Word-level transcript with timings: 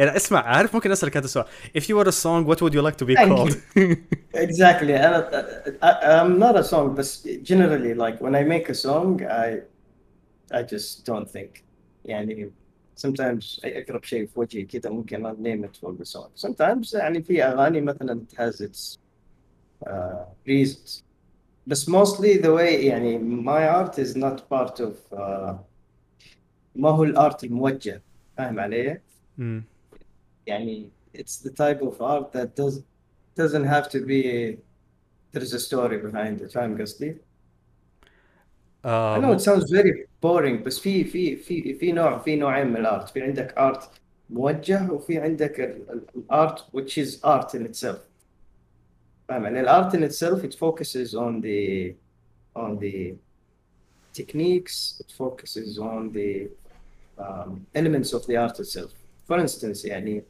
يعني 0.00 0.15
اسمع 0.15 0.39
عارف 0.39 0.75
ممكن 0.75 0.91
اسالك 0.91 1.17
هذا 1.17 1.25
السؤال 1.25 1.45
if 1.77 1.81
you 1.81 1.95
were 1.95 2.07
a 2.07 2.11
song 2.11 2.45
what 2.45 2.61
would 2.61 2.73
you 2.73 2.81
like 2.81 2.97
to 2.97 3.05
be 3.05 3.15
called 3.15 3.57
exactly 4.35 4.91
انا 4.91 5.29
I'm 5.81 6.39
not 6.39 6.55
a 6.55 6.63
song 6.63 6.95
but 6.95 7.07
generally 7.43 7.93
like 7.93 8.21
when 8.21 8.35
I 8.35 8.43
make 8.43 8.69
a 8.69 8.75
song 8.75 9.21
I 9.23 9.61
I 10.53 10.63
just 10.63 11.05
don't 11.05 11.29
think 11.29 11.63
يعني 12.05 12.51
sometimes 13.05 13.59
اقرب 13.65 14.03
شيء 14.03 14.25
في 14.25 14.39
وجهي 14.39 14.63
كذا 14.63 14.89
ممكن 14.89 15.33
name 15.33 15.67
it 15.67 15.77
for 15.81 15.91
the 16.01 16.05
song 16.05 16.47
sometimes 16.47 16.93
يعني 16.93 17.23
في 17.23 17.43
اغاني 17.43 17.81
مثلا 17.81 18.21
it 18.27 18.37
has 18.37 18.61
its 18.61 18.97
uh, 19.87 19.91
reasons 20.47 21.03
بس 21.67 21.89
mostly 21.89 22.37
the 22.37 22.53
way 22.57 22.83
يعني 22.85 23.19
my 23.43 23.67
art 23.81 23.97
is 23.97 24.15
not 24.15 24.37
part 24.49 24.79
of 24.79 25.17
uh, 25.17 25.53
ما 26.75 26.89
هو 26.89 27.03
الارت 27.03 27.43
الموجه 27.43 28.01
فاهم 28.37 28.59
علي؟ 28.59 29.01
يعني 30.46 30.90
it's 31.14 31.38
the 31.38 31.50
type 31.50 31.82
of 31.82 32.00
art 32.00 32.32
that 32.32 32.54
does 32.56 32.82
doesn't 33.36 33.64
have 33.64 33.88
to 33.88 34.00
be 34.00 34.58
there's 35.32 35.52
a 35.52 35.60
story 35.60 35.98
behind 35.98 36.40
it 36.40 36.52
فاهم 36.52 36.82
قصدي؟ 36.82 37.16
I 38.84 39.18
know 39.18 39.32
it 39.32 39.40
sounds 39.40 39.70
very 39.70 40.06
boring 40.20 40.62
بس 40.64 40.78
في 40.78 41.04
في 41.04 41.36
في 41.36 41.74
في 41.74 41.92
نوع 41.92 42.18
في 42.18 42.36
نوعين 42.36 42.66
من 42.66 42.76
الارت 42.76 43.08
في 43.08 43.22
عندك 43.22 43.58
ارت 43.58 43.90
موجه 44.30 44.90
وفي 44.92 45.18
عندك 45.18 45.60
الارت 46.16 46.58
which 46.58 46.98
is 46.98 47.20
art 47.24 47.54
in 47.54 47.66
itself 47.66 47.98
فاهم 49.28 49.44
يعني 49.44 49.60
الارت 49.60 49.96
in 49.96 50.10
itself 50.10 50.44
it 50.44 50.54
focuses 50.54 51.14
on 51.14 51.40
the 51.40 51.94
on 52.56 52.78
the 52.78 53.14
techniques 54.12 55.00
it 55.00 55.12
focuses 55.18 55.78
on 55.78 56.12
the 56.12 56.48
um, 57.18 57.66
elements 57.74 58.12
of 58.12 58.26
the 58.26 58.36
art 58.36 58.58
itself 58.60 58.92
for 59.28 59.38
instance 59.38 59.84
يعني 59.84 60.24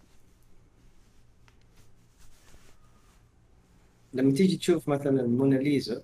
لما 4.13 4.33
تيجي 4.33 4.57
تشوف 4.57 4.89
مثلا 4.89 5.21
الموناليزا 5.21 6.03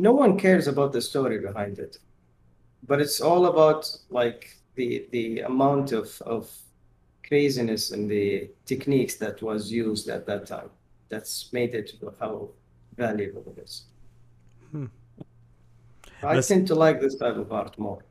no 0.00 0.12
one 0.12 0.38
cares 0.38 0.66
about 0.68 0.92
the 0.92 1.00
story 1.00 1.38
behind 1.38 1.78
it 1.78 1.98
but 2.88 3.00
it's 3.00 3.20
all 3.20 3.46
about 3.46 3.82
like 4.10 4.42
the 4.76 5.06
the 5.12 5.40
amount 5.40 5.92
of 5.92 6.08
of 6.22 6.44
craziness 7.28 7.90
and 7.94 8.10
the 8.10 8.26
techniques 8.72 9.14
that 9.16 9.36
was 9.42 9.72
used 9.72 10.06
at 10.16 10.22
that 10.26 10.42
time 10.46 10.70
that's 11.10 11.52
made 11.52 11.72
it 11.80 11.88
how 12.20 12.48
valuable 13.04 13.44
it 13.52 13.58
is 13.66 13.72
hmm. 14.72 14.86
I 16.22 16.36
بس... 16.36 16.52
tend 16.52 16.66
to 16.68 16.74
like 16.74 17.00
this 17.00 17.14
type 17.22 17.36
of 17.44 17.52
art 17.52 17.78
more 17.78 18.02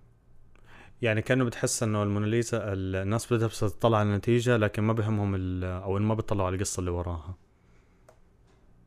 يعني 1.02 1.22
كانه 1.22 1.44
بتحس 1.44 1.84
انه 1.84 2.04
الموناليزا 2.04 2.74
الناس 2.74 3.34
بدها 3.34 3.48
بس 3.48 3.60
تطلع 3.60 3.98
على 3.98 4.10
النتيجه 4.10 4.58
لكن 4.58 4.84
ما 4.84 4.94
بهمهم 4.94 5.64
او 5.64 6.00
ما 6.00 6.14
بيطلعوا 6.14 6.48
على 6.48 6.56
القصه 6.56 6.80
اللي 6.80 6.92
وراها 6.92 7.36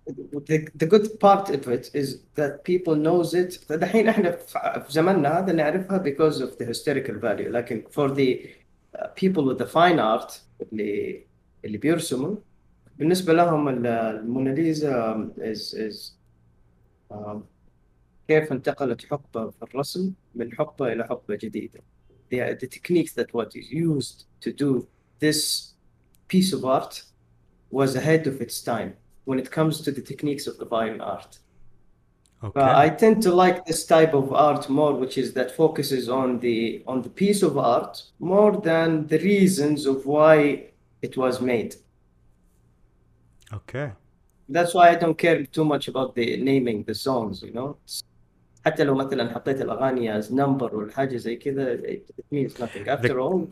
the, 0.07 0.69
the 0.75 0.87
good 0.87 1.21
part 1.21 1.51
of 1.51 1.69
it 1.69 1.91
is 1.93 2.21
that 2.35 2.65
people 2.65 2.95
knows 2.97 3.35
it 3.35 3.59
دحين 3.71 4.09
احنا 4.09 4.31
في 4.81 4.93
زماننا 4.93 5.39
هذا 5.39 5.53
نعرفها 5.53 5.99
because 6.03 6.41
of 6.41 6.59
the 6.59 6.65
historical 6.65 7.19
value 7.19 7.49
لكن 7.49 7.85
for 7.91 8.11
the 8.15 8.51
people 9.15 9.45
with 9.45 9.59
the 9.59 9.67
fine 9.67 9.99
art 9.99 10.41
اللي 10.73 11.25
اللي 11.65 11.79
بيرسموا 11.79 12.37
بالنسبة 12.99 13.33
لهم 13.33 13.69
الموناليزا 13.87 15.31
is 15.39 15.75
is 15.75 16.13
um, 17.13 17.39
كيف 18.29 18.53
انتقلت 18.53 19.05
حقبة 19.05 19.51
في 19.51 19.63
الرسم 19.63 20.13
من 20.35 20.55
حقبة 20.55 20.93
إلى 20.93 21.05
حقبة 21.05 21.35
جديدة. 21.35 21.81
The, 22.31 22.55
the 22.61 22.67
techniques 22.67 23.13
that 23.15 23.33
what 23.33 23.57
is 23.57 23.71
used 23.71 24.25
to 24.41 24.53
do 24.53 24.87
this 25.21 25.73
piece 26.29 26.53
of 26.53 26.65
art 26.65 27.03
was 27.71 27.97
ahead 27.97 28.27
of 28.27 28.41
its 28.43 28.63
time 28.63 28.93
when 29.25 29.39
it 29.39 29.51
comes 29.51 29.81
to 29.83 29.91
the 29.91 30.01
techniques 30.01 30.47
of 30.47 30.59
the 30.59 30.67
fine 30.67 31.01
art. 31.01 31.39
Okay. 32.43 32.53
But 32.55 32.77
I 32.77 32.89
tend 32.89 33.23
to 33.25 33.35
like 33.35 33.67
this 33.67 33.85
type 33.85 34.15
of 34.15 34.33
art 34.33 34.69
more, 34.69 34.95
which 34.95 35.19
is 35.19 35.33
that 35.35 35.51
focuses 35.57 36.09
on 36.09 36.39
the 36.39 36.83
on 36.87 37.03
the 37.03 37.09
piece 37.11 37.43
of 37.43 37.59
art 37.59 38.03
more 38.21 38.53
than 38.71 39.09
the 39.09 39.19
reasons 39.19 39.87
of 39.87 40.07
why 40.07 40.67
it 41.03 41.17
was 41.17 41.41
made. 41.41 41.75
Okay. 43.53 43.91
That's 44.49 44.73
why 44.73 44.91
I 44.91 44.95
don't 44.95 45.19
care 45.19 45.45
too 45.45 45.65
much 45.65 45.89
about 45.89 46.15
the 46.15 46.37
naming 46.37 46.85
the 46.85 46.95
songs, 46.95 47.43
you 47.43 47.53
know. 47.53 47.77
حتى 48.67 48.85
لو 48.85 48.95
مثلا 48.95 49.35
حطيت 49.35 49.61
الاغاني 49.61 50.23
as 50.23 50.31
number 50.31 50.75
ولا 50.75 50.93
حاجه 50.93 51.17
زي 51.17 51.37
كذا 51.37 51.77
it 51.77 52.25
means 52.33 52.59
nothing. 52.59 52.89
After 52.89 53.09
the... 53.09 53.19
all, 53.19 53.49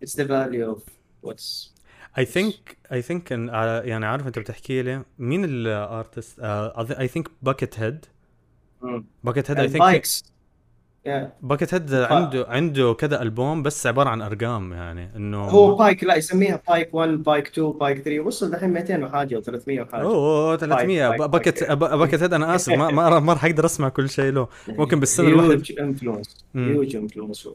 it's 0.00 0.14
the 0.14 0.24
value 0.24 0.70
of 0.70 0.82
what's 1.20 1.70
I 2.19 2.23
think 2.23 2.75
I 2.91 3.01
think 3.01 3.31
إن 3.31 3.47
يعني 3.85 4.05
عارف 4.05 4.27
انت 4.27 4.39
بتحكي 4.39 4.81
لي 4.81 5.03
مين 5.19 5.45
ال 5.45 6.39
artist 6.39 7.07
I 7.07 7.27
think 7.41 7.79
Buckethead 7.79 8.05
Buckethead 9.23 9.59
I 9.59 9.69
think 9.69 10.07
Buckethead 11.41 11.93
عنده 11.93 12.45
عنده 12.49 12.93
كذا 12.93 13.21
ألبوم 13.21 13.63
بس 13.63 13.87
عبارة 13.87 14.09
عن 14.09 14.21
أرقام 14.21 14.73
يعني 14.73 15.15
إنه 15.15 15.43
هو 15.43 15.75
Pike 15.75 16.03
لا 16.03 16.15
يسميها 16.15 16.61
Pike 16.69 16.93
1 16.93 17.09
Pike 17.09 17.47
2 17.47 17.71
Pike 17.71 18.01
3 18.01 18.19
وصل 18.19 18.51
دحين 18.51 18.69
200 18.69 19.03
وحاجة 19.03 19.37
و 19.37 19.41
300 19.41 19.81
وحاجة. 19.81 20.01
أوه 20.01 20.57
300 20.57 21.09
Bucket 21.27 21.71
Buckethead 21.71 22.33
أنا 22.33 22.55
آسف 22.55 22.73
ما 22.73 22.91
ما, 22.91 23.19
ما 23.19 23.33
راح 23.33 23.45
أقدر 23.45 23.65
أسمع 23.65 23.89
كل 23.89 24.09
شيء 24.09 24.31
له. 24.31 24.47
ممكن 24.67 24.99
بالسنه 24.99 25.27
الواحد 25.27 25.49
هيوج 25.49 25.79
influence 25.79 26.45
huge 26.55 26.95
influence 26.95 27.49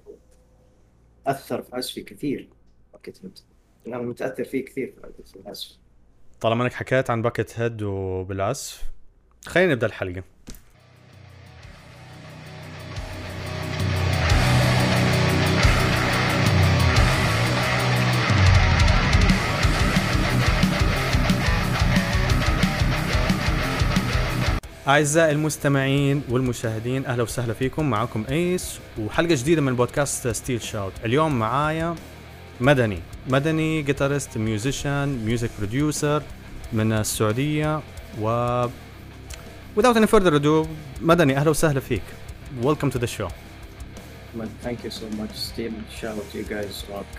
أثر 1.27 1.63
في 1.63 1.77
عزفي 1.77 2.01
كثير 2.01 2.49
Buckethead 2.93 3.39
أنا 3.87 3.99
متأثر 3.99 4.45
فيه 4.45 4.65
كثير 4.65 4.95
العزف 5.37 5.69
طالما 6.41 6.65
إنك 6.65 6.73
حكيت 6.73 7.11
عن 7.11 7.23
Buckethead 7.23 7.83
وبالعزف 7.83 8.83
خلينا 9.47 9.73
نبدأ 9.73 9.87
الحلقة. 9.87 10.23
أعزائي 24.89 25.33
المستمعين 25.33 26.23
والمشاهدين 26.29 27.07
أهلا 27.07 27.23
وسهلا 27.23 27.55
فيكم. 27.55 27.91
معكم 27.91 28.25
أيس 28.31 28.79
وحلقة 28.99 29.35
جديدة 29.35 29.61
من 29.63 29.77
بودكاست 29.77 30.29
Steel 30.29 30.63
Shout 30.63 30.93
اليوم 31.05 31.39
معايا 31.39 31.95
مدني. 32.61 32.99
مدني 33.29 33.83
guitarist 33.83 34.39
musician 34.39 35.09
music 35.25 35.51
producer 35.59 36.23
من 36.73 36.93
السعودية 36.93 37.81
و 38.21 38.67
without 39.79 39.97
any 39.97 40.07
further 40.07 40.41
ado 40.41 40.67
مدني 41.01 41.37
أهلا 41.37 41.51
وسهلا 41.51 41.81
فيك. 41.81 42.03
Welcome 42.63 42.91
to 42.91 42.99
the 42.99 43.07
show. 43.07 43.29
Thank 44.65 44.85
you 44.85 44.91
so 44.91 45.07
much 45.21 45.35
Steel 45.35 45.75
Shout. 46.01 46.35
You 46.35 46.45
guys 46.45 46.85
rock. 46.91 47.11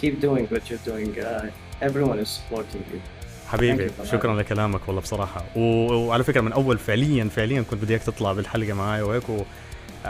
Keep 0.00 0.20
doing 0.20 0.46
what 0.52 0.62
you're 0.70 0.86
doing. 0.92 1.10
Uh, 1.18 1.86
everyone 1.88 2.18
is 2.18 2.28
supporting 2.28 2.84
you. 2.92 3.00
حبيبي 3.48 3.90
شكرا 4.04 4.36
لكلامك 4.36 4.80
والله 4.88 5.02
بصراحة. 5.02 5.44
و... 5.56 5.60
وعلى 5.92 6.24
فكرة 6.24 6.40
من 6.40 6.52
أول 6.52 6.78
فعليا 6.78 7.28
فعليا 7.28 7.62
كنت 7.62 7.82
بدي 7.82 7.92
إياك 7.92 8.02
تطلع 8.02 8.32
بالحلقة 8.32 8.72
معي 8.72 9.02
وهيك 9.02 9.28
و... 9.28 9.42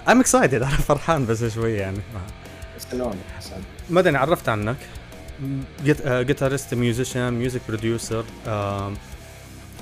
I'm 0.06 0.22
excited 0.24 0.54
أنا 0.54 0.66
فرحان 0.66 1.26
بس 1.26 1.44
شوي 1.44 1.72
يعني. 1.72 1.98
مدني 3.90 4.18
عرفت 4.18 4.48
عنك 4.48 4.76
guitarist 6.04 6.74
musician 6.74 7.32
music 7.32 7.60
producer 7.68 8.24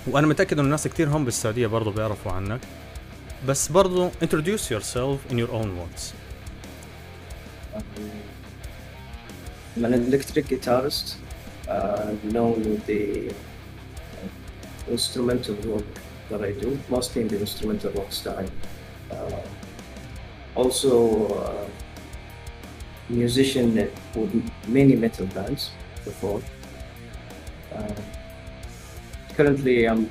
وأنا 0.06 0.26
متاكد 0.26 0.52
انه 0.52 0.62
الناس 0.62 0.88
كثير 0.88 1.08
هم 1.08 1.24
بالسعوديه 1.24 1.66
برضه 1.66 1.92
بيعرفوا 1.92 2.32
عنك 2.32 2.60
بس 3.48 3.68
برضه 3.68 4.10
introduce 4.10 4.70
yourself 4.70 5.32
in 5.32 5.34
your 5.34 5.50
own 5.50 5.68
words 5.78 6.12
I'm 9.76 9.84
an 9.84 9.92
electric 9.92 10.46
guitarist 10.46 11.16
uh, 11.68 12.14
known 12.24 12.62
with 12.62 12.86
the 12.86 13.28
uh, 13.28 14.90
instrumental 14.90 15.54
work 15.66 15.84
that 16.30 16.42
I 16.42 16.52
do, 16.52 16.78
mostly 16.88 17.22
in 17.22 17.28
the 17.28 17.38
instrumental 17.40 17.90
rock 17.92 18.10
style. 18.10 18.48
Uh, 19.10 19.42
also, 20.54 21.26
uh, 21.34 21.66
musician 23.09 23.67
with 24.15 24.31
many 24.67 24.95
metal 24.95 25.27
bands 25.35 25.71
before. 26.05 26.41
Uh, 27.75 28.01
currently, 29.37 29.85
I'm 29.89 30.09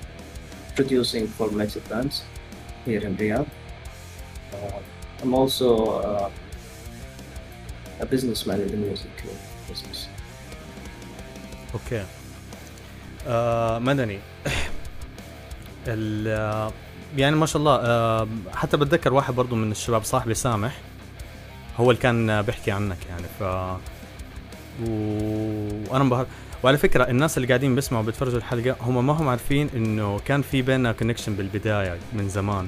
producing 0.76 1.26
for 1.36 1.50
metal 1.50 1.82
bands 1.90 2.24
here 2.84 3.02
in 3.08 3.16
Riyadh. 3.16 3.48
Uh, 4.54 4.80
I'm 5.22 5.34
also 5.34 5.68
uh, 6.00 6.30
a 8.00 8.06
businessman 8.06 8.60
in 8.60 8.68
the 8.68 8.76
music 8.76 9.14
business. 9.68 10.08
اوكي 11.74 12.04
آه 13.26 13.78
مدني 13.78 14.18
ال 15.86 16.26
يعني 17.16 17.36
ما 17.36 17.46
شاء 17.46 17.60
الله 17.60 17.76
آه 17.76 18.28
حتى 18.54 18.76
بتذكر 18.76 19.12
واحد 19.12 19.34
برضو 19.34 19.56
من 19.56 19.70
الشباب 19.70 20.04
صاحبي 20.04 20.34
سامح 20.34 20.78
هو 21.77 21.91
اللي 21.91 22.01
كان 22.01 22.41
بيحكي 22.41 22.71
عنك 22.71 22.97
يعني 23.09 23.25
ف 23.39 23.43
و... 24.83 24.89
وأنا 25.89 26.03
انبهرت 26.03 26.27
وعلى 26.63 26.77
فكرة 26.77 27.03
الناس 27.03 27.37
اللي 27.37 27.47
قاعدين 27.47 27.75
بيسمعوا 27.75 28.03
بيتفرجوا 28.03 28.37
الحلقة 28.37 28.75
هم 28.81 29.07
ما 29.07 29.13
هم 29.13 29.27
عارفين 29.27 29.69
إنه 29.75 30.19
كان 30.19 30.41
في 30.41 30.61
بيننا 30.61 30.91
كونكشن 30.91 31.35
بالبداية 31.35 31.97
من 32.13 32.29
زمان. 32.29 32.67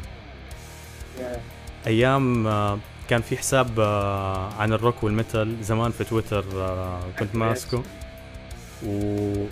أيام 1.88 2.48
آه، 2.48 2.80
كان 3.10 3.22
في 3.22 3.38
حساب 3.38 3.80
آه، 3.80 4.54
عن 4.54 4.74
ال 4.74 4.80
rock 4.80 5.04
وال 5.04 5.21
metal 5.21 5.64
زمان 5.64 5.92
في 5.92 6.04
تويتر 6.04 6.46
آه، 6.56 7.00
كنت. 7.20 7.36
ماسكه 7.36 7.84
و... 8.86 9.46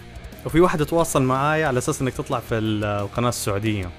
وفي 0.45 0.59
واحد 0.59 0.85
تواصل 0.85 1.23
معاي 1.23 1.63
على 1.63 1.77
أساس 1.77 2.01
إنك 2.01 2.13
تطلع 2.13 2.39
في 2.39 2.55
القناة 2.55 3.29
السعودية 3.29 3.89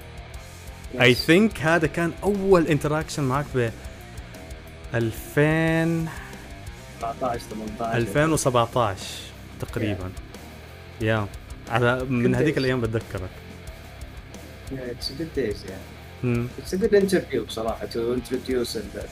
I 1.01 1.13
think 1.13 1.59
هذا 1.61 1.87
كان 1.87 2.11
أول 2.23 2.67
interaction 2.67 3.23
معك 3.23 3.45
ب 3.55 3.69
2000 4.97 6.07
19 6.99 7.39
18 7.39 7.97
2017 7.97 8.97
تقريبا 9.59 10.09
يا 11.01 11.27
على 11.69 12.03
من 12.05 12.35
هذيك. 12.35 12.57
الأيام 12.57 12.81
بتذكرك 12.81 13.29
Yeah, 14.71 14.75
yeah. 14.75 14.97
to 17.93 18.13
introduce 18.19 18.73
the, 18.73 18.81
the 18.95 19.05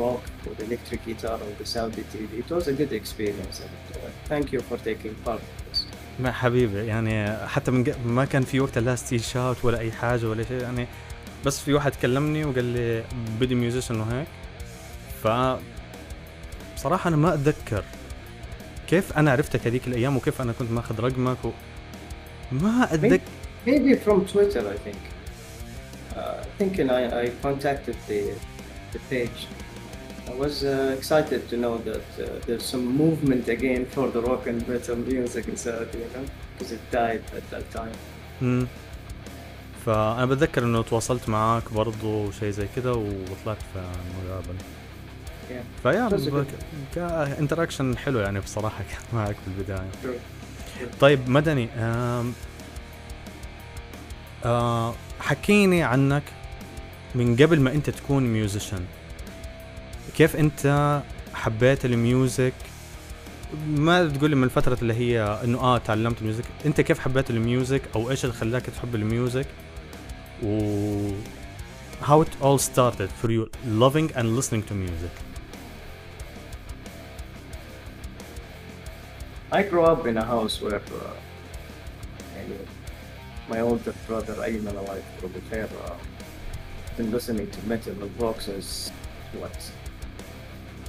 rock 0.00 0.22
with 0.46 0.58
electric 0.66 1.00
guitar 1.06 1.34
on 1.46 1.52
the 1.60 1.66
Saudi 1.74 2.02
TV. 2.12 2.28
It 2.42 2.48
was 2.50 2.64
a 2.68 2.72
good 2.80 2.92
experience 3.00 3.56
and 3.66 3.76
uh, 3.96 3.98
thank 4.30 4.46
you 4.54 4.60
for 4.68 4.76
taking 4.78 5.14
part 5.24 5.40
in 5.40 5.70
this. 5.70 5.86
ما 6.20 6.32
حبيبي 6.32 6.86
يعني 6.86 7.46
حتى 7.48 7.70
من 7.70 7.94
ما 8.06 8.24
كان 8.24 8.42
في 8.42 8.60
وقتها 8.60 8.80
لا 8.80 8.96
Steel 8.96 9.20
Shout 9.24 9.64
ولا 9.64 9.78
اي 9.78 9.92
حاجة 9.92 10.26
ولا 10.28 10.42
شيء 10.44 10.62
يعني 10.62 10.86
بس 11.46 11.60
في 11.60 11.72
واحد 11.72 11.94
كلمني 11.94 12.44
وقال 12.44 12.64
لي 12.64 13.04
بدي 13.40 13.54
musician 13.54 14.00
وهيك 14.00 14.26
ف 15.22 15.28
بصراحه 16.76 17.08
أنا 17.08 17.16
ما 17.16 17.34
اتذكر 17.34 17.84
كيف 18.88 19.18
أنا 19.18 19.30
عرفتك 19.32 19.66
هذيك 19.66 19.86
الأيام 19.86 20.16
وكيف 20.16 20.40
أنا 20.40 20.52
كنت 20.58 20.70
ماخذ 20.70 21.00
رقمك 21.00 21.44
و... 21.44 21.50
ما 22.52 22.88
اتذكر 22.94 23.20
Maybe 23.66 23.94
from 24.06 24.18
Twitter, 24.32 24.62
I 24.74 24.78
think. 24.86 25.00
Uh, 26.16 26.20
I 26.46 26.50
think 26.58 26.72
and 26.78 26.88
I, 26.98 27.02
I 27.22 27.24
contacted 27.46 27.96
the, 28.08 28.20
the 28.92 29.00
page. 29.10 29.40
I 30.32 30.34
was 30.44 30.54
uh, 30.64 30.94
excited 30.98 31.40
to 31.50 31.56
know 31.56 31.74
that 31.90 32.06
uh, 32.20 32.26
there's 32.46 32.66
some 32.74 32.86
movement 33.02 33.44
again 33.56 33.82
for 33.94 34.06
the 34.14 34.20
rock 34.28 34.42
and 34.50 34.58
metal 34.68 34.96
music 34.96 35.44
in 35.48 35.56
Saudi, 35.56 35.98
you 36.04 36.10
know, 36.14 36.24
because 36.52 36.70
it 36.76 36.82
died 36.92 37.22
at 37.38 37.44
that 37.50 37.66
time. 37.78 37.96
مم. 38.42 38.66
فانا 39.86 40.26
بتذكر 40.26 40.64
انه 40.64 40.82
تواصلت 40.82 41.28
معاك 41.28 41.72
برضو 41.72 42.26
وشيء 42.26 42.50
زي 42.50 42.66
كذا 42.76 42.90
وطلعت 42.90 43.58
في 43.72 43.80
مقابله 44.24 44.58
Yeah, 44.58 44.75
فيا 45.82 46.08
كانتراكشن 46.94 47.98
حلو 47.98 48.18
يعني 48.18 48.40
بصراحة 48.40 48.78
كان 48.90 49.00
معك 49.20 49.36
في 49.36 49.48
البداية. 49.58 49.90
طيب 51.00 51.28
مدني 51.28 51.68
آم 51.78 52.32
آه 54.44 54.94
حكيني 55.20 55.82
عنك 55.82 56.22
من 57.14 57.36
قبل 57.36 57.60
ما 57.60 57.72
أنت 57.72 57.90
تكون 57.90 58.22
musician 58.22 58.80
كيف 60.16 60.36
أنت 60.36 61.02
حبيت 61.34 61.84
ال 61.84 61.94
music؟ 61.94 62.52
ما 63.68 64.08
تقول 64.08 64.36
من 64.36 64.44
الفترة 64.44 64.78
اللي 64.82 64.94
هي 64.94 65.40
إنه 65.44 65.58
آه 65.58 65.78
تعلمت 65.78 66.18
ال 66.20 66.23
music. 66.23 66.44
أنت 66.66 66.80
كيف 66.80 66.98
حبيت 66.98 67.30
ال 67.30 67.37
music؟ 67.37 67.82
أو 67.94 68.10
إيش 68.10 68.24
اللي 68.24 68.36
خلاك 68.36 68.62
تحب 68.62 68.94
ال 68.94 69.01
music؟ 69.01 69.46
و 70.42 71.08
how 72.02 72.20
it 72.22 72.32
all 72.42 72.58
started 72.58 73.10
for 73.22 73.30
you 73.30 73.48
loving 73.82 74.10
and 74.16 74.36
listening 74.36 74.62
to 74.68 74.74
music. 74.74 75.14
I 79.55 79.63
grew 79.63 79.83
up 79.83 80.07
in 80.07 80.17
a 80.17 80.25
house 80.25 80.61
where 80.61 80.75
uh, 80.79 81.15
يعني 82.35 82.55
my 83.49 83.59
older 83.59 83.93
brother 84.07 84.35
Ayman 84.35 84.77
Allah 84.77 84.95
يذكره 84.95 85.29
بالخير 85.33 85.67
uh, 85.67 85.93
been 86.97 87.11
listening 87.11 87.49
to 87.51 87.59
metal 87.67 87.93
and 88.03 88.21
rock 88.21 88.41
since 88.41 88.91
what 89.39 89.71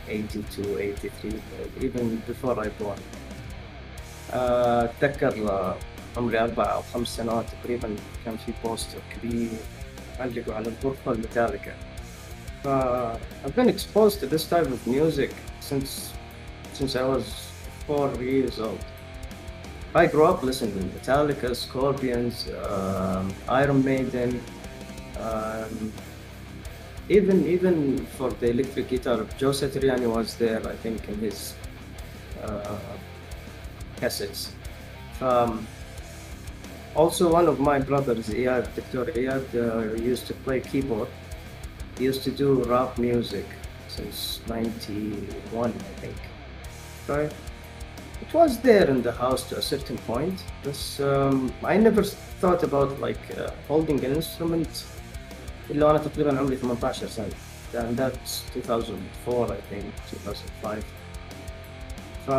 82 0.09 0.65
83 0.65 1.31
uh, 1.31 1.85
even 1.85 2.17
before 2.27 2.59
I 2.61 2.69
born 2.69 2.99
uh, 4.33 4.89
أتذكر 5.01 5.47
uh, 5.49 5.75
عمري 6.17 6.41
أربع 6.41 6.65
أو 6.75 6.83
خمس 6.95 7.17
سنوات 7.17 7.45
تقريبا 7.63 7.97
كان 8.25 8.37
في 8.37 8.53
بوستر 8.65 8.99
كبير 9.17 9.51
علقوا 10.21 10.55
على 10.55 10.69
الغرفة 10.69 11.13
الميتاليكا 11.13 11.75
ف 12.65 12.69
I've 13.45 13.57
been 13.57 13.69
exposed 13.69 14.21
to 14.21 14.27
this 14.27 14.45
type 14.45 14.67
of 14.67 14.87
music 14.87 15.31
since 15.61 16.13
since 16.75 16.97
I 16.97 17.03
was 17.03 17.46
four 17.88 18.14
years 18.22 18.60
old. 18.60 18.84
I 19.96 20.06
grew 20.06 20.26
up 20.26 20.44
listening 20.44 20.78
to 20.78 21.00
Metallica, 21.00 21.56
Scorpions, 21.56 22.48
um, 22.70 23.34
Iron 23.50 23.84
Maiden, 23.84 24.42
um, 25.20 25.92
even 27.10 27.48
even 27.48 28.06
for 28.18 28.30
the 28.32 28.50
electric 28.50 28.90
guitar, 28.90 29.26
Joe 29.38 29.52
Satriani 29.52 30.08
was 30.14 30.36
there, 30.36 30.62
I 30.68 30.76
think, 30.76 31.08
in 31.08 31.16
his 31.20 31.56
uh, 32.44 32.78
cassettes. 33.96 34.50
Um, 35.22 35.66
also, 36.96 37.32
one 37.32 37.48
of 37.48 37.60
my 37.60 37.80
brothers, 37.80 38.28
Iyad. 38.28 38.68
Iyad, 38.92 39.48
uh, 39.56 39.96
used 39.96 40.28
to 40.28 40.34
play 40.34 40.60
keyboard. 40.60 41.08
He 41.98 42.04
used 42.04 42.24
to 42.24 42.32
do 42.32 42.64
rap 42.64 42.98
music 42.98 43.46
since 43.88 44.42
91, 44.48 45.70
I 45.70 45.72
think. 46.02 46.16
Right? 47.08 47.32
It 48.23 48.33
was 48.35 48.59
there 48.61 48.89
in 48.89 49.03
the 49.03 49.13
house 49.13 49.43
to 49.51 49.59
a 49.59 49.63
certain 49.63 49.99
point, 50.13 50.39
but 50.65 50.81
um, 51.01 51.53
I 51.65 51.77
never 51.77 52.03
thought 52.41 52.63
about 52.63 53.01
like 53.01 53.25
uh, 53.37 53.51
holding 53.69 54.05
an 54.05 54.13
instrument 54.15 54.85
إلا 55.71 55.91
أنا 55.91 55.99
تقريبا 55.99 56.39
عمري 56.39 56.57
18 56.57 57.07
سنة. 57.07 57.35
And 57.75 57.97
that's 57.97 58.43
2004 58.57 59.53
I 59.53 59.61
think, 59.71 59.85
2005. 60.13 60.83
ف 62.27 62.31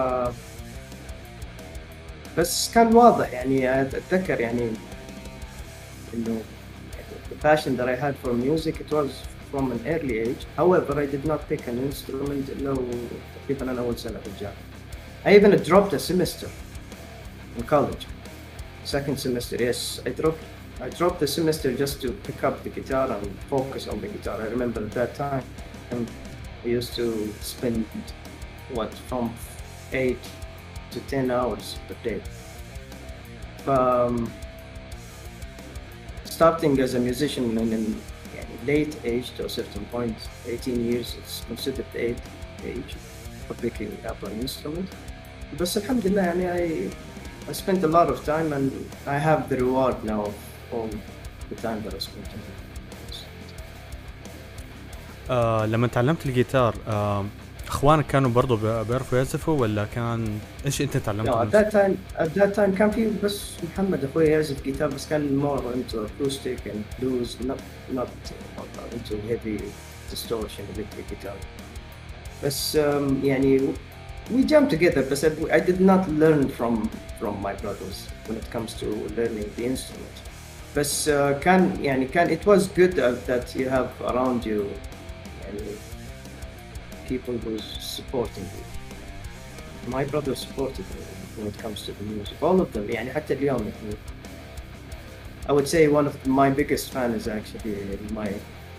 بس 2.37 2.71
كان 2.73 2.95
واضح 2.95 3.33
يعني 3.33 3.81
أتذكر 3.81 4.39
يعني 4.39 4.69
إنه 6.13 6.41
the 7.29 7.35
passion 7.47 7.77
that 7.77 7.87
I 7.89 7.95
had 7.95 8.15
for 8.23 8.33
music 8.33 8.79
it 8.79 8.91
was 8.91 9.09
from 9.51 9.71
an 9.71 9.81
early 9.85 10.19
age. 10.19 10.45
However, 10.57 10.99
I 10.99 11.05
did 11.05 11.25
not 11.25 11.39
pick 11.49 11.67
an 11.67 11.77
instrument 11.89 12.49
إلا 12.49 12.77
تقريبا 13.47 13.71
أنا 13.71 13.81
أول 13.81 13.99
سنة 13.99 14.19
في 14.19 14.27
الجامعة. 14.27 14.66
I 15.28 15.34
even 15.34 15.50
dropped 15.62 15.92
a 15.92 15.98
semester 15.98 16.48
in 17.54 17.62
college. 17.64 18.06
Second 18.84 19.20
semester, 19.20 19.56
yes, 19.56 20.00
I 20.06 20.08
dropped. 20.08 20.42
I 20.80 20.88
dropped 20.88 21.20
the 21.20 21.26
semester 21.26 21.70
just 21.74 22.00
to 22.00 22.12
pick 22.12 22.44
up 22.44 22.62
the 22.62 22.70
guitar 22.70 23.12
and 23.12 23.38
focus 23.50 23.88
on 23.88 24.00
the 24.00 24.08
guitar. 24.08 24.40
I 24.40 24.46
remember 24.46 24.80
at 24.86 24.92
that 24.92 25.14
time, 25.14 25.44
and 25.90 26.10
we 26.64 26.70
used 26.70 26.94
to 26.94 27.30
spend 27.42 27.84
what 28.72 28.94
from 29.10 29.34
eight 29.92 30.24
to 30.92 31.00
ten 31.00 31.30
hours 31.30 31.76
per 31.88 31.96
day. 32.02 32.22
Um, 33.66 34.32
starting 36.24 36.80
as 36.80 36.94
a 36.94 37.00
musician 37.00 37.58
in, 37.58 37.74
in 37.74 38.00
late 38.64 38.96
age 39.04 39.36
to 39.36 39.44
a 39.44 39.48
certain 39.50 39.84
point, 39.92 40.16
18 40.46 40.82
years, 40.90 41.16
it's 41.18 41.44
considered 41.44 41.84
the 41.92 42.16
age 42.64 42.96
for 43.46 43.52
picking 43.60 43.94
up 44.06 44.22
an 44.22 44.32
instrument. 44.40 44.88
بس 45.60 45.76
الحمد 45.76 46.06
لله 46.06 46.22
يعني 46.22 46.44
I, 46.88 46.90
I 47.50 47.52
spent 47.52 47.82
a 47.84 47.88
lot 47.88 48.08
of 48.14 48.18
time 48.26 48.52
and 48.52 48.70
I 49.06 49.18
have 49.28 49.48
the 49.50 49.56
reward 49.64 49.96
now 50.04 50.20
of 50.30 50.34
all 50.72 50.88
the 51.50 51.56
time 51.66 51.80
that 51.84 51.94
I 51.94 51.98
spent 51.98 52.28
on 52.34 52.38
it. 52.38 52.58
آه 55.30 55.66
لما 55.66 55.86
تعلمت 55.86 56.26
الجيتار 56.26 56.74
آه 56.88 57.24
اخوانك 57.68 58.06
كانوا 58.06 58.30
برضو 58.30 58.56
بي- 58.56 58.84
بيعرفوا 58.84 59.18
يعزفوا 59.18 59.60
ولا 59.60 59.84
كان 59.94 60.38
إيش 60.66 60.82
انت 60.82 60.96
تعلمت 60.96 61.28
No, 61.28 61.32
at 61.32 61.34
الموسيقى؟ 61.36 61.64
that 61.64 61.72
time, 61.72 62.20
at 62.20 62.38
that 62.40 62.56
time 62.56 62.78
كان 62.78 62.90
في 62.90 63.10
بس 63.24 63.50
محمد 63.72 64.04
أخوي 64.04 64.24
يعزف 64.26 64.62
جيتار 64.64 64.88
بس 64.88 65.08
كان 65.08 65.42
more 65.42 65.60
into 65.76 65.96
acoustic 65.96 66.70
and 66.70 67.02
blues, 67.02 67.46
not 67.48 67.58
not 67.98 68.08
uh, 68.58 68.96
into 68.96 69.14
heavy 69.28 69.62
distortion 70.12 70.64
electric 70.76 71.10
guitar. 71.10 71.36
بس 72.44 72.76
um, 72.76 73.24
يعني 73.24 73.60
we 74.31 74.43
jam 74.43 74.67
together 74.67 75.03
but 75.03 75.23
I, 75.23 75.57
I 75.57 75.59
did 75.59 75.81
not 75.81 76.09
learn 76.09 76.47
from 76.49 76.89
from 77.19 77.41
my 77.41 77.53
brothers 77.53 78.07
when 78.27 78.37
it 78.37 78.49
comes 78.51 78.73
to 78.75 78.85
learning 79.17 79.51
the 79.55 79.65
instrument. 79.65 80.15
بس 80.75 81.09
uh, 81.09 81.39
كان 81.41 81.83
يعني 81.83 82.05
كان 82.05 82.29
it 82.29 82.45
was 82.45 82.67
good 82.67 82.99
uh, 82.99 83.13
that 83.27 83.55
you 83.55 83.69
have 83.69 83.89
around 84.01 84.45
you 84.45 84.65
يعني 85.43 85.75
people 87.07 87.37
who's 87.37 87.63
supporting 87.79 88.43
you. 88.43 89.91
My 89.91 90.03
brother 90.05 90.35
supported 90.35 90.85
me 90.95 91.03
when 91.35 91.47
it 91.47 91.57
comes 91.57 91.85
to 91.85 91.91
the 91.91 92.03
music. 92.03 92.41
All 92.41 92.61
of 92.61 92.73
them 92.73 92.89
يعني 92.89 93.13
حتى 93.13 93.33
اليوم 93.33 93.61
يعني 93.61 93.95
I 95.45 95.51
would 95.51 95.67
say 95.67 95.87
one 95.87 96.07
of 96.07 96.15
my 96.25 96.49
biggest 96.49 96.91
fan 96.91 97.11
is 97.13 97.27
actually 97.27 97.99
my 98.11 98.33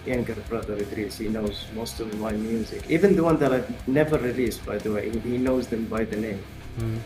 younger 0.07 0.35
brother 0.51 0.75
Idris. 0.85 1.19
He 1.19 1.29
knows 1.29 1.57
most 1.75 2.01
of 2.01 2.07
my 2.21 2.33
music, 2.33 2.81
even 2.97 3.17
the 3.17 3.25
one 3.31 3.37
that 3.43 3.53
I've 3.57 3.71
never 3.89 4.17
released. 4.19 4.61
By 4.67 4.79
the 4.79 4.91
way, 4.95 5.05
he, 5.11 5.19
he 5.33 5.39
knows 5.39 5.67
them 5.69 5.85
by 5.97 6.05
the 6.05 6.17
name. 6.17 6.41
مم. 6.79 6.99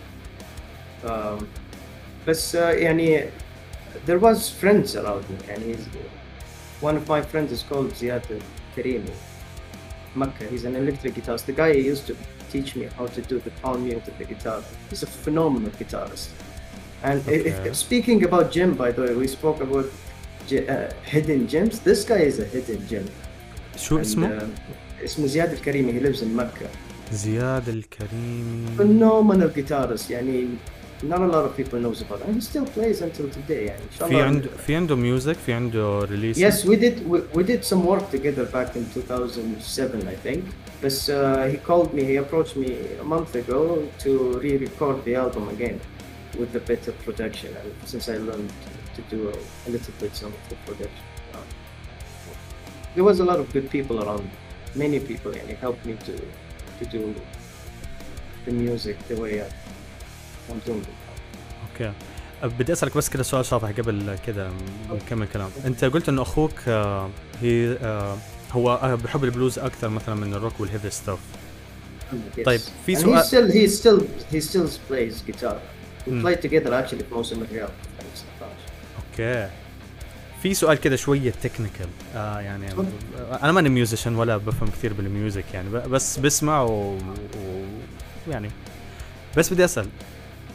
Um, 1.04 1.44
بس 2.26 2.56
uh, 2.56 2.58
يعني 2.58 3.30
there 4.06 4.18
was 4.18 4.50
friends 4.62 4.96
around 4.96 5.24
me 5.30 5.36
and 5.52 5.62
he's 5.62 5.84
one 6.80 6.96
of 6.96 7.08
my 7.08 7.20
friends 7.22 7.52
is 7.52 7.62
called 7.70 7.90
Ziad 8.00 8.24
Karimi 8.76 9.14
Makkah 10.14 10.44
he's 10.52 10.64
an 10.64 10.74
electric 10.76 11.14
guitarist 11.14 11.44
the 11.46 11.52
guy 11.62 11.72
who 11.72 11.80
used 11.94 12.06
to 12.10 12.14
teach 12.52 12.70
me 12.76 12.84
how 12.98 13.06
to 13.06 13.20
do 13.22 13.38
the 13.46 13.50
palm 13.62 13.84
mute 13.84 14.06
of 14.12 14.16
the 14.18 14.24
guitar 14.32 14.58
he's 14.90 15.02
a 15.02 15.10
phenomenal 15.24 15.70
guitarist 15.80 16.28
and 17.08 17.18
i- 17.28 17.42
if- 17.50 17.60
Okay. 17.60 17.72
speaking 17.86 18.18
about 18.28 18.46
Jim 18.56 18.70
by 18.84 18.90
the 18.96 19.02
way 19.06 19.12
we 19.22 19.26
spoke 19.38 19.58
about 19.68 19.86
ge- 20.50 20.66
uh, 20.68 21.12
hidden 21.14 21.46
gems 21.52 21.74
this 21.88 22.04
guy 22.08 22.22
is 22.30 22.38
a 22.40 22.44
hidden 22.56 22.80
gem 22.92 23.08
شو 23.78 23.96
And, 23.96 24.00
اسمه؟ 24.00 24.38
uh, 24.38 24.42
اسمه 25.04 25.26
زياد 25.26 25.52
الكريمي 25.52 26.00
he 26.00 26.04
lives 26.04 26.20
in 26.20 26.40
Mecca 26.40 26.66
زياد 27.12 27.68
الكريمي 27.68 28.66
phenomenal 28.78 29.50
guitarist 29.58 30.10
يعني 30.10 30.48
not 31.02 31.18
a 31.20 31.32
lot 31.34 31.44
of 31.48 31.56
people 31.60 31.78
knows 31.78 32.00
about 32.02 32.20
it 32.20 32.26
and 32.28 32.34
he 32.34 32.40
still 32.40 32.66
plays 32.76 33.00
until 33.02 33.28
today 33.38 33.50
يعني 33.50 33.82
إن 33.82 33.98
شاء 33.98 34.08
في 34.08 34.14
الله- 34.14 34.24
عنده 34.24 34.48
في 34.66 34.74
عنده 34.74 34.96
ميوزك 34.96 35.36
في 35.46 35.52
عنده 35.52 36.04
ريليس 36.04 36.38
Yes, 36.38 36.64
we 36.64 36.76
did. 36.76 36.96
We, 37.10 37.18
we 37.38 37.42
did 37.52 37.62
some 37.64 37.82
work 37.92 38.10
together 38.16 38.44
back 38.56 38.76
in 38.76 38.84
2007, 38.94 40.08
I 40.08 40.16
think. 40.26 40.42
But 40.82 40.98
uh, 41.10 41.46
he 41.52 41.56
called 41.68 41.90
me. 41.96 42.02
He 42.12 42.16
approached 42.24 42.56
me 42.56 42.68
a 43.00 43.04
month 43.14 43.34
ago 43.42 43.60
to 44.04 44.10
re-record 44.44 44.96
the 45.04 45.14
album 45.24 45.44
again 45.56 45.78
with 46.40 46.50
the 46.56 46.60
better 46.70 46.92
production. 47.06 47.50
And 47.60 47.68
since 47.92 48.04
I 48.14 48.16
learned 48.28 48.50
to 48.96 49.00
do 49.14 49.18
a, 49.32 49.36
a 49.68 49.70
little 49.74 49.94
bit 50.02 50.12
some 50.22 50.32
of 50.38 50.42
the 50.50 50.56
production, 50.66 51.04
uh, 51.34 51.38
there 52.94 53.04
was 53.10 53.16
a 53.24 53.26
lot 53.30 53.38
of 53.42 53.46
good 53.56 53.66
people 53.76 53.96
around. 54.04 54.26
Many 54.84 54.98
people, 55.10 55.30
and 55.40 55.46
it 55.54 55.58
helped 55.66 55.82
me 55.88 55.94
to 56.08 56.14
to 56.78 56.84
do 56.96 57.02
the 58.46 58.52
music 58.64 58.96
the 59.10 59.16
way 59.22 59.32
I, 59.46 59.48
I'm 60.50 60.60
doing 60.68 60.82
it. 60.82 60.98
اوكي 61.72 61.92
أه، 62.42 62.46
بدي 62.46 62.72
اسالك 62.72 62.96
بس 62.96 63.08
كده 63.08 63.22
سؤال 63.22 63.44
شاطح 63.46 63.68
قبل 63.70 64.18
كده 64.26 64.50
نكمل 64.90 65.26
كلام 65.28 65.50
انت 65.66 65.84
قلت 65.84 66.08
انه 66.08 66.22
اخوك 66.22 66.52
آه، 66.68 67.10
هي 67.42 67.78
آه، 67.82 68.16
هو 68.52 68.74
آه، 68.74 68.94
بحب 68.94 69.24
البلوز 69.24 69.58
اكثر 69.58 69.88
مثلا 69.88 70.14
من 70.14 70.34
الروك 70.34 70.60
والهيفي 70.60 70.90
ستاف 70.90 71.18
Yes. 72.38 72.42
طيب، 72.44 72.60
في 72.86 72.96
And 72.96 72.98
سؤال- 72.98 73.22
he 73.22 73.26
still 73.26 73.52
he 73.54 73.66
still 73.80 74.00
he 74.32 74.40
still 74.50 74.68
plays 74.90 75.30
guitar. 75.30 75.56
We 76.06 76.10
Hmm. 76.10 76.22
played 76.24 76.40
together 76.48 76.70
actually 76.72 77.04
في 77.04 77.14
موسم 77.14 77.42
الرياض 77.42 77.70
2019. 77.70 77.91
okay. 79.13 79.49
في 80.43 80.53
سؤال 80.53 80.77
كده 80.77 80.95
شوية 80.95 81.31
technical 81.31 81.87
آه 82.15 82.39
يعني. 82.39 82.67
أنا 83.43 83.51
ماني 83.51 83.69
musician 83.69 84.15
ولا 84.15 84.37
بفهم 84.37 84.69
كثير 84.69 84.93
بال 84.93 85.08
music 85.08 85.45
يعني 85.53 85.69
بس 85.69 86.19
بسمع 86.19 86.61
و... 86.61 86.97
و... 86.97 86.99
يعني 88.29 88.49
بس 89.37 89.53
بدي 89.53 89.65
أسأل 89.65 89.87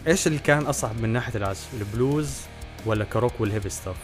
إيش 0.07 0.27
اللي 0.27 0.39
كان 0.39 0.67
أصعب 0.67 1.01
من 1.01 1.09
ناحية 1.09 1.35
العزف 1.35 1.69
البلوز 1.81 2.31
ولا 2.87 3.05
ك 3.05 3.12
rock 3.12 3.41
وال 3.41 3.49
heavy 3.49 3.69
stuff 3.69 3.97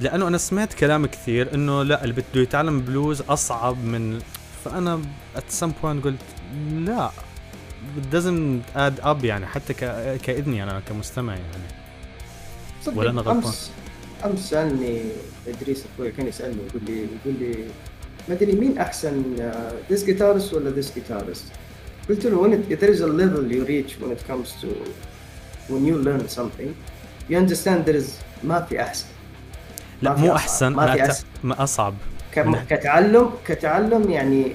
لأنه 0.00 0.28
أنا 0.28 0.38
سمعت 0.38 0.74
كلام 0.74 1.06
كثير 1.06 1.54
إنه 1.54 1.82
لا 1.82 2.04
اللي 2.04 2.14
بده 2.14 2.40
يتعلم 2.42 2.80
بلوز 2.80 3.20
أصعب 3.20 3.84
من 3.84 4.20
فأنا 4.64 5.02
at 5.36 5.60
some 5.60 5.70
point 5.82 6.04
قلت 6.04 6.20
لا. 6.70 7.10
Doesn't 8.12 8.62
add 8.76 9.04
up 9.04 9.24
يعني 9.24 9.46
حتى 9.46 9.74
ك... 9.74 9.78
كإذني 10.22 10.62
أنا 10.62 10.80
كمستمع 10.88 11.32
يعني. 11.32 11.66
صدق 12.82 12.98
ولا 12.98 13.10
أنا 13.10 13.20
غلطان؟ 13.20 13.36
أمس 13.36 13.70
أمس 14.24 14.50
سألني 14.50 15.02
إدريس 15.48 15.84
أخوي 15.94 16.10
كان 16.10 16.26
يسألني 16.26 16.62
يقول 16.66 16.82
لي 16.86 16.98
يقول 16.98 17.34
لي 17.40 17.64
ما 18.28 18.34
أدري 18.34 18.52
مين 18.52 18.78
أحسن 18.78 19.22
uh, 19.38 19.92
this 19.92 20.02
guitarist 20.02 20.54
ولا 20.54 20.82
this 20.82 20.86
guitarist 20.86 21.44
قلت 22.08 22.26
له 22.26 22.42
when 22.42 22.52
it, 22.52 22.80
there 22.80 22.90
is 22.90 23.00
a 23.00 23.06
level 23.06 23.52
you 23.52 23.64
reach 23.64 24.00
when 24.00 24.10
it 24.10 24.26
comes 24.28 24.52
to 24.62 24.68
when 25.68 25.84
you 25.86 25.96
learn 25.98 26.28
something 26.28 26.74
you 27.30 27.36
understand 27.36 27.84
there 27.86 27.96
is 27.96 28.10
ما 28.44 28.60
في 28.60 28.82
أحسن. 28.82 29.06
لا 30.02 30.16
مو 30.16 30.36
أحسن 30.36 30.72
ما 30.72 30.92
في. 30.92 31.04
أت... 31.04 31.24
ما 31.44 31.62
أصعب. 31.62 31.94
كتعلم 32.70 33.30
كتعلم 33.46 34.10
يعني 34.10 34.52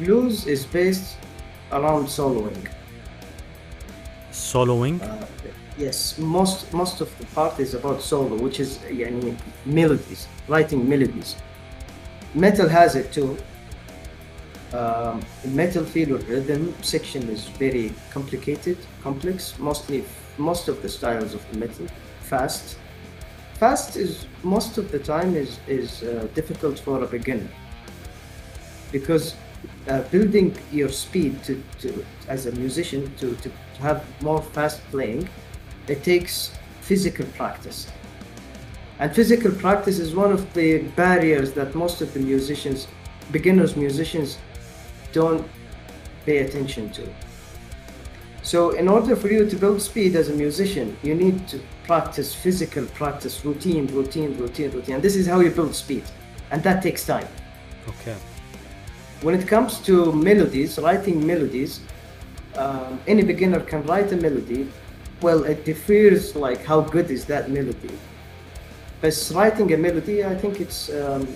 blues 0.00 0.46
is 0.46 0.64
based 0.66 1.16
around 1.72 2.06
soloing. 2.06 2.68
soloing 4.32 5.00
Uh, 5.02 5.26
yes, 5.78 6.18
most 6.18 6.72
most 6.72 7.00
of 7.00 7.08
the 7.18 7.26
part 7.26 7.60
is 7.60 7.74
about 7.74 8.02
solo, 8.02 8.36
which 8.36 8.60
is 8.60 8.78
يعني 8.78 9.36
melodies, 9.64 10.26
writing 10.48 10.88
melodies. 10.88 11.36
Metal 12.34 12.68
has 12.68 12.94
it 12.94 13.12
too. 13.12 13.36
Um, 14.72 15.24
the 15.42 15.48
metal 15.48 15.84
field 15.84 16.10
or 16.10 16.18
rhythm 16.26 16.74
section 16.82 17.28
is 17.30 17.48
very 17.58 17.92
complicated, 18.10 18.76
complex. 19.02 19.54
Mostly, 19.58 20.04
most 20.38 20.68
of 20.68 20.82
the 20.82 20.88
styles 20.88 21.34
of 21.34 21.42
the 21.50 21.58
metal, 21.58 21.86
fast. 22.20 22.76
Fast 23.54 23.96
is 23.96 24.26
most 24.42 24.76
of 24.76 24.90
the 24.92 24.98
time 24.98 25.34
is 25.34 25.58
is 25.66 26.02
uh, 26.02 26.28
difficult 26.34 26.78
for 26.78 27.02
a 27.02 27.06
beginner 27.06 27.48
because 28.92 29.34
uh, 29.87 30.01
building 30.03 30.55
your 30.71 30.89
speed 30.89 31.43
to, 31.43 31.61
to 31.79 32.05
as 32.27 32.45
a 32.45 32.51
musician 32.53 33.13
to, 33.17 33.35
to 33.35 33.51
have 33.79 34.05
more 34.21 34.41
fast 34.41 34.81
playing, 34.91 35.27
it 35.87 36.03
takes 36.03 36.51
physical 36.81 37.25
practice. 37.37 37.87
And 38.99 39.13
physical 39.15 39.51
practice 39.51 39.97
is 39.97 40.13
one 40.13 40.31
of 40.31 40.53
the 40.53 40.83
barriers 40.95 41.53
that 41.53 41.73
most 41.73 42.01
of 42.01 42.13
the 42.13 42.19
musicians, 42.19 42.87
beginners 43.31 43.75
musicians, 43.75 44.37
don't 45.11 45.47
pay 46.25 46.39
attention 46.39 46.91
to. 46.91 47.07
So 48.43 48.71
in 48.71 48.87
order 48.87 49.15
for 49.15 49.27
you 49.27 49.49
to 49.49 49.55
build 49.55 49.81
speed 49.81 50.15
as 50.15 50.29
a 50.29 50.33
musician, 50.33 50.97
you 51.03 51.15
need 51.15 51.47
to 51.47 51.59
practice 51.85 52.33
physical 52.33 52.85
practice, 52.87 53.43
routine, 53.45 53.87
routine, 53.87 54.37
routine, 54.37 54.71
routine. 54.71 54.95
And 54.95 55.03
this 55.03 55.15
is 55.15 55.27
how 55.27 55.39
you 55.39 55.51
build 55.51 55.75
speed. 55.75 56.03
And 56.51 56.61
that 56.63 56.81
takes 56.81 57.05
time. 57.05 57.27
Okay. 57.87 58.15
when 59.22 59.34
it 59.34 59.46
comes 59.48 59.78
to 59.80 60.12
melodies, 60.12 60.78
writing 60.78 61.26
melodies, 61.26 61.80
um, 62.56 63.00
any 63.06 63.22
beginner 63.22 63.60
can 63.60 63.82
write 63.84 64.12
a 64.12 64.16
melody. 64.16 64.68
Well, 65.20 65.44
it 65.44 65.64
differs 65.64 66.36
like 66.36 66.64
how 66.64 66.80
good 66.80 67.10
is 67.10 67.24
that 67.26 67.50
melody. 67.50 67.96
But 69.00 69.32
writing 69.34 69.72
a 69.72 69.76
melody, 69.76 70.24
I 70.24 70.34
think 70.34 70.60
it's 70.60 70.90
um, 70.90 71.26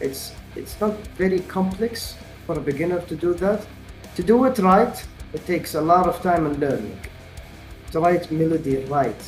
it's 0.00 0.32
it's 0.56 0.80
not 0.80 0.94
very 1.16 1.40
complex 1.40 2.16
for 2.46 2.58
a 2.58 2.60
beginner 2.60 3.00
to 3.00 3.16
do 3.16 3.34
that. 3.34 3.66
To 4.16 4.22
do 4.22 4.44
it 4.44 4.58
right, 4.58 4.96
it 5.32 5.46
takes 5.46 5.74
a 5.74 5.80
lot 5.80 6.06
of 6.06 6.20
time 6.22 6.46
and 6.46 6.58
learning. 6.58 6.98
To 7.92 8.00
write 8.00 8.30
melody 8.30 8.76
right, 8.84 9.22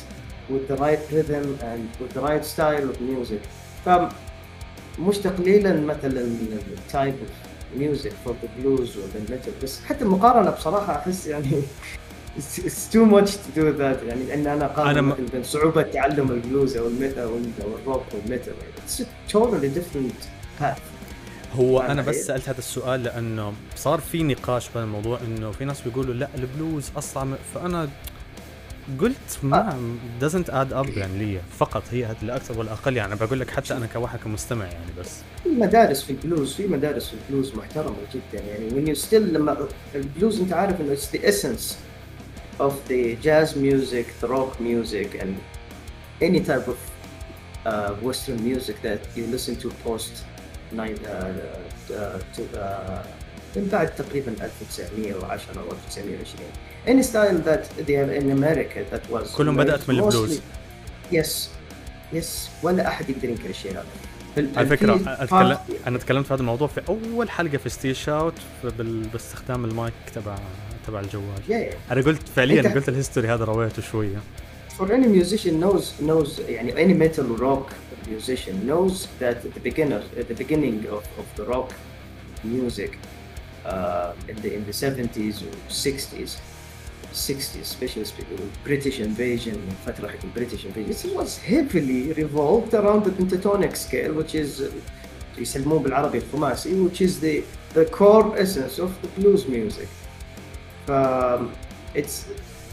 with 0.49 0.67
the 0.67 0.77
right 0.77 0.99
rhythm 1.11 1.57
and 1.61 1.89
with 1.99 2.11
the 2.13 2.21
right 2.21 2.45
style 2.45 2.89
of 2.89 3.01
music. 3.01 3.41
فمش 3.85 5.17
تقليلا 5.17 5.73
مثلا 5.73 6.23
من 6.23 6.59
التايب 6.77 7.13
اوف 7.13 7.48
ميوزك 7.76 8.12
فور 8.24 8.34
ذا 8.42 8.48
بلوز 8.58 8.96
ولا 8.96 9.06
ال 9.26 9.30
metal 9.30 9.52
بس 9.62 9.80
حتى 9.84 10.04
المقارنة 10.04 10.50
بصراحة 10.50 10.96
أحس 10.96 11.26
يعني 11.26 11.62
it's 12.38 12.92
too 12.94 13.04
much 13.14 13.30
to 13.30 13.56
do 13.56 13.78
that. 13.78 14.02
يعني 14.08 14.34
إن 14.34 14.46
أنا 14.46 14.64
أقارن 14.64 14.88
أنا 14.90 15.00
م- 15.02 15.26
بين 15.32 15.42
صعوبة 15.42 15.82
تعلم 15.82 16.30
البلوز 16.30 16.76
أو 16.76 16.86
الميتال 16.86 17.18
أو 17.18 17.76
الروك 17.82 18.02
والميتال 18.14 18.52
a 18.98 19.02
totally 19.32 19.78
different 19.78 20.24
path. 20.62 20.80
هو 21.56 21.80
أنا 21.80 21.92
أنا 21.92 22.02
بس. 22.02 22.16
سألت 22.16 22.48
هذا 22.48 22.58
السؤال 22.58 23.02
لأنه 23.02 23.52
صار 23.76 24.00
في 24.00 24.22
نقاش 24.22 24.68
بهذا 24.68 24.84
الموضوع 24.84 25.18
إنه 25.26 25.50
في 25.50 25.64
ناس 25.64 25.80
بيقولوا 25.80 26.14
لا 26.14 26.28
البلوز 26.34 26.90
أصعب 26.96 27.28
فأنا 27.54 27.88
قلت 29.00 29.38
ما 29.42 29.78
doesn't 30.20 30.46
add 30.48 30.72
up 30.72 30.96
يعني 30.98 31.18
لي 31.18 31.40
فقط 31.58 31.82
هي 31.90 32.04
هاد 32.04 32.16
لا 32.22 32.36
أكثر 32.36 32.58
ولا 32.58 32.72
أقل 32.72 32.96
يعني. 32.96 33.14
بقول 33.14 33.40
لك 33.40 33.50
حتى 33.50 33.76
أنا 33.76 33.86
كواحد 33.86 34.18
كمستمع 34.18 34.64
يعني 34.64 34.92
بس. 34.98 35.18
في 35.42 35.48
مدارس 35.48 36.02
في 36.02 36.10
البلوز 36.10 36.54
في 36.54 36.66
مدارس 36.66 37.08
في 37.08 37.14
البلوز 37.28 37.54
محترمة 37.54 37.96
جدا 38.14 38.44
يعني. 38.44 38.70
When 38.70 38.88
you 38.96 39.00
still 39.02 39.14
لما 39.14 39.68
البلوز 39.94 40.40
أنت 40.40 40.52
عارف 40.52 40.80
إنه 40.80 40.96
it's 40.96 41.16
the 41.16 41.20
essence 41.30 41.74
of 42.60 42.72
the 42.88 43.16
jazz 43.26 43.56
music 43.56 44.06
the 44.22 44.28
rock 44.28 44.60
music 44.60 45.22
and 45.22 45.32
any 46.22 46.40
type 46.40 46.66
of 46.68 46.78
uh, 47.66 47.92
western 48.08 48.38
music 48.50 48.76
that 48.82 49.00
you 49.16 49.24
listen 49.36 49.54
to 49.64 49.68
post 49.86 50.14
nine 50.72 50.98
uh, 51.04 51.10
uh, 51.10 52.18
to, 52.36 52.42
uh, 52.54 53.06
من 53.56 53.68
بعد 53.72 53.94
تقريبا 53.94 54.32
1910 54.32 55.60
أو 55.60 55.72
1920 55.72 56.69
any 56.86 57.02
style 57.02 57.38
that 57.38 57.64
they 57.86 57.96
are 57.96 58.12
in 58.12 58.30
America 58.30 58.80
that 58.92 59.10
was 59.10 59.36
كلهم 59.36 59.56
بدأت 59.56 59.88
من 59.88 59.94
ال 59.98 60.04
blues. 60.04 60.40
yes 61.12 61.48
yes 62.14 62.26
ولا 62.62 62.88
احد 62.88 63.10
يقدر 63.10 63.28
ينكر 63.28 63.50
الشيء 63.50 63.72
هذا 63.72 63.84
على 64.56 64.66
فكره 64.66 65.00
اتكلم 65.06 65.58
أنا 65.86 65.98
تكلمت 65.98 66.26
في 66.26 66.34
هذا 66.34 66.40
الموضوع 66.40 66.68
في 66.68 66.80
اول 66.88 67.30
حلقه 67.30 67.56
في 67.58 67.68
Still 67.68 67.96
Shout 67.96 68.34
باستخدام 69.12 69.64
المايك 69.64 69.94
تبع 70.14 70.38
تبع 70.86 71.00
الجوال 71.00 71.42
yeah. 71.48 71.92
أنا 71.92 72.00
قلت 72.00 72.28
فعليا 72.36 72.74
قلت 72.74 72.88
ال 72.88 72.93
history 72.93 73.28
هذا 73.28 73.44
رويته 73.44 73.82
شوية 73.82 74.18
for 74.78 74.86
any 74.86 75.06
musician 75.06 75.60
knows 75.60 76.02
knows 76.02 76.40
يعني 76.48 76.72
any 76.72 77.08
metal 77.08 77.40
rock 77.40 77.74
musician 78.10 78.54
knows 78.66 79.06
that 79.20 79.36
at 79.44 79.54
the 79.54 79.62
beginner 79.68 80.02
at 80.20 80.26
the 80.28 80.36
beginning 80.42 80.86
of, 80.86 81.02
of 81.20 81.26
the 81.36 81.44
rock 81.54 81.70
music 82.44 82.92
uh, 83.66 84.30
in 84.30 84.36
the 84.42 84.50
in 84.56 84.62
the 84.70 84.76
70s 84.84 85.36
or 85.46 85.54
60s 85.88 86.30
60s 87.13 87.61
especially 87.61 88.05
British 88.65 88.99
invasion 88.99 89.57
فترة 89.85 90.07
حق 90.07 90.33
British 90.35 90.65
invasion 90.65 91.09
it 91.09 91.15
was 91.15 91.37
heavily 91.37 92.13
revolved 92.13 92.73
around 92.73 93.03
the 93.05 93.11
pentatonic 93.11 93.75
scale 93.75 94.13
which 94.13 94.35
is 94.35 94.63
يسموه 95.37 95.79
بالعربي 95.79 96.17
الخماسي 96.17 96.89
which 96.89 97.01
is 97.01 97.19
the 97.19 97.43
the 97.77 97.85
core 97.85 98.37
essence 98.37 98.79
of 98.79 98.91
the 99.01 99.09
blues 99.19 99.47
music 99.47 99.87
it's 101.95 102.25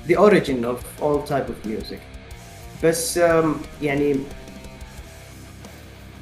the 0.07 0.17
origin 0.17 0.65
of 0.65 0.79
all 1.03 1.23
type 1.23 1.49
of 1.49 1.67
music 1.67 2.01
بس 2.85 3.19
um, 3.19 3.47
يعني 3.83 4.17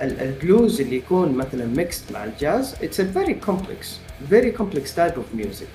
البلوز 0.03 0.81
اللي 0.81 0.97
يكون 0.97 1.33
مثلا 1.33 1.85
mixed 1.85 2.13
مع 2.13 2.25
الجاز 2.25 2.75
it's 2.75 2.99
a 2.99 3.19
very 3.19 3.35
complex 3.35 3.87
very 4.31 4.53
complex 4.59 4.95
type 4.95 5.17
of 5.17 5.35
music 5.35 5.69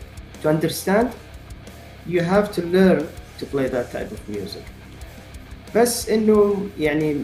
to 0.43 0.50
understand 0.50 1.07
you 2.09 2.21
have 2.21 2.47
to 2.57 2.61
learn 2.61 3.02
to 3.40 3.45
play 3.52 3.66
that 3.69 3.92
type 3.92 4.11
of 4.12 4.37
music. 4.37 4.64
بس 5.76 6.09
إنه 6.09 6.66
يعني 6.78 7.16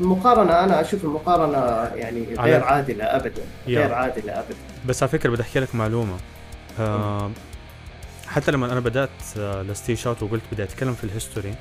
المقارنة 0.00 0.64
أنا 0.64 0.80
أشوف 0.80 1.04
المقارنة 1.04 1.58
يعني 1.96 2.26
غير 2.38 2.64
عادلة 2.64 3.04
أبدا 3.04 3.42
غير 3.66 3.94
عادلة 3.94 4.32
أبدا. 4.32 4.56
بس 4.86 5.02
على 5.02 5.12
فكرة 5.12 5.30
بدي 5.30 5.42
أحكي 5.42 5.60
لك 5.60 5.74
معلومة. 5.74 6.16
آه 6.80 7.30
حتى 8.26 8.50
لما 8.50 8.72
أنا 8.72 8.80
بدأت 8.80 9.10
آه 9.38 9.62
ل 9.62 9.68
Still 9.68 9.96
Shout 9.96 10.22
وقلت 10.22 10.42
بدي 10.52 10.62
أتكلم 10.62 10.94
في 10.94 11.04
ال 11.04 11.10
history 11.10 11.54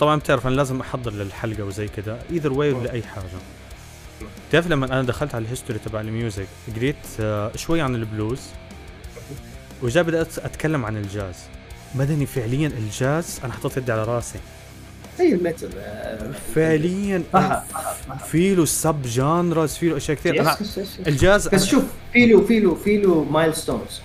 طبعا 0.00 0.16
بتعرف 0.16 0.46
أنا 0.46 0.54
لازم 0.54 0.80
أحضر 0.80 1.12
للحلقة 1.12 1.64
وزي 1.64 1.88
كذا 1.88 2.18
either 2.30 2.52
way 2.52 2.70
لأي 2.70 3.02
حاجة. 3.02 3.24
تعرف 4.52 4.66
لما 4.70 4.86
أنا 4.86 5.02
دخلت 5.02 5.34
على 5.34 5.44
ال 5.44 5.48
history 5.48 5.78
تبع 5.78 6.00
ال 6.00 6.08
music 6.08 6.46
قريت 6.76 6.96
آه 7.20 7.50
شوي 7.56 7.80
عن 7.80 7.94
البلوز 7.94 8.40
وجا 9.82 10.02
بدأت 10.02 10.38
أتكلم 10.38 10.84
عن 10.84 10.96
الجاز. 10.96 11.34
مدني 11.94 12.26
فعليا 12.26 12.66
الجاز؟ 12.66 13.40
أنا 13.44 13.52
حطيت 13.52 13.76
يدي 13.76 13.92
على 13.92 14.04
راسي. 14.04 14.38
زي 15.18 15.32
ال 15.32 15.38
metal 15.38 15.70
فعليا 16.54 17.22
في 18.30 18.54
له 18.54 18.64
sub 18.64 19.02
genres 19.02 19.74
في 19.74 19.88
له 19.88 19.96
أشياء 19.96 20.16
كثير. 20.16 20.40
أنا 20.40 20.56
الجاز 21.06 21.48
بس 21.48 21.64
شوف 21.64 21.84
في 22.12 22.26
له 22.26 22.46
في 22.46 22.60
له 22.60 22.74
في 22.74 22.96
له 22.96 23.24
milestones 23.24 24.00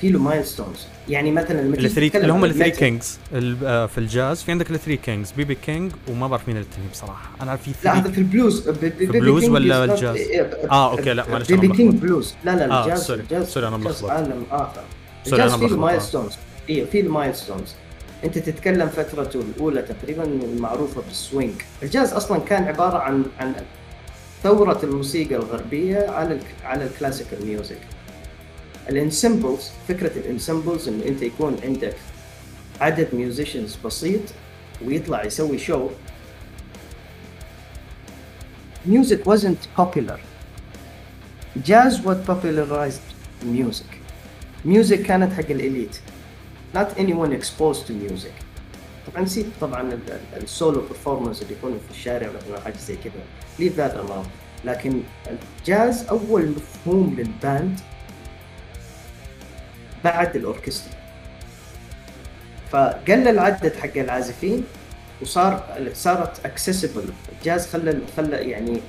في 0.00 0.08
له 0.08 0.18
milestones 0.18 0.86
يعني 1.08 1.32
مثلا 1.32 1.60
ال 1.60 1.68
three 1.68 2.10
اللي 2.14 2.32
هم 2.32 2.44
ال 2.44 2.48
three 2.48 2.70
kings 2.70 3.18
آه، 3.34 3.86
في 3.86 3.98
الجاز 3.98 4.42
في 4.42 4.52
عندك 4.52 4.70
ال 4.70 4.74
three 4.74 4.96
kings 4.96 5.32
B.B. 5.32 5.54
King 5.54 5.92
وما 6.08 6.28
بعرف 6.28 6.48
مين 6.48 6.56
الثاني 6.56 6.86
بصراحة. 6.92 7.30
أنا 7.40 7.50
عارف 7.50 7.62
في 7.62 7.72
لا 7.84 7.98
هذا 7.98 8.10
في 8.10 8.18
البلوز. 8.18 8.68
في 8.70 9.04
البلوز 9.04 9.48
ولا 9.48 9.84
الجاز؟ 9.84 10.16
آه 10.70 10.90
okay 10.90 11.12
لا 11.12 11.28
معلش 11.28 11.52
B.B. 11.52 11.76
King 11.76 11.94
blues. 11.94 12.34
لا 12.44 12.56
لا 12.56 12.82
الجاز 12.82 13.00
آه 13.00 13.04
sorry 13.04 13.20
ال 13.20 13.26
jazz 13.26 13.48
sorry 13.48 13.68
أنا 13.68 13.76
ملخبط 13.76 14.10
عالم 14.10 14.42
آخر. 14.50 14.82
الجاز 15.26 15.54
فيه 15.54 15.76
milestones 15.76 16.32
أيوه 16.70 16.86
فيه 16.86 17.02
milestones 17.02 17.74
أنت 18.24 18.38
تتكلم 18.38 18.88
فترته 18.88 19.40
الأولى 19.40 19.82
تقريبا 19.82 20.24
المعروفة 20.24 21.02
بال 21.08 21.21
swing 21.21 21.52
ال 21.82 21.88
jazz 21.88 22.12
أصلا 22.12 22.38
كان 22.38 22.64
عبارة 22.64 22.98
عن 22.98 23.24
عن 23.40 23.54
ثورة 24.42 24.80
الموسيقى 24.82 25.36
الغربية 25.36 26.10
على 26.10 26.38
على 26.64 26.84
ال 26.84 26.90
classical 26.90 27.46
music 27.46 27.78
ال 28.88 28.96
ensembles 28.96 29.70
فكرة 29.88 30.18
ال 30.18 30.25
ensembles 30.25 30.88
إنه 30.88 31.04
أنت 31.04 31.22
يكون 31.22 31.56
عندك 31.64 31.96
عدد 32.80 33.08
musicians 33.12 33.76
بسيط 33.84 34.20
ويطلع 34.84 35.24
يسوي 35.24 35.58
show 35.58 35.88
music 38.86 39.24
wasn't 39.24 39.62
popular. 39.76 40.18
Jazz 41.62 42.00
what 42.00 42.26
popularized 42.26 43.06
music. 43.42 43.90
Music 44.64 45.02
كانت 45.06 45.32
حق 45.32 45.50
ال 45.50 45.58
elite 45.58 46.00
not 46.74 46.98
anyone 46.98 47.32
exposed 47.32 47.86
to 47.86 47.92
music. 47.92 48.32
طبعا 49.06 49.22
نسيت 49.22 49.46
طبعا 49.60 49.98
ال 50.36 50.45
solo 50.45 50.80
performance 50.80 51.42
اللي 51.42 51.52
يكونوا 51.52 51.78
في 51.88 51.90
الشارع 51.90 52.28
ولا 52.48 52.60
حاجة 52.60 52.76
زي 52.76 52.96
كذا. 52.96 53.68
That 53.76 53.94
alone. 53.96 54.26
لكن 54.64 55.00
الجاز 55.60 56.04
أول 56.04 56.48
مفهوم 56.48 57.14
لل 57.18 57.39
band 57.39 57.80
بعد 60.04 60.36
الأوركسترا. 60.36 60.92
فقل 62.70 63.28
العدد 63.28 63.76
حق 63.76 63.96
العازفين 63.96 64.64
وصار 65.22 65.64
صارت 65.92 66.46
accessible 66.46 67.04
ال 67.38 67.44
jazz 67.44 67.66
خلى 67.66 67.98
خلى 68.16 68.36
يعني 68.36 68.80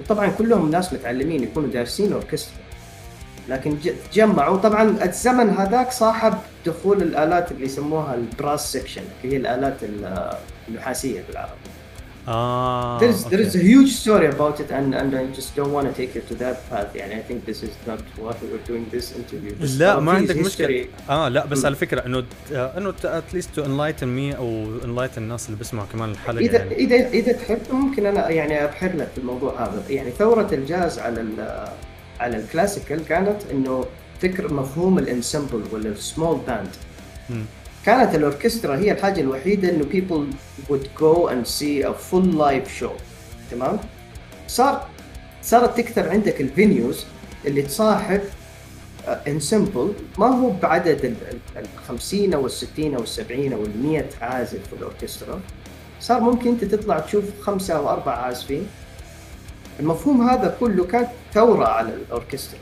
وطبعا 0.00 0.26
كلهم 0.26 0.70
ناس 0.70 0.92
متعلمين 0.92 1.42
يكونوا 1.42 1.70
دارسين 1.70 2.12
أوركسترا. 2.12 2.54
لكن 3.48 3.76
تجمعوا. 4.12 4.56
طبعا 4.56 5.04
الزمن 5.04 5.50
هذاك 5.50 5.92
صاحب 5.92 6.34
دخول 6.66 7.02
الآلات 7.02 7.52
اللي 7.52 7.64
يسموها 7.64 8.14
ال 8.14 8.24
brass 8.24 8.72
section 8.72 9.02
اللي 9.24 9.34
هي 9.34 9.40
الآلات 9.40 9.76
النحاسيه 10.68 11.22
بالعربي. 11.28 11.52
Ah, 12.30 12.98
there's 13.00 13.20
okay. 13.24 13.30
there 13.30 13.42
is 13.46 13.52
a 13.56 13.64
huge 13.70 13.92
story 14.02 14.28
about 14.34 14.56
it 14.62 14.70
and 14.78 14.88
and 15.00 15.10
I 15.20 15.24
just 15.38 15.50
don't 15.58 15.72
want 15.76 15.86
to 15.90 15.94
take 16.00 16.12
it 16.18 16.24
to 16.30 16.34
that 16.44 16.56
path. 16.70 16.96
يعني 16.96 17.14
I 17.20 17.22
think 17.28 17.38
this 17.50 17.62
is 17.62 17.74
not 17.90 18.00
what 18.24 18.36
we're 18.42 18.66
doing 18.70 18.84
this 18.96 19.06
interview. 19.16 19.78
لا 19.78 20.00
ما 20.00 20.12
عندك 20.12 20.36
مشكلة. 20.36 20.86
آه 21.10 21.28
لا 21.28 21.46
بس 21.46 21.64
على 21.64 21.76
فكرة 21.76 22.06
إنه 22.06 22.24
إنه 22.52 22.92
at 22.92 23.34
least 23.34 23.48
to 23.56 23.62
enlighten 23.64 24.08
me 24.18 24.36
أو 24.36 24.66
enlighten 24.82 25.18
الناس 25.18 25.46
اللي 25.46 25.58
بيسمعوا 25.58 25.86
كمان 25.92 26.10
الحلقة 26.10 26.38
إذا 26.38 26.58
يعني. 26.58 26.74
إذا 26.74 27.08
إذا 27.08 27.32
تحب 27.32 27.60
ممكن 27.72 28.06
أنا 28.06 28.30
يعني 28.30 28.64
أبحر 28.64 28.96
لك 28.96 29.08
في 29.14 29.18
الموضوع 29.18 29.62
هذا. 29.62 29.82
يعني 29.90 30.10
ثورة 30.10 30.48
الجاز 30.52 30.98
على 30.98 31.24
على 32.20 32.36
ال 32.36 32.43
classical 32.43 33.04
كانت 33.04 33.42
إنه 33.50 33.84
فكر 34.20 34.54
مفهوم 34.54 34.98
ال 34.98 35.05
ensemble 35.05 35.62
ولا 35.72 35.88
ال 35.88 35.96
small 35.96 36.38
band 36.46 36.68
كانت 37.88 38.14
الأوركسترا 38.14 38.76
هي 38.76 38.92
الحاجة 38.92 39.20
الوحيدة 39.20 39.68
إنه 39.70 39.84
people 39.84 40.26
would 40.68 40.86
go 41.00 41.28
and 41.28 41.46
see 41.46 41.82
a 41.82 41.92
full 41.92 42.26
live 42.36 42.68
show. 42.80 42.92
تمام؟ 43.50 43.78
صار 44.46 44.88
صارت 45.42 45.76
تكثر 45.76 46.08
عندك 46.08 46.40
ال 46.40 46.49
venues 46.49 47.04
اللي 47.46 47.62
تصاحب 47.62 48.20
ensemble 49.26 49.92
ما 50.18 50.26
هو 50.26 50.50
بعدد 50.50 51.04
ال 51.56 51.66
50 51.88 52.34
أو 52.34 52.46
ال 52.46 52.50
60 52.50 52.94
أو 52.94 53.02
ال 53.02 53.08
70 53.08 53.52
أو 53.52 53.62
ال 53.64 53.82
100 53.82 54.04
عازف 54.20 54.66
في 54.66 54.72
الأوركسترا. 54.72 55.40
صار 56.00 56.20
ممكن 56.20 56.50
أنت 56.50 56.64
تطلع 56.64 56.98
تشوف 56.98 57.24
خمسة 57.40 57.76
أو 57.76 57.88
أربع 57.88 58.12
عازفين. 58.12 58.66
المفهوم 59.80 60.28
هذا 60.30 60.56
كله 60.60 60.84
كان 60.84 61.06
ثورة 61.34 61.66
على 61.66 61.94
الأوركسترا. 61.94 62.60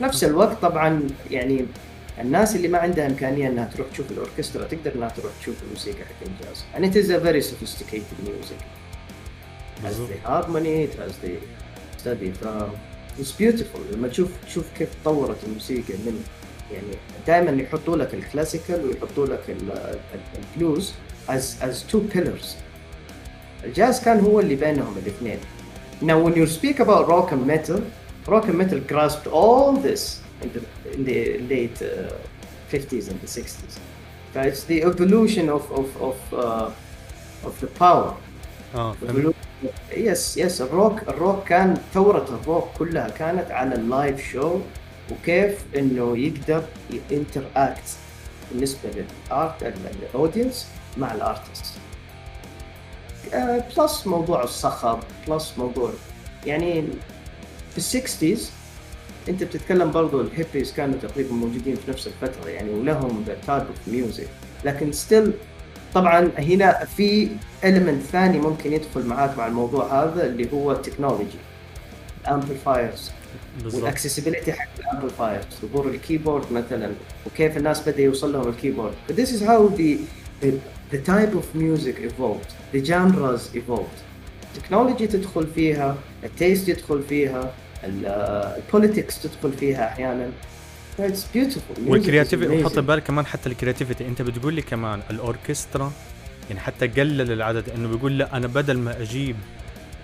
نفس 0.00 0.24
الوقت 0.24 0.62
طبعا 0.62 1.06
يعني 1.30 1.66
الناس 2.20 2.56
اللي 2.56 2.68
ما 2.68 2.78
عندها 2.78 3.06
إمكانية 3.06 3.48
إنها 3.48 3.64
تروح 3.64 3.88
تشوف 3.92 4.10
الأوركسترا 4.10 4.64
تقدر 4.64 4.94
إنها 4.94 5.08
تروح 5.08 5.32
تشوف 5.40 5.54
الموسيقى 5.62 5.98
حق 6.04 6.26
الجاز. 6.26 6.64
and 6.74 6.84
it 6.84 6.96
is 6.96 7.10
a 7.10 7.18
very 7.18 7.42
sophisticated 7.42 8.18
music. 8.28 8.60
It 9.76 9.82
has 9.86 9.96
the 9.98 10.18
harmony 10.28 10.82
it 10.88 10.94
has 10.94 11.12
the 11.24 11.34
study 11.98 12.30
ف 12.32 12.46
it's 13.18 13.32
beautiful. 13.42 13.80
لما 13.92 14.08
تشوف 14.08 14.30
تشوف 14.46 14.64
كيف 14.78 14.88
تطورت 15.04 15.44
الموسيقى 15.44 15.94
من 15.94 16.24
يعني 16.72 16.86
دائما 17.26 17.62
يحطوا 17.62 17.96
لك 17.96 18.14
ال 18.14 18.21
classical 18.21 18.84
ويحطوا 18.86 19.26
لك 19.26 19.56
ال 20.56 20.62
blues 20.62 20.92
as 21.28 21.62
as 21.62 21.92
two 21.92 22.14
pillars. 22.16 22.46
الجاز 23.64 24.00
كان 24.04 24.20
هو 24.20 24.40
اللي 24.40 24.54
بينهم 24.56 24.94
الاثنين. 24.98 25.38
Now 26.02 26.18
when 26.26 26.34
you 26.34 26.46
speak 26.46 26.80
about 26.80 27.08
rock 27.08 27.32
and 27.32 27.46
metal 27.46 27.80
rock 28.28 28.44
and 28.48 28.58
metal 28.58 28.80
grasped 28.92 29.26
all 29.26 29.72
this. 29.88 30.21
In 30.42 30.50
the, 30.52 30.62
in 30.94 31.04
the 31.04 31.38
late 31.52 31.78
uh, 31.82 32.12
50s 32.72 33.10
and 33.10 33.20
the 33.20 33.26
60s. 33.26 33.78
But 34.34 34.46
it's 34.46 34.64
the 34.64 34.82
evolution 34.82 35.48
of 35.48 35.64
of 35.80 35.88
of, 36.08 36.18
uh, 36.34 37.48
of 37.48 37.54
the 37.60 37.70
power. 37.78 38.14
آه 38.74 38.94
yes 39.96 40.36
yes 40.36 40.60
الروك 40.62 41.02
الروك 41.08 41.44
كان 41.44 41.76
ثورة 41.94 42.40
الروك 42.42 42.68
كلها 42.78 43.08
كانت 43.08 43.50
على 43.50 43.74
ال 43.74 43.86
live 43.86 44.32
show 44.32 44.58
وكيف 45.10 45.64
إنه 45.76 46.18
يقدر 46.18 46.62
ي 47.10 47.42
interact 47.56 47.96
بالنسبة 48.52 48.90
لل 49.30 49.48
art 49.48 49.74
ال 50.02 50.09
audience 50.09 50.66
مع 50.96 51.14
ال 51.14 51.20
artist. 51.20 51.64
plus 53.76 54.06
موضوع 54.06 54.42
الصخب 54.42 54.98
plus 55.28 55.52
موضوع 55.58 55.90
يعني 56.46 56.84
في 57.70 57.78
ال 57.78 57.87
sixties 57.87 58.50
انت 59.28 59.42
بتتكلم 59.44 59.90
برضو 59.90 60.20
الهيبيز 60.20 60.72
كانوا 60.72 60.98
تقريبا 61.02 61.32
موجودين 61.32 61.74
في 61.76 61.90
نفس 61.90 62.06
الفترة 62.06 62.48
يعني 62.48 62.70
ولهم 62.70 63.24
type 63.46 63.62
of 63.62 63.88
music 63.88 64.28
لكن 64.64 64.92
still 64.92 65.32
طبعا 65.94 66.30
هنا 66.38 66.84
في 66.84 67.28
element 67.62 68.10
ثاني 68.12 68.38
ممكن 68.38 68.72
يدخل 68.72 69.06
معاك 69.06 69.38
مع 69.38 69.46
الموضوع 69.46 70.04
هذا 70.04 70.26
اللي 70.26 70.52
هو 70.52 70.72
ال 70.72 70.78
technology 70.78 71.38
ال 72.20 72.28
amplifiers 72.28 73.10
وال 73.74 73.84
accessibility 73.84 74.52
حق 74.52 74.68
ال 74.78 74.84
amplifiers 74.84 75.44
ظهور 75.72 75.88
ال 75.88 75.95
keyboard 75.95 76.52
مثلا 76.52 76.90
وكيف 77.26 77.56
الناس 77.56 77.88
بدا 77.88 78.02
يوصل 78.02 78.32
لهم 78.32 78.48
ال 78.48 78.53
keyboard 78.53 78.92
this 79.10 79.28
is 79.28 79.42
how 79.42 79.76
the 79.78 79.98
the, 80.42 80.52
the 80.92 80.98
type 81.12 81.34
of 81.40 81.54
music 81.54 81.96
evolved. 82.10 82.50
The 82.72 82.84
genres 82.84 83.54
evolved. 83.54 83.98
ال 84.56 84.61
technology 84.61 85.06
تدخل 85.06 85.46
فيها 85.54 85.96
ال 86.24 86.31
taste 86.31 86.68
يدخل 86.68 87.02
فيها. 87.08 87.54
ال 87.84 87.99
politics 87.99 89.22
تدخل 89.22 89.52
فيها 89.52 89.88
أحيانا. 89.88 90.30
it's 91.00 91.26
beautiful 91.34 91.76
وال 91.86 91.99
creativity 91.99 92.62
وحط 92.64 92.78
بالك 92.78 93.02
كمان 93.02 93.26
حتى 93.26 93.48
ال 93.48 93.53
creativity 93.53 94.06
أنت 94.08 94.22
بتقول 94.22 94.54
لي 94.54 94.62
كمان 94.62 95.00
الأوركسترا 95.10 95.92
يعني 96.48 96.60
حتى 96.60 96.86
قلل 96.86 97.32
العدد 97.32 97.68
إنه 97.70 97.88
بيقول 97.88 98.18
لأ 98.18 98.36
أنا 98.36 98.46
بدل 98.46 98.78
ما 98.78 99.00
أجيب 99.02 99.36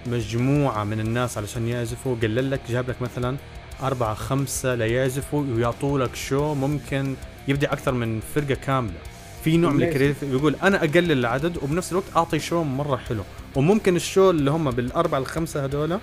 مجموعة 0.06 0.84
من 0.84 1.00
الناس 1.00 1.38
علشان 1.38 1.68
يعزفوا 1.68 2.16
قلل 2.22 2.50
لك 2.50 2.60
جاب 2.68 2.90
لك 2.90 3.02
مثلا 3.02 3.36
أربعة 3.82 4.14
خمسة 4.14 4.74
ليعزفوا 4.74 5.44
ويعطوا 5.54 5.98
لك 5.98 6.14
show 6.14 6.54
ممكن 6.54 7.14
يبدع 7.48 7.72
أكثر 7.72 7.92
من 7.92 8.20
فرقة 8.34 8.54
كاملة. 8.54 8.98
في 9.44 9.56
نوع 9.56 9.70
من 9.72 9.80
Amazing. 9.80 9.82
ال 9.82 9.87
creative 9.87 10.24
بيقول 10.24 10.56
أنا 10.62 10.76
أقلل 10.84 11.12
العدد 11.12 11.56
وبنفس 11.56 11.92
الوقت 11.92 12.06
أعطي 12.16 12.38
show 12.38 12.62
مرة 12.62 12.96
حلو. 12.96 13.22
وممكن 13.56 13.96
ال 13.96 14.03
show 14.03 14.30
اللي 14.30 14.50
هم 14.50 14.70
بالأربعة 14.70 15.18
الخمسة 15.18 15.64
هذول 15.64 15.98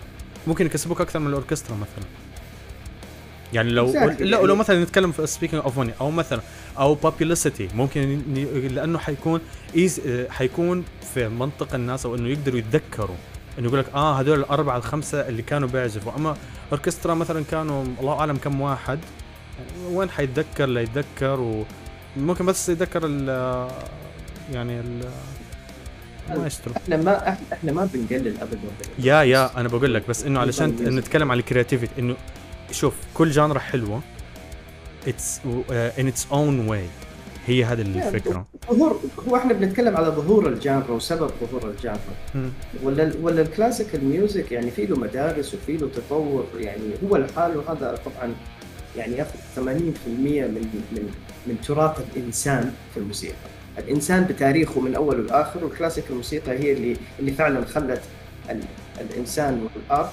ممكن 0.47 0.65
يكسبوك 0.65 1.01
أكثر 1.01 1.19
من 1.19 1.27
الأوركسترا 1.27 1.75
مثلا 1.75 2.05
يعني 3.53 3.71
لو 3.71 3.93
Exactly. 3.93 4.21
لا 4.21 4.41
لو 4.41 4.55
مثلا 4.55 4.84
نتكلم 4.84 5.12
في 5.12 5.27
speaking 5.28 5.63
of 5.63 5.78
money 5.78 5.91
أو 6.01 6.12
مثلا 6.12 6.41
أو 6.79 6.93
publicity 6.95 7.67
ممكن 7.75 8.21
لأنه 8.69 8.99
حيكون 8.99 9.41
as 9.75 10.01
حيكون 10.29 10.84
في 11.13 11.29
منطق 11.29 11.75
الناس 11.75 12.05
أو 12.05 12.15
إنه 12.15 12.29
يقدروا 12.29 12.60
يتذكروا 12.60 13.15
إنه 13.60 13.67
يقول 13.67 13.79
لك 13.79 13.86
آه 13.95 14.19
هذول 14.19 14.39
الأربعة 14.39 14.77
الخمسة 14.77 15.27
اللي 15.27 15.41
كانوا 15.41 15.67
بيعزفوا 15.69 16.12
أما 16.17 16.38
أوركسترا 16.71 17.13
مثلا 17.13 17.43
كانوا 17.51 17.86
الله 17.99 18.13
أعلم 18.19 18.38
كم 18.38 18.62
واحد 18.62 18.99
وين 19.91 20.10
حيتذكر 20.10 20.65
لا 20.65 20.81
يتذكر 20.81 21.63
وممكن 22.17 22.45
بس 22.45 22.69
يتذكر 22.69 23.01
ال 23.05 23.27
يعني 24.53 24.79
ال 24.79 25.01
مايسترو. 26.29 26.73
إحنا 26.77 26.97
ما 26.97 27.38
إحنا, 27.53 27.71
ما 27.71 27.89
بنقلل 27.93 28.38
ابدا. 28.41 28.59
yeah 28.99 29.23
yeah 29.23 29.60
أنا 29.59 29.67
بقول 29.67 29.93
لك 29.93 30.09
بس 30.09 30.23
إنه 30.23 30.39
علشان 30.39 30.69
نتكلم 30.69 31.31
عن 31.31 31.38
ال 31.38 31.43
creativity 31.43 31.93
إنه 31.99 32.15
شوف 32.71 32.93
كل 33.13 33.31
genre 33.32 33.60
حلوة. 33.59 34.01
it's 35.08 35.39
in 35.71 36.08
its 36.08 36.28
own 36.32 36.67
way 36.67 36.86
هي 37.47 37.63
هذه 37.63 37.81
الفكرة. 37.81 38.45
ظهور 38.71 38.99
هو 39.29 39.35
إحنا 39.35 39.53
بنتكلم 39.53 39.97
على 39.97 40.07
ظهور 40.07 40.49
ال 40.49 40.57
genre 40.57 40.91
وسبب 40.91 41.31
ظهور 41.51 41.69
ال 41.69 41.81
genre. 41.81 42.51
ولا 42.83 43.11
ولا 43.21 43.41
ال 43.41 43.48
classical 43.48 44.06
music 44.06 44.51
يعني 44.51 44.71
في 44.71 44.85
له 44.85 44.99
مدارس 44.99 45.53
وفي 45.53 45.77
له 45.77 45.89
تطور 45.89 46.45
يعني 46.59 46.83
هو 47.03 47.17
لحاله 47.17 47.63
هذا 47.71 47.99
طبعا 48.05 48.33
يعني 48.97 49.15
ياخذ 49.15 49.39
80% 49.55 49.59
من 49.59 50.81
من 50.91 51.09
من 51.47 51.61
تراث 51.61 51.97
الإنسان 51.99 52.73
في 52.93 52.99
الموسيقى. 52.99 53.35
الإنسان 53.77 54.23
بتاريخه 54.23 54.81
من 54.81 54.95
أول 54.95 55.19
والآخر 55.19 55.63
والكلاسيك 55.65 56.03
الموسيقى 56.09 56.51
هي 56.51 56.73
اللي 56.73 56.97
اللي 57.19 57.31
فعلا 57.31 57.65
خلت 57.65 58.01
ال 58.49 58.59
الإنسان 59.01 59.67
وال 59.75 59.90
art 59.90 60.12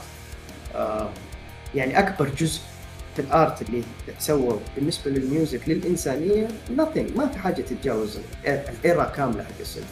آه 0.75 1.09
يعني 1.75 1.98
أكبر 1.98 2.29
جزء 2.38 2.61
في 3.16 3.22
ال 3.23 3.33
art 3.33 3.62
اللي 3.62 3.83
تسوى 4.18 4.59
بالنسبة 4.77 5.11
لل 5.11 5.25
music 5.25 5.61
للإنسانية 5.68 6.48
nothing 6.77 7.16
ما 7.16 7.27
في 7.33 7.38
حاجة 7.38 7.62
تتجاوز 7.62 8.18
ال 8.47 8.61
era 8.61 9.05
كاملة 9.05 9.42
حق 9.44 9.51
السلف 9.61 9.85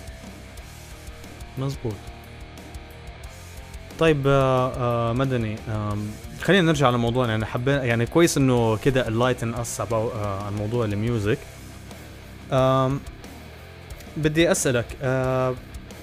مزبوط. 1.59 1.92
طيب 3.98 4.26
آه 4.26 4.72
آه 4.76 5.12
مدني 5.12 5.56
آم، 5.68 6.06
خلينا 6.40 6.66
نرجع 6.66 6.87
على 6.87 6.98
موضوعنا 6.98 7.30
يعني 7.33 7.46
حبينا 7.46 7.85
يعني 7.85 8.06
كويس 8.06 8.37
إنه 8.37 8.76
كده 8.76 9.09
enlighten 9.09 9.55
us 9.55 9.81
عن 9.80 10.52
موضوع 10.59 10.85
ال 10.85 10.92
music. 10.92 11.38
بدي 14.16 14.51
أسألك 14.53 14.87
آه 15.03 15.55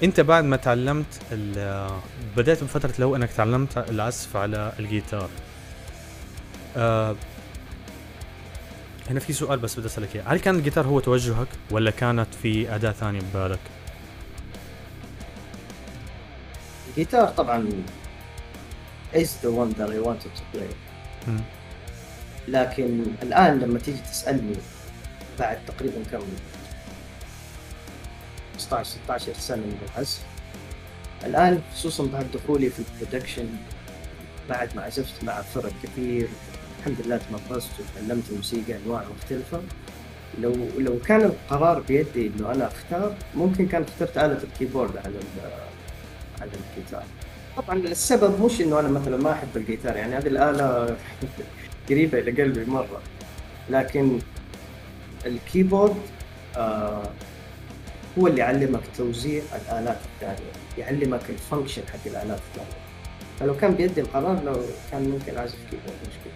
أنت 0.03 0.19
بعد 0.19 0.43
ما 0.43 0.57
تعلمت 0.57 1.05
ال- 1.31 1.57
آه، 1.57 1.99
بدأت 2.37 2.63
بفترة 2.63 2.93
لو 2.99 3.15
إنك 3.15 3.29
تعلمت 3.31 3.77
العزف 3.77 4.35
على 4.35 4.73
الجيتار. 4.79 5.29
آه 6.77 7.15
هنا 9.09 9.19
في 9.19 9.33
سؤال 9.33 9.59
بس 9.59 9.79
بدي 9.79 9.87
أسألك 9.87 10.15
إياه. 10.15 10.23
هل 10.27 10.39
كان 10.39 10.55
الجيتار 10.55 10.87
هو 10.87 10.99
توجهك 10.99 11.47
ولا 11.71 11.91
كانت 11.91 12.27
في 12.43 12.75
أداة 12.75 12.91
ثانية 12.91 13.19
ببالك؟ 13.33 13.59
الجيتار 16.89 17.27
طبعا 17.27 17.69
is 19.13 19.27
the 19.43 19.49
one 19.51 19.71
that 19.79 19.89
I 19.89 19.99
wanted 20.07 20.31
to 20.37 20.57
play. 20.57 20.73
لكن 22.47 23.03
الآن 23.23 23.59
لما 23.59 23.79
تيجي 23.79 23.97
تسألني 24.11 24.55
بعد 25.39 25.57
تقريبا 25.67 26.03
كم 26.11 26.23
15 28.57 28.89
16 29.05 29.33
سنة 29.33 29.57
من 29.57 29.77
العزف 29.93 30.19
الآن 31.25 31.61
خصوصا 31.73 32.05
بعد 32.05 32.25
دخولي 32.33 32.69
في 32.69 32.79
ال 32.79 32.85
production 32.85 33.45
بعد 34.49 34.75
ما 34.75 34.81
عزفت 34.81 35.23
مع 35.23 35.41
فرق 35.41 35.71
كثير 35.83 36.27
الحمد 36.79 37.05
لله 37.05 37.17
تمرست 37.17 37.69
وتعلمت 37.79 38.23
الموسيقى 38.29 38.77
أنواع 38.85 39.03
مختلفة. 39.17 39.61
لو 40.41 40.53
لو 40.77 40.99
كان 40.99 41.21
القرار 41.21 41.79
بيدي 41.79 42.27
إنه 42.27 42.51
أنا 42.51 42.67
أختار 42.67 43.15
ممكن 43.35 43.67
كان 43.67 43.83
اخترت 43.83 44.17
آلة 44.17 44.43
ال 44.43 44.49
keyboard 44.49 44.97
على 44.97 45.15
على 46.41 46.51
الجيتار. 46.51 47.03
طبعا 47.57 47.77
السبب 47.77 48.41
مش 48.45 48.61
إنه 48.61 48.79
أنا 48.79 48.87
مثلا 48.87 49.17
ما 49.17 49.31
أحب 49.31 49.47
الجيتار 49.55 49.95
يعني 49.97 50.15
هذه 50.15 50.27
الآلة 50.27 50.97
قريبة 51.89 52.19
إلى 52.19 52.43
قلبي 52.43 52.71
مرة. 52.71 53.01
لكن 53.69 54.19
ال 55.25 55.33
keyboard 55.33 55.95
آه 56.57 57.03
هو 58.19 58.27
اللي 58.27 58.39
يعلمك 58.41 58.81
توزيع 58.97 59.43
الآلات 59.55 59.97
الثانية 60.15 60.51
يعلمك 60.77 61.21
ال 61.29 61.35
function 61.35 61.81
حق 61.93 61.99
الآلات 62.05 62.39
الثانية 62.49 62.77
فلو 63.39 63.57
كان 63.57 63.73
بيدي 63.75 64.01
القرار 64.01 64.43
لو 64.43 64.55
كان 64.91 65.09
ممكن 65.09 65.37
أعزف 65.37 65.55
keyboard 65.71 65.97
مش 66.01 66.13
كده 66.25 66.33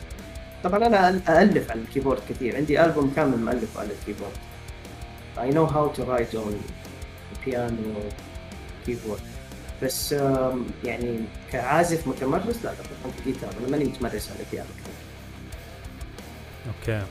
طبعا 0.64 0.88
أنا 0.88 1.10
أؤلف 1.42 1.72
على 1.72 1.82
ال 1.82 1.86
keyboard 1.86 2.20
كثير. 2.30 2.56
عندي 2.56 2.86
ألبوم 2.86 3.14
كامل 3.16 3.38
مؤلف 3.38 3.78
على 3.78 3.90
ال 4.00 4.03
keyboard 4.03 4.32
I 5.38 5.54
know 5.56 5.66
how 5.74 5.88
to 5.98 6.02
write 6.04 6.36
on 6.38 6.54
piano 7.46 8.02
keyboard. 8.88 9.22
بس 9.84 10.12
يعني 10.84 11.20
كعازف 11.52 12.08
متمرس 12.08 12.56
لا 12.64 12.72
طبعا 12.74 13.14
جيتار 13.26 13.50
أنا 13.60 13.70
ماني 13.72 13.84
متمرس 13.84 14.30
على 14.32 14.40
بيانو 14.52 14.68
كثير 14.70 14.94
okay. 17.00 17.06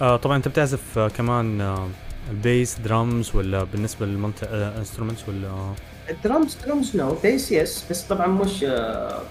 آه 0.00 0.16
طبعا 0.16 0.36
أنت 0.36 0.48
بتعزف 0.48 0.98
آه 0.98 1.08
كمان 1.08 1.60
آه 1.60 1.88
ال 2.30 2.40
bass 2.40 2.78
drums 2.78 3.36
ولا 3.36 3.64
بالنسبة 3.64 4.06
للمنطق 4.06 4.48
آه 4.50 4.78
instruments 4.78 5.28
ولا؟ 5.28 5.48
آه 5.48 5.74
ال 6.10 6.18
drums 6.18 6.56
drums 6.66 6.96
no 6.96 7.14
bass 7.22 7.52
yes 7.52 7.84
بس 7.90 8.02
طبعا 8.02 8.26
مش 8.26 8.64
آه، 8.64 9.22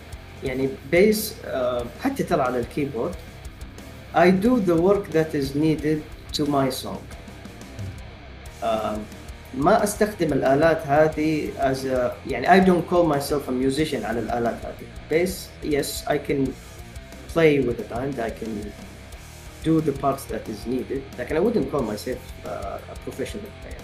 يعني 0.44 0.70
bass 0.92 1.36
آه، 1.46 1.86
حتى 2.04 2.24
ترى 2.24 2.42
على 2.42 2.60
ال 2.60 2.65
keyboard. 2.65 3.16
I 4.16 4.28
do 4.46 4.70
the 4.70 4.78
work 4.88 5.12
that 5.14 5.36
is 5.36 5.56
needed 5.56 6.00
to 6.38 6.44
my 6.46 6.70
song. 6.84 7.02
ما 9.58 9.84
أستخدم 9.84 10.34
الآلات 10.34 10.88
هذه 10.88 11.50
as 11.60 11.78
a 11.78 12.30
يعني 12.32 12.48
I 12.48 12.66
don't 12.68 12.92
call 12.94 13.16
myself 13.16 13.50
a 13.50 13.52
musician 13.52 14.04
على 14.04 14.20
الآلات 14.20 14.56
هذه. 14.66 14.88
bass 15.10 15.48
yes 15.64 16.08
I 16.10 16.18
can 16.18 16.48
play 17.34 17.60
with 17.68 17.78
the 17.78 17.96
band 17.96 18.20
I 18.20 18.30
can 18.30 18.52
do 19.65 19.81
the 19.81 19.93
parts 20.03 20.25
that 20.33 20.49
is 20.53 20.67
needed 20.69 21.03
لكن 21.19 21.37
I 21.37 21.41
wouldn't 21.41 21.73
call 21.75 21.83
myself 21.83 22.19
uh, 22.47 22.49
a 22.93 23.11
professional 23.11 23.51
player 23.63 23.81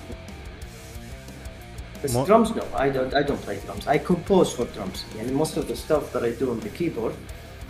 But 2.02 2.12
Mo- 2.12 2.26
drums, 2.26 2.50
no, 2.58 2.64
I 2.86 2.88
don't. 2.96 3.12
I 3.20 3.22
don't 3.28 3.42
play 3.46 3.58
drums. 3.66 3.84
I 3.94 3.98
compose 4.12 4.50
for 4.56 4.64
drums. 4.76 4.98
يعني 5.18 5.44
most 5.44 5.56
of 5.56 5.64
the 5.68 5.76
stuff 5.76 6.12
that 6.12 6.22
I 6.22 6.30
do 6.42 6.46
on 6.50 6.60
the 6.66 6.78
keyboard, 6.78 7.12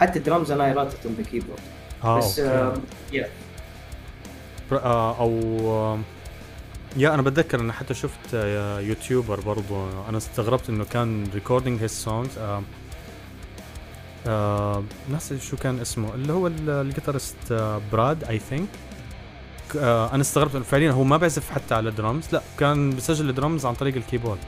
حتى 0.01 0.21
drums 0.25 0.51
أنا 0.51 0.73
I 0.75 0.77
write 0.77 0.93
it 0.95 1.07
on 1.09 1.23
the 1.25 1.31
keyboard. 1.33 1.61
اه 2.05 2.19
بس 2.19 2.39
اوكي 2.39 2.81
uh, 2.81 3.15
yeah. 3.15 3.27
بر- 4.71 4.83
آه 4.85 5.21
او 5.21 5.41
آه 5.71 5.99
يا 6.97 7.15
انا 7.15 7.23
بتذكر 7.23 7.61
اني 7.61 7.73
حتى 7.73 7.95
شفت 7.95 8.35
آه 8.35 8.81
يوتيوبر 8.81 9.41
برضو 9.41 9.89
انا 10.09 10.17
استغربت 10.19 10.69
انه 10.71 10.85
كان 10.85 11.27
ريكوردينج 11.35 11.83
هيز 11.83 11.91
سونجز 11.91 12.39
آه 14.28 14.84
ناسي 15.12 15.40
شو 15.40 15.58
كان 15.58 15.80
اسمه 15.80 16.14
اللي 16.16 16.34
هو 16.34 16.48
ال- 16.48 16.70
ال 16.70 16.76
guitarist 16.76 17.36
آه 17.52 17.82
براد 17.92 18.24
I 18.24 18.40
think 18.40 18.68
آه 19.80 20.14
أنا 20.14 20.22
استغربت 20.22 20.56
إنه 20.56 20.64
فعليا 20.64 20.92
هو 20.92 21.04
ما 21.04 21.18
بيعزف 21.18 21.50
حتى 21.50 21.76
على 21.76 21.92
درامز 21.92 22.24
لا 22.32 22.42
كان 22.60 22.90
بيسجل 22.92 23.30
الدرامز 23.30 23.66
عن 23.66 23.74
طريق 23.74 23.96
ال 23.96 24.00
keyboard. 24.00 24.40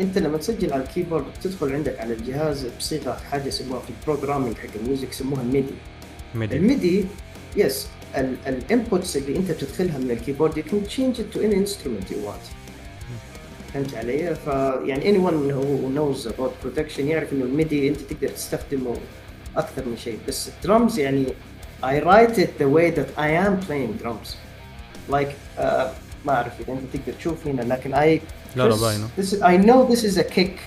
أنت 0.00 0.18
لما 0.18 0.38
تسجل 0.38 0.72
على 0.72 0.82
ال 0.82 0.87
keyboard 0.87 1.24
بتدخل 1.38 1.72
عندك 1.72 1.98
على 2.00 2.14
الجهاز 2.14 2.66
بصيغة 2.78 3.12
حاجة 3.30 3.46
يسموها 3.48 3.80
في 3.80 3.90
ال 4.00 4.05
programming 4.05 4.56
حق 4.56 4.68
ال 4.80 4.85
music 4.85 5.10
يسموها 5.10 5.42
MIDI 5.42 5.74
MIDI 6.34 6.56
ال 6.56 6.66
MIDI 6.66 7.04
yes 7.56 7.86
ال 8.46 8.56
inputs 8.56 9.16
اللي 9.16 9.36
أنت 9.38 9.50
بتدخلها 9.50 9.98
من 9.98 10.10
ال 10.10 10.15
keyboard 10.15 10.58
you 10.58 10.62
can 10.70 10.90
change 10.90 11.18
it 11.18 11.36
to 11.36 11.40
any 11.42 11.54
instrument 11.54 12.10
you 12.10 12.16
want. 12.28 12.57
فهمت 13.74 13.94
علي؟ 13.94 14.34
فيعني 14.34 15.12
anyone 15.12 15.50
who 15.50 15.88
knows 15.98 16.26
about 16.26 16.52
production 16.64 17.00
يعرف 17.00 17.32
انه 17.32 17.44
الميدي 17.44 17.88
انت 17.88 18.00
تقدر 18.00 18.28
تستخدمه 18.28 18.96
أكثر 19.56 19.84
من 19.86 19.96
شيء 19.96 20.18
بس 20.28 20.48
الدرمز 20.48 20.98
يعني 20.98 21.26
I 21.82 22.00
write 22.00 22.38
it 22.38 22.58
the 22.58 22.68
way 22.68 22.90
that 22.90 23.08
I 23.16 23.28
am 23.46 23.60
playing 23.60 23.92
drums 24.02 24.36
like 25.08 25.32
uh, 25.58 25.86
ما 26.24 26.34
اعرف 26.34 26.60
اذا 26.60 26.72
انت 26.72 26.96
تقدر 26.96 27.12
تشوف 27.18 27.46
هنا 27.46 27.62
لكن 27.62 27.94
I 27.94 28.20
لا 28.56 28.68
لا 28.68 28.76
باينه 28.76 29.08
this 29.18 29.32
is, 29.32 29.42
I 29.42 29.66
know 29.66 29.92
this 29.92 30.04
is 30.04 30.18
a 30.18 30.24
kick 30.24 30.58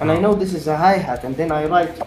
and 0.00 0.04
I 0.04 0.16
آه. 0.16 0.22
know 0.22 0.34
this 0.34 0.52
is 0.52 0.66
a 0.66 0.76
hi-hat 0.76 1.24
and 1.24 1.36
then 1.36 1.52
I 1.52 1.66
write 1.66 2.02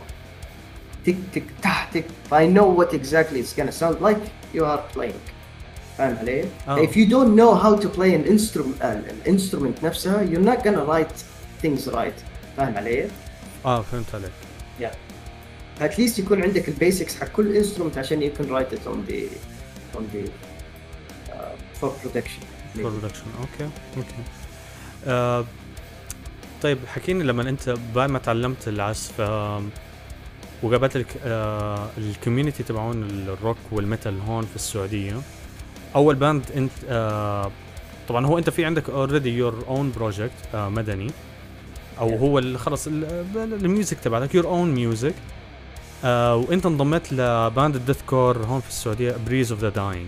tick 1.05 1.17
tick 1.33 1.47
tah 1.63 1.87
tick 1.93 2.05
I 2.31 2.45
know 2.45 2.67
what 2.79 2.93
exactly 2.93 3.39
it's 3.39 3.53
gonna 3.53 3.71
sound 3.71 4.01
like 4.01 4.23
you 4.53 4.65
are 4.65 4.81
playing 4.95 5.19
فاهم 5.99 6.17
علي؟ 6.17 6.45
آه. 6.67 6.85
If 6.85 6.89
you 6.89 7.05
don't 7.09 7.35
know 7.39 7.63
how 7.63 7.81
to 7.83 7.87
play 7.97 8.13
an 8.13 8.25
instrument 8.33 8.81
uh, 8.81 8.85
an 8.85 9.29
instrument 9.29 9.83
نفسها 9.83 10.25
you're 10.25 10.49
not 10.55 10.63
gonna 10.63 10.85
write 10.91 11.13
things 11.65 11.93
right 11.93 12.19
فاهم 12.57 12.77
علي؟ 12.77 13.07
آه 13.65 13.81
فهمت 13.81 14.15
عليك 14.15 14.31
Yeah. 14.81 14.95
At 15.83 15.91
least 15.97 16.19
يكون 16.19 16.41
عندك 16.43 16.67
ال 16.69 16.76
basics 16.76 17.15
حق 17.19 17.27
كل 17.27 17.63
instrument 17.65 17.97
عشان 17.97 18.21
you 18.29 18.33
can 18.37 18.45
write 18.45 18.73
it 18.75 18.87
on 18.87 19.11
the 19.11 19.21
on 19.97 20.01
the 20.13 20.29
uh, 21.31 21.81
for 21.81 21.89
production. 22.03 22.43
production 22.75 23.23
okay 23.39 23.69
okay 23.97 24.09
آه 25.07 25.45
طيب 26.61 26.77
حكيني 26.87 27.23
لما 27.23 27.49
انت 27.49 27.75
بعد 27.95 28.09
ما 28.09 28.19
تعلمت 28.19 28.67
العزف 28.67 29.19
وقابلت 30.63 30.95
الك- 30.95 31.17
آه 31.25 31.89
ال 31.97 32.04
community 32.04 32.63
تبعون 32.63 33.03
ال 33.03 33.14
rock 33.14 33.57
و 33.71 33.78
ال 33.78 33.85
metal 33.85 34.19
هون 34.21 34.45
في 34.45 34.55
السعودية 34.55 35.17
أول 35.95 36.15
باند 36.15 36.43
أنت 36.55 36.71
آه 36.89 37.51
طبعا 38.09 38.25
هو 38.25 38.37
أنت 38.37 38.49
في 38.49 38.65
عندك 38.65 38.89
اوريدي 38.89 39.29
يور 39.37 39.63
اون 39.67 39.91
بروجكت 39.95 40.31
مدني 40.55 41.11
أو. 41.99 42.15
هو 42.17 42.57
خلص 42.57 42.87
ال- 42.87 43.03
ال- 43.35 43.53
الميوزك 43.65 43.97
تبعك 43.99 44.35
يور 44.35 44.45
اون 44.47 44.71
ميوزك 44.75 45.13
وأنت 46.03 46.65
انضميت 46.65 47.13
لباند 47.13 47.75
الديث 47.75 48.01
كور 48.07 48.37
هون 48.37 48.59
في 48.61 48.69
السعودية 48.69 49.15
بريز 49.27 49.51
اوف 49.51 49.61
ذا 49.61 49.69
داينج 49.69 50.07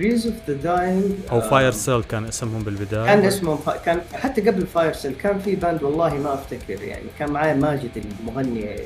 Breeze 0.00 0.24
of 0.24 0.48
the 0.50 0.64
Dying 0.66 1.30
أو 1.32 1.40
فاير 1.40 1.72
سيل 1.72 2.02
كان 2.02 2.24
اسمهم 2.24 2.62
بالبداية 2.62 3.06
كان 3.06 3.24
اسمه 3.24 3.56
ف- 3.56 3.70
كان 3.84 4.00
حتى 4.14 4.40
قبل 4.40 4.66
فاير 4.66 4.92
سيل 4.92 5.12
كان 5.14 5.38
في 5.38 5.54
باند 5.56 5.82
والله 5.82 6.14
ما 6.14 6.34
أفتكر 6.34 6.82
يعني 6.82 7.04
كان 7.18 7.30
معايا 7.30 7.54
ماجد 7.54 7.90
المغني 8.20 8.76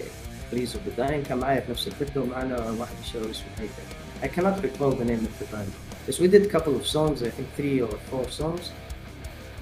بريز 0.54 0.76
اوف 0.76 0.84
ذا 0.88 1.08
داين 1.08 1.24
كان 1.24 1.38
معايا 1.38 1.60
في 1.60 1.72
نفس 1.72 1.88
الفرقه 1.88 2.22
ومعنا 2.22 2.76
واحد 2.80 2.95
الشباب 3.02 3.30
اسمه 3.30 3.48
هيثم 3.60 4.00
I 4.22 4.28
cannot 4.28 4.62
recall 4.63 4.91
the 4.91 5.06
name 5.06 5.26
of 5.30 5.36
the 5.41 5.56
band 5.56 5.72
بس 6.08 6.22
we 6.22 6.28
did 6.28 6.43
a 6.45 6.58
couple 6.58 6.76
of 6.76 6.86
songs 6.86 7.24
I 7.24 7.30
think 7.30 7.48
three 7.58 7.82
or 7.82 7.95
four 8.12 8.41
songs 8.41 8.63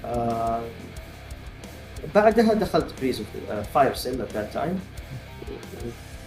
uh, 0.04 0.60
بعدها 2.14 2.54
دخلت 2.54 2.94
بريز 3.00 3.20
اوف 3.20 3.26
فاير 3.74 3.94
سيل 3.94 4.26
at 4.26 4.30
that 4.30 4.56
time 4.56 4.78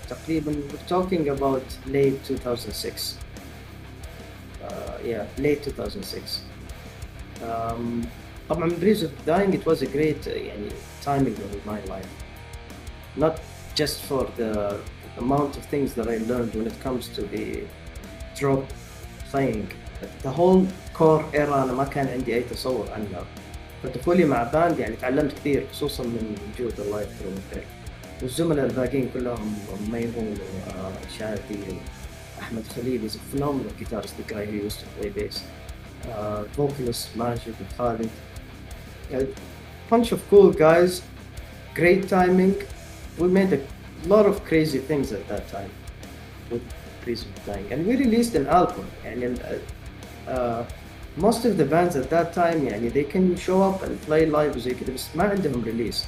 تقريبا 0.10 0.52
we're 0.52 0.94
talking 0.94 1.30
about 1.30 1.92
late 1.94 2.32
2006 2.32 3.16
uh, 4.64 4.70
yeah 5.06 5.26
late 5.40 5.68
2006 5.68 6.42
um, 7.42 8.06
طبعا 8.50 8.70
Breeze 8.70 9.04
of 9.04 9.12
Dying 9.26 9.54
it 9.54 9.66
was 9.66 9.82
a 9.82 9.86
great 9.86 10.28
uh, 10.28 10.30
يعني 10.30 10.70
timing 11.06 11.36
of 11.36 11.66
my 11.66 11.80
life 11.92 12.12
not 13.18 13.40
just 13.76 14.02
for 14.02 14.24
the 14.38 14.80
amount 15.18 15.58
of 15.58 15.64
things 15.66 15.94
that 15.94 16.08
I 16.08 16.18
learned 16.32 16.54
when 16.56 16.68
it 16.68 16.78
comes 16.84 17.08
to 17.16 17.22
the 17.22 17.64
drop 18.36 18.64
playing 19.32 19.72
the 20.24 20.32
whole 20.32 20.68
core 20.94 21.24
era 21.34 21.64
أنا 21.64 21.74
ما 21.74 21.84
كان 21.84 22.08
عندي 22.08 22.36
أي 22.36 22.42
تصور 22.42 22.92
عنها 22.92 23.26
فدخولي 23.84 24.26
مع 24.26 24.44
باند 24.44 24.80
يعني 24.80 24.96
تعلمت 24.96 25.34
كثير 25.34 25.68
خصوصا 25.72 26.04
من 26.04 26.36
وجود 26.54 26.80
الله 26.80 27.02
يذكره 27.02 27.30
بالخير 27.30 27.66
والزملاء 28.22 28.66
الباقيين 28.66 29.10
كلهم 29.14 29.54
ميمون 29.92 30.38
وشادي 31.08 31.80
أحمد 32.42 32.64
خليل 32.76 33.10
is 33.10 33.16
a 33.16 33.36
phenomenal 33.36 33.72
guitarist 33.80 34.16
the 34.18 34.34
guy 34.34 34.46
who 34.46 34.58
used 34.66 34.80
to 34.80 34.86
play 34.98 35.10
bass 35.10 35.44
uh, 36.10 36.44
vocalist 36.56 37.16
Majid 37.16 37.56
and 37.60 37.70
Khalid. 37.78 38.10
A 39.14 39.28
bunch 39.90 40.12
of 40.12 40.28
cool 40.30 40.52
guys, 40.52 41.02
great 41.76 42.08
timing. 42.08 42.56
We 43.18 43.28
made 43.28 43.54
a 43.54 43.62
lot 44.08 44.26
of 44.26 44.44
crazy 44.46 44.80
things 44.80 45.12
at 45.12 45.28
that 45.28 45.48
time 45.50 45.70
with 46.50 46.62
Breeze 47.04 47.24
of 47.24 47.46
Dying. 47.46 47.68
And 47.72 47.86
we 47.86 47.96
released 47.96 48.36
an 48.36 48.48
album. 48.48 48.88
And 49.06 49.40
uh, 50.28 50.32
uh, 50.32 50.66
most 51.18 51.46
of 51.46 51.58
the 51.58 51.66
bands 51.66 51.96
at 51.96 52.10
that 52.10 52.34
time, 52.34 52.62
يعني, 52.68 52.92
they 52.92 53.04
can 53.04 53.36
show 53.36 53.62
up 53.62 53.84
and 53.84 54.00
play 54.02 54.26
live 54.26 54.56
وزي 54.56 54.74
كده 54.74 54.94
بس 54.94 55.08
ما 55.16 55.24
عندهم 55.24 55.64
release. 55.66 56.06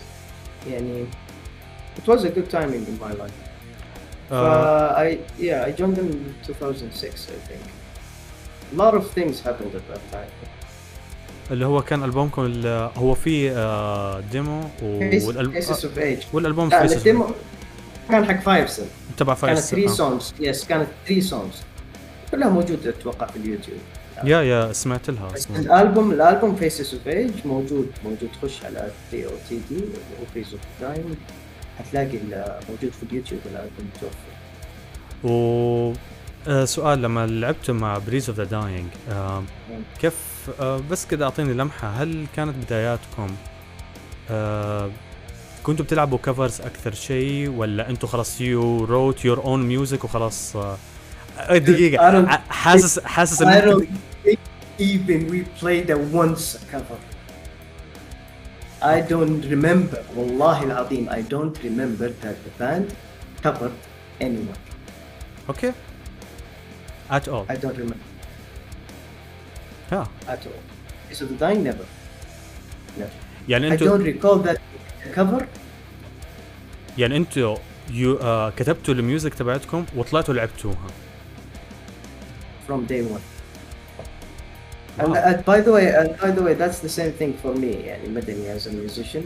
يعني 0.68 1.06
it 1.98 2.08
was 2.08 2.24
a 2.24 2.30
good 2.30 2.50
timing 2.50 2.86
in 2.88 3.00
my 3.00 3.14
life. 3.14 3.32
آه 4.32 4.94
Uh, 4.94 4.98
I 4.98 5.18
yeah, 5.40 5.66
I 5.68 5.72
joined 5.72 5.96
them 5.96 6.08
in 6.08 6.36
2006, 6.46 7.28
I 7.30 7.48
think. 7.48 7.62
A 8.74 8.76
lot 8.76 8.94
of 8.96 9.12
things 9.12 9.42
happened 9.42 9.76
at 9.76 9.88
that 9.88 10.12
time. 10.12 10.32
اللي 11.51 11.67
هو 11.67 11.83
كان 11.83 12.05
ألبومكم 12.05 12.45
ال- 12.45 12.91
هو 12.97 13.15
في 13.15 13.51
آه 13.51 14.21
ديمو 14.21 14.61
of 14.63 15.99
Age. 15.99 16.35
والألبوم 16.35 16.69
لا 16.69 16.87
Faces 16.89 16.91
of 16.91 16.97
الديمو 16.97 17.27
كان 18.11 18.25
حق 18.25 18.69
سيل 18.69 18.87
Age. 18.87 19.17
تبع 19.17 19.35
فاير 19.35 19.55
كانت 19.55 19.67
3 19.67 19.85
آه. 19.85 19.89
سونجز 19.95 20.35
يس 20.41 20.65
كانت 20.65 20.87
3 21.07 21.21
سونجز 21.21 21.63
كلها 22.31 22.49
موجودة 22.49 22.91
أتوقع 22.91 23.27
في 23.27 23.37
اليوتيوب. 23.37 23.79
يا 24.25 24.43
يا 24.43 24.73
سمعت 24.73 25.11
لها 25.11 25.29
الألبوم 25.57 26.13
الألبوم 26.13 26.57
فيسز 26.57 26.95
اوف 26.95 27.09
ايج 27.09 27.31
موجود 27.45 27.91
موجود 28.05 28.29
خش 28.43 28.65
على 28.65 28.91
تي 29.11 29.27
أو 29.27 29.31
تي 29.49 29.61
دي 29.71 29.77
أو 29.81 30.25
فيس 30.35 30.47
اوف 30.53 30.61
دايم 30.81 31.17
حتلاقي 31.79 32.19
موجود 32.69 32.93
في 32.93 33.03
اليوتيوب 33.11 33.41
الألبوم 33.47 33.89
متوفر 33.97 34.29
و 35.25 35.93
آه 36.49 36.65
سؤال 36.65 37.03
لما 37.03 37.27
لعبتوا 37.27 37.75
مع 37.75 37.99
Breeze 37.99 38.29
of 38.29 38.39
the 38.39 38.45
Dying 38.45 38.87
كيف 40.01 40.15
آه 40.15 40.38
بس 40.91 41.07
كده 41.07 41.25
أعطيني 41.25 41.53
لمحة. 41.53 41.89
هل 41.89 42.27
كانت 42.37 42.55
بداياتكم 42.65 43.37
آه 44.31 44.91
كنتوا 45.63 45.85
بتلعبوا 45.85 46.19
covers 46.19 46.61
أكثر 46.61 46.95
شيء 46.95 47.51
ولا 47.51 47.91
أنتوا 47.91 48.09
خلاص 48.09 48.41
you 48.41 48.85
wrote 48.85 49.25
your 49.25 49.45
own 49.45 49.67
music 49.67 50.05
وخلاص 50.05 50.57
آه، 50.57 50.77
دقيقة. 51.59 52.27
حاسس 52.49 52.99
حاسس 53.01 53.43
إن 53.43 53.87
even 54.79 55.21
we 55.33 55.43
played 55.61 55.91
a 55.91 55.99
once 56.23 56.55
a 56.55 56.61
cover. 56.73 56.99
I 58.83 59.01
don't 59.01 59.43
remember, 59.55 59.99
والله 60.17 60.63
العظيم 60.65 61.11
I 61.11 61.21
don't 61.33 61.57
remember 61.65 62.09
that 62.23 62.37
the 62.45 62.63
band 62.63 62.87
covered 63.47 63.77
anyone. 64.21 64.59
أوكي 65.49 65.73
ات 67.11 67.29
اول 67.29 67.47
I 67.51 67.55
don't 67.55 67.77
remember. 67.79 68.08
ها 69.92 70.08
at 70.28 70.32
all. 70.32 71.16
So 71.16 71.26
the 71.26 71.38
dying 71.40 71.64
never. 71.64 71.86
Never. 73.00 73.10
يعني 73.50 73.70
I 73.70 73.72
انتوا 73.72 73.98
don't 73.98 74.02
recall 74.02 74.48
that 74.48 74.58
cover. 75.16 75.44
يعني 76.98 77.18
انتوا 77.18 77.58
يو 77.92 78.18
آه 78.18 78.50
كتبتوا 78.50 78.94
الميوزك 78.94 79.34
تبعتكم 79.34 79.86
وطلعتوا 79.96 80.34
لعبتوها 80.34 80.88
from 82.68 82.86
day 82.88 83.02
one. 83.16 83.22
And 85.00 85.12
Wow. 85.12 85.30
uh, 85.30 85.42
by 85.52 85.60
the 85.66 85.72
way, 85.78 85.88
and 86.00 86.10
by 86.24 86.30
the 86.38 86.44
way, 86.48 86.54
that's 86.54 86.80
the 86.88 86.94
same 87.00 87.12
thing 87.20 87.34
for 87.44 87.54
me. 87.64 87.74
يعني 87.86 88.08
مدني 88.10 88.56
as 88.60 88.68
a 88.68 88.72
musician, 88.72 89.24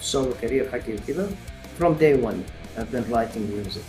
solo 0.00 0.32
career 0.42 0.64
حقي 0.72 0.94
وكذا. 0.94 1.28
From 1.78 1.94
day 1.98 2.14
one, 2.14 2.38
I've 2.78 2.90
been 2.92 3.04
writing 3.12 3.44
music. 3.56 3.82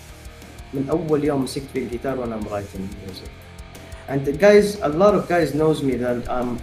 من 0.74 0.90
أول 0.90 1.24
يوم 1.24 1.44
مسكت 1.44 1.66
في 1.74 1.80
الجيتار 1.80 2.20
وأنا 2.20 2.40
I'm 2.40 2.44
writing 2.44 2.82
music. 3.08 3.30
And 4.10 4.26
the 4.26 4.34
guys, 4.34 4.80
a 4.82 4.90
lot 4.90 5.14
of 5.16 5.28
guys 5.28 5.54
knows 5.54 5.82
me 5.82 5.94
that 6.06 6.30
I'm 6.30 6.60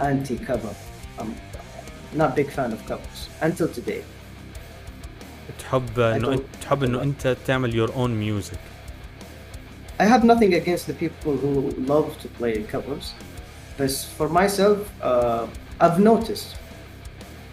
anti-cover. 0.00 0.74
I'm 1.18 1.34
not 2.20 2.34
big 2.36 2.50
fan 2.50 2.72
of 2.72 2.80
covers 2.86 3.20
until 3.40 3.68
today. 3.68 4.02
تحب 5.58 6.00
انه 6.00 6.26
don't- 6.26 6.32
انت 6.32 6.42
تحب 6.62 6.82
انه 6.82 7.02
انت 7.02 7.36
تعمل 7.46 7.74
يور 7.74 7.94
اون 7.94 8.10
ميوزك 8.14 8.58
I 10.00 10.04
have 10.04 10.24
nothing 10.24 10.52
against 10.54 10.86
the 10.90 10.94
people 11.04 11.34
who 11.42 11.52
love 11.92 12.08
to 12.22 12.28
play 12.40 12.54
covers, 12.74 13.06
but 13.78 13.90
for 14.18 14.28
myself, 14.40 14.78
uh, 15.10 15.46
I've 15.84 16.00
noticed 16.12 16.48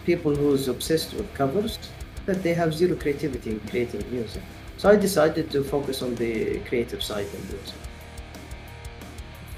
people 0.06 0.34
who's 0.41 0.67
obsessed 0.76 1.12
with 1.17 1.28
covers 1.41 1.74
that 2.28 2.39
they 2.45 2.54
have 2.62 2.69
zero 2.82 2.95
creativity 3.04 3.50
in 3.56 3.60
creating 3.69 4.04
music. 4.17 4.43
So 4.80 4.86
I 4.93 4.95
decided 5.08 5.45
to 5.56 5.60
focus 5.76 5.98
on 6.06 6.12
the 6.24 6.34
creative 6.69 7.02
side 7.10 7.30
in 7.38 7.41
music. 7.54 7.80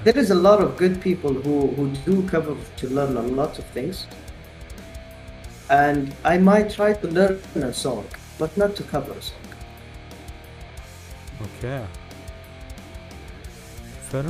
There 0.06 0.18
is 0.18 0.30
a 0.30 0.34
lot 0.34 0.60
of 0.60 0.76
good 0.76 1.00
people 1.00 1.32
who, 1.32 1.56
who 1.76 1.84
do 2.08 2.22
cover 2.28 2.56
to 2.78 2.86
learn 2.88 3.16
a 3.16 3.22
lot 3.40 3.58
of 3.60 3.64
things. 3.66 4.06
And 5.70 6.14
I 6.24 6.38
might 6.38 6.68
try 6.70 6.92
to 6.92 7.06
learn 7.08 7.38
a 7.54 7.72
song, 7.72 8.04
but 8.38 8.56
not 8.56 8.74
to 8.76 8.82
cover 8.82 9.12
a 9.12 9.22
song. 9.22 9.38
اوكي 11.40 11.84
فير 14.10 14.24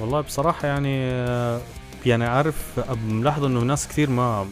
والله 0.00 0.20
بصراحه 0.20 0.68
يعني 0.68 1.10
آه، 1.12 1.60
يعني 2.06 2.24
عارف 2.24 2.80
ملاحظ 3.04 3.44
انه 3.44 3.60
ناس 3.60 3.88
كثير 3.88 4.10
ما 4.10 4.46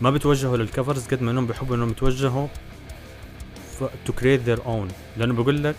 ما 0.00 0.10
بتوجهوا 0.10 0.56
للكفرز 0.56 1.06
قد 1.06 1.22
ما 1.22 1.30
انهم 1.30 1.46
بيحبوا 1.46 1.76
انهم 1.76 1.90
يتوجهوا 1.90 2.46
تو 4.06 4.12
كريت 4.12 4.40
ذير 4.40 4.66
اون 4.66 4.88
لانه 5.16 5.34
بقول 5.34 5.64
لك 5.64 5.76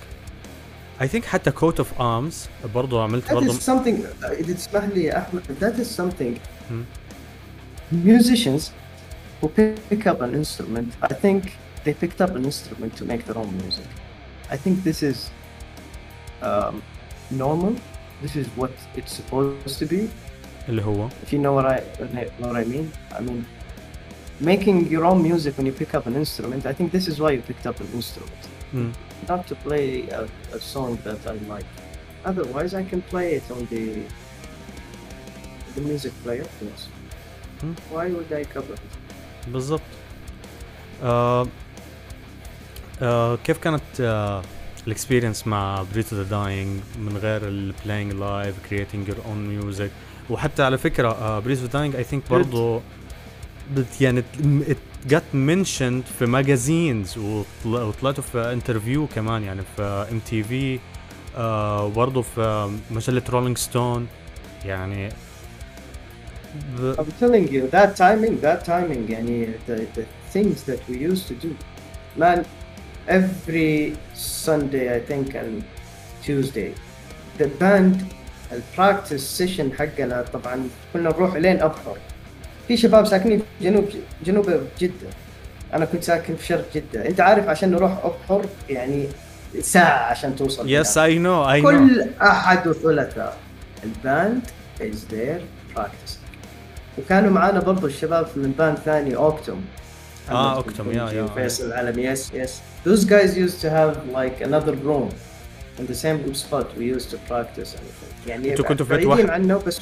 اي 1.02 1.08
ثينك 1.08 1.26
حتى 1.26 1.52
كوت 1.52 1.80
اوف 1.80 2.02
ارمز 2.02 2.48
برضه 2.76 3.04
عملت 3.04 3.34
برضه 3.34 3.54
That 3.54 3.58
is 3.58 3.64
something 3.66 4.26
اذا 4.26 4.54
تسمح 4.54 4.84
لي 4.84 5.04
يا 5.04 5.18
احمد 5.18 5.42
that 5.62 5.80
is 5.80 6.02
something 6.02 6.36
Hmm. 6.70 6.84
musicians 8.12 8.64
who 9.40 9.48
pick 9.92 10.04
up 10.12 10.20
an 10.28 10.34
instrument 10.42 10.90
I 11.12 11.14
think 11.24 11.42
they 11.86 11.94
picked 12.04 12.20
up 12.26 12.32
an 12.40 12.44
instrument 12.52 12.92
to 13.00 13.04
make 13.12 13.22
their 13.28 13.38
own 13.42 13.52
music 13.64 13.90
I 14.56 14.58
think 14.64 14.76
this 14.90 15.00
is 15.12 15.18
um, 16.50 16.76
normal 17.44 17.74
this 18.24 18.36
is 18.42 18.48
what 18.60 18.74
it's 18.98 19.14
supposed 19.20 19.78
to 19.80 19.86
be 19.86 20.02
اللي 20.70 20.82
هو 20.82 21.10
if 21.10 21.34
you 21.34 21.38
know 21.40 21.54
what 21.60 21.66
I 21.66 21.80
what 22.44 22.56
I 22.56 22.64
mean 22.74 22.86
I 23.18 23.22
mean 23.22 23.42
making 24.52 24.78
your 24.94 25.06
own 25.06 25.20
music 25.30 25.54
when 25.58 25.66
you 25.70 25.76
pick 25.84 25.94
up 25.98 26.04
an 26.08 26.16
instrument 26.24 26.62
I 26.66 26.74
think 26.78 26.88
this 26.98 27.08
is 27.12 27.16
why 27.22 27.32
you 27.36 27.42
picked 27.52 27.66
up 27.72 27.78
an 27.84 27.90
instrument 28.00 28.42
مم. 28.74 28.92
not 29.28 29.42
to 29.52 29.56
play 29.68 30.10
a, 30.12 30.22
a 30.56 30.60
song 30.74 30.98
that 31.06 31.22
I 31.32 31.36
like. 31.54 31.70
Otherwise, 32.30 32.72
I 32.74 32.84
can 32.92 33.02
play 33.14 33.28
it 33.40 33.46
on 33.56 33.62
the 33.74 33.86
the 35.76 35.82
music 35.90 36.14
player. 36.24 36.48
Yes. 36.68 36.82
Hmm. 37.62 37.74
Why 37.94 38.06
would 38.16 38.32
I 38.42 38.44
cover 38.56 38.74
it? 38.74 38.94
بالضبط 39.48 39.82
آه 41.04 41.48
آه 43.02 43.36
كيف 43.44 43.58
كانت 43.58 43.82
آه 44.00 44.42
الاكسبيرينس 44.88 45.48
مع 45.48 45.86
بريتو 45.94 46.16
ذا 46.16 46.24
داينج 46.24 46.80
من 47.00 47.18
غير 47.18 47.48
البلاينج 47.48 48.14
لايف 48.14 48.56
كرييتنج 48.70 49.08
يور 49.08 49.18
اون 49.26 49.48
ميوزك 49.48 49.92
وحتى 50.30 50.64
على 50.64 50.78
فكره 50.78 51.08
آه 51.12 51.40
بريتو 51.40 51.62
ذا 51.62 51.68
داينج 51.68 51.96
اي 51.96 52.04
ثينك 52.04 52.24
برضه 52.30 52.82
بت- 53.76 54.02
يعني 54.02 54.24
جت 55.08 55.24
منشند 55.34 56.04
في 56.20 56.26
ماجازينز 56.26 57.18
وطلعتوا 57.66 58.24
في 58.24 58.54
انترفيو 58.54 59.08
كمان 59.08 59.44
يعني 59.44 59.62
في 59.78 60.08
ام 60.12 60.20
تي 60.20 60.44
في 60.44 60.80
برضه 61.96 62.22
في 62.22 62.72
مجله 62.92 63.22
رولينج 63.30 63.58
ستون 63.58 64.08
يعني 64.66 65.10
ب- 66.80 66.94
I'm 66.98 67.24
telling 67.24 67.48
you 67.52 67.68
that 67.72 67.96
timing, 67.98 68.36
that 68.42 68.66
timing, 68.66 69.10
يعني 69.12 69.48
the, 69.68 69.80
the 70.00 70.04
things 70.34 70.64
that 70.70 70.80
we 70.90 70.98
used 71.12 71.28
to 71.28 71.34
do, 71.46 71.50
man. 72.18 72.46
Every 73.08 73.76
Sunday, 74.48 74.86
I 74.98 75.00
think, 75.10 75.28
and 75.42 75.64
Tuesday, 76.26 76.70
the 77.38 77.48
band, 77.62 77.96
the 78.50 78.62
practice 78.76 79.24
session 79.40 79.74
حقنا 79.80 80.22
طبعا 80.34 80.70
كنا 80.94 81.10
نروح 81.10 81.36
لين 81.36 81.62
أبحر. 81.62 81.98
في 82.71 82.77
شباب 82.77 83.07
ساكنين 83.07 83.39
في 83.39 83.45
جنوب 83.65 83.89
جنوب 84.27 84.61
جدة. 84.81 85.11
أنا 85.75 85.85
كنت 85.85 86.05
ساكن 86.05 86.37
في 86.37 86.47
شرق 86.47 86.65
جدة. 86.75 87.09
أنت 87.09 87.21
عارف 87.21 87.49
عشان 87.49 87.71
نروح 87.71 88.05
أبحر 88.05 88.45
يعني 88.69 89.07
ساعة 89.61 90.11
عشان 90.11 90.37
توصل. 90.37 90.71
Yes. 90.71 90.99
I 90.99 91.19
know 91.19 91.51
I 91.51 91.61
know 91.61 91.69
كل 91.71 92.07
أحد 92.23 92.69
وثلاثاء 92.69 93.37
ال 93.85 93.96
band 93.96 94.43
is 94.83 95.07
their 95.11 95.41
practice 95.77 96.19
وكانوا 96.99 97.31
معانا 97.31 97.61
برضو 97.61 97.87
الشباب 97.87 98.27
من 98.37 98.53
band 98.59 98.79
ثاني 98.79 99.17
أوكتوم 99.17 99.65
آه، 100.31 100.57
أوكتوم، 100.57 100.93
يا- 100.93 101.11
يا. 101.11 101.27
فيصل 101.27 101.67
العالمي 101.67 102.03
yes 102.03 102.31
yes 102.35 102.61
those 102.87 103.05
guys 103.05 103.31
used 103.35 103.61
to 103.63 103.69
have 103.69 103.97
like 104.15 104.47
another 104.49 104.75
room 104.87 105.09
in 105.81 105.93
the 105.93 105.97
same 106.05 106.35
spot 106.35 106.67
we 106.79 106.85
used 106.99 107.11
to 107.11 107.17
practice. 107.33 107.69
يعني 108.27 108.51
أنتوا 108.51 108.65
كنتوا 108.65 108.87
في 108.87 108.97
بيت 108.97 109.07
واحد؟ 109.07 109.31
عنه 109.31 109.63
بس 109.67 109.81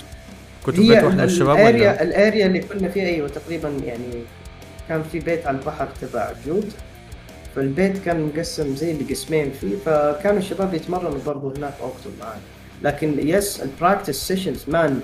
في 0.73 0.89
بيت 0.89 1.05
واحد 1.05 1.19
ولا؟ 1.19 1.25
ال 1.25 2.03
area 2.03 2.22
ال 2.22 2.27
area 2.27 2.47
اللي 2.47 2.61
كنا 2.61 2.89
فيها 2.89 3.05
أيوه 3.05 3.29
تقريبا 3.29 3.69
يعني 3.69 4.23
كان 4.89 5.03
في 5.13 5.19
بيت 5.19 5.47
على 5.47 5.59
البحر 5.59 5.89
تبع 6.01 6.33
جود. 6.47 6.73
فالبيت 7.57 7.99
كان 8.05 8.27
مقسم 8.27 8.77
زي 8.77 8.91
اللي 8.91 9.05
قسمين 9.15 9.53
فيه 9.61 9.77
فكانوا 9.87 10.39
الشباب 10.39 10.75
يتمرنوا 10.75 11.19
برضو 11.27 11.55
هناك 11.57 11.75
أوكتوم 11.81 12.12
معانا. 12.21 12.41
لكن 12.83 13.29
yes 13.29 13.62
ال 13.62 13.70
practice 13.70 14.29
sessions 14.29 14.64
man 14.69 15.01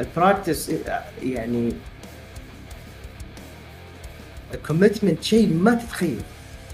ال 0.00 0.08
practice 0.08 0.70
يعني 1.22 1.72
ال 4.54 4.60
commitment 4.60 5.22
شيء 5.22 5.54
ما 5.54 5.74
تتخيل. 5.74 6.20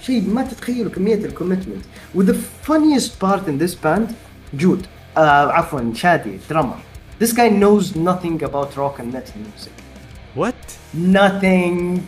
شيء 0.01 0.29
ما 0.29 0.43
تتخيلوا 0.45 0.93
كمية 0.93 1.15
ال 1.15 1.21
commitment 1.21 1.85
و 2.15 2.25
the 2.25 2.35
funniest 2.69 3.11
part 3.25 3.49
in 3.49 3.65
this 3.65 3.75
band 3.85 4.13
جود. 4.55 4.87
آه 5.17 5.53
عفوا 5.53 5.95
شادي 5.95 6.39
drummer 6.51 6.77
This 7.22 7.34
guy 7.34 7.50
knows 7.50 7.96
nothing 7.96 8.44
about 8.44 8.76
rock 8.78 9.00
and 9.00 9.14
metal 9.14 9.38
music. 9.38 9.72
وات 10.36 10.54
Nothing. 10.94 12.02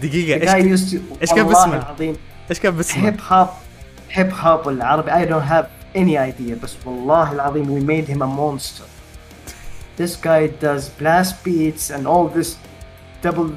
The 0.00 0.06
دقيقة 0.06 0.46
guy 0.46 0.54
ايش 0.54 0.80
used 0.80 0.92
to 0.92 0.96
إيش 1.22 1.32
كان 1.32 1.46
والله 1.46 1.64
بيسمع؟ 1.64 1.76
العظيم 1.76 2.16
ايش 2.50 2.60
كان 2.60 2.76
بسمع؟ 2.76 3.04
هيب 3.04 3.20
هوب 3.28 3.48
هيب 4.10 4.32
هوب 4.32 4.66
ولا 4.66 4.84
عربي 4.84 5.10
I 5.10 5.28
don't 5.28 5.48
have 5.48 5.66
any 5.96 6.16
idea 6.16 6.62
بس 6.62 6.76
والله 6.86 7.32
العظيم 7.32 7.80
we 7.80 7.84
made 7.84 8.08
him 8.08 8.22
a 8.22 8.26
monster. 8.26 8.84
This 9.96 10.16
guy 10.16 10.46
does 10.46 10.88
blast 11.00 11.44
beats 11.44 11.90
and 11.90 12.06
all 12.06 12.28
this 12.38 12.56
double 13.22 13.50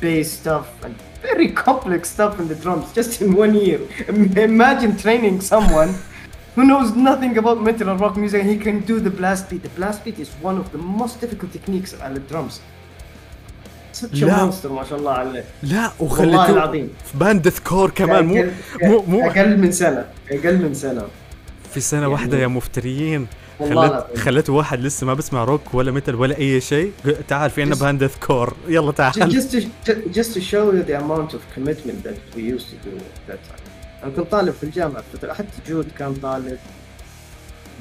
bass 0.00 0.32
stuff 0.40 0.66
and 0.84 0.94
very 1.22 1.48
complex 1.66 2.02
stuff 2.16 2.40
in 2.40 2.48
the 2.48 2.54
drums 2.54 2.86
just 2.98 3.20
in 3.22 3.34
one 3.34 3.54
year. 3.54 3.80
Imagine 4.52 4.96
training 5.04 5.40
someone 5.40 5.90
who 6.55 6.63
knows 6.71 6.89
nothing 7.09 7.33
about 7.41 7.57
metal 7.67 7.87
and 7.91 7.99
rock 8.05 8.15
music 8.23 8.37
and 8.41 8.49
he 8.53 8.57
can 8.65 8.77
do 8.91 8.95
the 9.07 9.13
blast 9.19 9.43
beat. 9.49 9.61
The 9.69 9.73
blast 9.79 9.99
beat 10.05 10.17
is 10.25 10.29
one 10.49 10.57
of 10.63 10.67
the 10.75 10.81
most 11.01 11.15
difficult 11.23 11.51
techniques 11.57 11.91
the 12.17 12.23
drums. 12.31 12.55
Such 13.91 14.21
a 14.21 14.27
monster 14.27 14.67
ما 14.69 14.83
شاء 14.83 14.99
الله 14.99 15.11
عليه. 15.11 15.43
لا 15.63 15.91
والله 15.99 16.11
وخليته 16.11 16.49
العظيم. 16.49 16.89
في 17.05 17.17
band 17.17 17.49
deathcore 17.49 17.89
كمان 17.89 18.25
مو 18.25 18.45
مو 18.83 19.01
مو 19.07 19.29
أقل 19.29 19.57
من 19.57 19.71
سنه 19.71 20.05
أقل 20.31 20.57
من 20.61 20.73
سنه 20.73 21.07
في 21.73 21.79
سنة 21.79 22.07
واحدة 22.07 22.37
يا 22.37 22.47
مفتريين 22.47 23.27
والله 23.59 23.87
خلت. 23.89 24.17
خلت 24.17 24.49
واحد 24.49 24.79
لسه 24.81 25.07
ما 25.07 25.13
بسمع 25.13 25.43
روك 25.43 25.73
ولا 25.73 25.91
metal 25.91 26.15
ولا 26.15 26.37
اي 26.37 26.61
شيء 26.61 26.91
تعال 27.27 27.49
في 27.49 27.65
Just- 27.65 27.77
band 27.79 28.07
deathcore 28.07 28.53
يلا 28.67 28.91
تعال 28.91 29.13
just 29.13 29.45
to 29.51 29.59
ju- 29.89 30.13
just 30.19 30.33
to 30.33 30.39
show 30.41 30.71
you 30.73 30.83
the 30.83 30.95
amount 31.03 31.33
of 31.33 31.39
commitment 31.57 32.03
that 32.07 32.37
we 32.37 32.41
used 32.41 32.67
to 32.69 32.77
do 32.89 32.91
at 32.97 33.31
that 33.31 33.39
time. 33.49 33.74
أنا 34.05 34.13
كنت 34.13 34.31
طالب 34.31 34.53
في 34.53 34.63
الجامعة 34.63 35.03
فترة 35.13 35.33
حتى 35.33 35.47
جود 35.67 35.91
كان 35.99 36.13
طالب 36.13 36.57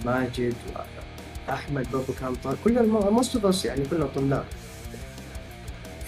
ماجد 0.05 0.55
واحمد 1.49 1.87
برضو 1.93 2.13
كان 2.21 2.35
طالب 2.45 2.59
of 3.35 3.55
us 3.55 3.65
يعني 3.65 3.85
كلنا 3.91 4.07
طلاب. 4.07 4.45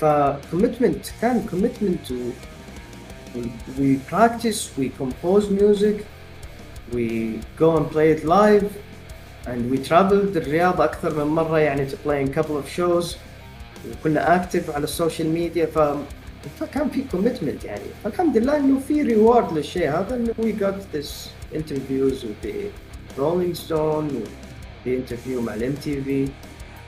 ف 0.00 0.04
commitment 0.52 1.10
كان 1.22 1.46
commitment 1.52 2.08
to, 2.08 2.14
we 3.78 3.98
practice 4.10 4.70
we 4.78 4.88
compose 5.02 5.50
music 5.50 5.96
we 6.92 7.38
go 7.58 7.76
and 7.76 7.90
play 7.90 8.10
it 8.10 8.24
live 8.24 8.68
and 9.46 9.70
we 9.70 9.78
traveled 9.88 10.36
الرياض 10.36 10.80
أكثر 10.80 11.24
من 11.24 11.30
مرة 11.30 11.58
يعني 11.58 11.88
to 11.88 11.92
play 11.92 12.26
in 12.26 12.38
couple 12.38 12.56
of 12.62 12.78
shows 12.78 13.16
وكنا 13.92 14.36
اكتف 14.36 14.70
على 14.70 14.84
ال 14.84 14.90
social 14.90 15.28
media 15.28 15.66
ف 15.66 15.78
فكان 16.60 16.90
في 16.90 17.04
commitment 17.12 17.64
يعني. 17.64 17.82
فالحمد 18.04 18.36
لله 18.36 18.56
إنه 18.56 18.80
في 18.88 19.02
reward 19.02 19.52
للشيء 19.52 19.90
هذا 19.90 20.16
إنه 20.16 20.34
we 20.38 20.52
got 20.52 20.74
this 20.94 21.30
interviews 21.54 22.24
with 22.24 22.50
Rolling 23.18 23.56
Stone 23.56 24.06
وفي 24.06 24.96
interview 24.96 25.40
مع 25.42 25.54
ال 25.54 25.72
MTV 25.72 26.28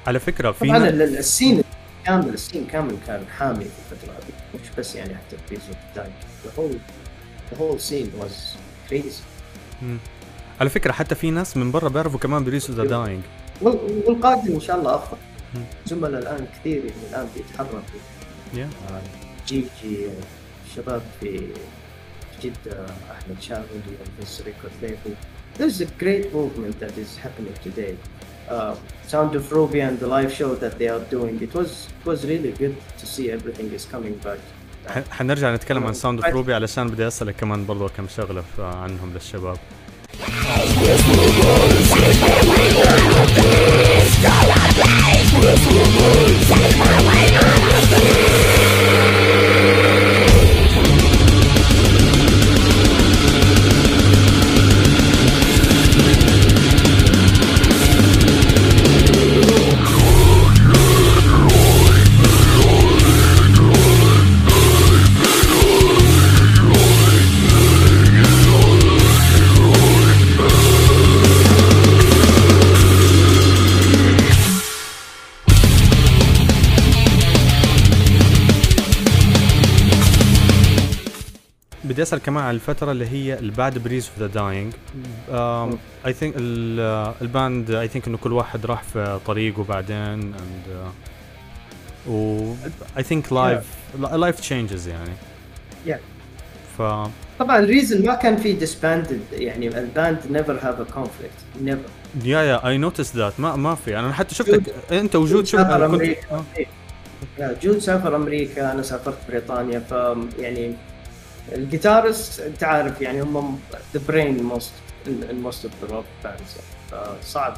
على 0.06 0.20
فكرة 0.20 0.52
في 0.52 0.68
طبعا 0.68 0.88
ال 0.88 1.01
scene 1.01 1.62
كامل 2.06 2.28
ال 2.34 2.40
scene 2.40 2.66
كامل 2.66 2.94
كان 3.06 3.24
حامي 3.38 3.64
في 3.64 3.70
الفترة 3.92 4.12
هذه. 4.12 4.60
مش 4.62 4.68
بس 4.78 4.94
يعني 4.96 5.14
حتى 5.14 5.36
في 5.48 5.58
time 5.94 6.12
the 6.44 6.58
whole 6.60 6.76
the 7.52 7.58
whole 7.60 7.78
scene 7.90 8.22
was 8.22 8.34
crazy. 8.90 9.22
مم. 9.82 9.98
على 10.60 10.70
فكرة 10.70 10.92
حتى 10.92 11.14
في 11.14 11.30
ناس 11.30 11.56
من 11.56 11.70
برا 11.70 11.88
بيعرفوا 11.88 12.18
كمان 12.18 12.44
Breath 12.44 12.72
of 12.72 12.84
the 12.84 12.97
Dying. 12.97 13.22
وال- 13.62 14.02
والقادم 14.06 14.52
إن 14.54 14.60
شاء 14.60 14.76
الله 14.78 14.94
أفضل. 14.94 15.18
زملاء 15.86 16.20
الآن 16.22 16.46
كثير 16.60 16.76
يعني 16.84 16.92
الآن 17.10 17.28
بيتحركوا. 17.36 17.78
آه، 18.58 19.00
جي 19.47 19.65
جي 19.83 20.07
الشباب 20.67 21.01
في 21.19 21.47
جدة 22.43 22.85
أحمد 23.11 23.41
شاغلي 23.41 23.97
and 24.03 24.23
his 24.25 24.41
record 24.45 24.73
label. 24.83 25.15
There's 25.57 25.81
a 25.81 25.89
great 26.03 26.25
movement 26.33 26.75
that 26.83 26.95
is 27.03 27.11
happening 27.25 27.55
today. 27.67 27.93
Uh, 28.49 28.75
Sound 29.13 29.31
of 29.39 29.45
Ruby 29.57 29.79
and 29.87 29.95
the 30.03 30.07
live 30.15 30.31
show 30.39 30.51
that 30.63 30.73
they 30.79 30.89
are 30.95 31.03
doing, 31.15 31.35
it 31.47 31.53
was 31.59 31.69
it 31.99 32.05
was 32.11 32.19
really 32.31 32.53
good 32.61 32.75
to 32.99 33.05
see 33.13 33.25
everything 33.37 33.67
is 33.79 33.85
coming 33.95 34.15
back. 34.27 34.39
ح- 34.87 35.11
حنرجع 35.11 35.55
نتكلم 35.55 35.77
عن 35.77 35.83
تمام. 35.83 35.93
ساوند 35.93 36.21
اوف 36.23 36.33
روبي 36.33 36.53
علشان 36.53 36.87
بدي 36.87 37.07
اسالك 37.07 37.35
كمان 37.35 37.65
برضو 37.65 37.87
كم 37.97 38.07
شغله 38.07 38.41
ف- 38.57 38.59
عنهم 38.59 39.13
للشباب 39.13 39.57
اسال 82.08 82.22
كمان 82.22 82.44
عن 82.44 82.54
الفترة 82.54 82.92
اللي 82.92 83.06
هي 83.06 83.38
ال 83.38 83.48
Bad 83.48 83.78
Breath 83.78 84.08
of 84.08 84.18
the 84.18 84.26
Dying 84.26 84.72
I 86.06 86.12
think 86.12 86.34
ال 87.22 87.32
band 87.32 87.70
I 87.70 87.88
think 87.88 88.06
إنه 88.06 88.16
كل 88.16 88.32
واحد 88.32 88.66
راح 88.66 88.82
في 88.82 89.20
طريقه 89.26 89.64
بعدين 89.64 89.96
and 90.34 90.92
و 92.08 92.52
I 92.98 93.02
think 93.02 93.32
life 93.32 93.64
life 94.12 94.40
changes 94.40 94.88
يعني. 94.88 96.00
ف 96.78 96.82
طبعا 97.38 97.58
ال 97.58 97.65
reason 97.65 98.06
ما 98.06 98.14
كان 98.14 98.36
في 98.36 98.60
disbanded 98.60 99.40
يعني 99.40 99.78
ال 99.78 99.86
band 99.86 100.18
never 100.32 100.64
have 100.64 100.88
a 100.88 100.94
conflict. 100.94 101.64
Never. 101.66 102.24
yeah 102.24 102.42
yeah 102.42 102.68
I 102.68 102.78
noticed 102.78 103.16
that 103.16 103.40
ما 103.40 103.56
ما 103.56 103.74
في. 103.74 103.98
أنا 103.98 104.12
حتى 104.12 104.34
شفتك. 104.34 104.74
أنت 104.92 105.16
وجود 105.16 105.46
شوف 105.46 105.60
سافر 105.60 105.86
أمريكا. 105.86 106.44
آه. 107.40 107.56
جود 107.62 107.78
سافر 107.78 108.16
أمريكا. 108.16 108.72
أنا 108.72 108.82
سافرت 108.82 109.18
بريطانيا. 109.28 109.78
ف 109.78 109.92
يعني 110.38 110.74
الجيتارست 111.51 112.39
انت 112.39 112.63
عارف 112.63 113.01
يعني 113.01 113.21
هم 113.21 113.59
the 113.93 113.99
brain 113.99 114.53
most 114.53 114.71
in, 115.05 115.23
in 115.31 115.47
most 115.47 115.65
of 115.65 115.71
the 115.81 115.91
rock 115.93 116.05
bands 116.23 116.59
صعب 117.23 117.57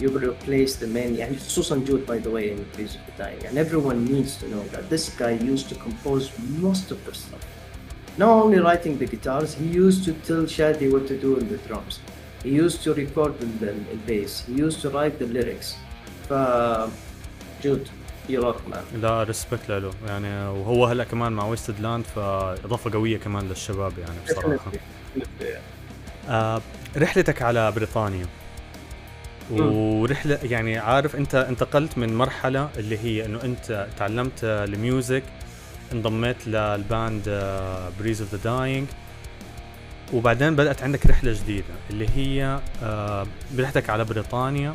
you 0.00 0.08
will 0.08 0.32
replace 0.32 0.76
the 0.76 0.86
main 0.86 1.18
يعني 1.18 1.36
خصوصا 1.36 1.76
جود 1.76 2.06
by 2.06 2.24
the 2.24 2.30
way 2.30 2.50
in 2.50 2.64
Breeze 2.76 2.94
of 2.94 3.02
the 3.06 3.22
Dying 3.22 3.46
and 3.46 3.58
everyone 3.58 4.04
needs 4.04 4.36
to 4.36 4.48
know 4.48 4.64
that 4.74 4.90
this 4.90 5.10
guy 5.18 5.32
used 5.52 5.68
to 5.68 5.74
compose 5.74 6.30
most 6.66 6.90
of 6.90 6.98
their 7.04 7.14
stuff 7.14 7.44
not 8.18 8.28
only 8.42 8.58
writing 8.58 8.98
the 8.98 9.06
guitars 9.14 9.54
he 9.54 9.66
used 9.84 10.04
to 10.04 10.12
tell 10.28 10.42
Shadi 10.56 10.86
what 10.94 11.04
to 11.12 11.16
do 11.26 11.30
in 11.40 11.46
the 11.52 11.58
drums 11.68 11.94
he 12.42 12.50
used 12.64 12.82
to 12.84 12.90
record 12.94 13.32
the, 13.40 13.46
the, 13.62 13.72
the 13.90 13.98
bass 14.08 14.32
he 14.48 14.54
used 14.66 14.80
to 14.84 14.88
write 14.94 15.18
the 15.22 15.28
lyrics 15.36 15.68
ف 16.28 16.32
جود 17.64 17.88
لا 19.01 19.23
respect 19.23 19.69
له. 19.69 19.91
يعني 20.07 20.47
وهو 20.47 20.85
هلأ 20.85 21.03
كمان 21.03 21.31
مع 21.31 21.45
Wasted 21.45 21.79
Land 21.79 22.05
فإضافة 22.15 22.91
قوية 22.91 23.17
كمان 23.17 23.47
للشباب 23.49 23.93
يعني 23.99 24.13
بصراحة. 24.29 24.71
آه 26.29 26.61
رحلتك 26.97 27.41
على 27.41 27.71
بريطانيا. 27.71 28.25
ورحلة 29.51 30.39
يعني 30.43 30.77
عارف 30.77 31.15
أنت 31.15 31.35
انتقلت 31.35 31.97
من 31.97 32.15
مرحلة 32.17 32.69
اللي 32.77 32.97
هي 32.97 33.25
إنه 33.25 33.43
أنت 33.43 33.87
تعلمت 33.99 34.43
ال 34.43 34.56
music 34.56 35.23
انضميت 35.93 36.47
لل 36.47 36.72
band 36.72 37.23
Breath 37.99 38.21
of 38.21 38.35
the 38.35 38.57
Dying 38.57 38.87
وبعدين 40.13 40.55
بدأت 40.55 40.83
عندك 40.83 41.05
رحلة 41.05 41.33
جديدة 41.33 41.73
اللي 41.89 42.07
هي 42.15 42.59
آه، 42.83 43.27
رحلتك 43.59 43.89
على 43.89 44.03
بريطانيا. 44.05 44.73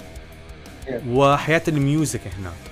وحياة 1.08 1.62
ال 1.68 1.77
music 1.77 2.20
هناك. 2.38 2.71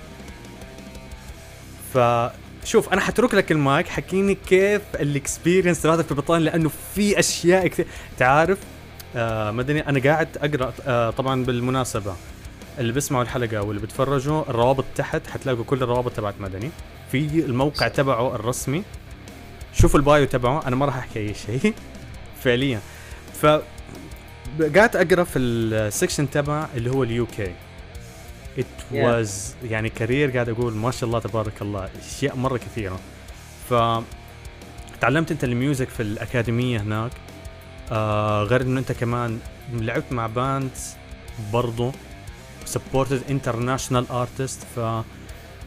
فشوف 1.93 2.93
أنا 2.93 3.01
حترك 3.01 3.33
لك 3.33 3.51
المايك 3.51 3.87
حكيني 3.87 4.35
كيف 4.35 4.81
ال 4.95 5.03
experience 5.03 5.81
تبعتك 5.81 6.05
في 6.07 6.13
بريطانيا 6.13 6.45
لأنه 6.45 6.71
في 6.95 7.19
أشياء 7.19 7.67
كثير. 7.67 7.87
تعرف 8.17 8.57
آه 9.15 9.51
مدني 9.51 9.89
أنا 9.89 9.99
قاعد 9.99 10.27
أقرأ 10.37 10.73
آه 10.87 11.09
طبعا 11.09 11.45
بالمناسبة. 11.45 12.15
اللي 12.79 12.93
بيسمعوا 12.93 13.23
الحلقة 13.23 13.61
واللي 13.61 13.81
بتفرجوا 13.81 14.43
الروابط 14.49 14.85
تحت 14.95 15.27
حتلاقوا 15.27 15.63
كل 15.63 15.83
الروابط 15.83 16.11
تبعت 16.11 16.33
مدني 16.39 16.69
في 17.11 17.17
الموقع 17.45 17.87
تبعه 17.87 18.35
الرسمي. 18.35 18.83
شوفوا 19.73 19.99
ال 19.99 20.05
bio 20.05 20.25
تبعه 20.25 20.67
أنا 20.67 20.75
ما 20.75 20.85
راح 20.85 20.97
أحكي 20.97 21.19
أي 21.19 21.33
شيء. 21.33 21.73
فعليا. 22.43 22.79
ف 23.41 23.45
قاعد 24.75 24.95
أقرأ 24.95 25.23
في 25.23 25.39
ال 25.39 25.50
section 25.50 26.29
تبع 26.29 26.67
اللي 26.75 26.89
هو 26.91 27.03
ال 27.03 27.25
UK. 27.25 27.53
It 28.59 28.65
Yeah. 28.91 28.93
was 28.95 29.55
يعني 29.63 29.89
career 29.89 30.31
قاعد 30.31 30.49
أقول 30.49 30.73
ما 30.73 30.91
شاء 30.91 31.07
الله 31.07 31.19
تبارك 31.19 31.61
الله 31.61 31.89
أشياء 31.99 32.35
مرة 32.35 32.57
كثيرة 32.57 32.99
ف 33.69 33.73
تعلمت 35.01 35.31
أنت 35.31 35.43
ال 35.43 35.51
music 35.51 35.89
في 35.89 36.03
الأكاديمية 36.03 36.81
هناك 36.81 37.11
آه 37.91 38.43
غير 38.43 38.61
إنه 38.61 38.79
أنت 38.79 38.91
كمان 38.91 39.39
لعبت 39.73 40.11
مع 40.11 40.27
band 40.27 40.69
برضو 41.53 41.91
supported 42.65 43.21
international 43.29 44.05
artist 44.11 44.59
ف 44.75 44.79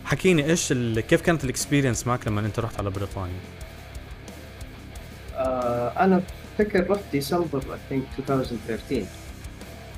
حكيني 0.04 0.44
إيش 0.50 0.72
ال... 0.72 1.00
كيف 1.00 1.20
كانت 1.22 1.44
ال 1.44 1.50
experience 1.50 2.06
معك 2.06 2.26
لما 2.28 2.40
أنت 2.40 2.58
رحت 2.58 2.78
على 2.80 2.90
بريطانيا؟ 2.90 3.40
آه 5.36 6.04
أنا 6.04 6.22
فكر 6.58 6.90
رحت 6.90 7.02
ديسمبر 7.12 7.60
I 7.60 7.92
think 7.92 8.02
2013 8.18 9.04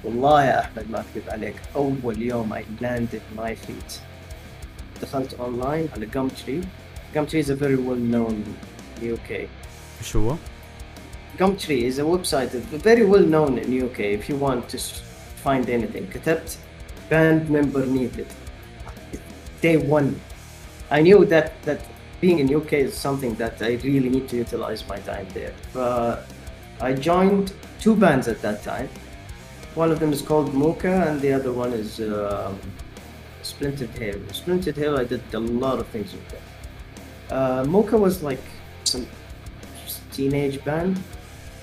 والله 0.06 0.44
يا 0.46 0.60
احمد 0.60 0.86
ما 0.92 1.00
اكذب 1.00 1.30
عليك 1.30 1.56
اول 1.76 2.22
يوم 2.22 2.54
I 2.54 2.62
landed 2.84 3.40
my 3.40 3.52
feet 3.68 3.92
دخلت 5.02 5.34
اونلاين 5.34 5.88
على 5.96 6.08
Gumtree 6.16 6.66
Gumtree 7.18 7.44
is 7.46 7.50
a 7.50 7.56
very 7.56 7.78
well 7.78 8.14
known 8.14 8.36
UK 9.04 9.32
ايش 10.02 10.16
هو؟ 10.16 10.36
Gumtree 11.40 11.84
is 11.92 11.98
a 12.00 12.04
website 12.04 12.50
that's 12.52 12.84
very 12.84 13.06
well 13.14 13.26
known 13.34 13.58
in 13.58 13.68
UK 13.86 14.00
if 14.00 14.30
you 14.30 14.36
want 14.48 14.70
to 14.70 14.78
s- 14.78 15.02
find 15.46 15.66
anything 15.70 16.14
كتبت 16.14 16.58
band 17.12 17.50
member 17.50 17.86
needed 17.86 18.28
day 19.62 19.78
one 19.78 20.10
I 20.92 21.02
knew 21.02 21.26
that 21.34 21.48
that 21.68 21.80
being 22.22 22.38
in 22.44 22.48
UK 22.60 22.74
is 22.88 22.94
something 23.08 23.34
that 23.42 23.56
I 23.62 23.72
really 23.90 24.10
need 24.16 24.28
to 24.32 24.36
utilize 24.46 24.82
my 24.94 25.00
time 25.12 25.28
there 25.38 25.54
but 25.74 26.18
I 26.88 26.94
joined 27.10 27.48
two 27.84 27.96
bands 28.04 28.28
at 28.34 28.40
that 28.46 28.60
time 28.72 28.90
one 29.76 29.92
of 29.92 30.00
them 30.00 30.12
is 30.12 30.22
called 30.22 30.54
Mocha 30.54 30.96
and 31.08 31.22
the 31.22 31.32
other 31.34 31.54
one 31.54 31.72
is 31.74 32.00
um, 32.02 32.60
Splintered 33.42 33.90
Hill 33.90 34.20
Splintered 34.32 34.76
Hill 34.76 34.98
I 34.98 35.06
did 35.06 35.22
a 35.34 35.40
lot 35.40 35.80
of 35.80 35.88
things 35.88 36.12
with 36.14 36.28
them 36.30 36.44
uh, 37.38 37.64
Mocha 37.66 37.98
was 37.98 38.22
like 38.24 38.44
some 38.84 39.06
teenage 40.12 40.64
band 40.66 40.98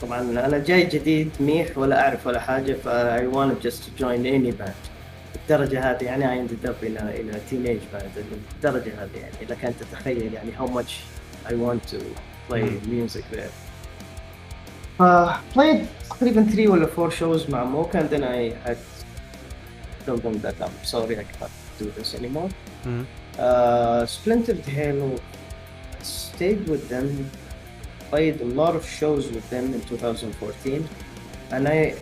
طبعا 0.03 0.21
انا 0.21 0.59
جاي 0.59 0.85
جديد 0.85 1.31
ميح 1.41 1.79
ولا 1.79 2.01
اعرف 2.01 2.27
ولا 2.27 2.41
حاجه 2.41 2.73
ف 2.73 2.89
I 2.89 3.27
wanted 3.35 3.61
just 3.69 3.83
to 3.85 4.03
join 4.03 4.27
any 4.27 4.53
band 4.53 4.89
الدرجه 5.37 5.91
هذه 5.91 6.05
يعني 6.05 6.25
I 6.25 6.49
ended 6.49 6.69
up 6.69 6.83
in 6.83 6.97
a, 6.97 7.21
in 7.21 7.35
a 7.35 7.41
teenage 7.51 7.87
band 7.93 8.19
الدرجه 8.55 9.05
هذه 9.05 9.19
يعني 9.21 9.47
لك 9.51 9.65
ان 9.65 9.75
تتخيل 9.81 10.35
يعني 10.35 10.53
how 10.59 10.71
much 10.71 10.93
I 11.47 11.53
want 11.53 11.91
to 11.93 11.99
play 12.49 12.65
music 12.87 13.25
there 13.33 13.53
ف 14.99 15.03
played 15.55 15.85
تقريبا 16.11 16.43
3 16.43 16.69
ولا 16.69 16.87
4 16.87 17.11
shows 17.11 17.51
مع 17.51 17.65
موكا 17.65 18.01
and 18.01 18.11
then 18.11 18.23
I 18.25 18.69
had 18.69 18.77
told 20.07 20.23
them 20.23 20.41
that 20.43 20.55
I'm 20.61 20.85
sorry 20.85 21.19
I 21.19 21.25
can't 21.25 21.51
do 21.81 21.91
this 21.99 22.15
anymore 22.15 22.51
مم. 22.87 23.05
uh, 23.39 24.07
Splintered 24.07 24.65
Halo 24.77 25.11
I 26.01 26.03
stayed 26.03 26.69
with 26.69 26.89
them 26.89 27.07
played 28.11 28.41
a 28.41 28.51
lot 28.61 28.75
of 28.79 28.85
shows 29.01 29.25
with 29.35 29.47
them 29.51 29.65
in 29.75 29.81
2014 29.81 30.89
and 31.53 31.69
I 31.69 31.95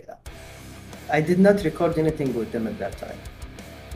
I 1.17 1.21
did 1.29 1.39
not 1.39 1.63
record 1.69 1.93
anything 2.03 2.29
with 2.39 2.51
them 2.51 2.67
at 2.67 2.77
that 2.79 2.95
time 2.97 3.19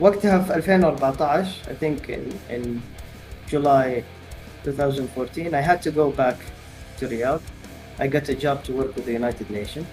وقتها 0.00 0.38
في 0.38 0.52
2014 0.60 1.46
I 1.68 1.74
think 1.74 2.08
in, 2.08 2.24
in 2.50 2.80
July 3.50 4.02
2014 4.64 5.54
I 5.54 5.60
had 5.60 5.82
to 5.82 5.90
go 5.90 6.10
back 6.10 6.36
to 6.98 7.08
Riyadh 7.08 7.40
I 7.99 8.07
got 8.07 8.29
a 8.29 8.35
job 8.35 8.63
to 8.65 8.71
work 8.73 8.95
with 8.95 9.05
the 9.05 9.13
United 9.13 9.49
Nations. 9.49 9.87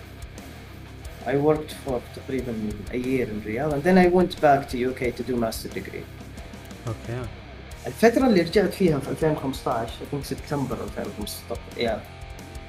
I 1.26 1.36
worked 1.36 1.72
for 1.86 2.00
تقريبا 2.16 2.54
a 2.92 2.96
year 2.96 3.26
in 3.26 3.40
Riyadh 3.46 3.72
and 3.72 3.82
then 3.82 3.98
I 3.98 4.08
went 4.08 4.40
back 4.40 4.68
to 4.70 4.76
UK 4.90 5.16
to 5.16 5.22
do 5.22 5.36
master 5.36 5.68
degree. 5.68 6.04
أوكي 6.86 7.26
الفترة 7.86 8.26
اللي 8.26 8.40
رجعت 8.40 8.74
فيها 8.74 8.98
في 8.98 9.08
2015 9.10 9.88
I 9.88 10.14
think 10.14 10.24
سبتمبر 10.24 10.76
2015 10.84 11.60
يا 11.78 12.00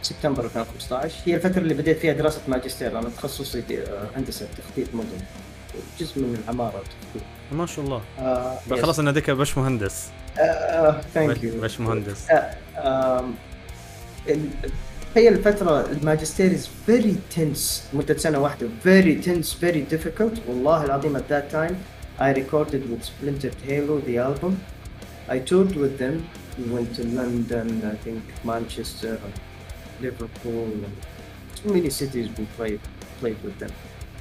سبتمبر 0.01 0.45
2015 0.45 1.15
هي 1.25 1.35
الفترة 1.35 1.59
اللي 1.59 1.73
بديت 1.73 1.97
فيها 1.99 2.13
دراسة 2.13 2.41
ماجستير 2.47 2.99
أنا 2.99 3.09
تخصصي 3.09 3.63
آه، 3.71 4.07
هندسة 4.15 4.47
تخطيط 4.57 4.95
مدن 4.95 5.17
جزء 5.99 6.19
من 6.19 6.43
العمارة 6.43 6.75
والتخطيط. 6.75 7.23
ما 7.51 7.65
شاء 7.65 7.85
الله. 7.85 8.01
آه 8.19 8.57
خلاص 8.69 8.99
أنا 8.99 9.11
dig 9.11 9.29
باش 9.29 9.57
مهندس. 9.57 10.09
thank 11.13 11.43
you 11.43 11.61
باش 11.61 11.79
مهندس. 11.79 12.27
هي 15.15 15.29
الفترة 15.29 15.91
الماجستير 15.91 16.57
is 16.57 16.89
very 16.89 17.37
tense 17.37 17.95
مدة 17.95 18.17
سنة 18.17 18.39
واحدة 18.39 18.67
very 18.85 19.25
tense 19.25 19.53
very 19.61 19.95
difficult 19.95 20.39
والله 20.47 20.85
العظيم 20.85 21.17
at 21.17 21.27
that 21.29 21.49
time 21.51 21.75
I 22.19 22.31
recorded 22.33 22.89
with 22.89 23.03
Splintered 23.03 23.55
Halo 23.67 23.99
the 23.99 24.17
album 24.17 24.59
I 25.29 25.39
toured 25.39 25.75
with 25.75 25.97
them 25.97 26.15
we 26.59 26.65
went 26.75 26.95
to 26.95 27.03
London 27.03 27.67
I 27.93 27.95
think 28.05 28.21
Manchester 28.43 29.19
Liverpool 30.01 30.67
too 31.55 31.73
many 31.73 31.89
cities 31.89 32.27
we 32.37 32.45
played 32.57 32.79
played 33.21 33.39
with 33.43 33.57
them 33.59 33.71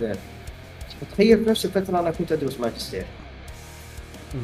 there 0.01 0.19
تخيل 1.13 1.45
في 1.45 1.51
نفس 1.51 1.65
الفترة 1.65 2.01
أنا 2.01 2.11
كنت 2.11 2.33
أدرس 2.33 2.61
ماجستير 2.61 3.05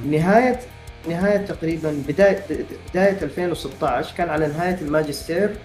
نهاية 0.07 0.61
نهاية 1.09 1.36
تقريبا 1.46 2.03
بداية 2.09 2.44
بداية 2.90 3.22
2016 3.22 4.14
كان 4.16 4.28
على 4.28 4.46
نهاية 4.46 4.78
الماجستير 4.82 5.57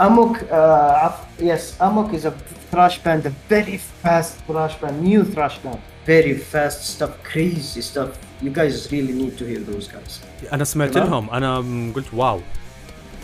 اموك 0.00 0.36
آه 0.52 0.92
عف 0.92 1.12
يس 1.40 1.74
اموك 1.82 2.12
is 2.12 2.24
a 2.24 2.30
thrash 2.74 2.94
band 3.06 3.26
a 3.26 3.30
very 3.54 3.78
fast 4.04 4.32
thrash 4.50 4.74
band 4.82 5.04
new 5.04 5.24
thrash 5.34 5.56
band 5.64 5.78
very 6.08 6.34
fast 6.54 6.80
stuff 6.96 7.10
crazy 7.32 7.82
stuff 7.92 8.08
you 8.42 8.50
guys 8.58 8.74
really 8.92 9.14
need 9.22 9.34
to 9.40 9.44
hear 9.50 9.60
those 9.72 9.86
guys 9.88 10.12
انا 10.52 10.64
سمعت 10.64 10.90
تمام. 10.94 11.06
لهم 11.10 11.30
انا 11.30 11.60
م- 11.60 11.92
قلت 11.92 12.06
واو 12.14 12.40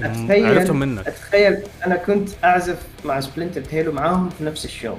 اتخيل 0.02 0.46
عرفتهم 0.46 0.78
منك 0.78 1.08
اتخيل 1.08 1.58
انا 1.86 1.96
كنت 1.96 2.28
اعزف 2.44 2.78
مع 3.04 3.20
سبلنتر 3.20 3.60
تيلو 3.60 3.92
معاهم 3.92 4.30
في 4.30 4.44
نفس 4.44 4.64
الشو 4.64 4.94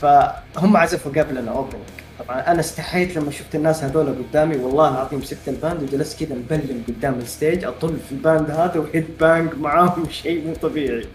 فهم 0.00 0.76
عزفوا 0.76 1.12
قبلنا 1.12 1.50
اوبننج 1.50 1.82
طبعا 2.19 2.51
أنا 2.51 2.59
استحيت 2.59 3.17
لما 3.17 3.31
شفت 3.31 3.55
الناس 3.55 3.83
هذول 3.83 4.15
قدامي 4.15 4.55
والله 4.55 4.89
العظيم 4.89 5.21
سبت 5.21 5.47
ال 5.47 5.54
band 5.54 5.83
وجلست 5.83 6.23
كذا 6.23 6.35
مبلم 6.35 6.83
قدام 6.87 7.13
ال 7.13 7.21
stage 7.21 7.63
أطل 7.63 7.97
في 7.99 8.11
ال 8.11 8.19
band 8.19 8.51
هذا 8.51 8.79
و 8.79 9.05
headbang 9.19 9.53
معاهم 9.53 10.09
شيء 10.23 10.47
مو 10.47 10.53
طبيعي. 10.53 11.05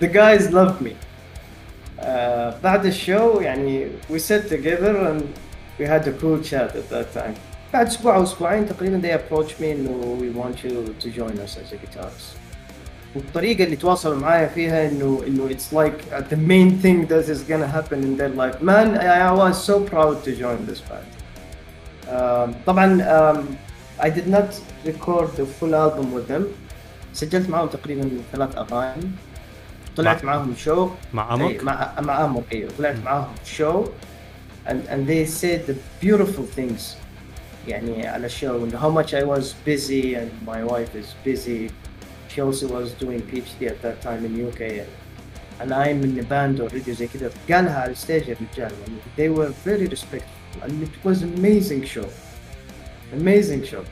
The 0.00 0.06
guys 0.06 0.52
loved 0.52 0.84
me. 0.84 0.92
آه 2.00 2.54
بعد 2.64 2.86
الشو 2.86 3.40
يعني 3.40 3.86
we 4.10 4.18
sat 4.18 4.48
together 4.48 4.96
and 4.96 5.22
we 5.78 5.84
had 5.84 6.08
a 6.08 6.12
cool 6.20 6.42
chat 6.50 6.76
at 6.76 6.90
that 6.90 7.18
time. 7.18 7.34
بعد 7.72 7.86
أسبوع 7.86 8.16
أو 8.16 8.22
أسبوعين 8.22 8.68
تقريبا 8.68 9.00
they 9.02 9.18
approached 9.20 9.60
me 9.60 9.64
انه 9.64 10.18
we 10.20 10.38
want 10.38 10.56
you 10.64 11.04
to 11.04 11.08
join 11.10 11.38
us 11.38 11.56
as 11.56 11.72
a 11.72 11.76
guitarist. 11.76 12.41
والطريقة 13.15 13.63
اللي 13.63 13.75
تواصلوا 13.75 14.19
معايا 14.19 14.47
فيها 14.47 14.89
انه 14.89 15.21
انه 15.27 15.49
it's 15.49 15.73
like 15.75 16.01
the 16.31 16.35
main 16.35 16.83
thing 16.83 17.07
that 17.11 17.29
is 17.33 17.41
gonna 17.49 17.67
happen 17.77 17.99
in 18.03 18.17
their 18.21 18.33
life 18.41 18.61
man 18.61 18.97
I, 18.97 19.29
I 19.29 19.31
was 19.31 19.55
so 19.69 19.75
proud 19.91 20.23
to 20.25 20.31
join 20.43 20.59
this 20.71 20.81
band 20.89 21.09
um, 22.09 22.53
طبعا 22.65 22.97
um, 23.01 23.57
I 23.99 24.09
did 24.09 24.27
not 24.27 24.49
record 24.85 25.27
the 25.37 25.45
full 25.59 25.73
album 25.75 26.13
with 26.13 26.27
them 26.27 26.43
سجلت 27.13 27.49
معاهم 27.49 27.67
تقريبا 27.67 28.09
ثلاث 28.31 28.57
اغاني 28.57 29.09
طلعت 29.97 30.23
مع- 30.23 30.33
معاهم 30.35 30.55
شو 30.57 30.89
مع 31.13 31.33
أي، 31.35 31.35
امك 31.35 31.63
مع 31.63 31.93
مع 32.01 32.23
امر 32.25 32.43
ايوه 32.51 32.69
طلعت 32.77 32.95
معاهم 33.05 33.27
شو 33.45 33.85
and 34.67 34.79
and 34.89 35.07
they 35.07 35.25
said 35.41 35.59
the 35.71 35.75
beautiful 36.05 36.59
things 36.59 36.81
يعني 37.67 38.07
على 38.07 38.25
الشو 38.25 38.67
and 38.69 38.73
how 38.73 38.89
much 38.99 39.13
I 39.13 39.23
was 39.23 39.45
busy 39.69 40.15
and 40.15 40.29
my 40.47 40.63
wife 40.73 40.93
is 41.01 41.07
busy 41.29 41.71
she 42.31 42.41
also 42.41 42.67
was 42.67 42.93
doing 42.93 43.21
PhD 43.21 43.67
at 43.67 43.81
that 43.81 44.01
time 44.01 44.25
in 44.25 44.47
UK 44.47 44.61
and, 44.61 44.89
and 45.59 45.73
I'm 45.73 46.03
in 46.03 46.15
the 46.15 46.23
band 46.23 46.59
already 46.61 46.91
زي 46.93 47.07
كذا 47.07 47.31
قالها 47.49 47.79
على 47.79 47.91
الستيج 47.91 48.29
الرجال 48.29 48.71
يعني 48.71 48.99
they 49.17 49.29
were 49.29 49.51
very 49.65 49.87
respectful 49.87 50.61
and 50.63 50.83
it 50.83 51.05
was 51.05 51.23
amazing 51.23 51.83
show 51.85 52.09
amazing 53.13 53.63
show 53.63 53.83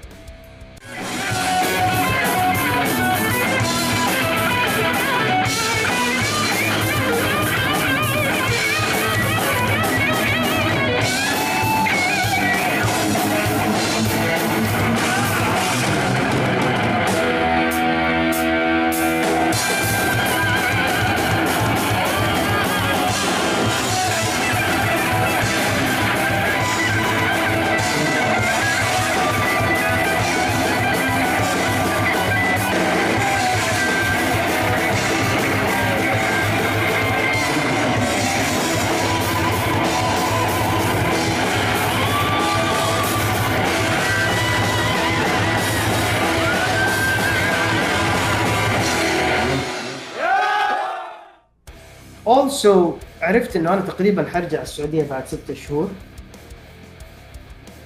also 52.59 52.99
عرفت 53.21 53.55
انه 53.55 53.73
انا 53.73 53.81
تقريبا 53.81 54.29
حرجع 54.29 54.61
السعوديه 54.61 55.03
بعد 55.03 55.27
ستة 55.27 55.53
شهور 55.53 55.89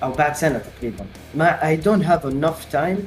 او 0.03 0.11
بعد 0.11 0.35
سنه 0.35 0.61
تقريبا 0.77 1.05
ما 1.35 1.59
I 1.75 1.77
don't 1.85 2.03
have 2.05 2.31
enough 2.31 2.75
time 2.75 2.99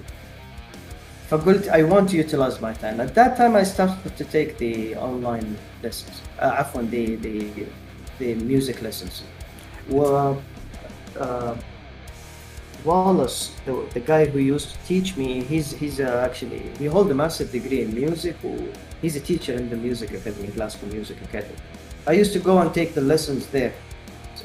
فقلت 1.31 1.69
I 1.69 1.83
want 1.93 2.11
to 2.11 2.17
utilize 2.17 2.61
my 2.61 2.73
time 2.85 3.01
at 3.01 3.15
that 3.15 3.37
time 3.39 3.57
I 3.57 3.65
started 3.65 4.13
to 4.19 4.25
take 4.25 4.59
the 4.59 4.97
online 4.97 5.57
lessons 5.85 6.17
uh, 6.41 6.43
عفوا 6.45 6.83
the 6.83 7.17
the 7.25 7.63
the 8.21 8.35
music 8.45 8.77
lessons 8.83 9.23
و 9.93 10.35
uh, 11.21 11.55
Wallace, 12.85 13.53
the, 13.65 13.75
the 13.95 14.01
guy 14.01 14.25
who 14.27 14.41
used 14.41 14.69
to 14.73 14.79
teach 14.91 15.17
me, 15.17 15.29
he's 15.51 15.69
he's 15.81 16.01
uh, 16.01 16.27
actually 16.29 16.63
he 16.81 16.87
holds 16.95 17.11
a 17.11 17.15
massive 17.15 17.49
degree 17.53 17.81
in 17.87 17.91
music. 18.03 18.37
و- 18.45 18.73
He's 19.03 19.17
a 19.17 19.21
teacher 19.31 19.55
in 19.63 19.67
the 19.73 19.77
music 19.87 20.11
academy, 20.19 20.49
Glasgow 20.57 20.87
Music 20.97 21.17
Academy. 21.29 21.59
I 22.07 22.13
used 22.23 22.33
to 22.33 22.41
go 22.51 22.55
and 22.63 22.69
take 22.79 22.91
the 22.95 23.05
lessons 23.13 23.43
there. 23.57 23.73
So, 24.39 24.45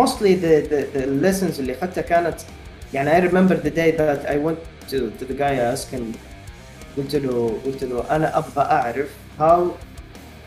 mostly 0.00 0.34
the, 0.34 0.54
the, 0.72 0.80
the 0.98 1.06
lessons 1.06 1.58
اللي 1.60 1.72
أخذتها 1.78 2.02
كانت 2.02 2.36
يعني 2.94 3.10
I 3.12 3.20
remember 3.28 3.54
the 3.56 3.70
day 3.70 3.90
that 3.90 4.26
I 4.30 4.36
went 4.38 4.58
to, 4.90 5.10
to 5.18 5.24
the 5.24 5.34
guy 5.34 5.52
I 5.54 5.72
asked 5.74 5.90
him 5.90 6.04
قلت 6.96 7.16
له 7.16 7.58
قلت 7.66 7.84
له 7.84 8.16
أنا 8.16 8.38
أبغى 8.38 8.64
أعرف 8.64 9.08
how 9.38 9.60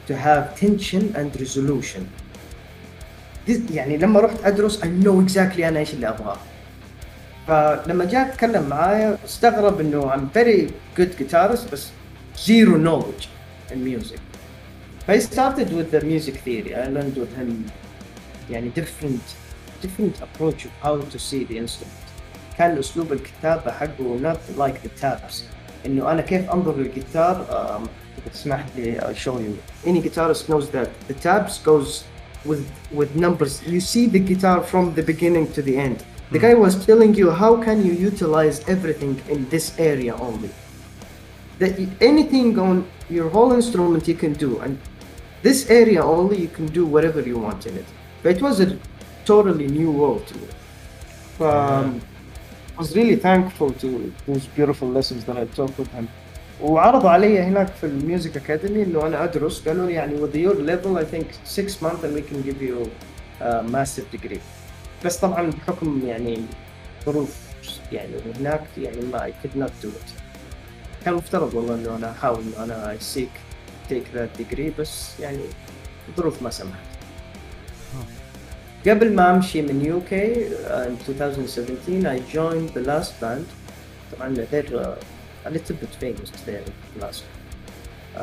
to 0.10 0.16
have 0.16 0.60
tension 0.60 1.04
and 1.16 1.39
resolution. 1.41 2.02
This- 3.47 3.72
يعني 3.74 3.97
لما 3.97 4.20
رحت 4.20 4.38
أدرس 4.45 4.82
I 4.82 4.88
know 4.88 5.22
exactly 5.28 5.60
أنا 5.64 5.80
إيش 5.80 5.93
اللي 5.93 6.10
أبغاه. 6.10 6.38
فلما 7.47 8.06
جاء 8.06 8.28
اتكلم 8.30 8.70
معايا 8.70 9.18
استغرب 9.26 9.80
انه 9.80 10.12
I'm 10.16 10.38
very 10.38 10.72
good 11.00 11.10
guitarist 11.22 11.72
بس 11.72 11.88
zero 12.38 12.78
knowledge 12.78 13.30
in 13.72 13.84
music. 13.84 14.20
I 15.08 15.20
started 15.20 15.74
with 15.74 15.91
the 15.91 16.02
music 16.02 16.36
theory. 16.38 16.76
I 16.76 16.88
learned 16.88 17.18
with 17.18 17.36
him 17.36 17.72
يعني 18.50 18.74
different 18.74 19.22
different 19.82 20.22
approach 20.22 20.66
of 20.66 20.72
how 20.82 20.97
to 20.97 21.20
see 21.20 21.43
the 21.43 21.58
instrument. 21.58 22.00
كان 22.58 22.78
اسلوب 22.78 23.14
الكتابة 23.14 23.72
حقه 23.72 24.20
not 24.22 24.58
like 24.58 24.82
the 24.84 25.02
tabs. 25.02 25.43
انه 25.86 26.12
انا 26.12 26.22
كيف 26.22 26.50
انظر 26.50 26.78
للجيتار 26.78 27.45
um, 27.50 27.89
تسمح 28.34 28.66
لي 28.76 29.00
I'll 29.00 29.16
show 29.16 29.39
you. 29.39 29.58
Any 29.86 30.02
guitarist 30.02 30.50
knows 30.50 30.70
that 30.70 30.89
the 31.08 31.14
tabs 31.14 31.58
goes 31.66 32.04
with 32.45 32.66
with 32.91 33.16
numbers. 33.16 33.62
You 33.66 33.80
see 33.80 34.08
the 34.08 34.20
guitar 34.20 34.64
from 34.64 34.93
the 34.95 35.04
beginning 35.04 35.52
to 35.54 35.62
the 35.62 35.78
end. 35.78 36.04
The 36.32 36.39
guy 36.39 36.54
was 36.54 36.86
telling 36.86 37.16
you 37.16 37.32
how 37.32 37.54
can 37.66 37.78
you 37.88 37.93
utilize 37.93 38.58
everything 38.68 39.20
in 39.34 39.50
this 39.50 39.80
area 39.80 40.14
only. 40.16 40.52
That 41.60 41.78
y- 41.80 41.88
anything 42.12 42.50
on 42.68 42.76
your 43.18 43.30
whole 43.30 43.52
instrument 43.60 44.08
you 44.08 44.16
can 44.24 44.34
do, 44.34 44.52
and 44.64 44.74
this 45.47 45.60
area 45.70 46.02
only 46.18 46.38
you 46.45 46.52
can 46.58 46.68
do 46.80 46.84
whatever 46.86 47.22
you 47.32 47.38
want 47.45 47.62
in 47.70 47.76
it. 47.82 47.86
But 48.24 48.30
it 48.36 48.41
was 48.41 48.56
a 48.60 48.78
totally 49.26 49.68
new 49.80 49.91
world 49.91 50.24
to 50.28 50.36
me. 50.41 50.47
Um, 51.50 52.02
I 52.76 52.80
was 52.84 52.95
really 52.95 53.16
thankful 53.28 53.70
to 53.84 54.14
those 54.28 54.45
beautiful 54.58 54.88
lessons 54.97 55.22
that 55.26 55.38
I 55.38 55.45
took 55.58 55.78
with 55.78 55.91
him. 55.91 56.08
وعرضوا 56.62 57.10
علي 57.10 57.39
هناك 57.39 57.68
في 57.68 57.86
الميوزك 57.86 58.38
اكاديمي 58.38 58.84
انه 58.84 59.08
انا 59.08 59.24
ادرس 59.24 59.68
قالوا 59.68 59.86
لي 59.88 59.93
يعني 59.93 60.14
with 60.18 60.36
your 60.36 60.56
level 60.56 60.97
I 60.97 61.06
think 61.16 61.26
six 61.60 61.82
months 61.82 62.04
and 62.04 62.14
we 62.16 62.22
can 62.22 62.41
give 62.50 62.62
you 62.62 62.89
a 63.41 63.64
massive 63.64 64.18
degree. 64.18 64.39
بس 65.06 65.18
طبعا 65.18 65.50
بحكم 65.52 66.02
يعني 66.06 66.39
ظروف 67.06 67.36
يعني 67.91 68.14
هناك 68.39 68.64
يعني 68.78 68.97
ما 69.14 69.20
I 69.28 69.32
could 69.45 69.56
not 69.62 69.72
do 69.86 69.88
it. 69.88 70.12
كان 71.06 71.14
مفترض 71.14 71.54
والله 71.54 71.76
انه 71.76 71.95
انا 71.95 72.12
احاول 72.12 72.41
انه 72.58 72.64
انا 72.64 72.97
I 72.97 73.02
seek 73.18 73.34
take 73.91 74.16
that 74.18 74.41
degree 74.41 74.80
بس 74.80 75.20
يعني 75.20 75.39
الظروف 76.10 76.41
ما 76.41 76.50
سمحت. 76.50 76.80
قبل 78.88 79.16
ما 79.16 79.32
امشي 79.36 79.62
من 79.62 80.02
UK 80.02 80.12
uh, 80.12 80.88
in 80.88 81.10
2017 81.10 82.06
I 82.06 82.20
joined 82.34 82.74
the 82.74 82.88
last 82.88 83.12
band 83.22 83.45
طبعا 84.16 84.36
they're 84.36 84.76
uh, 84.76 85.47
a 85.47 85.50
little 85.52 85.76
bit 85.76 85.93
famous 86.02 86.30
there 86.45 86.64
in 86.66 87.00
Glasgow. 87.00 87.26
Uh, 88.18 88.22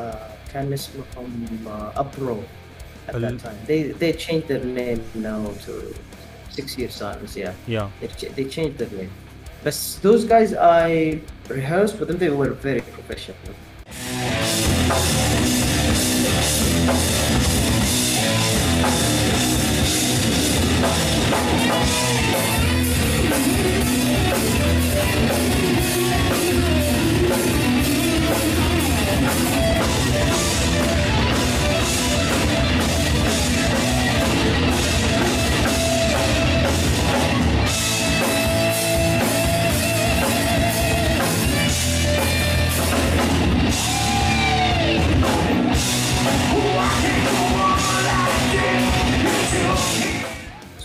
كان 0.53 0.73
اسمهم 0.73 1.45
uh, 1.65 1.99
Upro 1.99 2.37
at 3.09 3.15
ال- 3.15 3.39
that 3.39 3.43
time. 3.43 3.67
They 3.67 3.91
they 4.01 4.13
changed 4.25 4.47
their 4.47 4.63
name 4.65 5.01
now 5.15 5.41
to 5.65 5.73
Six 6.57 6.77
Year 6.77 6.89
Silence. 6.89 7.35
Yeah, 7.37 7.53
يا 7.67 7.89
they, 8.01 8.07
ch- 8.07 8.31
they 8.35 8.45
changed 8.55 8.77
their 8.77 8.91
name. 8.99 9.11
But 9.64 9.98
those 10.02 10.24
guys 10.24 10.54
I 10.54 11.20
rehearsed 11.48 11.98
with 12.00 12.08
them. 12.08 12.18
They 12.18 12.30
were 12.30 12.50
very 12.50 12.80
professional. 12.80 13.36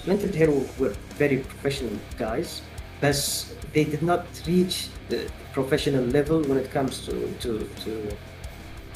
Splinter 0.07 0.33
Tail 0.39 0.67
were 0.81 0.95
very 1.19 1.39
professional 1.39 1.97
guys 2.19 2.63
بس 3.03 3.47
they 3.75 3.85
did 3.85 4.03
not 4.03 4.25
reach 4.47 4.89
the 5.11 5.21
professional 5.55 6.05
level 6.19 6.39
when 6.49 6.59
it 6.65 6.71
comes 6.77 6.95
to 7.07 7.15
to 7.43 7.51
to 7.85 7.93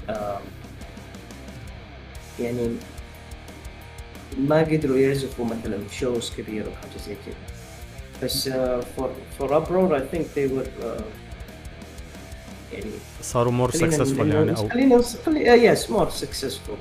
um, 0.08 0.42
يعني 2.40 2.76
ما 4.38 4.58
قدروا 4.60 4.98
يعزفوا 4.98 5.44
مثلا 5.44 5.78
شوز 5.90 6.32
كبيرة 6.38 6.68
وحاجة 6.68 7.02
زي 7.06 7.16
كذا 7.26 7.34
بس 8.22 8.48
uh, 8.48 8.52
for 8.96 9.08
for 9.38 9.48
Uproar 9.48 9.94
I 9.94 10.00
think 10.14 10.34
they 10.34 10.46
were 10.46 10.68
uh, 10.84 11.02
يعني 12.72 12.90
صاروا 13.22 13.52
مور 13.52 13.70
خلينا 13.70 13.90
سكسسفول 13.90 14.30
يعني 14.30 14.56
او 14.56 14.68
خلينا 14.68 15.02
خلي 15.26 15.40
يس 15.46 15.90
مور 15.90 16.10
سكسسفول 16.10 16.76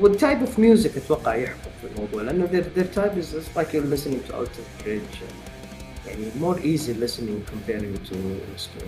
وال 0.00 0.13
type 0.13 0.40
of 0.40 0.58
music 0.58 0.96
أتوقع 0.96 1.34
يحكم 1.34 1.70
في 1.80 1.86
الموضوع 1.94 2.22
لأنه 2.22 2.46
their, 2.46 2.78
their 2.78 2.98
type 2.98 3.16
is 3.22 3.34
just 3.34 3.58
like 3.58 3.72
you're 3.72 3.94
listening 3.94 4.20
to 4.28 4.34
Alter 4.34 4.84
Bridge 4.84 5.22
يعني 6.06 6.24
more 6.40 6.58
easy 6.60 6.94
listening 7.04 7.42
comparing 7.50 8.08
to 8.10 8.14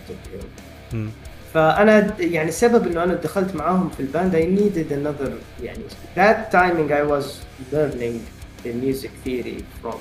Tail 0.08 0.44
مم. 0.92 1.10
فانا 1.54 2.20
يعني 2.20 2.48
السبب 2.48 2.86
انه 2.86 3.04
أنا 3.04 3.14
دخلت 3.14 3.56
معاهم 3.56 3.88
في 3.88 4.00
ال 4.00 4.07
band 4.07 4.34
I 4.36 4.60
needed 4.60 4.92
another 4.92 5.30
يعني 5.62 5.84
that 6.16 6.52
timing 6.52 6.92
I 6.92 7.10
was 7.12 7.24
learning 7.72 8.20
the 8.64 8.72
music 8.86 9.10
theory 9.26 9.62
from 9.82 9.96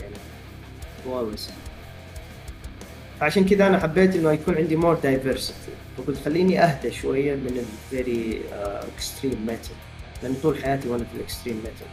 يعني 0.00 0.14
Wallace 1.06 1.50
عشان 3.20 3.44
كذا 3.44 3.66
أنا 3.66 3.78
حبيت 3.78 4.16
انه 4.16 4.32
يكون 4.32 4.54
عندي 4.54 4.76
more 4.80 4.96
diversity 5.04 5.77
فقلت 5.98 6.18
خليني 6.24 6.60
أهدى 6.62 6.90
شوية 6.90 7.34
من 7.34 7.64
ال 7.64 7.98
very 7.98 8.52
uh, 8.52 8.84
extreme 8.98 9.50
metal. 9.50 9.74
لأن 10.22 10.34
طول 10.42 10.62
حياتي 10.62 10.88
وأنا 10.88 11.04
في 11.04 11.16
ال 11.16 11.21
extreme 11.21 11.56
metal 11.56 11.86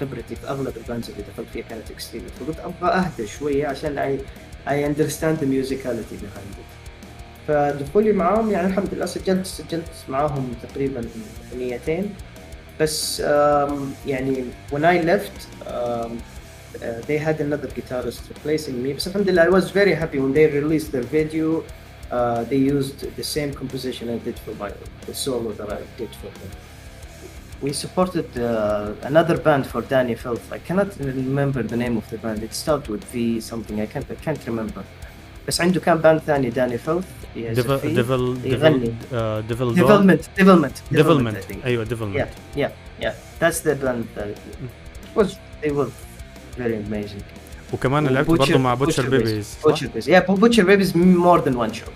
خبرتي 0.00 0.36
في 0.36 0.48
أغلب 0.48 0.76
ال 0.76 0.82
bands 0.82 1.10
اللي 1.10 1.22
دخلت 1.32 1.48
فيها 1.52 1.64
كانت 1.70 1.90
extreme 1.90 2.24
فقلت 2.40 2.58
أبغى 2.60 2.90
أهدى 2.90 3.26
شوية 3.26 3.66
عشان 3.66 4.18
I 4.66 4.70
understand 4.70 5.40
the 5.40 5.46
musicality 5.46 6.16
behind 6.24 6.52
it. 6.62 6.70
فدخولي 7.48 8.12
معاهم 8.12 8.50
يعني 8.50 8.66
الحمد 8.66 8.94
لله 8.94 9.06
سجلت 9.06 9.46
سجلت 9.46 9.90
معاهم 10.08 10.52
تقريبا 10.62 11.04
أغنيتين. 11.52 12.14
بس 12.80 13.20
يعني 14.06 14.44
when 14.70 14.82
I 14.84 15.06
left 15.06 15.66
um, 15.66 15.70
uh, 15.70 16.84
they 17.08 17.18
had 17.18 17.40
another 17.40 17.68
guitarist 17.68 18.22
replacing 18.30 18.82
me. 18.84 18.96
بس 18.96 19.06
الحمد 19.06 19.28
لله 19.28 19.44
I 19.44 19.48
was 19.48 19.70
very 19.70 19.94
happy 19.94 20.18
when 20.18 20.32
they 20.34 20.46
released 20.46 20.92
their 20.92 21.06
video. 21.14 21.62
uh, 22.11 22.43
they 22.51 22.61
used 22.77 22.99
the 23.19 23.27
same 23.35 23.51
composition 23.61 24.03
I 24.17 24.19
did 24.27 24.37
for 24.45 24.53
my 24.61 24.69
the 25.07 25.15
solo 25.25 25.49
that 25.59 25.69
I 25.79 25.81
did 26.01 26.11
for 26.21 26.29
them 26.39 26.51
we 27.65 27.71
supported 27.83 28.27
uh, 28.37 28.47
another 29.11 29.37
band 29.47 29.63
for 29.71 29.81
Danny 29.93 30.15
Filth 30.23 30.45
I 30.57 30.59
cannot 30.67 30.89
remember 30.99 31.61
the 31.73 31.79
name 31.83 31.95
of 32.01 32.05
the 32.11 32.19
band 32.23 32.39
it 32.47 32.53
started 32.63 32.87
with 32.93 33.03
V 33.13 33.15
something 33.51 33.75
I 33.85 33.87
can't 33.93 34.07
I 34.17 34.19
can't 34.25 34.43
remember 34.51 34.83
بس 35.47 35.61
عنده 35.61 35.79
كان 35.79 35.97
باند 35.97 36.19
ثاني 36.19 36.49
داني 36.49 36.77
فيلث 36.77 37.05
ديفل 37.35 37.93
ديفل 37.95 38.37
يغني. 38.43 38.79
ديفل 38.79 39.47
ديفل 39.47 39.73
ديفلمنت 39.75 40.21
ديفلمنت 40.37 40.73
ديفلمنت 40.91 41.37
ايوه 41.65 41.83
ديفلمنت 41.83 42.17
Yeah, 42.17 42.59
yeah, 42.59 42.71
yeah. 43.03 43.13
That's 43.39 43.59
the 43.59 43.75
band 43.83 44.03
that 44.15 44.37
was 45.15 45.29
they 45.61 45.71
were 45.77 45.89
very 46.57 46.77
amazing. 46.87 47.23
وكمان 47.72 48.06
لعبت 48.06 48.28
برضه 48.28 48.58
مع 48.58 48.74
بوتشر 48.74 49.08
بيبيز 49.08 49.56
Butcher 49.66 49.86
Babies. 49.86 50.06
Yeah, 50.06 50.20
Butcher 50.20 50.64
Babies 50.64 50.94
more 50.94 51.40
than 51.40 51.56
one 51.56 51.72
show. 51.72 51.90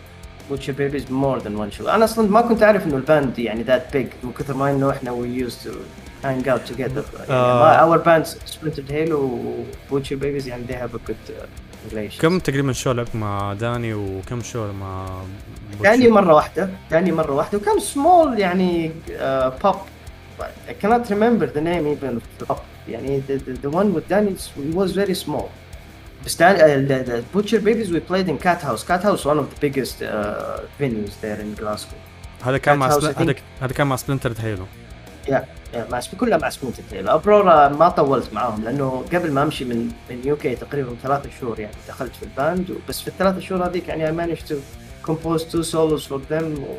Butcher 0.51 0.73
Babies 0.73 1.11
more 1.11 1.41
than 1.41 1.59
one 1.59 1.71
show. 1.71 1.89
أنا 1.89 2.05
أصلا 2.05 2.31
ما 2.31 2.41
كنت 2.41 2.63
اعرف 2.63 2.87
انه 2.87 2.97
الباند 2.97 3.39
يعني 3.39 3.65
that 3.65 3.95
big 3.95 4.25
من 4.25 4.33
كثر 4.39 4.55
ما 4.55 4.71
انه 4.71 4.91
إحنا 4.91 5.11
we 5.11 5.49
used 5.49 5.67
to 5.67 5.71
hang 6.25 6.49
out 6.49 6.73
together. 6.73 7.31
آه. 7.31 7.73
يعني 7.73 7.95
our 7.95 8.05
bands 8.05 8.29
Splintered 8.29 8.91
Halo 8.91 9.13
و 9.13 9.65
Butcher 9.91 10.17
Babies 10.23 10.47
يعني 10.47 10.65
they 10.69 10.75
have 10.75 10.95
a 10.95 11.11
good 11.11 11.31
uh, 11.31 11.93
relation. 11.93 12.21
كم 12.21 12.39
تقريبا 12.39 12.73
شو 12.73 12.93
لعبت 12.93 13.17
مع 13.17 13.53
داني 13.53 13.95
وكم 13.95 14.43
شو 14.43 14.73
مع 14.73 15.07
بوتشر؟ 15.71 15.83
داني 15.83 16.09
مرة 16.09 16.35
واحدة 16.35 16.71
داني 16.91 17.13
مرة 17.13 17.33
واحدة 17.33 17.59
وكان 17.59 17.79
small 17.79 18.39
يعني 18.39 18.91
uh, 19.09 19.67
pop 19.67 19.77
I 20.69 20.75
cannot 20.83 21.05
remember 21.11 21.47
the 21.47 21.61
name 21.61 21.87
even 21.87 22.17
of 22.17 22.23
the 22.39 22.47
pop 22.47 22.61
يعني 22.89 23.23
the, 23.29 23.33
the, 23.33 23.53
the 23.53 23.71
one 23.71 23.95
with 23.95 24.09
Danny 24.09 24.35
was 24.75 24.93
very 24.93 25.15
small 25.15 25.49
بس 26.27 26.37
Dan, 26.37 26.57
uh, 26.57 26.89
the, 26.91 26.99
the 27.11 27.23
Butcher 27.33 27.61
Babies 27.61 27.91
we 27.93 28.01
played 28.01 28.29
in 28.29 28.39
Cat 28.39 28.61
House 28.63 28.83
Cat 28.91 29.03
House 29.09 29.25
one 29.25 29.39
of 29.39 29.47
the 29.53 29.61
biggest 29.67 30.03
uh, 30.03 30.61
venues 30.81 31.15
there 31.21 31.41
in 31.41 31.55
Glasgow 31.55 31.99
هذا 32.45 32.59
كان 32.59 32.79
مع 32.79 32.87
هذا. 32.87 33.35
هذا 33.61 33.73
كان 33.73 33.87
مع 33.87 33.97
سبلنتر 33.97 34.35
هيلو 34.41 34.67
يا 35.29 35.47
يا 35.75 35.87
مع 35.91 36.01
كلها 36.21 36.39
مع 36.39 36.51
سبونتر 36.51 36.83
تيل 36.91 37.09
ابرورا 37.09 37.69
ما 37.69 37.89
طولت 37.89 38.33
معاهم 38.33 38.65
لأنه 38.65 39.05
قبل 39.13 39.33
ما 39.33 39.43
امشي 39.43 39.65
من 39.65 39.91
من 40.11 40.23
يو 40.25 40.37
كي 40.37 40.57
تقريبا 40.57 40.97
ثلاثة 41.03 41.31
شهور 41.41 41.61
يعني 41.61 41.77
دخلت 41.89 42.17
في 42.17 42.23
الباند 42.23 42.79
بس 42.89 43.01
في 43.01 43.09
الثلاث 43.09 43.39
شهور 43.39 43.67
هذيك 43.67 43.89
يعني 43.89 44.07
I 44.07 44.13
managed 44.13 44.47
to 44.49 44.55
compose 45.09 45.43
two 45.53 45.63
solos 45.63 46.07
for 46.07 46.21
them 46.33 46.61
و, 46.61 46.77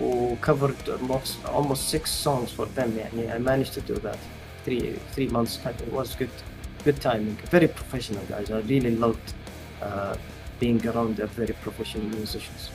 و 0.00 0.34
covered 0.46 0.88
almost, 0.88 1.48
almost 1.48 1.96
six 1.96 2.10
songs 2.24 2.50
for 2.58 2.66
them 2.78 2.90
يعني 2.98 3.32
I 3.32 3.38
managed 3.38 3.74
to 3.74 3.92
do 3.92 3.98
that 4.06 4.18
three 4.64 4.92
three 5.14 5.28
months 5.28 5.58
it 5.66 5.92
was 5.92 6.08
good 6.20 6.55
good 6.85 6.99
timing 7.01 7.35
very 7.49 7.67
professional 7.67 8.23
guys 8.25 8.51
I 8.51 8.59
really 8.61 8.95
loved 8.95 9.33
uh, 9.81 10.15
being 10.59 10.85
around 10.87 11.19
a 11.19 11.27
very 11.27 11.53
professional 11.53 12.05
musicians 12.05 12.69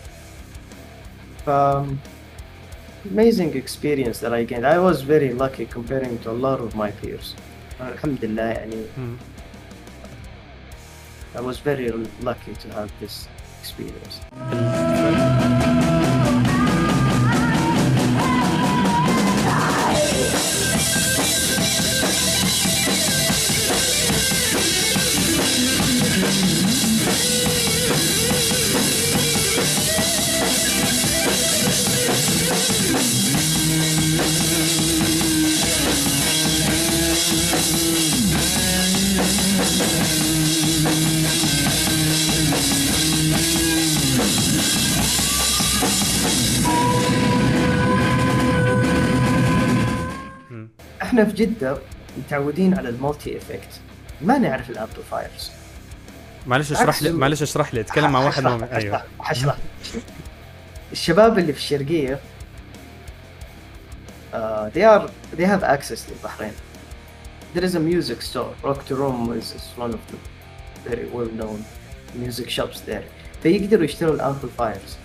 um, 1.46 2.00
amazing 3.10 3.54
experience 3.56 4.18
that 4.20 4.34
I 4.34 4.44
gained. 4.44 4.66
I 4.66 4.78
was 4.78 5.02
very 5.02 5.32
lucky 5.32 5.66
comparing 5.66 6.18
to 6.20 6.30
a 6.30 6.32
lot 6.46 6.60
of 6.60 6.74
my 6.74 6.90
peers. 6.90 7.34
Alhamdulillah, 7.80 8.54
يعني, 8.54 9.18
I 11.34 11.40
was 11.40 11.58
very 11.58 11.90
lucky 12.22 12.54
to 12.54 12.68
have 12.72 12.90
this 13.00 13.28
experience. 13.60 14.20
في 51.31 51.45
جدة 51.45 51.77
متعودين 52.17 52.77
على 52.77 52.89
ال 52.89 52.97
multi 52.97 53.37
effect 53.37 53.69
ما 54.21 54.37
نعرف 54.37 54.69
ال 54.69 54.77
amplifiers 54.77 55.51
معلش 56.47 56.71
اشرح 56.71 57.01
لي 57.03 57.11
معلش 57.11 57.41
اشرح 57.41 57.73
لي 57.73 57.81
اتكلم 57.81 58.11
مع 58.11 58.19
واحد 58.25 58.43
من 58.43 58.63
أيوه. 58.63 59.03
حشرح- 59.19 59.57
الشباب 60.91 61.39
اللي 61.39 61.53
في 61.53 61.59
الشرقية 61.59 62.19
uh, 64.33 64.37
they 64.75 64.83
are 64.83 65.09
they 65.37 65.45
have 65.45 65.63
access 65.63 65.99
للبحرين 66.09 66.51
there 67.55 67.63
is 67.63 67.75
a 67.75 67.79
music 67.79 68.21
store. 68.21 68.53
Rock 68.63 68.79
to 68.87 68.95
Rome 68.95 69.33
is, 69.39 69.47
is 69.59 69.65
one 69.83 69.91
of 69.97 70.01
the 70.11 70.17
very 70.89 71.05
well 71.15 71.29
known 71.39 71.59
music 72.15 72.49
shops 72.49 72.79
there. 72.87 73.03
فيقدروا 73.43 73.83
يشتروا 73.85 74.13
ال 74.15 74.23
amplifiers 74.23 74.97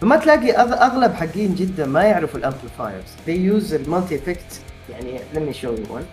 فما 0.00 0.16
تلاقي 0.16 0.50
أغلب 0.52 1.14
حقين 1.14 1.54
جدة 1.54 1.86
ما 1.86 2.02
يعرفوا 2.02 2.38
ال 2.38 2.44
amplifiers 2.44 3.04
they 3.26 3.30
use 3.68 3.72
المالتي 3.72 4.16
افكت 4.16 4.60
يعني 4.89 5.19
let 5.33 5.37
me 5.39 5.53
show 5.61 5.71
you 5.79 5.93
one 5.97 6.05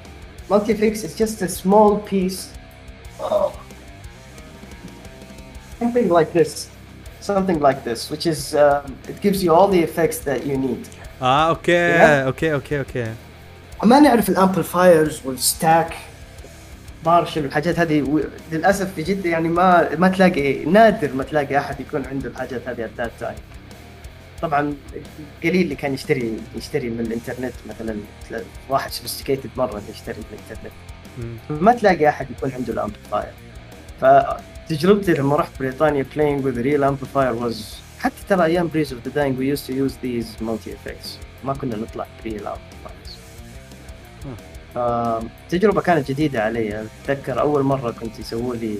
multi 0.50 0.72
effects 0.72 1.02
is 1.04 1.14
just 1.22 1.42
a 1.42 1.48
small 1.48 1.90
piece 2.10 2.40
of 3.20 3.52
something 5.80 6.08
like 6.18 6.30
this 6.32 6.68
something 7.20 7.58
like 7.68 7.80
this 7.88 8.00
which 8.12 8.26
is 8.32 8.40
um, 8.54 8.84
it 9.08 9.16
gives 9.20 9.38
you 9.44 9.50
all 9.56 9.68
the 9.68 9.82
effects 9.88 10.18
that 10.28 10.40
you 10.46 10.56
need 10.56 10.86
اه 11.22 11.48
اوكي 11.48 11.92
Yeah. 11.98 12.26
اوكي 12.26 12.52
اوكي 12.54 12.78
اوكي 12.78 13.06
ما 13.84 14.00
نعرف 14.00 14.28
الامبليفايرز 14.28 15.20
والستاك 15.24 15.94
مارشل 17.06 17.42
والحاجات 17.42 17.78
هذه 17.78 18.02
و- 18.02 18.20
للاسف 18.52 18.94
في 18.94 19.02
جده 19.02 19.30
يعني 19.30 19.48
ما 19.48 19.88
ما 19.96 20.08
تلاقي 20.08 20.64
نادر 20.64 21.12
ما 21.12 21.24
تلاقي 21.24 21.58
احد 21.58 21.80
يكون 21.80 22.06
عنده 22.06 22.28
الحاجات 22.28 22.68
هذه 22.68 22.86
at 22.96 23.00
that 23.02 23.24
time 23.24 23.38
طبعا 24.41 24.73
قليل 25.43 25.61
اللي 25.61 25.75
كان 25.75 25.93
يشتري 25.93 26.37
يشتري 26.55 26.89
من 26.89 26.99
الإنترنت 26.99 27.53
مثلا. 27.69 27.97
واحد 28.69 28.91
sophisticated 28.91 29.49
مرة 29.57 29.77
اللي 29.77 29.91
يشتري 29.91 30.15
من 30.17 30.25
الإنترنت. 30.33 30.73
ما 31.49 31.71
تلاقي 31.73 32.09
أحد 32.09 32.31
يكون 32.31 32.51
عنده 32.51 32.73
ال 32.73 32.79
amplifier 32.79 33.33
فتجربتي 34.01 35.13
لما 35.13 35.35
رحت 35.35 35.59
بريطانيا 35.59 36.03
playing 36.03 36.43
with 36.43 36.55
real 36.55 36.83
amplifier 36.83 37.43
was 37.43 37.55
حتى 37.99 38.15
ترى 38.29 38.45
أيام 38.45 38.69
Breeze 38.69 38.87
of 38.87 39.07
the 39.07 39.11
Dying 39.11 39.37
we 39.37 39.45
used 39.45 39.65
to 39.67 39.73
use 39.73 39.95
these 40.03 40.41
multi 40.41 40.71
effects. 40.71 41.07
ما 41.43 41.53
كنا 41.53 41.75
نطلع 41.75 42.07
real 42.25 42.41
amplifiers. 42.41 43.11
التجربة 44.77 45.81
كانت 45.81 46.11
جديدة 46.11 46.43
علي. 46.43 46.85
أتذكر 47.05 47.41
أول 47.41 47.63
مرة 47.63 47.91
كنت 47.91 48.19
يسووا 48.19 48.55
لي 48.55 48.77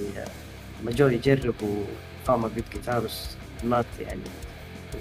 لما 0.82 0.92
جو 0.92 1.06
يجربوا 1.06 1.84
فاما 2.26 2.48
بيت 2.48 2.64
جيتارس 2.72 3.36
مات 3.64 3.86
يعني 4.00 4.20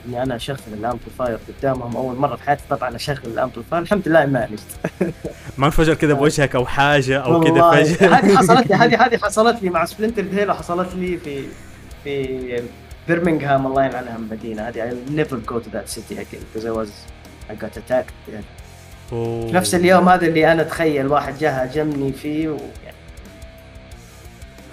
إني 0.08 0.24
أنا 0.24 0.36
اشغل 0.36 0.58
الأمبليفاير 0.74 1.40
قدامهم 1.48 1.98
أول 1.98 2.16
مرة 2.16 2.36
في 2.36 2.44
حياتي. 2.44 2.64
طبعا 2.70 2.96
اشغل 2.96 3.18
الأمبليفاير. 3.26 3.82
الحمد 3.82 4.08
لله 4.08 4.26
ما 4.26 4.40
عالجت 4.40 4.64
ما 5.58 5.66
انفجر 5.66 5.94
كذا 5.94 6.14
بوجهك 6.14 6.56
أو 6.56 6.66
حاجة 6.66 7.20
أو 7.20 7.40
كذا 7.44 7.72
فجأة. 7.72 8.20
هذه 8.20 8.38
حصلت 8.38 8.68
لي 8.70 8.76
هذه 8.76 9.06
هذه 9.06 9.18
حصلت 9.26 9.64
لي 9.64 9.70
مع 9.70 9.86
سبلنتر 9.86 10.26
هيل 10.32 10.50
وحصلت 10.52 10.96
لي 10.96 11.18
في 11.18 11.44
في 12.04 12.64
برمنغهام 13.08 13.68
الله 13.68 13.86
يلعنها 13.86 14.16
المدينة. 14.16 14.68
هذه 14.68 14.92
I 14.92 15.12
never 15.12 15.52
go 15.52 15.60
to 15.60 15.70
that 15.76 15.90
city 15.96 16.18
again 16.18 16.44
because 16.54 16.66
I 16.66 16.72
was 16.72 16.90
I 17.50 17.56
got 17.64 17.78
attacked. 17.78 18.32
يعني. 18.32 18.46
أوه. 19.12 19.52
نفس 19.52 19.76
اليوم 19.76 20.10
هذا 20.10 20.28
اللي 20.28 20.52
أنا 20.52 20.62
أتخيل 20.62 21.08
واحد 21.08 21.38
جاء 21.38 21.64
هاجمني 21.64 22.14
فيه 22.14 22.50
ويعني 22.50 22.96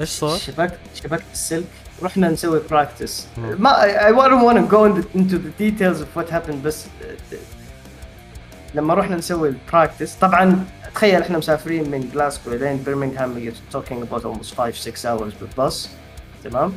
إيش 0.00 0.08
صار؟ 0.08 0.38
شبكت 0.38 0.78
شبكت 0.94 1.24
السلك. 1.32 1.64
رحنا 2.02 2.28
نسوي 2.28 2.60
practice. 2.70 3.26
ما 3.58 3.72
want 4.48 4.56
to 4.56 4.70
go 4.74 4.84
in- 4.84 5.18
into 5.20 5.34
the 5.38 5.62
details 5.62 6.00
of 6.00 6.20
what 6.20 6.30
happened 6.30 6.64
بس 6.64 6.84
لما 8.74 8.94
رحنا 8.94 9.16
نسوي 9.16 9.48
ال 9.48 9.55
practice 9.55 10.14
طبعا 10.14 10.64
تخيل 10.94 11.22
إحنا 11.22 11.38
مسافرين 11.38 11.90
من 11.90 12.10
جلاسكو 12.14 12.50
لين 12.50 12.82
برمنغهام 12.86 13.50
you're 13.50 13.74
talking 13.76 14.02
about 14.10 14.22
almost 14.24 14.54
5 14.54 14.74
6 14.74 15.04
hours 15.06 15.32
بالباص 15.40 15.88
تمام؟ 16.44 16.72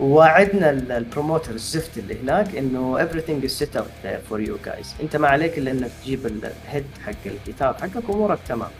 ووعدنا 0.00 0.70
ال- 0.70 0.92
ال 0.92 0.98
promoter 0.98 1.50
الزفت 1.52 1.98
اللي 1.98 2.20
هناك 2.22 2.56
إنه 2.56 3.06
everything 3.06 3.48
is 3.48 3.52
set 3.64 3.78
up 3.80 4.06
for 4.30 4.38
you 4.48 4.68
guys. 4.68 4.86
أنت 5.02 5.16
ما 5.16 5.28
عليك 5.28 5.58
إلا 5.58 5.70
إنك 5.70 5.90
تجيب 6.02 6.26
ال- 6.26 6.52
ال 6.64 6.68
head 6.68 6.84
حق 7.06 7.12
الجيتار 7.26 7.74
حقك 7.74 8.08
وأمورك 8.08 8.38
تمام. 8.48 8.70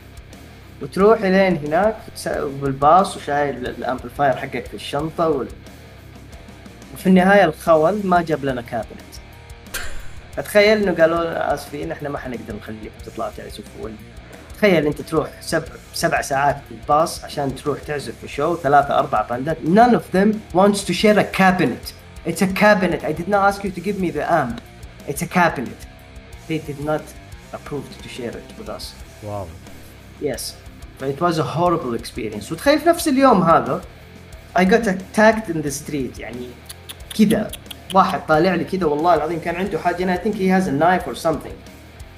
وتروح 0.81 1.21
لين 1.21 1.57
هناك 1.57 1.95
بالباص 2.61 3.17
وشايل 3.17 3.55
ال- 3.57 3.67
ال 3.77 3.83
amplifier 3.83 4.35
حقك 4.35 4.65
في 4.65 4.73
الشنطة 4.73 5.29
وال... 5.29 5.47
وفي 6.93 7.07
النهاية 7.07 7.45
الخول 7.45 8.01
ما 8.03 8.21
جاب 8.21 8.45
لنا 8.45 8.61
cabinet 8.61 8.99
فتخيل 10.35 10.77
إنه 10.83 11.01
قالوا 11.01 11.23
لنا 11.23 11.53
آسفين 11.53 11.91
إحنا 11.91 12.09
ما 12.09 12.17
حنقدر 12.17 12.55
نخليكم 12.55 12.95
تطلعوا 13.05 13.31
تعزفوا 13.37 13.89
تخيل 14.57 14.85
أنت 14.87 15.01
تروح 15.01 15.29
سبع 15.41 15.65
سبع 15.93 16.21
ساعات 16.21 16.55
في 16.69 16.75
الباص 16.75 17.23
عشان 17.23 17.55
تروح 17.55 17.79
تعزف 17.79 18.13
في 18.21 18.27
show 18.27 18.55
ثلاثة 18.55 18.99
أربع 18.99 19.21
band 19.21 19.50
ات 19.50 19.57
none 19.65 19.93
of 19.95 20.15
them 20.17 20.57
wants 20.57 20.79
to 20.87 20.93
share 20.93 21.19
a 21.19 21.37
cabinet. 21.37 21.93
It's 22.27 22.41
a 22.41 22.47
cabinet. 22.65 23.01
I 23.03 23.13
did 23.19 23.29
not 23.33 23.41
ask 23.49 23.63
you 23.63 23.71
to 23.77 23.81
give 23.87 23.97
me 24.05 24.09
the 24.17 24.25
amp. 24.41 24.57
It's 25.11 25.21
a 25.21 25.29
cabinet. 25.39 25.79
They 26.49 26.59
did 26.69 26.79
not 26.89 27.03
approve 27.57 27.85
to 28.03 28.09
share 28.17 28.33
it 28.41 28.49
with 28.59 28.69
us. 28.77 28.83
wow 29.23 29.47
Yes. 30.21 30.41
It 31.01 31.21
was 31.21 31.37
a 31.39 31.43
horrible 31.43 31.93
experience. 31.93 32.51
وتخيل 32.51 32.79
في 32.79 32.89
نفس 32.89 33.07
اليوم 33.07 33.43
هذا 33.43 33.81
I 34.57 34.65
got 34.65 34.87
attacked 34.87 35.49
in 35.49 35.61
the 35.61 35.71
street. 35.71 36.19
يعني 36.19 36.47
كذا. 37.17 37.51
واحد 37.93 38.21
طالع 38.27 38.55
لي 38.55 38.63
كذا 38.63 38.85
والله 38.85 39.15
العظيم 39.15 39.39
كان 39.39 39.55
عنده 39.55 39.79
حاجة 39.79 40.05
and 40.05 40.19
I 40.19 40.23
think 40.23 40.35
he 40.35 40.47
has 40.47 40.67
a 40.67 40.71
knife 40.71 41.07
or 41.11 41.15
something. 41.15 41.55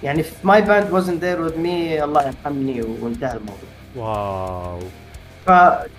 يعني 0.03 0.23
if 0.23 0.27
my 0.43 0.61
band 0.61 0.91
wasn't 0.91 1.19
there 1.21 1.41
with 1.41 1.57
me 1.57 2.01
الله 2.03 2.27
يرحمني 2.27 2.81
وانتهى 2.81 3.37
الموضوع. 3.37 3.69
wow. 3.95 4.79
ف 5.45 5.49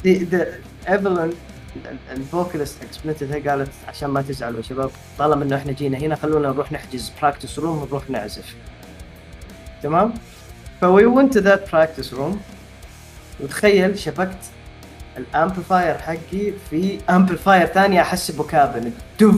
the, 0.04 0.24
the 0.32 0.46
Evelyn 0.86 1.34
ال 2.12 2.20
vocalist 2.20 2.82
explained 2.82 3.48
قالت 3.48 3.70
عشان 3.88 4.10
ما 4.10 4.22
تزعلوا 4.22 4.56
يا 4.56 4.62
شباب 4.62 4.90
طالما 5.18 5.44
إنه 5.44 5.56
إحنا 5.56 5.72
جينا 5.72 5.98
هنا 5.98 6.16
خلونا 6.16 6.48
نروح 6.48 6.72
نحجز 6.72 7.12
practice 7.22 7.58
room 7.58 7.82
ونروح 7.82 8.10
نعزف. 8.10 8.54
تمام؟ 9.82 10.14
ف 10.80 10.84
we 10.84 11.06
went 11.06 11.32
to 11.32 11.40
that 11.40 11.70
practice 11.70 12.12
room. 12.12 12.36
وتخيل 13.40 13.98
شبكت 13.98 14.38
ال 15.18 15.26
amplifier 15.26 15.98
حقي 15.98 16.52
في 16.70 16.98
amplifier 17.10 17.66
ثاني 17.66 18.00
احسبه 18.00 18.44
cabinet. 18.44 18.92
دف. 19.20 19.34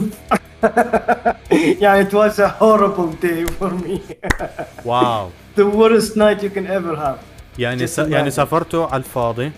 يعني 1.81 2.05
it 2.09 2.13
was 2.13 2.39
a 2.39 2.49
horrible 2.61 3.25
day 3.25 3.45
for 3.59 3.71
me. 3.85 3.99
wow. 4.85 5.29
The 5.57 5.63
worst 5.63 6.11
night 6.15 6.41
you 6.43 6.49
can 6.57 6.67
ever 6.67 6.95
have. 6.97 7.17
يعني 7.59 7.87
س... 7.87 7.99
يعني. 7.99 8.31
سافرتوا 8.31 8.85
على 8.87 8.97
الفاضي. 8.99 9.51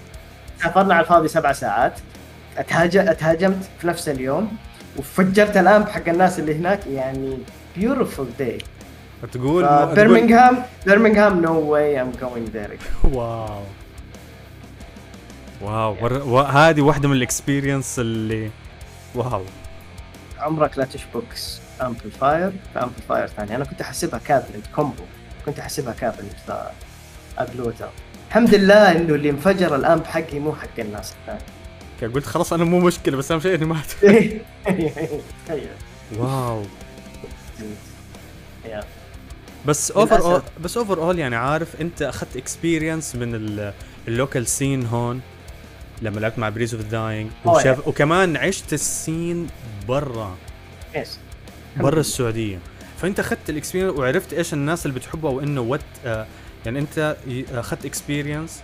سافرنا 0.64 0.94
على 0.94 1.04
الفاضي 1.04 1.28
سبع 1.28 1.52
ساعات. 1.52 1.94
اتهاج... 2.58 2.98
أتهاجمت 2.98 3.70
في 3.80 3.88
نفس 3.88 4.10
اليوم. 4.10 4.52
وفجرت 4.98 5.58
ال 5.58 5.65
amp 5.65 5.88
حق 5.90 6.10
الناس 6.10 6.40
اللي 6.40 6.56
هناك. 6.56 6.80
يعني 6.88 7.38
beautiful 7.78 8.42
day. 8.42 8.64
تقول 9.32 9.66
Uh, 9.66 9.70
تقول- 9.70 9.96
برمنغهام 9.96 10.64
برمنغهام 10.88 11.46
no 11.46 11.50
way 11.74 12.00
I'm 12.02 12.20
going 12.22 12.56
there. 12.56 13.06
wow. 13.16 13.62
wow 15.62 15.98
ور... 16.02 16.14
و... 16.14 16.40
هذه 16.40 16.82
واحدة 16.82 17.08
من 17.10 17.16
ال 17.16 17.23
experience 17.23 18.00
اللي 18.00 18.50
wow. 19.16 19.44
عمرك 20.40 20.78
لا 20.78 20.86
تشبك 20.86 21.24
amplifier 21.82 22.52
amplifier 22.84 23.28
ثاني 23.28 23.56
أنا 23.56 23.66
كنت 23.66 23.82
أحسبها 23.82 24.20
cabinet 24.20 24.68
combo 24.76 25.04
كنت 25.46 25.60
أحسبها 25.60 25.94
cabinet 25.94 26.36
فاجلوتها 27.38 27.92
الحمد 28.30 28.56
لله 28.56 28.92
إنه 28.92 29.16
اللي 29.16 29.30
انفجر 29.30 29.76
ال 29.76 29.83
amp 29.83 30.06
حقي 30.06 30.40
مو 30.40 30.56
حق 30.56 30.80
الناس 30.80 31.14
الثانية. 31.22 32.14
قلت 32.16 32.26
خلاص 32.26 32.54
أنا 32.54 32.64
مو 32.64 32.80
مشكلة 32.80 33.18
بس 33.18 33.32
أهم 33.32 33.40
شيء 33.40 33.56
إني 33.56 33.66
ما 33.66 33.76
أت- 33.82 34.06
تخيل. 35.48 35.68
wow. 36.18 36.64
بس 39.66 39.92
overall 39.92 40.42
بس 40.64 40.78
overall 40.78 41.20
يعني 41.20 41.36
عارف 41.36 41.82
أنت 41.82 42.02
أخذت 42.02 42.38
experience 42.38 43.16
من 43.16 43.36
ال- 43.36 43.74
ال 44.08 44.14
local 44.14 44.48
scene 44.48 44.86
هون؟ 44.86 45.22
لما 46.02 46.20
لعبت 46.20 46.40
مع 46.40 46.50
Breeze 46.50 46.76
of 46.76 46.84
the 46.84 47.02
Dying 47.02 47.32
وشاف 47.46 47.88
وكمان 47.88 48.38
عشت 48.38 48.74
ال 48.74 48.86
scene 48.86 49.48
برا. 49.88 50.36
yes 50.96 51.20
برا 51.78 52.00
السعودية. 52.00 52.60
فأنت 53.02 53.20
أخذت 53.20 53.50
ال 53.50 53.54
experience 53.54 54.00
وعرفت 54.00 54.34
إيش 54.34 54.54
الناس 54.54 54.86
اللي 54.86 55.00
بتحبها 55.00 55.32
وانه 55.32 55.62
what 55.62 55.82
آه 56.06 56.28
يعني 56.66 56.80
أنت 56.80 57.18
ي- 57.28 57.46
أخذت 57.54 57.86
experience 57.86 58.62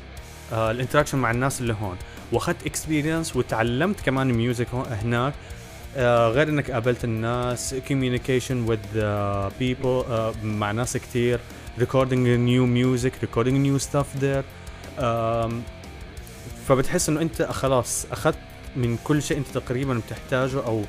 آه 0.53 0.71
ال 0.71 0.75
interaction 0.75 1.17
مع 1.17 1.31
الناس 1.31 1.61
اللي 1.61 1.75
هون. 1.81 1.97
وأخذت 2.31 2.65
experience 2.65 3.35
وتعلمت 3.35 4.01
كمان 4.01 4.33
music 4.33 4.67
هناك. 4.73 5.33
آه 5.97 6.27
غير 6.29 6.49
إنك 6.49 6.71
قابلت 6.71 7.03
الناس 7.03 7.75
uh, 7.75 9.51
people 9.59 10.05
uh, 10.09 10.45
مع 10.45 10.71
ناس 10.71 10.97
كتير. 10.97 11.39
recording 11.79 12.23
new 12.49 12.65
music 12.79 13.13
recording 13.25 13.57
new 13.67 13.79
stuff 13.87 14.07
there. 14.21 14.43
um, 14.99 15.51
فبتحس 16.67 17.09
إنه 17.09 17.21
أنت 17.21 17.41
خلاص 17.41 18.05
أخذت 18.11 18.37
من 18.75 18.97
كل 19.03 19.21
شيء 19.21 19.37
أنت 19.37 19.47
تقريبا 19.47 20.01
بتحتاجه 20.07 20.65
أو 20.65 20.83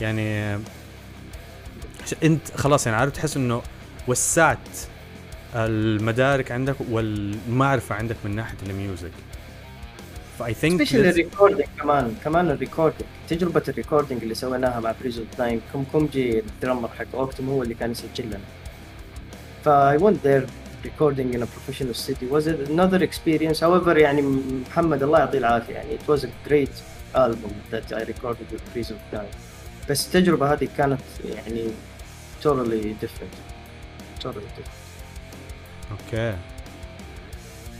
يعني 0.00 0.58
أنت 2.22 2.50
خلاص 2.56 2.86
يعني 2.86 2.98
عارف 2.98 3.12
تحس 3.12 3.36
إنه 3.36 3.62
وسعت 4.08 4.68
المدارك 5.54 6.52
عندك 6.52 6.76
والمعرفة 6.90 7.94
عندك 7.94 8.16
من 8.24 8.36
ناحية 8.36 8.56
ال 8.68 8.74
music. 8.74 9.10
ف 10.38 10.46
I 10.46 10.54
think 10.54 10.74
especially 10.76 11.06
ال 11.06 11.12
recording 11.12 11.68
كمان 11.80 12.14
كمان 12.24 12.50
ال 12.50 12.56
recording 12.56 13.08
تجربة 13.28 13.62
ال 13.68 13.73
recording 13.73 14.22
اللي 14.22 14.34
سويناها 14.34 14.80
مع 14.80 14.94
Breeze 15.00 15.24
of 15.36 15.41
the 15.41 15.48
Dying 15.48 15.60
كم 15.72 15.84
كومجي 15.92 16.38
ال 16.38 16.44
drummer 16.44 16.88
حق 16.88 17.04
Octum 17.14 17.48
هو 17.48 17.62
اللي 17.62 17.74
كان 17.74 17.90
يسجل 17.90 18.26
لنا 18.26 18.40
ف 19.64 19.68
I 19.68 20.02
went 20.02 20.26
there 20.26 20.61
recording 20.84 21.34
in 21.34 21.42
a 21.42 21.46
professional 21.46 21.94
studio 21.94 22.26
was 22.26 22.46
another 22.46 23.02
experience. 23.02 23.60
However 23.60 23.96
يعني 23.96 24.22
محمد 24.70 25.02
الله 25.02 25.18
يعطيه 25.18 25.38
العافية. 25.38 25.74
يعني 25.74 25.98
it 25.98 26.12
was 26.12 26.24
a 26.24 26.48
great 26.48 26.82
album 27.14 27.52
that 27.70 27.92
I 27.92 28.02
recorded 28.04 28.46
with 28.52 28.74
Breeze 28.74 28.90
of 28.90 29.16
the 29.16 29.21
Dying. 29.21 29.30
بس 29.90 30.06
التجربة 30.06 30.52
هذه 30.52 30.68
كانت 30.76 31.00
يعني 31.24 31.70
totally 32.42 33.04
different. 33.04 33.34
Totally 34.22 34.50
different. 34.58 34.82
okay. 35.90 36.36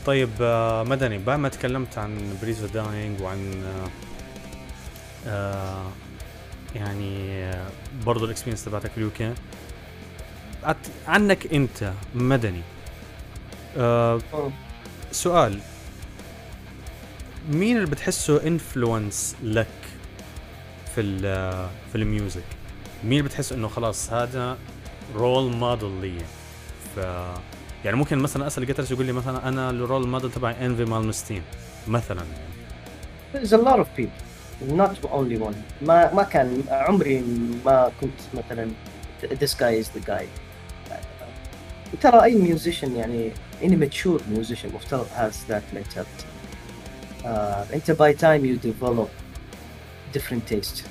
طيب 0.07 0.31
آه، 0.41 0.83
مدني 0.83 1.19
بعد 1.19 1.39
ما 1.39 1.49
تكلمت 1.49 1.99
عن 1.99 2.37
بريزو 2.43 2.67
داينج 2.67 3.21
وعن 3.21 3.65
آه، 3.65 3.89
آه 5.27 5.91
يعني 6.75 7.51
برضو 8.07 8.25
ال 8.25 8.28
experience 8.28 8.65
تبعتك 8.65 8.91
في 8.91 8.99
ال 8.99 9.11
UK 9.11 9.35
عنك 11.07 11.55
أنت 11.55 11.93
مدني 12.15 12.63
آه 13.77 14.21
سؤال. 15.13 15.59
مين 17.51 17.77
اللي 17.77 17.91
بتحسه 17.91 18.47
influence 18.47 19.37
لك 19.43 19.67
في 20.95 21.01
ال 21.01 21.21
في 21.93 21.95
ال 21.99 22.05
music؟ 22.05 22.43
مين 23.05 23.19
اللي 23.19 23.23
بتحس 23.23 23.53
إنه 23.53 23.69
خلاص 23.69 24.13
هذا 24.13 24.59
role 25.15 25.53
model 25.53 26.01
لي؟ 26.01 26.19
ف 26.97 26.99
يعني 27.85 27.97
ممكن 27.97 28.19
مثلا 28.19 28.47
أسأل 28.47 28.67
guitarist 28.67 28.91
يقول 28.91 29.07
لي 29.07 29.13
مثلا 29.13 29.49
أنا 29.49 29.71
ال 29.71 29.78
role 29.78 30.09
model 30.09 30.33
تبعي 30.33 30.67
Yngwie 30.67 30.85
Malmsteen 30.85 31.43
مثلا. 31.89 32.23
يعني 33.35 33.47
There's 33.47 33.53
a 33.53 33.65
lot 33.65 33.79
of 33.79 33.87
people 33.97 34.33
not 34.77 35.11
only 35.13 35.39
one. 35.49 35.57
ما 35.83 36.15
ما 36.15 36.23
كان 36.23 36.63
عمري 36.71 37.25
ما 37.65 37.93
كنت 38.01 38.21
مثلا 38.35 38.71
this 39.25 39.55
guy 39.55 39.85
is 39.85 39.89
the 39.99 40.11
guy. 40.11 40.25
ترى 42.01 42.23
أي 42.25 42.35
musician 42.35 42.97
يعني 42.97 43.31
any 43.62 43.76
mature 43.76 44.20
musician 44.30 44.72
مفترض 44.76 45.08
has 45.08 45.34
that 45.50 45.64
mentality 45.74 46.26
uh, 47.24 47.74
انت 47.74 47.92
by 47.92 48.14
time 48.14 48.46
you 48.46 48.58
develop 48.72 49.10
different 50.14 50.44
taste 50.48 50.84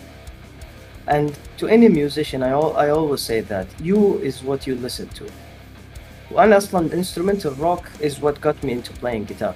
and 1.09 1.31
to 1.59 1.67
any 1.69 1.89
musician 1.89 2.43
I, 2.43 2.51
al- 2.51 2.77
I 2.77 2.89
always 2.91 3.23
say 3.31 3.41
that 3.55 3.67
you 3.89 4.01
is 4.29 4.37
what 4.43 4.67
you 4.67 4.75
listen 4.75 5.09
to 5.19 5.25
وانا 6.33 6.57
اصلا 6.57 6.91
instrumental 7.03 7.51
rock 7.61 7.85
is 8.01 8.13
what 8.21 8.41
got 8.41 8.65
me 8.65 8.73
into 8.73 8.93
playing 9.03 9.25
guitar 9.25 9.55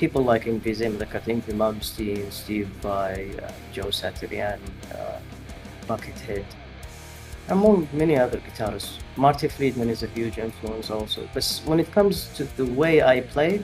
people 0.00 0.22
like 0.22 0.44
Ingvi 0.46 0.70
زي 0.72 0.88
ما 0.88 0.98
ذكرت 0.98 1.30
Ingvi 1.30 1.52
Malmsteen, 1.52 2.32
Steve 2.32 2.68
Vai, 2.82 3.30
uh, 3.42 3.52
Joe 3.72 3.90
Satriani, 3.90 4.70
uh, 4.92 5.18
Buckethead 5.88 6.44
among 7.48 7.88
many 7.92 8.18
other 8.18 8.38
guitarists. 8.38 8.98
Marty 9.16 9.48
Friedman 9.48 9.88
is 9.88 10.02
a 10.02 10.06
huge 10.08 10.38
influence 10.38 10.90
also. 10.90 11.28
But 11.34 11.62
when 11.66 11.78
it 11.80 11.90
comes 11.92 12.28
to 12.36 12.44
the 12.56 12.66
way 12.66 13.02
I 13.02 13.20
play, 13.20 13.62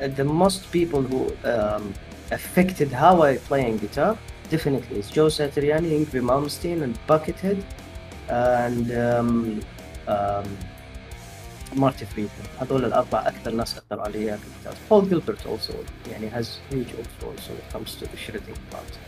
uh, 0.00 0.08
the 0.08 0.24
most 0.24 0.70
people 0.72 1.02
who 1.02 1.20
um, 1.48 1.94
affected 2.30 2.88
how 2.92 3.22
I 3.22 3.36
play 3.36 3.68
in 3.68 3.78
guitar 3.78 4.18
definitely 4.50 4.98
is 4.98 5.10
Joe 5.10 5.26
Satriani, 5.26 5.90
Ingrid 5.98 6.22
Malmsteen, 6.22 6.82
and 6.82 6.98
Buckethead, 7.06 7.62
and 8.28 8.92
um, 8.92 9.60
um, 10.08 10.56
Marty 11.74 12.04
Friedman. 12.04 12.46
هذول 12.60 12.84
الأربع 12.84 13.28
أكثر 13.28 13.50
ناس 13.50 13.78
أثروا 13.78 14.02
علي 14.02 14.38
في 14.38 14.44
الجيتار. 14.46 14.74
Paul 14.90 15.02
Gilbert 15.10 15.46
also 15.46 15.74
يعني 16.10 16.30
has 16.30 16.58
huge 16.70 16.92
influence 16.94 17.48
when 17.48 17.58
it 17.58 17.72
comes 17.72 17.94
to 17.96 18.06
the 18.06 18.16
shredding 18.16 18.56
part. 18.70 18.98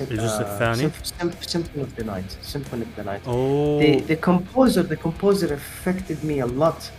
الجزء 0.00 0.40
الثاني؟ 0.40 0.90
Symphony 1.42 1.82
of 1.82 1.96
the 1.96 2.04
Night 2.04 2.30
Symphony 2.54 2.82
of 2.82 3.00
the 3.00 3.04
Night 3.04 3.28
اوه 3.28 3.80
the 3.80 4.00
the 4.00 4.16
composer 4.16 4.82
the 4.82 4.96
composer 4.96 5.54
affected 5.54 6.24
me 6.24 6.40
a 6.40 6.46
lot 6.46 6.90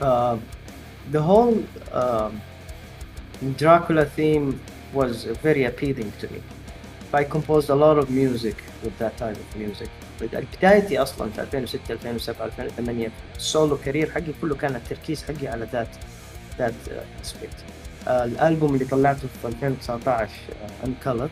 uh, 0.00 0.36
the 1.12 1.22
whole 1.22 1.56
um, 1.92 2.32
Dracula 3.58 4.04
theme 4.16 4.60
was 4.94 5.24
very 5.46 5.64
appealing 5.64 6.12
to 6.20 6.26
me 6.32 6.40
I 7.20 7.24
composed 7.24 7.68
a 7.70 7.78
lot 7.84 7.96
of 8.02 8.06
music 8.10 8.56
with 8.84 8.94
that 8.98 9.14
type 9.16 9.38
of 9.44 9.56
music 9.56 9.90
بدايتي 10.20 10.98
اصلا 10.98 11.30
في 11.30 11.40
2006 11.40 11.90
2007 11.90 12.44
2008 12.44 13.10
السولو 13.36 13.76
كارير 13.84 14.10
حقي 14.10 14.32
كله 14.40 14.54
كان 14.54 14.76
التركيز 14.76 15.24
حقي 15.24 15.48
على 15.48 15.68
ذات 15.72 15.88
ذات 16.58 16.74
اسبكت 17.22 17.64
الالبوم 18.07 18.73
اللي 18.73 18.85
طلعته 18.85 19.27
في 19.41 19.47
2019 19.47 20.29
uh, 20.29 20.85
Uncolor 20.85 21.29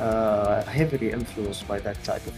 uh, 0.00 0.62
heavily 0.70 1.10
influenced 1.12 1.68
by 1.68 1.78
that 1.78 1.98
type 2.04 2.26
of 2.26 2.34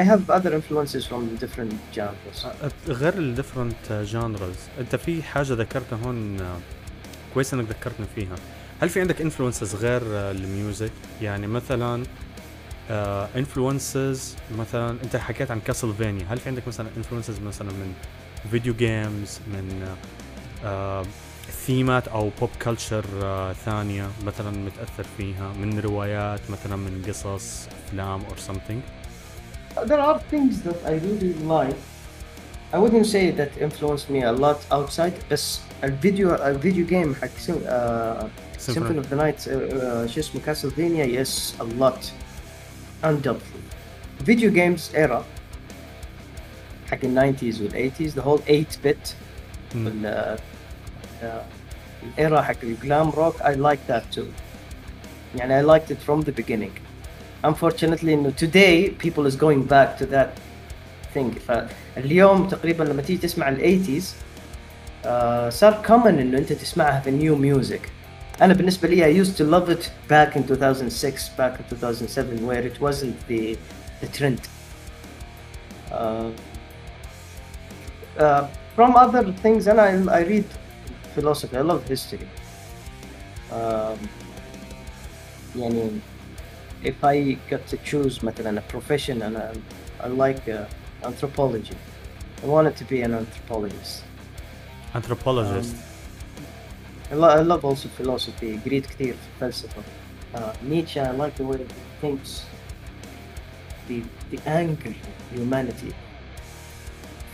I 0.00 0.02
have 0.02 0.30
other 0.30 0.52
influences 0.54 1.04
from 1.10 1.36
different 1.36 1.74
genres. 1.94 2.46
غير 2.88 3.14
ال 3.18 3.25
different 3.25 3.92
genres 3.92 4.56
أنت 4.80 4.96
في 4.96 5.22
حاجة 5.22 5.52
ذكرتها 5.52 5.98
هون 6.04 6.40
آه، 6.40 6.58
كويس 7.34 7.54
إنك 7.54 7.68
ذكرتني 7.68 8.06
فيها. 8.14 8.36
هل 8.82 8.88
في 8.88 9.00
عندك 9.00 9.20
influences 9.20 9.74
غير 9.74 10.02
آه، 10.04 10.30
ال 10.30 10.39
music؟ 10.39 10.90
يعني 11.22 11.46
مثلا 11.46 12.04
influences 13.36 14.36
مثلا 14.58 14.96
أنت 15.04 15.16
حكيت 15.16 15.50
عن 15.50 15.60
Castlevania 15.60 16.26
هل 16.30 16.38
في 16.38 16.48
عندك 16.48 16.68
مثلا 16.68 16.88
influences 16.96 17.40
مثلا 17.40 17.68
من 17.68 17.92
video 18.50 18.74
games 18.74 19.40
من 19.46 19.96
آه، 20.64 21.02
ثيمات 21.66 22.08
أو 22.08 22.30
pop 22.40 22.50
culture 22.62 23.04
ثانية 23.64 24.08
مثلا 24.26 24.50
متأثر 24.50 25.04
فيها؟ 25.16 25.52
من 25.52 25.78
روايات 25.80 26.40
مثلا 26.50 26.76
من 26.76 27.02
قصص 27.08 27.68
أفلام 27.86 28.20
or 28.20 28.36
something 28.48 28.99
There 29.91 29.99
are 29.99 30.17
things 30.33 30.53
that 30.67 30.79
I 30.85 30.93
really 31.05 31.33
like. 31.57 31.77
I 32.73 32.77
wouldn't 32.83 33.07
say 33.15 33.31
that 33.39 33.51
influenced 33.67 34.07
me 34.09 34.19
a 34.23 34.31
lot 34.45 34.59
outside 34.71 35.13
بس 35.31 35.59
الفيديو 35.83 36.35
الفيديو 36.35 36.85
جيم 36.85 37.15
حق 37.15 37.27
سيم- 37.37 37.63
uh, 37.67 38.25
Symphony 38.57 38.97
of 38.97 39.09
the 39.09 39.15
Night 39.15 39.39
uh, 39.47 39.51
uh, 39.51 40.05
شو 40.11 40.19
اسمه 40.19 40.41
Castlevania 40.45 41.05
yes 41.17 41.53
a 41.59 41.63
lot 41.81 42.11
undoubtedly 43.03 43.63
video 44.23 44.49
games 44.49 44.95
era 44.95 45.21
حق 46.91 46.99
ال 47.03 47.35
90s 47.37 47.61
وال 47.61 47.91
80s 47.91 48.11
the 48.15 48.21
whole 48.21 48.41
8 48.47 48.65
bit 48.87 49.13
مم. 49.75 49.85
وال 49.87 50.37
uh, 51.21 51.25
الايرا 52.03 52.41
حق 52.41 52.55
الجلام 52.63 53.09
روك 53.09 53.35
I 53.41 53.55
like 53.55 53.91
that 53.91 54.15
too 54.17 54.25
يعني 55.35 55.61
I 55.61 55.65
liked 55.79 55.91
it 55.91 55.97
from 56.09 56.21
the 56.25 56.31
beginning 56.41 56.71
unfortunately 57.43 58.09
انه 58.09 58.33
today 58.41 58.89
people 59.05 59.25
is 59.31 59.35
going 59.35 59.63
back 59.69 59.97
to 59.99 60.05
that 60.05 60.29
thing 61.15 61.39
فاليوم 61.47 62.47
تقريبا 62.47 62.83
لما 62.83 63.01
تيجي 63.01 63.19
تسمع 63.19 63.49
ال 63.49 63.83
80s 63.85 64.03
uh, 65.05 65.49
صار 65.49 65.83
common 65.87 66.07
انه 66.07 66.37
انت 66.37 66.53
تسمعها 66.53 66.99
في 66.99 67.11
new 67.11 67.35
music 67.35 67.89
انا 68.41 68.53
بالنسبه 68.53 68.87
لي 68.87 69.23
I 69.23 69.25
used 69.25 69.37
to 69.37 69.43
love 69.43 69.69
it 69.69 69.89
back 70.09 70.35
in 70.35 70.43
2006 70.47 71.29
back 71.37 71.59
in 71.59 71.63
2007 71.69 72.47
where 72.47 72.65
it 72.65 72.81
wasn't 72.81 73.15
the 73.29 73.57
the 74.01 74.07
trend 74.17 74.39
uh, 75.91 76.29
uh, 78.19 78.47
from 78.75 78.95
other 78.95 79.31
things 79.43 79.67
and 79.67 79.79
I, 79.79 80.19
I 80.19 80.21
read 80.23 80.45
philosophy 81.15 81.57
I 81.57 81.61
love 81.61 81.87
history 81.87 82.27
um, 83.51 83.97
يعني 85.55 85.89
if 86.83 87.03
I 87.03 87.37
got 87.51 87.67
to 87.67 87.77
choose 87.77 88.23
مثلا 88.23 88.59
a 88.59 88.71
profession 88.73 89.21
and 89.21 89.37
I, 89.37 89.53
I 90.03 90.07
like 90.07 90.47
uh, 90.49 90.65
anthropology 91.07 91.75
I 92.43 92.47
wanted 92.47 92.75
to 92.77 92.83
be 92.85 93.01
an 93.01 93.13
anthropologist 93.13 94.03
anthropologist 94.95 95.75
I, 97.11 97.15
lo- 97.15 97.29
I 97.29 97.41
love 97.41 97.63
also 97.65 97.87
philosophy 97.97 98.59
قريت 98.65 98.85
كثير 98.85 99.13
في 99.13 99.45
الفلسفة 99.45 99.81
uh, 100.35 100.39
Nietzsche 100.69 100.99
I 100.99 101.11
like 101.11 101.35
the 101.37 101.43
way 101.43 101.57
he 101.57 101.65
thinks 102.01 102.29
the, 103.87 104.01
the 104.31 104.39
anger 104.49 104.89
of 104.89 105.37
humanity 105.39 105.93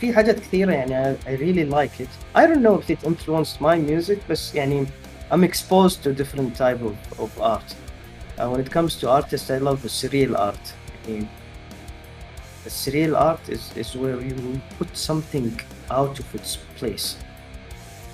في 0.00 0.12
حاجات 0.12 0.40
كثيرة 0.40 0.72
يعني 0.72 1.14
I, 1.14 1.28
I 1.28 1.32
really 1.36 1.64
like 1.64 2.00
it 2.00 2.08
I 2.34 2.46
don't 2.46 2.62
know 2.62 2.78
if 2.80 2.90
it 2.90 3.04
influenced 3.04 3.60
my 3.60 3.76
music 3.76 4.18
بس 4.30 4.54
يعني 4.54 4.86
I'm 5.30 5.44
exposed 5.44 6.02
to 6.04 6.12
different 6.12 6.56
type 6.56 6.80
of, 6.82 6.94
of 7.20 7.40
art 7.40 7.74
uh, 8.38 8.48
when 8.50 8.60
it 8.60 8.70
comes 8.70 8.96
to 9.00 9.08
artists 9.10 9.50
I 9.50 9.58
love 9.58 9.82
the 9.82 9.88
surreal 9.88 10.36
art 10.38 10.74
يعني 11.08 11.26
the 12.64 12.70
surreal 12.70 13.16
art 13.16 13.48
is, 13.48 13.72
is 13.76 13.96
where 13.96 14.20
you 14.20 14.60
put 14.78 14.96
something 14.96 15.50
out 15.90 16.18
of 16.20 16.26
its 16.34 16.58
place 16.78 17.16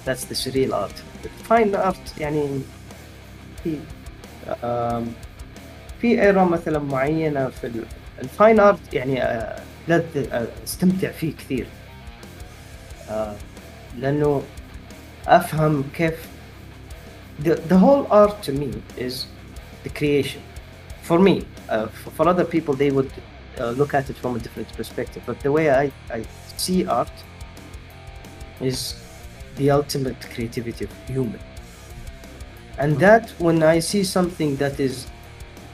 that's 0.04 0.24
the 0.24 0.34
surreal 0.34 0.72
art 0.72 0.96
the 1.22 1.28
fine 1.48 1.74
art 1.74 2.18
يعني 2.20 2.60
في 3.64 3.78
um, 4.62 5.04
في 6.00 6.22
ايرا 6.22 6.44
مثلا 6.44 6.78
معينة 6.78 7.48
في 7.48 7.66
ال- 7.66 7.84
الفاين 8.22 8.60
ارت 8.60 8.78
يعني 8.92 9.22
آه، 9.22 9.62
لا 9.88 9.98
ت- 9.98 10.16
آه، 10.32 10.46
استمتع 10.64 11.10
فيه 11.10 11.32
كثير 11.36 11.66
آه، 13.10 13.34
لانه 13.98 14.42
افهم 15.26 15.84
كيف 15.94 16.14
the, 17.44 17.50
the 17.70 17.76
whole 17.78 18.06
art 18.10 18.42
to 18.46 18.52
me 18.52 18.68
is 18.98 19.14
the 19.82 19.90
creation 19.90 20.42
for 21.02 21.18
me 21.18 21.46
uh, 21.68 21.86
for, 21.86 22.10
for 22.10 22.28
other 22.28 22.44
people 22.44 22.74
they 22.74 22.90
would 22.90 23.10
uh, 23.58 23.70
look 23.70 23.94
at 23.94 24.08
it 24.10 24.16
from 24.16 24.36
a 24.36 24.38
different 24.38 24.68
perspective 24.74 25.22
but 25.26 25.38
the 25.40 25.50
way 25.50 25.70
I, 25.70 25.92
I 26.10 26.24
see 26.56 26.86
art 26.86 27.12
is 28.60 28.94
the 29.56 29.70
ultimate 29.70 30.20
creativity 30.34 30.84
of 30.84 30.92
human 31.06 31.40
and 32.78 32.98
that 32.98 33.30
when 33.38 33.62
I 33.62 33.80
see 33.80 34.04
something 34.04 34.56
that 34.56 34.78
is 34.78 35.06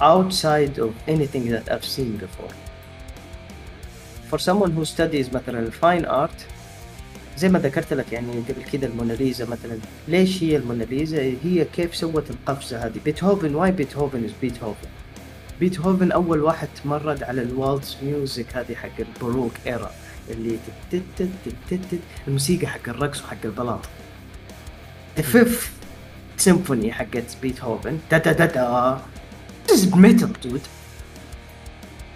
outside 0.01 0.79
of 0.79 0.95
anything 1.07 1.49
that 1.51 1.71
I've 1.71 1.85
seen 1.85 2.17
before 2.17 2.51
for 4.29 4.39
someone 4.39 4.73
who 4.73 4.85
studies 4.85 5.29
مثلا 5.29 5.71
fine 5.73 6.05
art 6.05 6.47
زي 7.40 7.50
ما 7.50 7.60
ذكرت 7.60 7.94
لك 7.94 8.14
يعني 8.14 8.32
قبل 8.50 8.64
كده 8.72 8.88
الموناليزا 8.88 9.46
مثلا. 9.46 9.80
ليش 10.08 10.44
هي 10.44 10.56
الموناليزا؟ 10.56 11.34
هي 11.44 11.66
كيف 11.76 11.96
سوت 11.96 12.30
القفزة 12.30 12.86
هذه؟ 12.86 13.00
بيتهوفن 13.06 13.56
why 13.56 13.72
Beethoven 13.72 14.26
is 14.26 14.32
Beethoven؟ 14.42 14.88
بيتهوفن 15.60 16.12
أول 16.12 16.42
واحد 16.42 16.68
تمرد 16.84 17.24
على 17.24 17.42
ال 17.42 17.51
waltz 17.51 17.98
music 18.04 18.58
هذه 18.58 18.76
حق 18.76 19.00
ال 19.00 19.06
Baroque 19.06 19.52
era 19.68 19.92
اللي 20.30 20.58
الموسيقى 22.28 22.68
حق 22.68 22.90
الرقص 22.90 23.22
وحق 23.22 23.38
البلاط. 23.46 23.86
The 25.18 25.22
fifth 25.22 25.70
symphony 26.48 26.90
حقت 26.90 27.38
بيتهوفن. 27.42 28.00
دا 28.12 28.18
دا 28.18 28.32
دا 28.32 28.46
دا 28.46 29.02
This 29.68 29.84
is 29.84 29.96
metal 29.96 30.32
dude. 30.44 30.68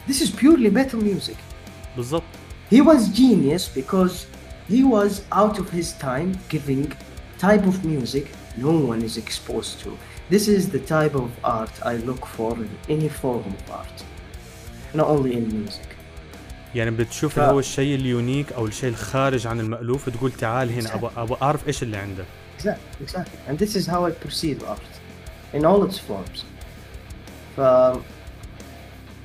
This 0.07 0.21
is 0.21 0.29
purely 0.31 0.69
metal 0.69 1.01
music. 1.01 1.37
بالضبط. 1.97 2.23
He 2.71 2.81
was 2.81 3.09
genius 3.09 3.67
because 3.67 4.32
he 4.74 4.80
was 4.96 5.12
out 5.40 5.56
of 5.62 5.66
his 5.78 5.88
time 6.08 6.30
giving 6.54 6.86
type 7.48 7.64
of 7.70 7.76
music 7.94 8.26
no 8.68 8.72
one 8.92 9.00
is 9.08 9.14
exposed 9.24 9.74
to. 9.84 9.90
This 10.34 10.44
is 10.56 10.62
the 10.76 10.82
type 10.96 11.14
of 11.22 11.28
art 11.58 11.74
I 11.92 11.94
look 12.08 12.22
for 12.36 12.52
in 12.64 12.70
any 12.96 13.08
form 13.22 13.44
of 13.56 13.62
art, 13.80 13.98
not 14.94 15.06
only 15.14 15.32
in 15.38 15.44
music. 15.62 15.88
يعني 16.74 16.90
بتشوف 16.90 17.34
ف- 17.34 17.38
اللي 17.38 17.52
هو 17.52 17.58
الشيء 17.58 17.94
اليونيك 17.94 18.52
او 18.52 18.66
الشيء 18.66 18.88
الخارج 18.90 19.46
عن 19.46 19.60
المألوف 19.60 20.08
تقول 20.08 20.32
تعال 20.32 20.70
هنا 20.72 20.88
Exactly. 20.88 20.94
ابغى 20.94 21.10
ابغى 21.16 21.38
اعرف 21.42 21.66
ايش 21.66 21.82
اللي 21.82 21.96
عندك 21.96 22.24
Exactly, 22.58 23.04
exactly. 23.08 23.50
And 23.50 23.58
this 23.58 23.76
is 23.76 23.86
how 23.86 24.04
I 24.08 24.10
perceive 24.26 24.58
art 24.68 24.88
in 25.58 25.64
all 25.64 25.88
its 25.90 25.98
forms. 25.98 26.42
ف 27.56 27.60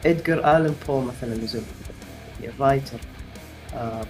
Edgar 0.05 0.39
Allan 0.43 0.75
Poe 0.87 0.89
مثلا 0.91 1.47
is 1.47 1.55
a, 1.55 1.61
a 2.47 2.51
writer. 2.59 2.99
Uh, 3.73 4.05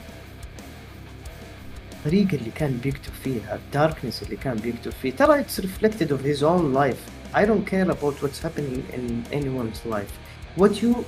الطريقة 1.98 2.34
اللي 2.34 2.50
كان 2.50 2.78
بيكتب 2.82 3.12
فيها 3.24 3.54
الداركنس 3.54 4.22
اللي 4.22 4.36
كان 4.36 4.56
بيكتب 4.56 4.92
فيه 5.02 5.12
ترى 5.12 5.44
it's 5.44 5.60
reflected 5.60 6.10
of 6.10 6.20
his 6.24 6.42
own 6.42 6.74
life 6.74 7.00
I 7.34 7.44
don't 7.44 7.66
care 7.66 7.90
about 7.90 8.14
what's 8.22 8.40
happening 8.46 8.82
in 8.96 9.24
anyone's 9.32 9.84
life 9.94 10.12
what 10.56 10.82
you 10.82 11.04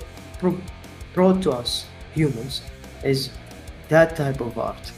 brought 1.15 1.43
to 1.43 1.51
us 1.61 1.87
humans 2.15 2.55
is 3.05 3.31
that 3.89 4.17
type 4.17 4.41
of 4.41 4.59
art 4.59 4.93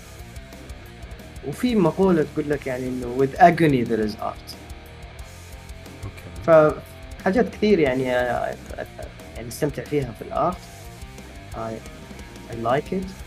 وفي 1.49 1.74
مقولة 1.74 2.26
تقول 2.34 2.51
لك 2.51 2.66
يعني 2.66 2.88
انه 2.88 3.18
with 3.18 3.38
agony 3.38 3.88
there 3.88 4.11
is 4.11 4.16
art 4.22 4.57
okay 6.04 6.72
فحاجات 7.22 7.49
كثير 7.49 7.78
يعني 7.78 8.03
يعني 8.03 9.49
استمتع 9.49 9.84
فيها 9.84 10.12
في 10.18 10.22
ال 10.22 10.31
art 10.31 10.56
I, 11.55 11.72
I 12.53 12.55
like 12.64 12.93
it 12.93 13.21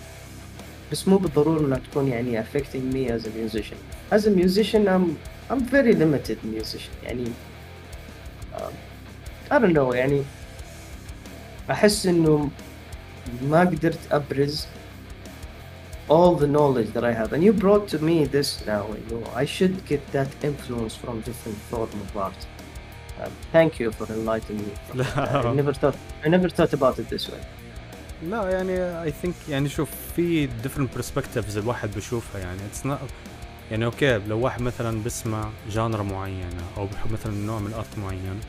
بس 0.93 1.09
مو 1.09 1.17
بالضرورة 1.19 1.61
انها 1.61 1.79
تكون 1.91 2.09
يعني 2.09 2.43
affecting 2.43 2.95
me 2.95 3.11
as 3.11 3.25
a 3.27 3.31
musician 3.31 3.79
as 4.13 4.27
a 4.27 4.31
musician 4.31 4.89
I'm 4.89 5.17
I'm 5.51 5.61
very 5.61 5.95
limited 5.95 6.39
musician 6.45 7.05
يعني 7.05 7.25
um, 8.57 8.73
I 9.51 9.59
don't 9.59 9.75
know 9.75 9.95
يعني 9.95 10.23
أحس 11.71 12.07
إنه 12.07 12.51
ما 13.43 13.61
قدرت 13.61 13.99
أبرز 14.13 14.67
all 16.11 16.35
the 16.35 16.47
knowledge 16.47 16.91
that 16.93 17.05
I 17.05 17.13
have 17.13 17.33
and 17.33 17.43
you 17.45 17.53
brought 17.53 17.87
to 17.89 17.99
me 18.09 18.25
this 18.25 18.67
now 18.67 18.85
you 18.97 19.07
know 19.11 19.25
I 19.43 19.45
should 19.45 19.77
get 19.93 20.03
that 20.17 20.31
influence 20.43 20.95
from 21.03 21.21
different 21.21 21.59
form 21.71 21.91
of 22.05 22.17
art 22.17 22.41
um, 23.21 23.33
thank 23.53 23.79
you 23.81 23.93
for 23.93 24.07
enlightening 24.13 24.67
me 24.67 24.75
from 24.89 24.99
لا. 24.99 25.05
that. 25.05 25.47
I 25.47 25.55
never 25.55 25.73
thought 25.73 25.97
I 26.25 26.29
never 26.29 26.49
thought 26.49 26.73
about 26.73 26.99
it 26.99 27.09
this 27.09 27.29
way 27.33 27.41
لا 28.24 28.50
يعني 28.50 29.04
اي 29.04 29.14
ثينك 29.22 29.36
يعني 29.50 29.70
شوف 29.70 29.90
في 30.16 30.48
different 30.48 31.00
perspectives 31.00 31.58
الواحد 31.58 31.92
بيشوفها. 31.92 32.42
يعني 32.42 32.60
اتس 32.66 32.84
not 32.84 33.12
يعني 33.72 33.86
أوكي 33.86 34.18
لو 34.18 34.40
واحد 34.40 34.62
مثلا 34.62 35.04
بيسمع 35.04 35.50
جانرا 35.70 36.04
معينة 36.04 36.64
أو 36.78 36.86
بحب 36.86 37.12
مثلا 37.12 37.34
نوع 37.34 37.60
من 37.60 37.68
الارت 37.68 37.98
معين 37.98 38.40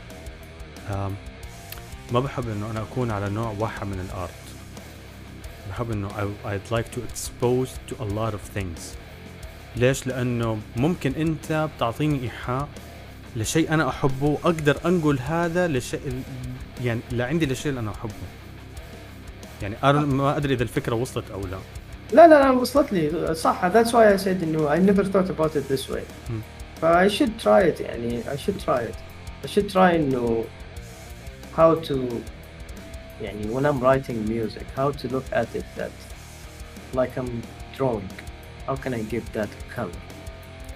ما 2.13 2.21
بحب 2.21 2.49
إنه 2.49 2.71
أنا 2.71 2.83
أكون 2.83 3.11
على 3.11 3.29
نوع 3.31 3.55
واحد 3.59 3.87
من 3.87 4.01
ال 4.01 4.08
art 4.08 4.31
بحب 5.71 5.91
إنه 5.91 6.09
I'd 6.45 6.73
like 6.73 6.87
to 6.97 6.99
expose 6.99 7.71
to 7.91 7.95
a 8.03 8.05
lot 8.05 8.33
of 8.35 8.59
things. 8.59 8.81
ليش؟ 9.77 10.07
لأنه 10.07 10.59
ممكن 10.77 11.13
أنت 11.13 11.69
بتعطيني 11.77 12.23
إيحاء 12.23 12.69
لشيء 13.37 13.75
أنا 13.75 13.89
أحبه 13.89 14.27
واقدر 14.27 14.77
أنقل 14.87 15.19
هذا 15.19 15.69
لشيء 15.69 16.23
يعني 16.85 17.01
لعندي 17.13 17.47
للشيء 17.47 17.69
اللي 17.71 17.81
أنا 17.81 17.91
أحبه. 17.91 18.13
يعني 19.63 19.77
أنا 19.85 20.01
ما 20.01 20.37
أدري 20.37 20.55
إذا 20.55 20.63
الفكرة 20.63 20.95
وصلت 20.95 21.31
أو 21.31 21.41
لا. 21.41 21.59
لا 22.13 22.27
لا 22.29 22.51
وصلت 22.51 22.93
لي. 22.93 23.35
صح 23.35 23.65
that's 23.65 23.95
why 23.95 24.13
I 24.13 24.19
said 24.19 24.43
إنه 24.43 24.73
I 24.73 24.81
never 24.81 25.05
thought 25.05 25.31
about 25.31 25.57
it 25.57 25.73
this 25.73 25.91
way 25.91 26.03
فا 26.83 27.01
I 27.01 27.11
should 27.11 27.33
try 27.45 27.69
it 27.69 27.81
يعني 27.81 28.31
I 28.31 28.39
should 28.39 28.59
try 28.67 28.85
it 28.85 28.95
اي 29.45 29.49
شود 29.49 29.67
تراي 29.67 29.97
إنه 29.97 30.45
هاو 31.59 31.75
تو 31.75 32.09
يعني 33.23 33.55
when 33.55 33.65
I'm 33.65 33.81
writing 33.83 34.31
music 34.31 34.67
how 34.79 35.03
to 35.03 35.13
look 35.15 35.33
ات 35.33 35.49
ات 35.57 35.65
that 35.79 35.91
like 36.97 37.19
I'm 37.21 37.31
drawing. 37.79 38.09
How 38.67 38.77
can 38.85 38.93
I 38.95 39.03
give 39.13 39.27
that 39.39 39.77
color? 39.77 39.99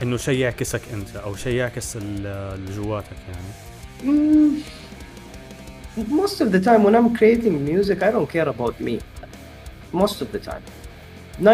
إنه 0.03 0.17
شيء 0.17 0.39
يعكسك 0.39 0.81
أنت 0.93 1.17
أو 1.17 1.37
شيء 1.37 1.55
يعكس 1.55 1.97
اللي 1.97 2.73
جواتك 2.77 3.17
يعني. 3.29 4.53
most 6.24 6.38
of 6.42 6.48
the 6.56 6.62
time 6.68 6.82
when 6.86 6.96
I'm 7.00 7.10
creating 7.20 7.56
music 7.72 7.98
I 8.04 8.12
don't 8.16 8.30
care 8.36 8.50
about 8.56 8.76
me 8.88 8.96
most 9.94 10.18
of 10.24 10.28
the 10.36 10.42
time 10.50 10.64
90% 11.42 11.48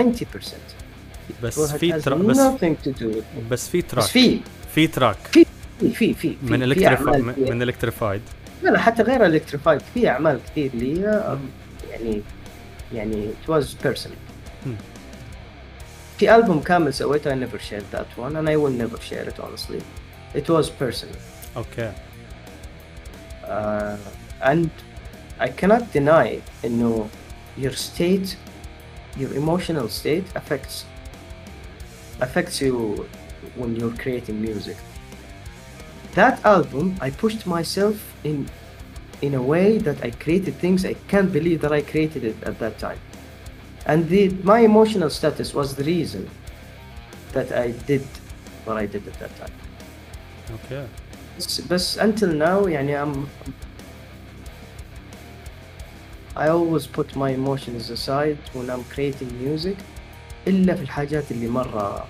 بس 1.44 1.74
It 1.74 1.76
في 1.78 1.94
has 1.94 2.04
ترا 2.04 2.16
بس 2.16 2.38
nothing 2.38 2.76
to 2.86 2.90
do 2.92 3.06
with 3.16 3.38
me 3.38 3.50
بس 3.52 3.68
في 3.70 3.82
بس 3.82 3.88
تراك 3.88 4.06
في 4.06 4.40
في 4.76 4.88
تراك 4.88 5.18
في 5.32 5.46
في 5.80 5.94
في 5.94 6.14
في 6.14 6.36
من 6.42 6.58
في 6.60 6.64
الكتريفايد 6.66 7.08
أعمال 7.16 7.32
كثير. 7.36 7.54
من 7.54 7.62
الكتريفايد 7.62 8.22
لا 8.64 8.70
لا 8.70 8.80
حتى 8.80 9.04
غير 9.04 9.26
الكتريفايد 9.26 9.82
في 9.94 10.10
اعمال 10.10 10.40
كثير 10.52 10.72
لي 10.76 11.08
أم، 11.08 11.40
يعني 11.92 12.22
يعني 12.94 13.30
it 13.46 13.52
was 13.52 13.66
personal 13.86 14.18
Hmm. 14.66 14.70
في 16.20 16.36
ألبوم 16.36 16.60
كامل 16.60 16.94
سويته 16.94 17.32
I 17.32 17.38
never 17.48 17.58
shared 17.60 17.98
that 17.98 18.22
one 18.24 18.36
and 18.36 18.48
I 18.50 18.56
will 18.56 18.84
never 18.84 19.02
share 19.10 19.28
it 19.32 19.40
honestly 19.40 19.82
it 20.36 20.50
was 20.50 20.66
personal 20.84 21.18
اوكي 21.58 21.92
uh, 23.44 23.48
and 24.42 24.70
I 25.40 25.48
cannot 25.48 25.84
deny 25.94 26.40
انه 26.66 27.08
your 27.58 27.74
state 27.74 28.36
your 29.18 29.34
emotional 29.34 29.88
state 29.90 30.28
affects 30.36 30.86
affects 32.22 32.62
you 32.62 33.08
when 33.56 33.76
you're 33.76 33.98
creating 34.04 34.42
music 34.42 34.78
that 36.16 36.36
album 36.46 36.96
I 37.02 37.10
pushed 37.24 37.46
myself 37.46 37.96
in 38.24 38.38
in 39.22 39.34
a 39.36 39.44
way 39.54 39.78
that 39.88 39.98
I 40.08 40.12
created 40.24 40.54
things 40.64 40.86
I 40.86 40.96
can't 41.12 41.32
believe 41.38 41.60
that 41.62 41.74
I 41.80 41.82
created 41.82 42.24
it 42.32 42.38
at 42.50 42.56
that 42.60 42.76
time 42.80 43.02
and 43.86 44.00
the 44.14 44.24
my 44.52 44.60
emotional 44.72 45.10
status 45.10 45.54
was 45.54 45.76
the 45.80 45.84
reason 45.84 46.30
that 47.36 47.52
I 47.52 47.68
did 47.92 48.06
what 48.66 48.78
I 48.78 48.86
did 48.86 49.04
at 49.08 49.18
that 49.24 49.34
time 49.42 49.58
اوكي 50.52 50.88
بس 51.38 51.62
بس 51.62 52.00
until 52.00 52.34
now 52.34 52.68
يعني 52.68 53.04
I'm 53.04 53.18
I 56.36 56.48
always 56.48 56.88
put 56.88 57.16
my 57.16 57.32
emotions 57.32 57.90
aside 57.90 58.38
when 58.54 58.70
I'm 58.70 58.84
creating 58.96 59.30
music 59.44 59.78
إلا 60.48 60.76
في 60.76 60.82
الحاجات 60.82 61.32
اللي 61.32 61.48
مرة 61.48 62.08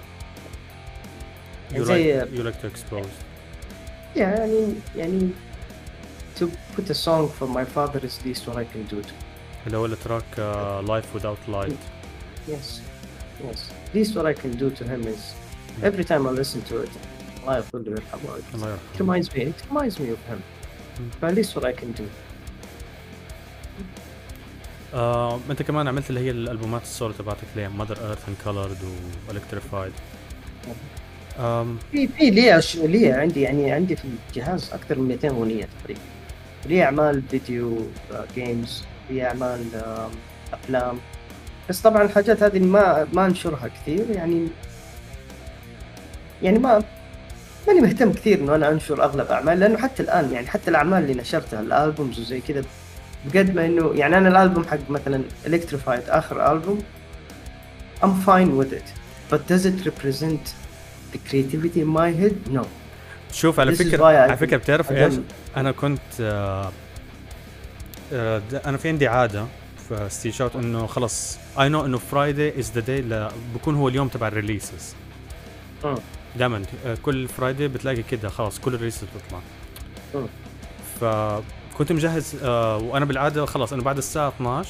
you 1.74 1.82
زي 1.82 2.22
like, 2.22 2.28
you 2.28 2.44
like 2.44 2.62
to 2.62 2.68
expose 2.68 3.12
يعني 4.16 4.74
يعني 4.96 5.30
to 6.40 6.46
put 6.76 6.90
a 6.90 6.94
song 6.94 7.30
for 7.40 7.48
my 7.48 7.66
father 7.66 8.00
is 8.00 8.26
least 8.26 8.48
what 8.48 8.58
I 8.58 8.66
can 8.66 8.84
do 8.96 9.02
to 9.02 9.14
اللي 9.68 9.78
هو 9.78 9.86
التراك 9.86 10.40
لايف 10.88 11.18
without 11.18 11.54
light 11.54 12.02
Yes, 12.48 12.82
yes. 13.46 13.70
Least 13.94 14.16
what 14.16 14.26
I 14.26 14.34
can 14.34 14.52
do 14.58 14.70
to 14.72 14.84
him 14.84 15.02
is 15.08 15.36
every 15.84 16.04
time 16.04 16.26
I 16.28 16.32
listen 16.32 16.62
to 16.64 16.82
it, 16.82 16.90
الله 17.42 17.58
يغفر 17.58 17.78
ويرحمه. 17.78 18.22
It 18.22 18.56
الله 18.56 18.68
يرحمه 18.70 18.98
reminds 19.00 19.36
me. 19.36 19.42
It 19.42 19.70
reminds 19.70 20.00
me 20.00 20.10
of 20.10 20.20
him. 20.30 20.42
Mm. 20.98 21.22
But 21.22 21.30
at 21.32 21.36
least 21.36 21.56
what 21.56 21.66
I 21.66 21.74
can 21.74 21.92
do. 21.92 22.08
آه، 24.95 25.41
انت 25.51 25.63
كمان 25.63 25.89
عملت 25.89 26.11
اللي 26.11 26.21
هي 26.21 26.31
الألبومات 26.31 26.83
السولو 26.83 27.13
تبعتك 27.13 27.45
اللي 27.53 27.65
هي 27.65 27.69
Mother 27.69 27.99
Earth 28.07 28.29
and 28.29 28.37
Colored 28.45 28.79
و 29.29 29.34
Electrified 29.34 29.93
في 31.93 32.09
في 32.09 32.31
لي 32.31 32.61
لي 32.75 33.13
عندي 33.13 33.41
يعني 33.41 33.73
عندي 33.73 33.97
في 33.97 34.05
الجهاز 34.29 34.73
أكثر 34.73 34.99
من 34.99 35.09
200 35.09 35.29
أغنية 35.29 35.69
تقريبا. 35.83 36.01
لي 36.67 36.85
أعمال 36.85 37.23
video 37.31 37.79
games، 38.35 38.85
لي 39.11 39.27
أعمال 39.27 39.65
أفلام. 40.53 40.99
بس 41.69 41.81
طبعا 41.81 42.03
الحاجات 42.03 42.43
هذه 42.43 42.59
ما 42.59 43.07
ما 43.13 43.27
أنشرها 43.27 43.69
كثير 43.69 44.11
يعني 44.11 44.49
يعني 46.43 46.59
ما 46.59 46.83
ماني 47.69 47.81
مهتم 47.81 48.13
كثير 48.13 48.39
إنه 48.41 48.55
أنا 48.55 48.69
أنشر 48.69 49.05
أغلب 49.05 49.27
أعمال 49.27 49.61
لأنه 49.61 49.79
حتى 49.79 50.03
الآن 50.03 50.33
يعني 50.33 50.47
حتى 50.47 50.71
الأعمال 50.71 51.03
اللي 51.03 51.15
نشرتها 51.15 51.61
ال 51.61 51.69
albums 51.69 52.21
وزي 52.21 52.41
كذا 52.41 52.65
بقد 53.33 53.55
ما 53.55 53.67
إنه 53.67 53.93
يعني 53.95 54.19
أنا 54.19 54.29
الألبوم 54.29 54.65
حق 54.65 54.91
مثلا 54.91 55.23
Electrified 55.47 56.03
آخر 56.09 56.53
ألبوم 56.53 56.83
I'm 58.03 58.15
fine 58.27 58.57
with 58.59 58.73
it 58.73 58.89
but 59.31 59.41
does 59.47 59.65
it 59.67 59.87
represent 59.87 60.55
the 61.13 61.19
creativity 61.29 61.81
in 61.81 61.89
my 61.89 62.11
head? 62.11 62.35
No. 62.53 62.67
شوف 63.33 63.61
على 63.61 63.75
فكرة 63.75 64.05
على 64.05 64.37
فكرة 64.37 64.57
بتعرف 64.57 64.93
إيش؟ 64.93 65.15
أنا 65.57 65.73
كنت 65.73 66.01
آه، 66.21 66.73
آه، 68.13 68.43
أنا 68.67 68.77
في 68.77 68.89
عندي 68.89 69.09
عادة 69.09 69.47
في 69.89 70.07
ستيل 70.09 70.35
شوت 70.35 70.57
إنه 70.57 70.87
خلص 70.87 71.39
I 71.61 71.69
know 71.69 71.85
إنه 71.85 71.99
Friday 71.99 72.59
is 72.59 72.73
the 72.73 72.81
day 72.81 73.29
بكون 73.55 73.75
هو 73.75 73.89
اليوم 73.89 74.09
تبع 74.09 74.29
ال 74.29 74.36
releases 74.36 74.95
مم. 75.85 75.95
دائما 76.37 76.63
كل 77.03 77.29
Friday 77.29 77.69
بتلاقي 77.69 78.03
كده 78.03 78.29
خلاص 78.29 78.59
كل 78.59 78.75
ال 78.75 78.78
releases 78.78 79.05
بتطلع 79.05 79.41
مم. 80.15 80.27
فكنت 81.77 81.93
مجهز 81.93 82.37
آه، 82.43 82.77
وأنا 82.77 83.05
بالعادة 83.05 83.47
خلاص 83.47 83.73
إنه 83.73 83.83
بعد 83.83 83.99
الساعة 83.99 84.29
12 84.29 84.69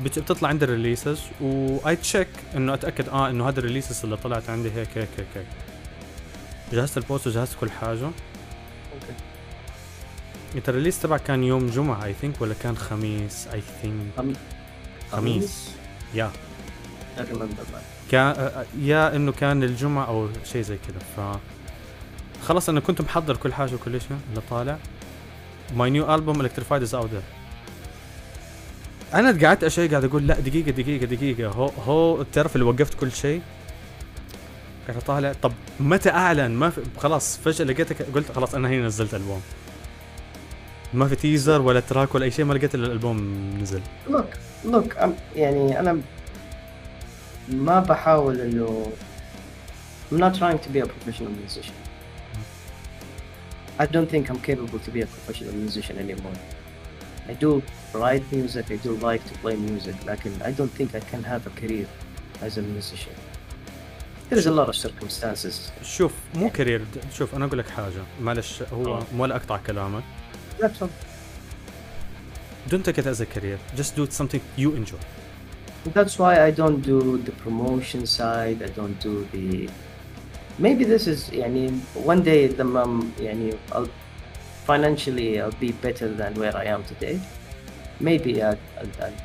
بت- 0.00 0.18
بتطلع 0.18 0.48
عندي 0.48 0.64
ال 0.64 0.70
releases 0.70 1.20
و 1.40 1.96
I 1.96 2.01
check 2.01 2.28
إنه 2.56 2.74
أتأكد 2.74 3.08
آه 3.08 3.30
إنه 3.30 3.48
هذا 3.48 3.58
ال 3.60 3.64
releases 3.64 4.00
اللي 4.04 4.16
طلعت 4.16 4.50
عندي 4.50 4.70
هيك 4.72 4.88
هيك 4.98 5.08
هيك 5.18 5.26
هيك. 5.34 5.46
جهزت 6.72 6.98
ال 6.98 7.04
post 7.04 7.26
وجهزت 7.26 7.56
كل 7.60 7.70
حاجة. 7.70 8.06
Okay. 8.08 9.12
إنت 10.56 10.68
ال 10.68 10.72
release 10.72 10.98
تبعك 11.02 11.22
كان 11.22 11.44
يوم 11.44 11.66
جمعة 11.66 12.04
I 12.04 12.12
think 12.20 12.40
ولا 12.40 12.54
كان 12.62 12.76
خميس؟ 12.76 13.48
I 13.52 13.62
think 13.82 14.06
خم- 14.16 14.32
خميس. 15.12 15.70
yeah. 16.14 16.30
كان 18.10 18.26
آه، 18.26 18.64
yeah 18.80 19.16
إنه 19.16 19.32
كان 19.32 19.62
الجمعة 19.62 20.04
أو 20.06 20.28
شيء 20.44 20.62
زي 20.62 20.78
كذا 20.88 20.98
ف 21.16 21.38
خلص 22.46 22.68
أنا 22.68 22.80
كنت 22.80 23.00
محضر 23.00 23.36
كل 23.36 23.52
حاجة 23.52 23.74
وكل 23.74 24.00
شيء 24.00 24.10
اللي 24.30 24.40
طالع. 24.50 24.78
my 25.76 25.90
new 25.90 26.14
album 26.14 26.40
Electrified 26.40 26.82
is 26.82 26.94
out 26.94 27.10
أنا 29.14 29.46
قعدت 29.46 29.64
أشيء 29.64 29.90
قاعد 29.90 30.04
أقول 30.04 30.26
لا 30.26 30.40
دقيقة 30.40 30.70
دقيقة 30.70 31.06
دقيقة. 31.06 31.48
هو 31.48 31.66
هو 31.66 32.22
تعرف 32.22 32.56
اللي 32.56 32.66
وقفت 32.66 32.94
كل 32.94 33.12
شيء 33.12 33.42
قاعد 34.88 34.96
اطالع 34.96 35.32
طب 35.42 35.52
متى 35.80 36.10
أعلن؟ 36.10 36.50
ما 36.50 36.70
في 36.70 36.80
خلاص 36.98 37.38
فجأة 37.38 37.64
لقيتك 37.64 38.02
قلت 38.02 38.32
خلاص 38.32 38.54
أنا 38.54 38.68
هنا 38.68 38.86
نزلت 38.86 39.14
ألبوم. 39.14 39.42
ما 40.94 41.08
في 41.08 41.16
teaser 41.16 41.60
ولا 41.60 41.80
track 41.80 42.14
ولا 42.14 42.24
أي 42.24 42.30
شيء 42.30 42.44
ما 42.44 42.54
لقيت 42.54 42.74
إلا 42.74 42.86
الألبوم 42.86 43.50
نزل. 43.62 43.80
Look, 44.08 44.36
look, 44.66 44.98
I'm, 45.02 45.10
يعني 45.36 45.80
أنا 45.80 46.00
ما 47.48 47.80
بحاول 47.80 48.40
إنه 48.40 48.92
I'm 50.12 50.16
not 50.16 50.34
trying 50.34 50.58
to 50.58 50.68
be 50.74 50.80
a 50.80 50.86
professional 50.86 51.30
musician. 51.30 51.83
I 53.79 53.85
don't 53.85 54.09
think 54.13 54.29
I'm 54.29 54.41
capable 54.49 54.79
to 54.79 54.91
be 54.91 55.01
a 55.01 55.07
professional 55.15 55.53
musician 55.53 55.97
anymore. 55.97 56.37
I 57.27 57.33
do 57.33 57.61
write 57.93 58.23
music, 58.31 58.65
I 58.71 58.77
do 58.87 58.91
like 59.09 59.23
to 59.29 59.33
play 59.43 59.55
music, 59.55 59.95
لكن 60.05 60.31
I 60.41 60.51
don't 60.51 60.71
think 60.79 60.95
I 60.95 60.99
can 60.99 61.23
have 61.23 61.47
a 61.47 61.61
career 61.61 61.87
as 62.41 62.57
a 62.57 62.61
musician. 62.61 63.13
There's 64.29 64.45
a 64.45 64.51
lot 64.51 64.69
of 64.69 64.75
circumstances. 64.75 65.71
شوف 65.83 66.13
مو 66.35 66.49
كارير 66.49 66.85
شوف 67.13 67.35
انا 67.35 67.45
اقول 67.45 67.59
لك 67.59 67.69
حاجه 67.69 68.03
معلش 68.21 68.63
هو 68.73 68.97
آه. 68.97 69.03
ولا 69.17 69.35
اقطع 69.35 69.57
كلامك 69.57 70.03
That's 70.59 70.81
all. 70.81 70.89
don't 72.69 72.83
take 72.85 72.97
it 72.97 73.05
as 73.05 73.21
a 73.21 73.25
career 73.25 73.79
just 73.79 73.95
do 73.95 74.05
something 74.19 74.41
you 74.57 74.69
enjoy 74.81 75.01
That's 75.93 76.19
why 76.19 76.33
I 76.47 76.51
don't 76.51 76.81
do 76.81 77.17
the 77.17 77.31
promotion 77.31 78.05
side. 78.05 78.61
I 78.61 78.67
don't 78.67 78.99
do 78.99 79.25
the. 79.31 79.69
Maybe 80.59 80.83
this 80.85 81.07
is 81.07 81.29
يعني 81.33 81.71
one 82.05 82.21
day 82.23 82.59
لما 82.59 82.83
I'm- 82.83 83.21
يعني 83.21 83.53
I'll 83.71 83.87
financially 84.67 85.39
I'll 85.41 85.59
be 85.61 85.71
better 85.71 86.07
than 86.21 86.33
where 86.39 86.55
I 86.55 86.65
am 86.65 86.83
today. 86.83 87.19
Maybe 88.01 88.41
I'll, 88.43 88.57
I'll, 88.79 89.03
I'll 89.05 89.19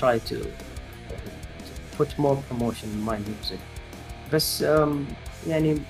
try 0.00 0.18
to, 0.30 0.36
to 0.36 1.72
put 1.98 2.18
more 2.18 2.36
promotion 2.50 2.88
in 2.96 3.02
my 3.10 3.18
music. 3.18 3.60
But 4.30 4.46
um, 4.62 5.06
يعني 5.48 5.80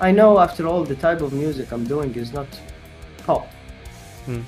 I 0.00 0.10
know 0.12 0.38
after 0.38 0.66
all 0.66 0.84
the 0.84 0.96
type 1.06 1.20
of 1.26 1.32
music 1.32 1.66
I'm 1.72 1.84
doing 1.84 2.14
is 2.14 2.32
not 2.32 2.48
pop. 3.26 3.46
مم. 4.28 4.42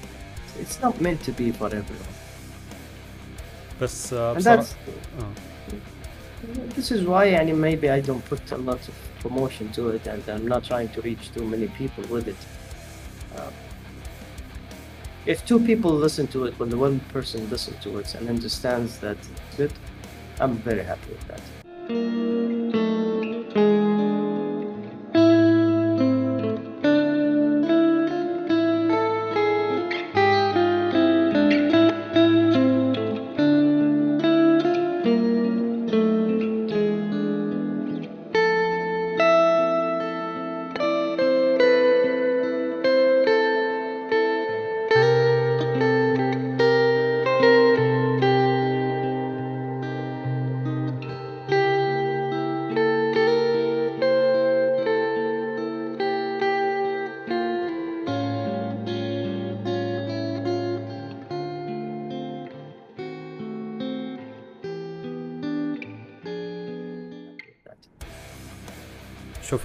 It's 0.62 0.78
not 0.82 1.01
meant 1.01 1.20
to 1.24 1.32
be 1.32 1.52
for 1.52 1.66
everyone. 1.68 2.12
بس 3.80 4.12
آه، 4.12 4.34
And 4.34 4.39
بصراحه 4.39 4.62
that's 4.62 4.66
آه. 5.20 5.55
This 6.76 6.91
is 6.91 7.03
why 7.05 7.35
I 7.35 7.43
mean, 7.43 7.59
maybe 7.59 7.89
I 7.89 8.01
don't 8.01 8.23
put 8.26 8.51
a 8.51 8.57
lot 8.57 8.88
of 8.88 8.95
promotion 9.19 9.72
to 9.73 9.89
it 9.89 10.05
and 10.07 10.27
I'm 10.30 10.47
not 10.47 10.64
trying 10.64 10.89
to 10.89 11.01
reach 11.01 11.31
too 11.34 11.43
many 11.43 11.68
people 11.68 12.03
with 12.05 12.27
it. 12.27 12.38
Uh, 13.35 13.51
if 15.26 15.45
two 15.45 15.59
people 15.59 15.91
listen 15.91 16.27
to 16.27 16.45
it, 16.45 16.57
when 16.59 16.69
the 16.69 16.77
one 16.77 16.99
person 17.11 17.49
listens 17.49 17.84
to 17.84 17.97
it 17.99 18.15
and 18.15 18.30
understands 18.30 18.99
that 18.99 19.18
it's 19.18 19.57
good, 19.57 19.73
I'm 20.39 20.55
very 20.57 20.84
happy 20.84 21.09
with 21.09 21.27
that. 21.27 22.36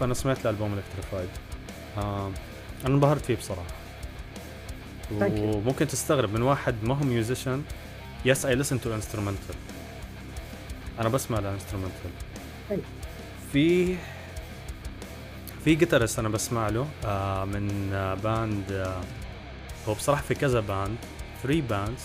شوف 0.02 0.06
أنا 0.06 0.14
سمعت 0.14 0.38
الألبوم 0.46 0.78
Electrified 0.78 1.28
آه. 1.98 2.30
أنا 2.86 2.94
انبهرت 2.94 3.24
فيه 3.24 3.36
بصراحة. 3.36 3.70
وممكن 5.20 5.86
تستغرب 5.86 6.34
من 6.34 6.42
واحد 6.42 6.74
ما 6.82 6.94
هو 6.94 7.04
musician 7.04 7.62
yes 8.24 8.46
I 8.46 8.64
listen 8.64 8.80
to 8.82 8.94
instrumental 8.94 9.54
أنا 11.00 11.08
بسمع 11.08 11.38
ال 11.38 11.44
instrumental 11.44 12.10
في 13.52 13.96
في 15.64 15.74
guitarist 15.74 16.18
أنا 16.18 16.28
بسمع 16.28 16.68
له 16.68 16.86
آه 17.04 17.44
من 17.44 17.90
آه 17.92 18.14
band 18.14 18.72
آه 18.72 19.00
هو 19.88 19.94
بصراحة 19.94 20.22
في 20.22 20.34
كذا 20.34 20.60
band 20.60 20.96
3 21.42 21.60
bands 21.60 22.02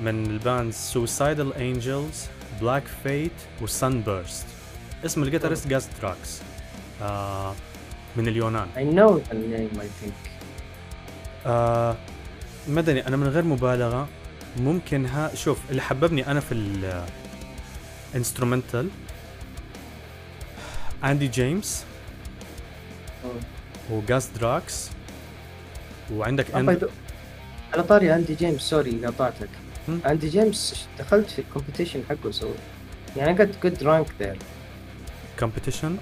من 0.00 0.26
ال 0.26 0.35
band 0.35 0.72
Suicidal 0.72 1.54
Angels 1.54 2.26
Black 2.60 2.84
Fate 3.02 3.32
و 3.62 4.00
Sunburst 4.02 4.46
اسم 5.04 5.22
ال 5.22 5.26
guitarist 5.26 5.66
Gus 5.66 5.88
Drax 6.00 6.53
آه 7.02 7.54
من 8.16 8.28
اليونان. 8.28 8.66
I 8.76 8.78
know 8.96 9.18
the 9.30 9.34
name 9.34 9.78
I 9.80 9.84
think. 10.04 10.12
آه 11.46 11.96
مدني 12.68 13.06
أنا 13.08 13.16
من 13.16 13.28
غير 13.28 13.44
مبالغة. 13.44 14.08
ممكن 14.56 15.06
ها 15.06 15.34
شوف 15.34 15.58
اللي 15.70 15.82
حببني 15.82 16.26
أنا 16.30 16.40
في 16.40 16.54
ال 18.14 18.20
instrumental 18.20 18.88
Andy 21.04 21.28
James 21.28 21.84
و 23.90 23.99
Gus 23.99 24.26
Drax 24.26 24.90
وعندك 26.12 26.46
the- 26.46 26.54
على 27.74 27.82
طاري 27.88 28.14
Andy 28.14 28.34
James 28.34 28.60
sorry 28.60 29.04
قاطعتك. 29.06 29.48
هم؟ 29.88 30.00
Andy 30.06 30.28
James 30.28 30.88
دخلت 30.98 31.30
في 31.30 31.38
ال 31.38 31.43
competition 31.43 32.02
حقه 32.08 32.30
سوي 32.30 32.54
يعني 33.16 33.38
got 33.38 33.54
good 33.62 33.82
rank 33.82 34.06
there 34.20 34.38
competition 35.38 35.96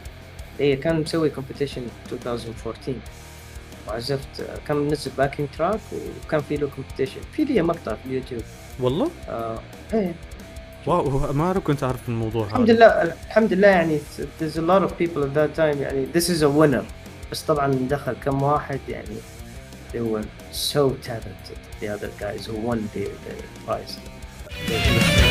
إيه 0.61 0.81
كان 0.81 1.01
مسوي 1.01 1.31
competition 1.31 1.83
2014 2.13 2.95
وعزفت 3.89 4.47
كان 4.69 4.77
منزل 4.77 5.11
backing 5.19 5.49
track 5.59 5.81
وكان 6.27 6.41
في 6.41 6.57
له 6.57 6.69
competition 6.77 7.21
في 7.33 7.45
لي 7.45 7.63
مقطع 7.63 7.95
في 7.95 8.07
اليوتيوب. 8.07 8.43
والله؟ 8.81 9.11
آه 9.29 9.59
إيه. 9.95 10.15
wow 10.87 11.33
ما 11.33 11.53
كنت 11.53 11.83
أعرف 11.83 12.09
الموضوع 12.09 12.47
الحمد 12.47 12.71
هذا 12.71 12.79
لله 12.79 12.87
الحمد 13.27 13.53
لله 13.53 13.69
يعني 13.69 13.99
there's 14.41 14.57
a 14.57 14.63
lot 14.63 14.89
of 14.89 14.93
people 14.99 15.23
at 15.23 15.35
that 15.35 15.57
time 15.57 15.77
يعني 15.81 16.07
this 16.15 16.29
is 16.29 16.43
a 16.43 16.49
winner. 16.61 16.85
بس 17.33 17.43
طبعا 17.43 17.87
دخل 17.91 18.13
كم 18.25 18.43
واحد 18.43 18.81
يعني 18.89 19.17
they 19.93 20.01
were 20.01 20.27
so 20.53 20.91
talented. 21.09 21.59
The 21.81 21.89
other 21.89 22.11
guys 22.21 22.47
who 22.47 22.55
won 22.69 22.79
the, 22.95 23.05
the 23.25 23.35
prize. 23.67 25.22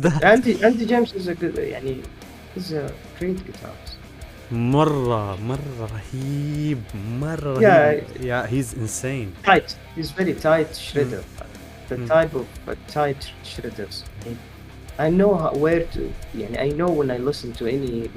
المسدات 0.00 0.24
عندي 0.24 0.64
عندي 0.64 0.84
جيمس 0.84 1.12
is 1.12 1.28
a 1.28 1.34
good 1.34 1.58
يعني 1.58 1.96
he's 2.56 2.72
a 2.72 2.90
great 3.20 3.38
guitarist 3.48 3.92
مره 4.52 5.36
مره 5.36 5.90
رهيب 5.92 6.82
مره 7.20 7.54
Yeah. 7.60 7.64
رهيب 7.64 8.04
يا 8.20 8.46
هيز 8.48 8.74
انسين 8.78 9.32
tight 9.46 9.70
he's 9.98 10.10
very 10.20 10.34
tight 10.42 10.74
shredder 10.92 11.22
the 11.90 11.96
Mm. 11.96 12.08
type 12.08 12.34
of 12.40 12.46
uh, 12.68 12.74
tight 12.98 13.22
shredders 13.50 13.96
I 14.98 15.08
know 15.18 15.32
how, 15.42 15.52
where 15.64 15.84
to 15.94 16.00
يعني 16.38 16.58
I 16.58 16.68
know 16.78 16.90
when 16.98 17.10
I 17.16 17.18
listen 17.30 17.52
to 17.60 17.64
any 17.76 18.10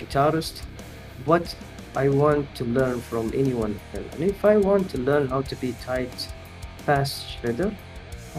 guitarist 0.00 0.56
what 1.30 1.46
I 2.04 2.06
want 2.22 2.44
to 2.58 2.64
learn 2.78 2.98
from 3.10 3.24
anyone 3.42 3.72
of 3.78 3.84
them 3.94 4.04
and 4.14 4.22
if 4.34 4.40
I 4.52 4.56
want 4.68 4.84
to 4.94 4.98
learn 5.08 5.24
how 5.34 5.40
to 5.50 5.54
be 5.64 5.70
tight 5.90 6.18
fast 6.86 7.16
shredder 7.34 7.70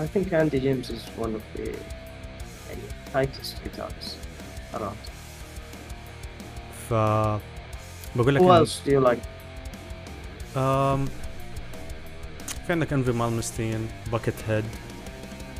I 0.03 0.05
think 0.13 0.25
Andy 0.41 0.59
James 0.65 0.87
is 0.97 1.03
one 1.23 1.33
of 1.39 1.43
the 1.55 1.67
يعني, 3.15 3.27
tightest 3.27 3.55
guitarists 3.65 4.15
around 4.75 5.11
ف 6.89 6.93
بقول 8.15 8.35
لك 8.35 8.41
who 8.41 8.45
إن- 8.45 8.67
else 8.67 8.87
do 8.87 8.91
you 8.91 9.07
like 9.09 9.27
أم... 10.57 11.05
في 12.67 12.73
عندك 12.73 12.93
انفي 12.93 13.11
مالمستين 13.11 13.87
باكيت 14.11 14.33
هيد 14.47 14.65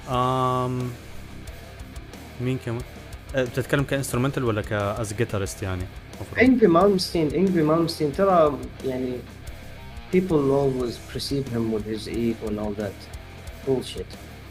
أم... 0.10 0.92
مين 2.42 2.58
كمان؟ 2.66 2.82
أه، 3.36 3.44
بتتكلم 3.44 3.84
كانسترومنتال 3.84 4.44
ولا 4.44 4.62
كاز 4.62 5.14
جيتارست 5.14 5.64
يعني؟ 5.64 5.84
مفروض. 6.22 6.48
Ingrid 6.48 6.70
Malmsteen 6.74 7.34
Ingrid 7.34 7.68
Malmsteen 7.92 8.18
ترى 8.18 8.58
يعني 8.86 9.14
people 10.14 10.52
always 10.52 11.16
perceive 11.16 11.48
him 11.56 11.72
with 11.74 11.86
his 11.86 12.08
ego 12.10 12.48
and 12.48 12.60
all 12.60 12.82
that 12.84 12.98
bullshit 13.68 14.06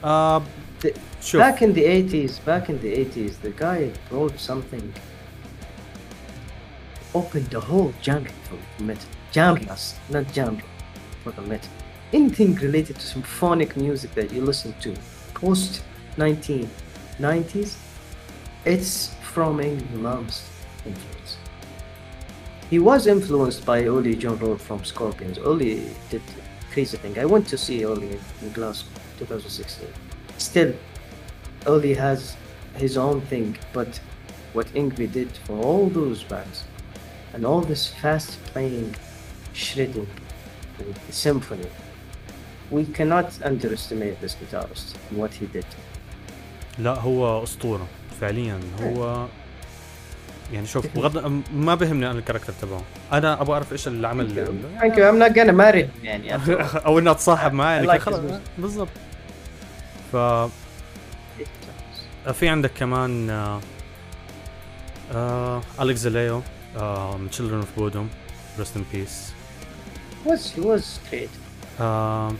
آه 0.04 0.42
The- 0.80 0.94
شوف 1.22 1.40
back 1.40 1.62
in 1.62 1.72
the 1.74 1.84
80s 1.84 2.44
back 2.44 2.68
in 2.70 2.80
the 2.80 2.92
80s 3.04 3.34
the 3.42 3.50
guy 3.50 3.90
wrote 4.10 4.38
something 4.38 4.92
opened 7.14 7.48
the 7.56 7.60
whole 7.60 7.92
genre 8.02 8.34
for 8.46 8.58
metal 8.82 9.10
genres 9.34 9.84
not 10.14 10.24
genre 10.34 10.68
for 11.22 11.32
the 11.32 11.42
metal 11.42 11.72
anything 12.12 12.54
related 12.66 12.94
to 13.00 13.06
symphonic 13.14 13.70
music 13.76 14.10
that 14.18 14.28
you 14.34 14.40
listen 14.50 14.72
to 14.84 14.90
post 15.34 15.82
1990s 16.16 17.70
it's 18.64 18.94
from 19.32 19.52
Ingrid 19.58 20.00
Malmsteen 20.04 20.48
influence 20.90 21.30
he 22.70 22.78
was 22.78 23.08
influenced 23.08 23.66
by 23.66 23.78
Oli 23.86 24.14
John 24.14 24.38
Road 24.38 24.60
from 24.60 24.84
Scorpions. 24.84 25.38
Oli 25.38 25.90
did 26.08 26.22
crazy 26.70 26.96
thing. 26.96 27.18
I 27.18 27.24
went 27.24 27.48
to 27.48 27.58
see 27.58 27.84
Oli 27.84 28.12
in, 28.12 28.20
in 28.42 28.52
Glasgow 28.52 28.88
2016. 29.18 30.03
Still, 30.38 30.72
Oli 31.66 31.94
has 31.94 32.20
his 32.84 32.96
own 32.96 33.18
thing, 33.30 33.48
but 33.72 33.90
what 34.56 34.66
Ingrid 34.82 35.12
did 35.12 35.30
for 35.46 35.56
all 35.66 35.84
those 36.00 36.20
bands 36.32 36.58
and 37.34 37.40
all 37.50 37.62
this 37.72 37.82
fast 38.02 38.30
playing, 38.52 38.88
shredding, 39.62 40.08
and 40.80 40.92
symphony, 41.24 41.68
we 42.76 42.82
cannot 42.98 43.28
underestimate 43.50 44.16
this 44.22 44.34
guitarist 44.40 44.88
and 45.08 45.18
what 45.22 45.32
he 45.40 45.46
did. 45.46 45.66
لا 46.78 46.94
هو 46.94 47.42
اسطوره 47.42 47.86
فعليا 48.20 48.60
هو 48.82 49.26
يعني 50.52 50.66
شوف 50.66 50.86
بغض 50.96 51.42
ما 51.54 51.74
بهمني 51.74 52.10
انا 52.10 52.18
الكاركتر 52.18 52.52
تبعه 52.62 52.82
انا 53.12 53.40
ابغى 53.40 53.52
اعرف 53.54 53.72
ايش 53.72 53.88
اللي 53.88 54.08
عمل 54.08 54.46
Thank 54.80 54.96
you. 54.96 55.02
I'm 55.02 55.18
not 55.18 55.34
gonna 55.36 55.52
marry 55.52 55.82
him 55.82 56.04
يعني 56.04 56.38
after 56.38 56.48
all. 56.48 56.86
او 56.86 56.98
انه 56.98 57.10
اتصاحب 57.10 57.52
معاه 57.52 57.74
يعني 57.74 57.88
I 57.88 57.90
like 57.90 58.02
خلاص 58.02 58.20
his 58.20 58.22
music. 58.22 58.60
بالضبط 58.60 58.88
ف 60.11 60.15
في 62.31 62.49
عندك 62.49 62.71
كمان 62.77 63.29
آه 63.29 63.59
آه 65.13 65.61
Alexi 65.81 65.99
Laiho 65.99 66.41
آه 66.77 67.17
من 67.17 67.29
Children 67.29 67.65
of 67.65 67.79
Bodom. 67.79 68.07
Rest 68.61 68.75
in 68.75 68.83
peace. 68.95 69.33
Was 70.25 70.51
he 70.55 70.61
was 70.61 70.99
great. 71.11 71.29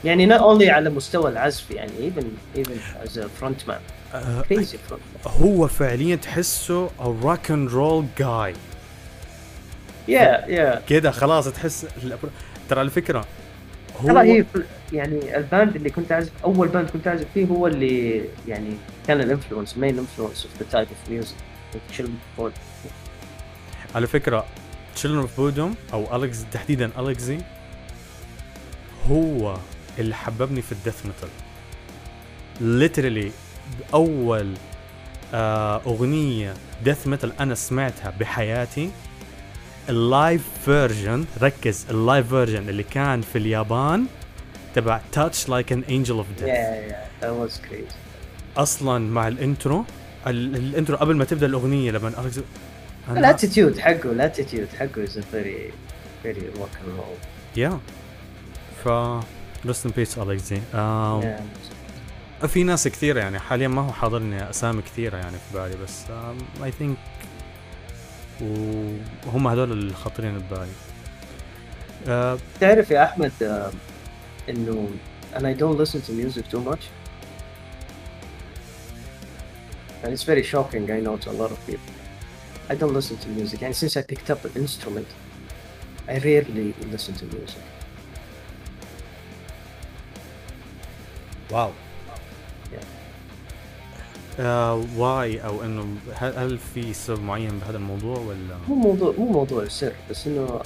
يعني 0.06 0.28
not 0.28 0.42
only 0.42 0.70
على 0.70 0.90
مستوى 0.90 1.32
العزف 1.32 1.72
يعني 1.72 1.92
even 2.12 2.26
even 2.58 3.06
as 3.06 3.18
a 3.18 3.42
frontman. 3.42 3.82
آه 4.14 4.42
crazy 4.42 4.78
frontman. 4.92 5.28
هو 5.28 5.68
فعليا 5.68 6.16
تحسه 6.16 6.90
rock 7.00 7.52
and 7.52 7.70
roll 7.72 8.06
جاي 8.18 8.54
yeah 10.08 10.46
yeah. 10.48 10.80
كده 10.90 11.12
خلاص 11.12 11.48
تحس 11.48 11.86
ترى 12.70 12.80
على 12.80 12.90
فكرة 12.90 13.26
هو 14.02 14.08
ترى 14.08 14.32
هي 14.32 14.46
يعني 14.94 15.38
ال 15.38 15.45
band 15.45 15.76
اللي 15.76 15.90
كنت 15.90 16.12
اعزف 16.12 16.32
أول 16.44 16.68
band 16.68 16.90
كنت 16.90 17.08
أعزف 17.08 17.26
فيه 17.34 17.46
هو 17.46 17.68
اللي 17.68 18.26
يعني 18.48 18.78
كان 19.08 19.22
ال 19.22 19.27
influence 19.27 19.78
main 19.78 20.00
influence 20.00 20.46
of 20.46 20.60
the 20.60 20.66
type 20.72 20.88
of 20.88 21.12
music 21.12 21.36
على 23.96 24.08
فكرة 24.08 24.46
Children 24.96 25.26
of 25.26 25.40
Bodom 25.40 25.94
أو 25.94 26.16
Alexi 26.16 26.46
تحديدا 26.52 26.92
Alexi 27.00 27.38
هو 29.10 29.58
اللي 30.00 30.16
حببني 30.16 30.62
في 30.62 30.72
ال 30.72 30.77
death 30.77 31.06
metal 31.06 31.30
literally 32.62 33.32
أول 33.94 34.54
آه 35.34 35.82
أغنية 35.86 36.54
death 36.84 37.08
metal 37.08 37.40
أنا 37.40 37.56
سمعتها 37.56 38.14
بحياتي 38.20 38.92
ال 39.90 40.00
live 40.00 40.42
version 40.66 41.26
ركز 41.42 41.86
ال 41.90 41.98
live 41.98 42.30
version 42.30 42.70
اللي 42.70 42.84
كان 42.84 43.22
في 43.22 43.38
اليابان 43.38 44.06
تبع 44.76 45.00
Touch 45.12 45.50
Like 45.50 45.72
Angel 45.72 46.16
of 46.16 46.26
Death 46.40 46.48
أصلا 48.58 49.12
مع 49.12 49.28
ال 49.28 49.37
intro 49.37 49.86
ال- 50.28 50.56
الإنترو 50.56 50.98
قبل 50.98 51.16
ما 51.16 51.26
تبدأ 51.26 51.46
الأغنية 51.46 51.92
لما 51.92 52.12
أنا- 52.12 53.12
ال 53.18 53.25
attitude 53.25 53.80
حقه 53.80 54.12
الاتيتيود 54.12 54.68
حقه 54.80 55.06
a 55.06 55.10
very 55.34 55.72
very 56.26 56.60
rock 56.60 56.76
and 56.76 57.00
roll. 57.00 57.28
يا 57.58 57.80
ف 58.84 58.88
رست 59.68 59.86
ان 59.86 59.92
بيس 59.98 60.20
yeah. 61.22 62.46
في 62.48 62.64
ناس 62.64 62.88
كثيرة 62.88 63.20
يعني 63.20 63.40
حاليا 63.40 63.68
ما 63.68 63.82
هو 63.82 63.92
حاضرني 63.92 64.50
أسامي 64.50 64.82
كثيرة 64.82 65.18
يعني 65.18 65.32
في 65.38 65.54
بالي 65.58 65.76
بس 65.84 66.02
اي 66.64 66.72
ثينك 66.72 66.98
وهم 68.42 69.48
هذول 69.48 69.72
الخاطرين 69.72 70.40
ببالي 70.40 70.72
آه، 72.08 72.38
تعرف 72.60 72.92
يا 72.92 73.04
احمد 73.04 73.32
آه، 73.42 73.72
انه 74.50 74.90
and 75.36 75.44
I 75.44 75.54
don't 75.62 75.78
listen 75.78 76.02
to 76.08 76.12
music 76.12 76.46
too 76.54 76.62
much 76.72 76.84
and 80.04 80.14
it's 80.14 80.24
very 80.24 80.44
shocking 80.54 80.84
I 80.92 81.00
know 81.06 81.18
to 81.24 81.30
a 81.32 81.38
lot 81.42 81.52
of 81.52 81.60
people 81.68 81.94
I 82.70 82.76
don't 82.76 82.94
listen 83.00 83.18
to 83.24 83.30
music 83.40 83.60
and 83.62 83.74
since 83.82 83.94
I 83.98 84.04
picked 84.14 84.30
up 84.34 84.42
an 84.46 84.54
instrument 84.64 85.10
I 86.08 86.16
rarely 86.30 86.68
listen 86.94 87.14
to 87.22 87.26
music 87.38 87.64
واو 91.52 91.72
Yeah. 92.74 92.95
آه 94.40 94.84
واي 94.98 95.46
أو 95.46 95.64
إنه 95.64 95.96
هل, 96.16 96.60
في 96.74 96.94
سبب 96.94 97.22
معين 97.22 97.60
بهذا 97.60 97.78
الموضوع 97.78 98.18
ولا؟ 98.18 98.58
مو 98.68 98.76
موضوع 98.76 99.14
مو 99.18 99.26
موضوع 99.32 99.68
سر 99.68 99.94
بس 100.10 100.28
إنه 100.28 100.62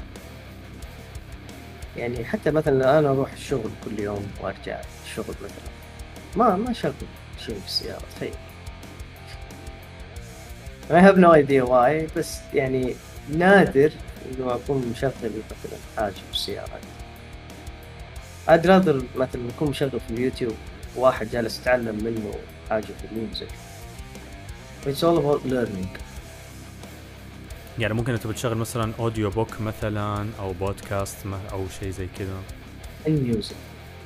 يعني 1.97 2.25
حتى 2.25 2.51
مثلا 2.51 2.99
أنا 2.99 3.09
أروح 3.09 3.33
الشغل 3.33 3.69
كل 3.85 3.99
يوم 3.99 4.27
وأرجع 4.41 4.81
الشغل 5.05 5.35
مثلا. 5.43 5.69
ما 6.35 6.55
ما 6.55 6.71
اشغل 6.71 6.93
شيء 7.45 7.55
في 7.59 7.65
السيارة 7.65 8.03
تخيل. 8.15 8.33
I 10.89 11.01
have 11.01 11.17
no 11.17 11.31
idea 11.31 11.65
why 11.65 12.17
بس 12.17 12.37
يعني 12.53 12.95
نادر 13.37 13.91
انه 14.31 14.55
أكون 14.55 14.91
مشغل 14.91 15.11
مثلا 15.21 15.79
حاجة 15.97 16.13
في 16.13 16.31
السيارة. 16.31 16.79
I'd 18.47 18.63
rather 18.65 19.17
مثلا 19.17 19.49
أكون 19.55 19.69
مشغل 19.69 19.99
في 20.07 20.13
اليوتيوب 20.13 20.55
واحد 20.95 21.29
جالس 21.29 21.59
يتعلم 21.59 22.03
منه 22.03 22.33
حاجة 22.69 22.83
في 22.83 23.05
ال 23.11 23.17
music 23.17 23.47
It's 24.85 25.03
all 25.03 25.17
about 25.19 25.51
learning 25.51 25.99
يعني 27.79 27.93
ممكن 27.93 28.13
انت 28.13 28.27
بتشغل 28.27 28.57
مثلا 28.57 28.93
audiobook 28.99 29.61
مثلا 29.61 30.27
أو 30.39 30.53
بودكاست 30.53 31.17
أو 31.51 31.65
شيء 31.79 31.89
زي 31.89 32.07
كذا 32.19 32.41
In 33.05 33.09
music. 33.09 33.55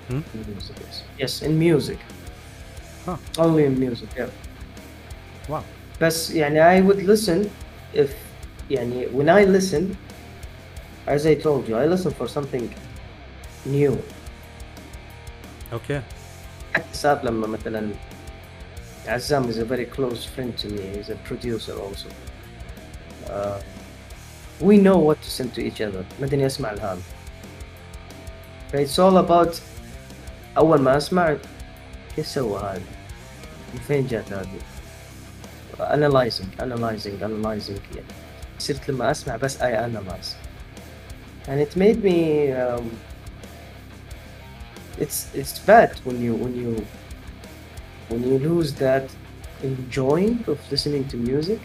Hmm? 0.09 0.21
In 0.35 0.41
music, 0.53 0.75
yes. 0.85 0.95
Yes, 1.21 1.41
in 1.41 1.53
music. 1.57 1.97
Huh. 3.05 3.17
Only 3.37 3.63
in 3.65 3.79
music, 3.79 4.09
yeah. 4.17 4.29
واو 5.49 5.61
بس 6.01 6.31
يعني 6.31 6.79
I 6.79 6.89
would 6.89 6.99
listen 6.99 7.47
if 7.95 8.09
يعني 8.71 9.07
when 9.07 9.29
I 9.29 9.45
listen 9.59 9.83
as 11.07 11.25
I 11.25 11.35
told 11.43 11.67
you 11.69 11.75
I 11.75 11.85
listen 11.95 12.11
for 12.11 12.27
something 12.27 12.63
new 13.65 13.93
أوكي 15.73 16.01
حتى 16.73 16.93
صار 16.93 17.25
لما 17.25 17.47
مثلا 17.47 17.89
عزام 19.06 19.52
is 19.52 19.58
a 19.58 19.64
very 19.64 19.86
close 19.86 20.24
friend 20.24 20.56
to 20.58 20.68
me 20.68 20.82
he's 20.96 21.10
a 21.10 21.16
producer 21.28 21.72
also 21.72 22.08
uh, 23.30 23.60
we 24.60 24.76
know 24.76 24.98
what 24.98 25.20
to 25.22 25.30
send 25.30 25.54
to 25.54 25.60
each 25.60 25.80
other 25.80 26.04
مدني 26.20 26.46
اسمع 26.46 26.72
الهام 26.72 26.98
it's 28.72 28.98
all 28.98 29.16
about 29.16 29.60
اول 30.56 30.80
ما 30.80 30.96
اسمع 30.96 31.36
كيف 32.16 32.26
سوى 32.26 32.60
هذا 32.60 32.82
من 33.74 33.80
فين 33.88 34.06
جات 34.06 34.32
هذه 34.32 34.58
analyzing 35.78 36.60
analyzing 36.60 37.22
analyzing 37.22 37.80
يعني 37.94 38.06
صرت 38.58 38.90
لما 38.90 39.10
اسمع 39.10 39.36
بس 39.36 39.58
I 39.58 39.70
analyze 39.72 40.34
and 41.48 41.60
it 41.60 41.76
made 41.76 42.02
me 42.02 42.52
um, 42.52 42.90
it's 44.98 45.28
it's 45.34 45.58
bad 45.58 45.92
when 46.04 46.20
you 46.20 46.34
when 46.34 46.54
you 46.54 46.84
when 48.10 48.22
you 48.28 48.36
lose 48.48 48.70
that 48.84 49.06
enjoying 49.70 50.36
of 50.52 50.58
listening 50.72 51.04
to 51.12 51.16
music 51.30 51.58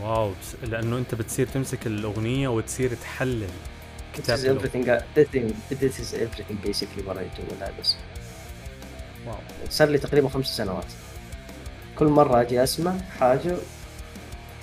واو 0.00 0.30
بس- 0.30 0.68
لانه 0.68 0.98
انت 0.98 1.14
بتصير 1.14 1.46
تمسك 1.46 1.86
الاغنيه 1.86 2.48
وتصير 2.48 2.94
تحلل 2.94 3.46
this 3.48 4.16
كتاب 4.18 4.38
is 4.38 4.40
الأغنية. 4.40 4.58
everything 4.60 4.88
I, 4.88 5.18
this, 5.18 5.28
thing, 5.28 5.54
this 5.80 5.98
is 6.00 6.14
everything 6.14 6.56
basically 6.68 7.02
what 7.08 7.16
I 7.16 7.24
do 7.38 7.42
when 7.50 7.62
I 7.62 7.80
listen 7.80 7.98
واو 9.26 9.36
صار 9.70 9.88
لي 9.88 9.98
تقريبا 9.98 10.28
خمس 10.28 10.56
سنوات 10.56 10.84
كل 11.98 12.06
مرة 12.06 12.40
أجي 12.40 12.62
أسمع 12.62 12.94
حاجة 13.20 13.56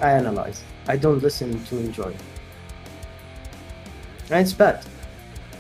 I 0.02 0.06
analyze 0.06 0.58
I 0.90 0.96
don't 0.96 1.22
listen 1.28 1.50
to 1.70 1.76
enjoy 1.88 2.14
and 4.32 4.40
it's 4.48 4.54
bad 4.64 4.80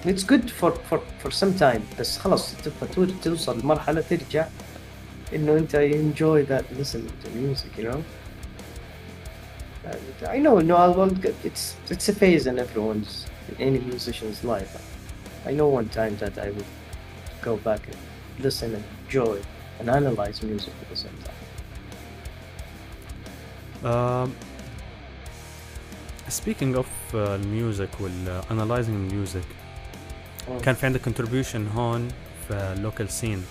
it's 0.05 0.23
good 0.23 0.45
for 0.59 0.71
for 0.89 0.99
for 1.23 1.31
some 1.31 1.53
time 1.59 1.81
بس 1.99 2.17
خلاص 2.17 2.55
تبغى 2.55 2.93
تو- 2.95 3.05
توصل 3.23 3.59
لمرحلة 3.59 4.01
ترجع 4.09 4.47
إنه 5.35 5.57
أنت 5.57 5.75
enjoy 5.75 6.49
that 6.51 6.63
listening 6.79 7.11
to 7.23 7.29
music 7.35 7.77
you 7.77 7.83
know 7.89 7.99
and 9.91 10.27
I 10.35 10.37
know 10.45 10.55
no 10.69 10.75
I'll, 10.83 11.01
I'll 11.01 11.19
get- 11.25 11.39
it's 11.49 11.63
it's 11.93 12.07
a 12.09 12.15
phase 12.21 12.43
in 12.51 12.55
everyone's 12.65 13.13
in 13.49 13.55
any 13.67 13.79
musician's 13.91 14.39
life 14.53 14.73
I 15.49 15.51
know 15.57 15.67
one 15.79 15.89
time 15.99 16.13
that 16.23 16.35
I 16.45 16.49
would 16.55 16.71
go 17.49 17.53
back 17.69 17.81
and 17.91 17.99
listen 18.45 18.69
and 18.77 18.83
enjoy 19.03 19.37
and 19.79 19.85
analyze 19.99 20.37
music 20.51 20.73
at 20.83 20.87
the 20.93 20.99
same 21.05 21.17
time. 21.27 21.41
سبيكينج 26.29 26.75
اوف 26.75 26.87
الميوزك 27.15 27.89
والانالايزنج 28.01 28.95
الميوزك 29.11 29.41
كان 30.64 30.74
في 30.74 30.86
عندك 30.86 31.00
contribution 31.00 31.68
هون 31.68 32.08
في 32.48 32.54
ال 32.76 32.82
local 32.82 33.10
scene. 33.10 33.44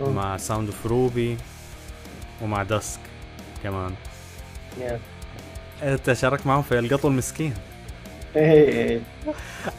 مع 0.00 0.36
Sound 0.36 0.68
of 0.68 0.86
Ruby 0.86 1.36
ومع 2.42 2.62
Dusk 2.62 3.00
كمان. 3.62 3.94
Yeah. 4.80 4.92
انت 5.82 6.12
شاركت 6.12 6.46
معهم 6.46 6.62
في 6.62 6.78
القط 6.78 7.08
المسكين. 7.08 7.54
Hey, 8.34 8.38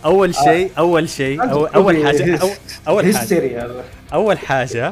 أول 0.06 0.36
شيء 0.36 0.72
أول 0.78 1.10
شيء 1.10 1.44
أول 1.76 2.06
حاجة 2.06 2.42
أو 2.42 2.50
أول 2.88 3.04
حاجة. 3.04 3.18
history 3.18 3.58
هذا. 3.58 3.84
أول 4.14 4.38
حاجة 4.40 4.92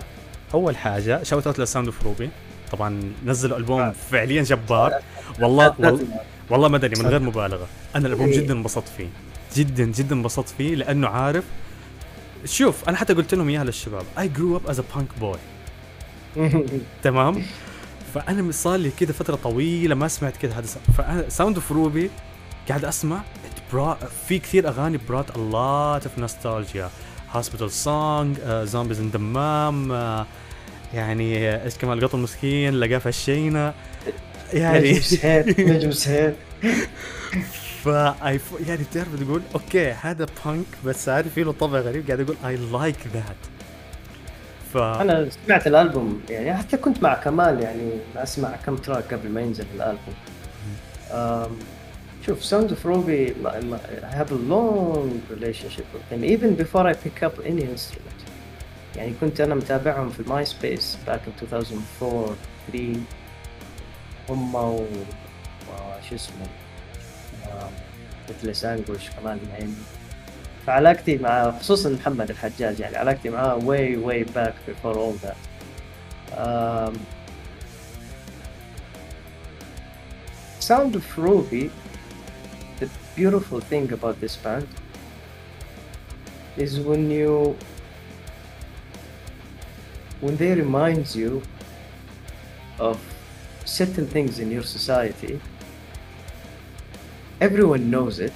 أول 0.53 0.77
حاجة 0.77 1.23
shout 1.23 1.47
out 1.47 1.59
ل 1.59 1.64
Sound 1.64 1.87
of 1.87 2.03
Ruby 2.03 2.29
طبعا 2.71 3.13
نزلوا 3.25 3.57
ألبوم 3.57 3.81
آه. 3.81 3.93
فعليا 4.11 4.43
جبار. 4.43 4.93
والله 5.39 5.73
والله 5.79 6.07
والله 6.49 6.67
مدني 6.67 7.03
من 7.03 7.07
غير 7.07 7.19
مبالغة. 7.19 7.67
أنا 7.95 8.07
الألبوم 8.07 8.27
إيه. 8.27 8.37
جدا 8.37 8.53
انبسطت 8.53 8.87
فيه. 8.97 9.07
جدا 9.57 9.85
جدا 9.85 10.15
انبسطت 10.15 10.49
فيه 10.49 10.75
لأنه 10.75 11.07
عارف. 11.07 11.43
شوف 12.45 12.89
أنا 12.89 12.97
حتى 12.97 13.13
قلت 13.13 13.33
لهم 13.33 13.49
إياها 13.49 13.63
للشباب. 13.63 14.03
I 14.17 14.37
grew 14.37 14.59
up 14.59 14.71
as 14.71 14.77
a 14.79 14.83
punk 14.95 15.23
boy. 15.23 15.37
تمام؟ 17.03 17.43
فأنا 18.13 18.51
صار 18.51 18.75
لي 18.75 18.89
كذا 18.99 19.11
فترة 19.11 19.35
طويلة 19.35 19.95
ما 19.95 20.07
سمعت 20.07 20.37
كذا 20.37 20.53
هذا 20.53 20.67
فأنا 20.97 21.29
Sound 21.29 21.55
of 21.55 21.71
Ruby 21.71 22.09
قاعد 22.67 22.85
أسمع. 22.85 23.21
في 24.27 24.39
كثير 24.39 24.67
أغاني 24.67 24.99
lot 25.09 26.01
of 26.03 26.21
nostalgia. 26.21 26.89
Hospital 27.33 27.69
song 27.69 28.35
uh, 28.35 28.65
zombies 28.65 28.99
in 28.99 29.11
دمام 29.13 29.91
يعني 30.93 31.63
إيش 31.63 31.75
كمان 31.75 31.97
القط 31.97 32.15
المسكين 32.15 32.73
لقاه 32.73 32.97
في 32.97 33.09
الشينة. 33.09 33.73
يعني 34.53 35.01
نجم 35.59 35.91
سهير. 35.91 36.33
ف 37.87 38.39
يعني 38.67 38.83
بتعرف 38.83 39.23
تقول 39.23 39.41
okay 39.55 39.91
هذا 39.91 40.27
بانك 40.45 40.65
بس 40.85 41.09
عارف 41.09 41.37
له 41.37 41.51
طبع 41.51 41.79
غريب 41.79 42.07
قاعد 42.07 42.19
يقول 42.19 42.35
I 42.45 42.55
like 42.55 43.07
that 43.13 43.35
ف 44.73 44.77
أنا 44.77 45.29
سمعت 45.45 45.67
الألبوم 45.67 46.21
يعني 46.29 46.57
حتى 46.57 46.77
كنت 46.77 47.03
مع 47.03 47.13
كمال 47.13 47.61
يعني 47.61 47.91
أسمع 48.15 48.55
كم 48.65 48.75
track 48.75 49.13
قبل 49.13 49.29
ما 49.29 49.41
ينزل 49.41 49.65
الألبوم. 49.75 50.15
شوف 52.25 52.45
Sound 52.45 52.69
of 52.69 52.85
Ruby 52.85 53.33
have 54.11 54.31
a 54.31 54.39
long 54.51 55.21
relationship 55.35 55.85
with 55.93 56.09
them 56.11 56.23
even 56.23 56.55
before 56.63 56.85
I 56.87 56.93
pick 56.93 57.23
up 57.23 57.45
any 57.45 57.63
instrument. 57.63 58.17
يعني 58.95 59.13
كنت 59.21 59.41
أنا 59.41 59.55
متابعهم 59.55 60.09
في 60.09 60.19
ال 60.19 60.45
Myspace 60.45 60.97
in 61.07 61.09
2004 61.09 62.35
3 62.71 62.95
هم 64.29 64.55
و 64.55 64.85
وش 65.69 66.13
اسمه؟ 66.13 66.47
مثل 68.28 68.56
سانجوش 68.56 69.10
كمان 69.10 69.38
يعني 69.52 69.72
فعلاقتي 70.66 71.18
مع 71.18 71.58
خصوصا 71.58 71.90
محمد 71.90 72.30
الحجاج 72.30 72.80
يعني 72.80 72.96
علاقتي 72.96 73.30
معاه 73.30 73.58
way 73.58 73.96
way 73.96 74.24
back 74.36 74.54
before 74.66 74.96
all 74.96 75.14
that 75.24 75.36
um, 76.38 76.98
Sound 80.60 80.94
of 80.96 81.18
Ruby 81.18 81.70
the 82.80 82.88
beautiful 83.16 83.60
thing 83.60 83.92
about 83.92 84.20
this 84.20 84.36
band 84.36 84.68
is 86.56 86.80
when 86.88 87.10
you 87.10 87.56
when 90.20 90.36
they 90.36 90.52
remind 90.54 91.14
you 91.14 91.42
of 92.78 92.96
certain 93.64 94.06
things 94.06 94.38
in 94.38 94.50
your 94.50 94.62
society 94.62 95.40
everyone 97.40 97.90
knows 97.90 98.18
it 98.20 98.32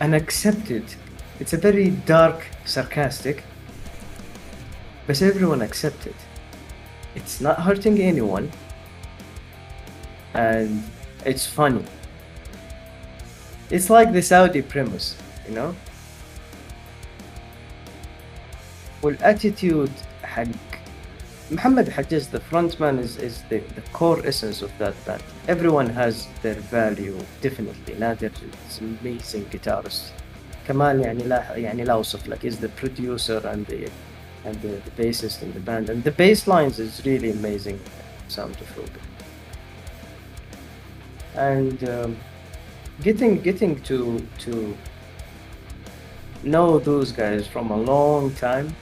and 0.00 0.14
accept 0.14 0.70
it 0.70 0.96
it's 1.40 1.52
a 1.52 1.56
very 1.56 1.90
dark 1.90 2.46
sarcastic 2.64 3.44
but 5.06 5.20
everyone 5.22 5.62
accept 5.62 6.06
it 6.06 6.16
it's 7.14 7.40
not 7.40 7.60
hurting 7.60 7.98
anyone 8.00 8.50
and 10.34 10.82
it's 11.24 11.46
funny 11.46 11.84
it's 13.70 13.88
like 13.88 14.12
the 14.12 14.22
saudi 14.22 14.62
premise 14.62 15.16
you 15.48 15.54
know 15.54 15.74
والاتيتيود 19.04 19.90
حق 20.22 20.67
Muhammad 21.50 21.86
Hajjaz, 21.88 22.30
the 22.30 22.40
frontman, 22.40 22.98
is, 22.98 23.18
is 23.18 23.42
the, 23.50 23.58
the 23.76 23.82
core 23.92 24.20
essence 24.24 24.62
of 24.62 24.72
that 24.78 24.94
band. 25.04 25.22
Everyone 25.46 25.88
has 25.90 26.26
their 26.42 26.54
value, 26.54 27.18
definitely. 27.42 27.94
Nadir 27.94 28.30
is 28.68 28.80
an 28.80 28.98
amazing 29.02 29.44
guitarist. 29.46 30.12
Kamal 30.66 31.00
يعني 31.00 31.22
لا 31.22 31.56
يعني 31.56 31.84
لا 31.84 31.92
أوصف 31.92 32.28
لك 32.28 32.44
is 32.46 32.58
the 32.58 32.68
producer 32.68 33.42
and 33.46 33.66
the 33.66 33.90
and 34.46 34.54
the, 34.62 34.68
the 34.68 34.90
bassist 35.02 35.42
in 35.42 35.52
the 35.52 35.60
band 35.60 35.90
and 35.90 36.02
the 36.04 36.10
bass 36.10 36.46
lines 36.46 36.78
is 36.78 37.04
really 37.04 37.30
amazing 37.30 37.78
sound 38.28 38.56
of 38.60 38.76
Ruby. 38.76 39.00
And 41.34 41.88
um, 41.88 42.16
getting 43.02 43.40
getting 43.42 43.80
to 43.82 44.26
to 44.38 44.76
know 46.42 46.78
those 46.78 47.12
guys 47.12 47.46
from 47.46 47.70
a 47.70 47.76
long 47.76 48.32
time 48.34 48.74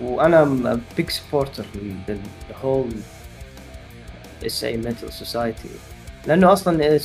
وأنا 0.00 0.80
بيك 0.96 1.10
supporter 1.10 1.64
لل 2.08 2.90
whole 4.46 4.64
SA 4.64 4.76
Metal 4.76 5.12
society 5.12 5.68
لأنه 6.26 6.52
أصلا 6.52 7.00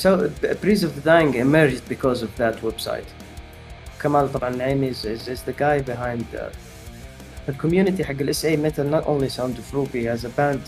Breeze 0.62 0.84
of 0.84 0.94
the 0.96 1.02
Dying 1.04 1.34
emerged 1.34 1.88
because 1.88 2.22
of 2.22 2.30
that 2.38 2.64
website 2.64 3.04
كمال 4.02 4.32
طبعا 4.32 4.50
نعيمي 4.50 4.90
is 4.90 5.06
is 5.06 5.42
the 5.46 5.54
guy 5.60 5.82
behind 5.82 6.50
ال 7.48 7.54
community 7.54 8.04
حق 8.04 8.10
ال 8.20 8.28
SA 8.28 8.44
Metal 8.44 8.90
not 8.90 9.04
only 9.04 9.28
Sound 9.28 9.56
of 9.56 9.74
Ruby 9.74 10.12
as 10.12 10.26
a 10.26 10.30
band 10.38 10.60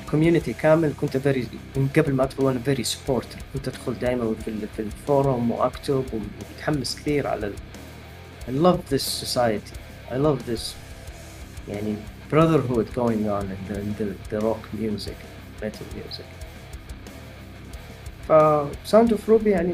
ال 0.00 0.05
community 0.05 0.52
كامل. 0.52 0.92
كنت 1.00 1.16
very 1.16 1.46
من 1.76 1.88
قبل 1.96 2.12
ما 2.12 2.24
أدخل 2.24 2.50
أنا 2.50 2.60
very 2.60 2.84
supporter 2.84 3.38
كنت 3.54 3.68
أدخل 3.68 3.94
دائما 3.98 4.34
في, 4.44 4.52
في 4.76 4.82
ال 4.82 4.93
forum 4.93 5.50
وأكتب 5.50 6.04
ومتحمس 6.12 6.96
كثير 6.96 7.26
على 7.26 7.46
ال 7.46 7.52
I 8.48 8.52
love 8.52 8.80
this 8.88 9.04
society. 9.24 9.76
I 10.10 10.16
love 10.16 10.38
this 10.50 10.74
يعني 11.69 11.95
brotherhood 12.31 12.85
going 12.95 13.25
on 13.37 13.43
in 13.43 13.59
the, 13.69 13.75
in 13.79 13.95
the, 13.99 14.05
the 14.31 14.39
rock 14.41 14.63
music 14.81 15.17
metal 15.61 15.85
music 15.95 16.25
ف 18.27 18.31
Sound 18.91 19.09
of 19.11 19.19
Ruby 19.29 19.47
يعني 19.47 19.73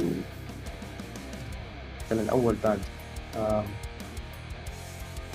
مثلا 2.12 2.32
أول 2.32 2.56
باند 2.64 2.80
um, 3.36 3.66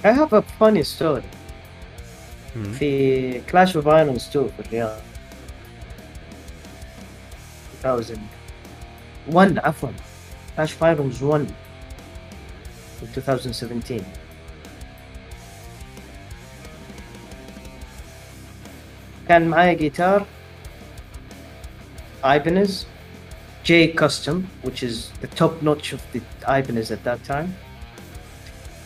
I 0.04 0.08
have 0.12 0.32
a 0.32 0.42
funny 0.60 0.82
story 0.98 1.22
مم. 2.56 2.72
في 2.72 3.40
كلاش 3.40 3.76
اوف 3.76 3.88
ايرونز 3.88 4.28
2 4.28 4.48
في 4.48 4.60
الرياض 4.66 4.98
2001 7.84 9.58
عفوا 9.58 9.88
كلاش 10.56 10.72
اوف 10.72 10.84
ايرونز 10.84 11.22
1 11.22 11.46
في 13.14 13.32
2017 13.32 14.04
كان 19.31 19.47
معايا 19.47 19.73
جيتار 19.73 20.25
Ibanez 22.23 22.71
J 23.63 23.71
Custom 24.01 24.37
which 24.65 24.83
is 24.83 24.95
the 25.21 25.29
top 25.39 25.53
notch 25.61 25.93
of 25.93 26.01
the 26.13 26.21
Ibanez 26.59 26.91
at 26.91 27.03
that 27.05 27.23
time. 27.31 27.49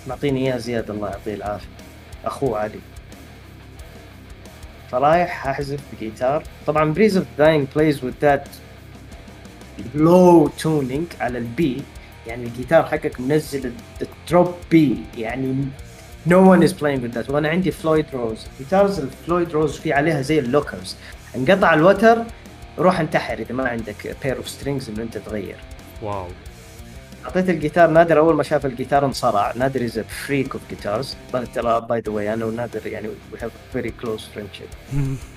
معطيني 0.08 0.48
إياه 0.48 0.58
زياد 0.58 0.90
الله 0.90 1.10
يعطيه 1.10 1.34
العافية. 1.34 1.68
أخوه 2.26 2.60
علي. 2.60 2.80
فرايح 4.92 5.48
أحذف 5.48 5.80
بجيتار 5.94 6.44
طبعا 6.68 6.94
Breeze 6.94 7.18
of 7.18 7.28
Dying 7.38 7.68
plays 7.76 8.00
with 8.00 8.24
that 8.24 8.48
low 9.96 10.50
tuning 10.64 11.22
على 11.22 11.38
ال 11.38 11.52
B. 11.52 11.82
يعني 12.28 12.44
الجيتار 12.44 12.86
حقك 12.86 13.20
منزل 13.20 13.74
ال 14.02 14.12
drop 14.12 14.56
B 14.72 14.98
يعني 15.18 15.66
no 16.28 16.42
one 16.42 16.64
is 16.64 16.74
playing 16.74 17.02
with 17.02 17.14
that. 17.14 17.30
وأنا 17.30 17.50
عندي 17.50 17.72
Floyd 17.72 18.06
Rose 18.14 18.48
guitars 18.60 19.00
ال 19.00 19.08
Floyd 19.08 19.52
Rose 19.52 19.78
في 19.78 19.94
عليها 19.94 20.22
زي 20.22 20.40
ال 20.40 20.47
lockers 20.47 20.96
انقطع 21.36 21.74
الوتر 21.74 22.24
روح 22.80 23.00
انتحر 23.00 23.34
إذا 23.40 23.54
ما 23.56 23.70
عندك 23.70 24.16
pair 24.24 24.36
of 24.36 24.48
strings 24.48 24.90
إنه 24.90 25.02
أنت 25.02 25.18
تغير. 25.18 25.56
واو. 26.02 26.28
أعطيت 27.26 27.50
الجيتار 27.50 27.90
نادر 27.98 28.20
أول 28.20 28.36
ما 28.36 28.44
شاف 28.44 28.66
الجيتار 28.66 29.06
انصرع. 29.06 29.54
نادر 29.56 29.86
is 29.86 30.00
freak 30.00 30.54
of 30.54 30.62
guitars 30.70 31.16
ترى 31.56 31.82
by 31.90 32.00
the 32.00 32.12
way 32.12 32.34
أنا 32.34 32.46
ونادر 32.46 32.88
يعني 32.88 33.08
we 33.08 33.16
have 33.42 33.52
very 33.74 33.90
close 34.02 34.30
friendship 34.36 34.68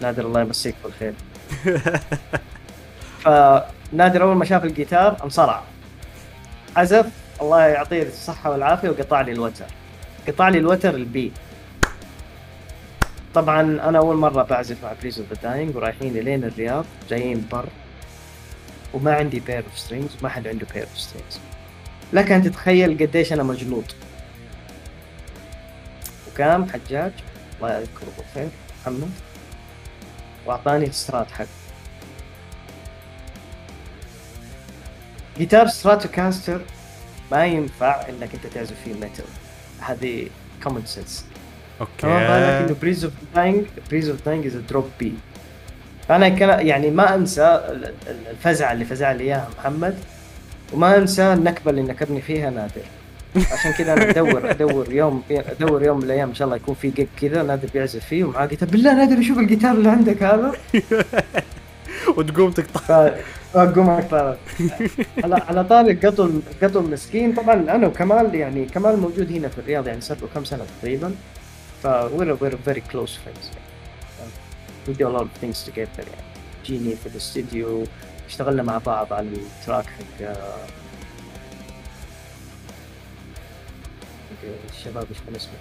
نادر 0.01 0.27
الله 0.27 0.41
يمسيك 0.41 0.75
بالخير. 0.85 1.15
فنادر 3.19 4.23
أول 4.23 4.37
ما 4.37 4.45
شاف 4.45 4.65
الجيتار 4.65 5.17
انصرع. 5.25 5.63
عزف 6.77 7.07
الله 7.41 7.61
يعطيه 7.61 8.03
الصحة 8.03 8.51
والعافية 8.51 8.89
وقطع 8.89 9.21
لي 9.21 9.33
الوتر 9.33 9.65
قطع 10.29 10.49
لي 10.49 10.59
الوتر 10.59 10.95
ال 10.95 11.14
B 11.14 11.33
طبعا 13.35 13.61
أنا 13.61 13.99
أول 13.99 14.17
مرة 14.17 14.43
بعزف 14.43 14.85
مع 14.85 14.93
Breeze 15.01 15.19
of 15.19 15.33
the 15.33 15.51
Dying 15.51 15.77
ورايحين 15.77 16.13
لين 16.13 16.45
الرياض 16.45 16.85
جايين 17.11 17.49
بر. 17.53 17.69
وما 18.95 19.15
عندي 19.15 19.41
pair 19.41 19.65
of 19.65 19.79
strings 19.79 20.17
ما 20.23 20.29
حد 20.29 20.47
عنده 20.47 20.67
pair 20.75 20.83
of 20.83 20.99
strings 20.99 21.41
لك 22.13 22.33
أن 22.33 22.43
تتخيل 22.43 22.99
قديش 22.99 23.33
أنا 23.33 23.43
مجلوط 23.43 23.85
وقام 26.27 26.69
حجاج؟ 26.71 27.13
الله 27.59 27.79
يذكره 27.79 28.09
بالخير. 28.19 28.49
محمد. 28.83 29.11
وأعطاني 30.47 30.87
ال 30.87 30.94
Strat 30.94 31.31
حق. 31.31 31.47
جيتار 35.39 35.69
Stratocaster 35.69 36.61
ما 37.33 37.47
ينفع 37.47 38.09
إنك 38.09 38.35
أنت 38.35 38.47
تعزف 38.47 38.75
فيه 38.85 38.95
metal 38.95 39.25
هذه 39.81 40.27
common 40.65 40.83
sense 40.87 41.25
فما 41.99 42.19
بالك 42.19 42.31
إنه 42.31 42.63
okay 42.63 42.75
Breeze 42.81 43.05
of 43.05 43.13
Dying 43.35 43.65
Breeze 43.91 44.09
of 44.09 44.19
Dying 44.27 44.47
is 44.47 44.57
drop 44.57 44.89
B 45.01 45.13
فانا 46.09 46.29
كان 46.29 46.67
يعني 46.67 46.91
ما 46.91 47.15
أنسى 47.15 47.43
ال- 47.71 47.85
ال- 47.85 48.27
الفزعة 48.31 48.73
اللي 48.73 48.85
فزع 48.85 49.13
لي 49.13 49.25
إياها 49.25 49.49
محمد 49.59 49.95
وما 50.73 50.97
أنسى 50.97 51.33
النكبة 51.33 51.71
اللي 51.71 51.83
نكبني 51.83 52.21
فيها 52.21 52.51
نادر. 52.51 52.83
عشان 53.53 53.73
كذا 53.73 53.93
أنا 53.93 54.11
ادور 54.11 54.51
أدور 54.51 54.93
يوم 54.93 55.23
أدور 55.31 55.83
يوم 55.85 55.97
من 55.99 56.05
الأيام 56.05 56.29
إن 56.29 56.35
شاء 56.35 56.47
الله 56.47 56.57
يكون 56.57 56.75
في 56.75 56.91
gig 56.91 57.09
كذا 57.21 57.43
نادر 57.43 57.69
بيعزف 57.75 58.05
فيه 58.05 58.25
ومعاه 58.25 58.47
جيتار 58.47 58.69
بالله 58.69 58.95
نادر 58.95 59.23
شوف 59.23 59.39
الجيتار 59.39 59.71
اللي 59.75 59.89
عندك 59.89 60.23
هذا. 60.23 60.53
وتقوم 62.17 62.51
تقطع. 62.51 63.11
فاقوم 63.53 63.91
أقطع. 63.91 64.35
على 65.25 65.35
على 65.35 65.65
طاري 65.65 65.93
القطو 65.93 66.25
القطو 66.25 66.81
المسكين 66.81 67.35
طبعا 67.35 67.55
أنا 67.55 67.87
وكمال 67.87 68.35
يعني 68.35 68.67
كمال 68.67 69.01
موجود 69.01 69.33
هنا 69.33 69.49
في 69.49 69.59
الرياض 69.59 69.87
يعني 69.87 70.01
صار 70.01 70.19
له 70.21 70.29
كم 70.35 70.45
سنة 70.45 70.65
تقريبا. 70.81 71.15
ف 71.83 71.87
we're 71.87 72.37
we're 72.43 72.59
very 72.71 72.83
close 72.93 73.15
friends. 73.23 73.45
We 74.89 74.95
do 74.95 75.07
a 75.07 75.13
lot 75.19 75.23
of 75.23 75.33
things 75.45 75.71
together 75.71 76.05
يعني. 76.09 76.29
جيني 76.65 76.97
في 76.97 77.07
الاستديو 77.07 77.85
اشتغلنا 78.27 78.63
مع 78.63 78.79
بعض 78.79 79.13
على 79.13 79.29
ال 79.29 79.38
track 79.38 79.85
حق 79.87 80.23
آه، 80.27 80.67
حق 84.31 84.49
الشباب 84.71 85.05
إيش 85.11 85.19
كان 85.27 85.35
اسمه؟ 85.35 85.53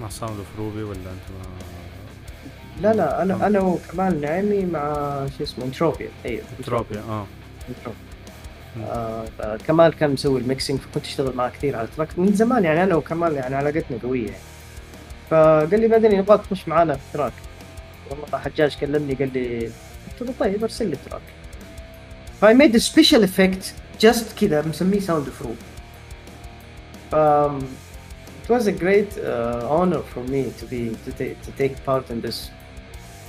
مع 0.00 0.08
Sound 0.08 0.38
of 0.38 0.46
Ruby 0.58 0.82
ولا 0.82 0.98
أنت 0.98 1.30
ما 1.38 1.44
لا 2.82 2.92
لا 2.92 3.22
أنا 3.22 3.46
أنا 3.46 3.60
وكمال 3.60 4.20
نعيمي 4.20 4.64
مع 4.64 4.94
شو 5.38 5.44
اسمه 5.44 5.64
Entropia. 5.64 6.08
أيوه 6.24 6.42
تروبيا 6.66 7.00
آه. 7.00 7.26
Entropia. 7.68 8.00
آه 9.40 9.56
كمال 9.66 9.92
كان 9.94 10.10
مسوي 10.10 10.40
ال 10.40 10.45
mixing 10.45 10.78
فكنت 10.80 11.04
أشتغل 11.06 11.36
معاه 11.36 11.48
كثير 11.50 11.76
على 11.76 11.88
ال 11.88 11.93
track 11.93 12.18
من 12.18 12.32
زمان 12.34 12.64
يعني 12.64 12.82
أنا 12.84 12.94
وكمال 12.94 13.34
يعني 13.34 13.54
علاقتنا 13.54 13.98
قوية 14.02 14.26
يعني. 14.26 14.42
فقال 15.30 15.80
لي 15.80 15.88
بعدين 15.88 16.18
نبغاك 16.18 16.40
تخش 16.46 16.68
معانا 16.68 16.94
في 16.94 17.00
ال 17.08 17.12
track 17.12 17.32
والله 18.10 18.38
حجاج 18.38 18.76
كلمني 18.80 19.14
قال 19.14 19.32
لي 19.32 19.58
قلت 20.20 20.28
له 20.28 20.34
طيب 20.40 20.62
أرسل 20.62 20.86
لي 20.88 20.92
ال 20.94 20.99
track 20.99 21.22
فاي 22.40 22.54
ميد 22.54 22.76
سبيشال 22.76 23.22
افكت 23.24 23.74
جاست 24.00 24.38
كذا 24.38 24.62
مسميه 24.66 25.00
ساوند 25.00 25.26
اوف 25.26 25.42
روم 25.42 25.56
um, 27.12 27.64
it 28.44 28.52
was 28.52 28.66
a 28.66 28.72
great 28.72 29.12
uh, 29.18 29.74
honor 29.78 30.02
for 30.14 30.22
me 30.32 30.42
to 30.60 30.64
be 30.72 30.80
to, 31.04 31.10
ta- 31.18 31.38
to 31.46 31.50
take 31.62 31.74
part 31.88 32.04
in 32.10 32.20
this 32.26 32.38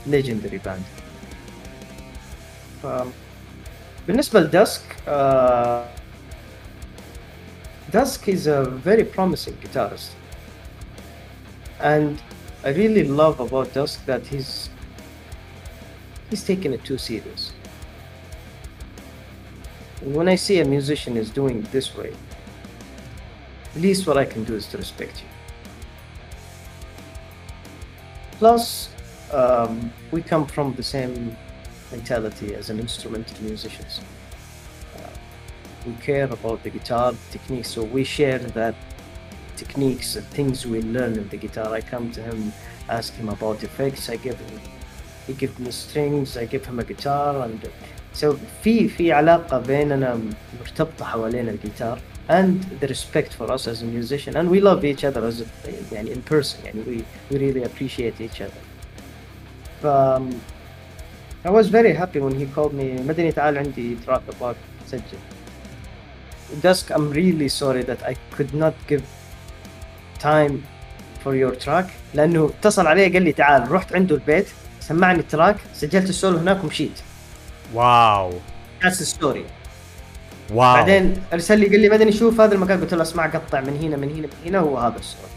legendary 0.06 0.58
band. 0.58 0.84
Um, 2.84 3.12
بالنسبة 4.06 4.40
لدسك 4.40 4.82
uh, 5.06 5.82
Dusk 7.92 8.28
is 8.28 8.46
a 8.46 8.64
very 8.64 9.04
promising 9.04 9.54
guitarist 9.54 10.10
and 11.80 12.20
I 12.64 12.70
really 12.70 13.04
love 13.04 13.40
about 13.40 13.72
Dusk 13.74 14.04
that 14.06 14.26
he's 14.26 14.70
he's 16.30 16.44
taking 16.44 16.72
it 16.72 16.84
too 16.84 16.98
serious. 16.98 17.52
When 20.02 20.28
I 20.28 20.36
see 20.36 20.60
a 20.60 20.64
musician 20.64 21.16
is 21.16 21.30
doing 21.30 21.58
it 21.58 21.72
this 21.72 21.96
way, 21.96 22.12
least 23.76 24.06
what 24.06 24.16
I 24.18 24.24
can 24.24 24.44
do 24.44 24.54
is 24.54 24.66
to 24.68 24.78
respect 24.78 25.22
you. 25.22 25.28
Plus, 28.38 28.90
um, 29.32 29.92
we 30.10 30.22
come 30.22 30.46
from 30.46 30.74
the 30.74 30.82
same 30.82 31.36
mentality 31.90 32.54
as 32.54 32.70
an 32.70 32.78
instrumental 32.78 33.36
musicians. 33.42 34.00
Uh, 34.96 35.08
we 35.86 35.92
care 35.94 36.24
about 36.24 36.62
the 36.62 36.70
guitar 36.70 37.14
technique, 37.30 37.64
so 37.64 37.82
we 37.82 38.04
share 38.04 38.38
that 38.38 38.74
techniques, 39.56 40.14
the 40.14 40.22
things 40.22 40.66
we 40.66 40.82
learn 40.82 41.14
in 41.14 41.28
the 41.28 41.36
guitar. 41.36 41.72
I 41.72 41.80
come 41.80 42.10
to 42.12 42.22
him, 42.22 42.52
ask 42.88 43.14
him 43.14 43.28
about 43.28 43.62
effects. 43.62 44.08
I 44.08 44.16
give 44.16 44.38
him, 44.38 44.60
he 45.26 45.32
gives 45.32 45.58
me 45.58 45.70
strings. 45.70 46.36
I 46.36 46.44
give 46.44 46.64
him 46.64 46.78
a 46.78 46.84
guitar, 46.84 47.44
and 47.44 47.70
so 48.12 48.38
في 48.64 48.88
في 48.88 49.12
علاقة 49.12 49.58
بيننا 49.58 50.20
مرتبطة 50.60 51.04
حوالين 51.04 51.48
الجيتار 51.48 51.98
and 52.28 52.64
the 52.80 52.88
respect 52.88 53.32
for 53.34 53.52
us 53.52 53.68
as 53.68 53.82
a 53.82 53.84
musician 53.84 54.36
and 54.36 54.50
we 54.50 54.60
love 54.60 54.84
each 54.84 55.04
other 55.04 55.24
as 55.24 55.40
a, 55.40 55.46
يعني 55.92 56.14
in 56.14 56.22
person 56.22 56.64
يعني 56.64 56.84
we, 56.84 57.04
we 57.30 57.38
really 57.38 57.62
appreciate 57.62 58.20
each 58.20 58.40
other. 58.40 58.69
Um, 59.83 60.41
I 61.43 61.49
was 61.49 61.69
very 61.69 61.93
happy 61.93 62.19
when 62.19 62.35
he 62.39 62.45
called 62.55 62.73
me. 62.73 63.01
مدني 63.01 63.31
تعال 63.31 63.57
عندي 63.57 63.97
track 64.07 64.21
about 64.29 64.55
سجل. 64.87 65.19
Dusk 66.63 66.91
I'm 66.91 67.11
really 67.11 67.49
sorry 67.49 67.83
that 67.83 68.03
I 68.03 68.15
could 68.37 68.53
not 68.53 68.73
give 68.87 69.03
time 70.19 70.63
for 71.23 71.35
your 71.35 71.55
track. 71.55 71.85
لأنه 72.13 72.51
اتصل 72.59 72.87
علي 72.87 73.13
قال 73.13 73.21
لي 73.21 73.31
تعال 73.31 73.71
رحت 73.71 73.93
عنده 73.93 74.15
البيت 74.15 74.47
سمعني 74.79 75.19
ال 75.19 75.26
track 75.26 75.57
سجلت 75.73 76.09
السولو 76.09 76.37
هناك 76.37 76.63
ومشيت. 76.63 77.01
wow. 77.73 78.33
That's 78.83 79.03
story 79.03 79.45
wow. 80.49 80.73
بعدين 80.73 81.21
ارسل 81.33 81.59
لي 81.59 81.65
قال 81.65 81.79
لي 81.79 81.89
مدني 81.89 82.11
شوف 82.11 82.41
هذا 82.41 82.55
المكان. 82.55 82.81
قلت 82.81 82.93
له 82.93 83.01
اسمع 83.01 83.27
قطع 83.27 83.61
من 83.61 83.77
هنا 83.77 83.97
من 83.97 84.09
هنا 84.09 84.27
من 84.27 84.29
هنا 84.45 84.59
هو 84.59 84.77
هذا 84.77 84.97
الصوت 84.99 85.31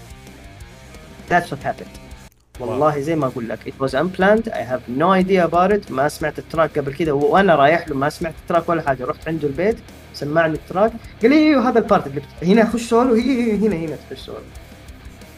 That's 1.31 1.51
what 1.51 1.63
happened. 1.69 2.04
والله 2.61 3.01
زي 3.01 3.17
ما 3.17 3.27
أقول 3.27 3.49
لك 3.49 3.59
it 3.69 3.87
was 3.87 3.91
unplanned. 3.91 4.53
I 4.53 4.63
have 4.73 4.89
no 4.89 5.11
idea 5.23 5.49
about 5.49 5.73
it. 5.73 5.91
ما 5.91 6.09
سمعت 6.09 6.39
ال 6.39 6.45
track 6.45 6.79
قبل 6.79 6.95
كذا 6.95 7.13
وأنا 7.13 7.55
رايح 7.55 7.89
له 7.89 7.97
ما 7.97 8.09
سمعت 8.09 8.35
ال 8.43 8.47
track 8.47 8.69
ولا 8.69 8.83
حاجة. 8.83 9.05
رحت 9.05 9.29
عنده 9.29 9.49
البيت 9.49 9.77
سمعني 10.15 10.55
التراك. 10.55 10.93
قال 11.23 11.31
لي 11.31 11.37
أيوه 11.37 11.69
هذا 11.69 11.79
ال 11.79 11.84
part 11.84 12.07
اللي. 12.07 12.23
هنا 12.43 12.71
خش 12.71 12.83
سولو. 12.83 13.15
هي 13.15 13.57
هنا 13.57 13.77
هنا 13.77 13.97
تخش 14.11 14.21
سولو. 14.21 14.39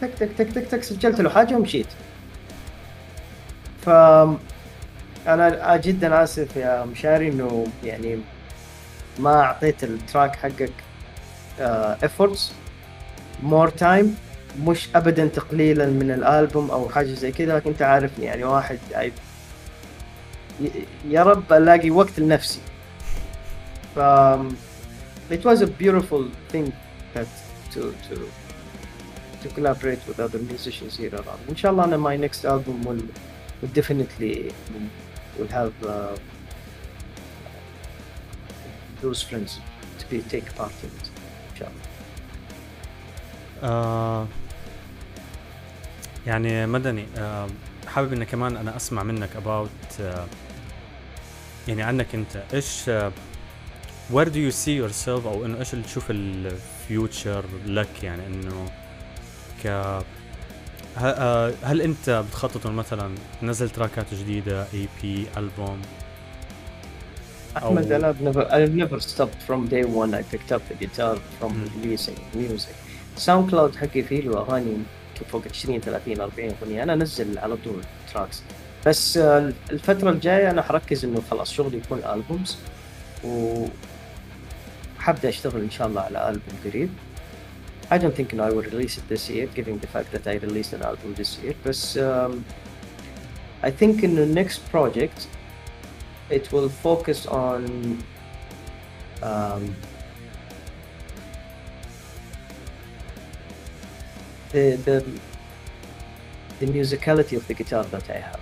تك 0.01 0.11
تك 0.21 0.31
تك 0.39 0.53
تك 0.53 0.67
تك 0.67 0.83
سجلت 0.83 1.21
له 1.21 1.31
حاجة 1.31 1.55
ومشيت. 1.55 1.87
ف 3.83 3.89
أنا 5.29 5.77
جدا 5.77 6.23
آسف 6.23 6.57
يا 6.57 6.85
مشاري 6.85 7.29
إنه 7.29 7.67
يعني 7.85 8.19
ما 9.19 9.41
أعطيت 9.41 9.85
ال 9.85 9.94
track 9.94 10.37
حقك 10.37 10.73
efforts 12.05 12.53
more 13.43 13.69
time 13.69 14.17
مش 14.61 14.89
ابدا 14.95 15.27
تقليلا 15.27 15.87
من 15.87 16.11
الالبوم 16.11 16.71
أو 16.71 16.89
حاجة 16.89 17.13
زي 17.15 17.33
كذا 17.33 17.57
لكن 17.57 17.71
انت 17.71 17.83
عارفني 17.83 18.25
يعني 18.25 18.45
واحد 18.45 18.79
ي- 20.61 20.69
يا 21.09 21.23
رب 21.23 21.53
الاقي 21.53 21.91
وقت 21.91 22.19
لنفسي 22.21 22.61
ف 23.97 23.99
it 25.31 25.43
was 25.45 25.61
a 25.63 25.67
beautiful 25.83 26.23
thing 26.53 26.67
that 27.15 27.29
to 27.75 27.81
to 28.09 28.15
to 29.43 29.49
collaborate 29.57 30.03
with 30.09 30.19
other 30.27 30.41
musicians 30.53 30.93
here 31.01 31.15
around. 31.21 31.41
Inshallah, 31.53 31.85
on 31.97 32.01
my 32.11 32.17
next 32.25 32.41
album 32.55 32.77
will, 32.89 33.05
will 33.61 33.73
definitely 33.81 34.35
will 35.39 35.53
have 35.61 35.75
uh, 35.85 36.17
those 39.03 39.21
friends 39.29 39.51
to 39.99 40.05
be 40.11 40.19
take 40.35 40.47
part 40.61 40.73
in 40.87 40.91
it. 41.01 41.07
Inshallah. 41.53 41.85
آه 43.63 44.27
يعني 46.27 46.67
مدني 46.67 47.07
آه 47.19 47.47
حابب 47.87 48.13
إن 48.13 48.25
كمان 48.25 48.57
أنا 48.57 48.77
أسمع 48.77 49.03
منك 49.03 49.31
about 49.45 50.01
آه 50.01 50.27
يعني 51.69 51.83
عنك 51.83 52.15
أنت 52.15 52.43
إيش 52.55 52.89
آه 52.89 53.13
where 54.13 54.27
do 54.29 54.37
you 54.51 54.53
see 54.65 54.77
yourself 54.83 55.09
أو 55.27 55.45
إنه 55.45 55.59
إيش 55.59 55.75
اللي 55.75 55.85
تشوف 55.85 56.11
ال 56.11 56.30
future 56.30 57.45
لك 57.67 58.03
يعني 58.03 58.27
إنه 58.27 58.67
ك 59.65 59.67
هل 61.65 61.83
أنت 61.83 62.11
بتخطط 62.29 62.67
مثلا 62.67 63.15
تنزل 63.41 63.71
تراكات 63.71 64.15
جديدة 64.15 64.67
EP 64.75 65.27
ألبوم 65.37 65.83
أو- 67.57 67.59
I've 67.59 68.21
never, 68.29 68.45
I've 68.51 68.75
never 68.83 69.01
stopped 69.01 69.41
from 69.49 69.61
day 69.75 69.85
one. 70.03 70.11
I 70.15 70.23
picked 70.33 70.51
up 70.57 70.63
the 70.71 70.75
guitar 70.85 71.17
from 71.41 71.53
releasing 71.83 72.19
music. 72.35 72.75
SoundCloud 73.17 73.77
حقي 73.77 74.03
فيه 74.03 74.21
له 74.21 74.41
اغاني 74.41 74.77
فوق 75.25 75.43
20 75.51 75.81
30 75.81 76.21
40 76.21 76.55
اغنيه 76.63 76.83
أنا 76.83 76.93
انزل 76.93 77.39
على 77.39 77.57
طول 77.65 77.83
tracks 78.15 78.43
بس 78.87 79.17
آه، 79.17 79.53
الفترة 79.71 80.11
الجايه 80.11 80.51
أنا 80.51 80.63
حركز 80.63 81.05
انه 81.05 81.23
خلاص 81.31 81.53
شغلي 81.53 81.79
يكون 81.79 82.03
البومز 82.15 82.57
و 83.25 83.65
حبدا 84.99 85.29
اشتغل 85.29 85.61
ان 85.61 85.71
شاء 85.71 85.87
الله 85.87 86.01
على 86.01 86.29
البوم 86.29 86.59
قريب 86.65 86.91
I 87.91 87.99
don't 87.99 88.17
think 88.17 88.35
I 88.35 88.51
will 88.51 88.67
release 88.73 88.99
it 88.99 89.07
this 89.09 89.31
year 89.31 89.47
given 89.59 89.79
the 89.79 89.87
fact 89.87 90.11
that 90.13 90.27
I 90.27 90.35
released 90.47 90.73
an 90.73 90.83
album 90.83 91.15
this 91.15 91.45
year 91.45 91.55
بس 91.67 91.99
um, 91.99 92.33
I 93.63 93.71
think 93.71 94.03
in 94.03 94.15
the 94.17 94.27
next 94.41 94.59
project 94.73 95.19
it 96.31 96.53
will 96.53 96.69
focus 96.69 97.27
on 97.27 97.61
um, 99.23 99.63
the, 104.57 104.77
the 104.89 104.99
the 106.61 106.67
musicality 106.67 107.37
of 107.37 107.47
the 107.49 107.55
guitar 107.55 107.85
that 107.95 108.09
I 108.09 108.19
have. 108.29 108.41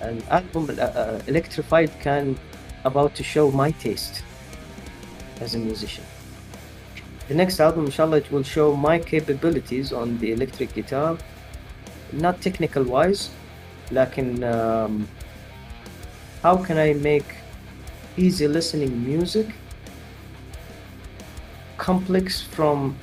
An 0.00 0.22
album 0.30 0.70
uh, 0.70 0.82
uh, 0.82 1.20
Electrified 1.26 1.90
can 2.00 2.38
about 2.84 3.16
to 3.16 3.24
show 3.24 3.50
my 3.50 3.70
taste 3.72 4.22
as 5.40 5.56
a 5.56 5.58
musician. 5.58 6.04
The 7.28 7.34
next 7.34 7.58
album, 7.58 7.86
inshallah, 7.86 8.18
it 8.18 8.30
will 8.30 8.44
show 8.44 8.76
my 8.76 9.00
capabilities 9.00 9.92
on 9.92 10.16
the 10.18 10.30
electric 10.30 10.72
guitar, 10.74 11.18
not 12.12 12.40
technical 12.40 12.84
wise, 12.84 13.30
like 13.90 14.18
in 14.18 14.44
um, 14.44 15.08
how 16.42 16.56
can 16.66 16.78
I 16.78 16.92
make 16.92 17.28
easy 18.16 18.46
listening 18.46 18.92
music 19.04 19.48
complex 21.76 22.40
from 22.42 22.96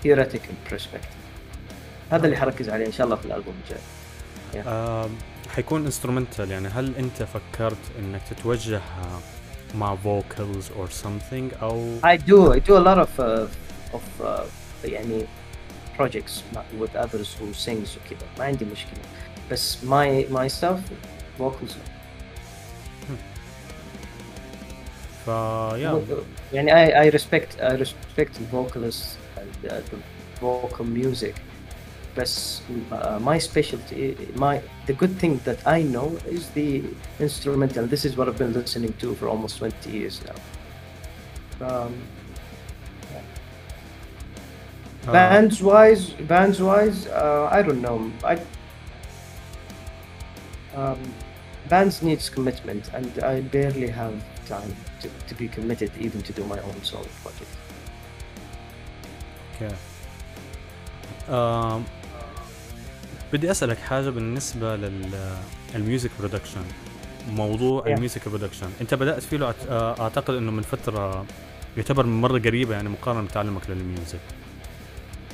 theoretical 0.00 0.54
perspective. 0.64 1.15
هذا 2.10 2.24
اللي 2.26 2.36
حركز 2.36 2.68
عليه 2.68 2.86
إن 2.86 2.92
شاء 2.92 3.04
الله 3.04 3.16
في 3.16 3.24
الألبوم 3.24 3.54
الجاي. 3.64 4.64
آه 4.66 5.08
حيكون 5.54 5.84
instrumental 5.84 6.50
يعني 6.50 6.68
هل 6.68 6.96
أنت 6.96 7.22
فكرت 7.22 7.76
إنك 7.98 8.20
تتوجه 8.30 8.80
مع 9.74 9.96
vocals 9.96 10.70
or 10.70 10.90
something 10.90 11.52
أو؟ 11.62 11.92
I 12.04 12.16
do 12.16 12.52
I 12.52 12.60
do 12.60 12.76
a 12.76 12.80
lot 12.80 12.98
of 12.98 13.20
of 13.94 14.02
يعني 14.84 15.24
projects 15.98 16.42
with 16.78 16.96
others 16.96 17.36
هو 17.42 17.52
sings 17.52 17.96
وكذا 17.96 18.28
ما 18.38 18.44
عندي 18.44 18.64
مشكلة. 18.64 19.00
بس 19.50 19.84
ماي 19.84 20.26
ماي 20.30 20.48
ستاف 20.48 20.80
فوكلز 21.38 21.76
فا 25.26 25.76
يا 25.76 26.02
يعني 26.52 26.76
اي 26.76 27.00
اي 27.00 27.08
ريسبكت 27.08 27.60
اي 27.60 27.76
ريسبكت 27.76 28.40
الفوكلست 28.40 29.18
الفوكل 29.64 30.84
ميوزك 30.84 31.34
But 32.16 32.62
uh, 32.90 33.18
my 33.20 33.36
specialty, 33.36 34.16
my 34.34 34.62
the 34.86 34.94
good 34.94 35.18
thing 35.18 35.38
that 35.44 35.64
I 35.66 35.82
know 35.82 36.16
is 36.26 36.48
the 36.50 36.82
instrumental. 37.20 37.86
This 37.86 38.06
is 38.06 38.16
what 38.16 38.26
I've 38.26 38.38
been 38.38 38.54
listening 38.54 38.94
to 38.94 39.14
for 39.16 39.28
almost 39.28 39.58
20 39.58 39.90
years 39.90 40.22
now. 40.24 41.68
Um, 41.68 41.94
uh, 45.06 45.12
bands 45.12 45.62
wise, 45.62 46.10
bands 46.10 46.60
wise, 46.60 47.06
uh, 47.06 47.50
I 47.52 47.60
don't 47.60 47.82
know. 47.82 48.10
I 48.24 48.40
um, 50.74 50.98
bands 51.68 52.02
needs 52.02 52.30
commitment, 52.30 52.90
and 52.94 53.18
I 53.22 53.42
barely 53.42 53.88
have 53.88 54.14
time 54.46 54.74
to, 55.02 55.10
to 55.28 55.34
be 55.34 55.48
committed 55.48 55.92
even 56.00 56.22
to 56.22 56.32
do 56.32 56.44
my 56.44 56.58
own 56.60 56.82
solo 56.82 57.06
project. 57.22 57.50
Okay. 59.54 59.74
Um, 61.28 61.84
بدي 63.32 63.50
أسألك 63.50 63.78
حاجة 63.78 64.10
بالنسبة 64.10 64.76
للميوزك 65.74 66.10
برودكشن 66.18 66.60
موضوع 67.30 67.82
Yeah. 67.84 67.86
الميوزك 67.86 68.28
برودكشن 68.28 68.66
أنت 68.80 68.94
بدأت 68.94 69.22
فيه 69.22 69.54
آه، 69.70 70.00
أعتقد 70.00 70.34
إنه 70.34 70.50
من 70.50 70.62
فترة 70.62 71.26
يعتبر 71.76 72.06
من 72.06 72.20
مرة 72.20 72.38
قريبة 72.38 72.74
يعني 72.74 72.88
مقارنة 72.88 73.22
بتعلمك 73.26 73.70
لل 73.70 73.82
music. 73.82 74.18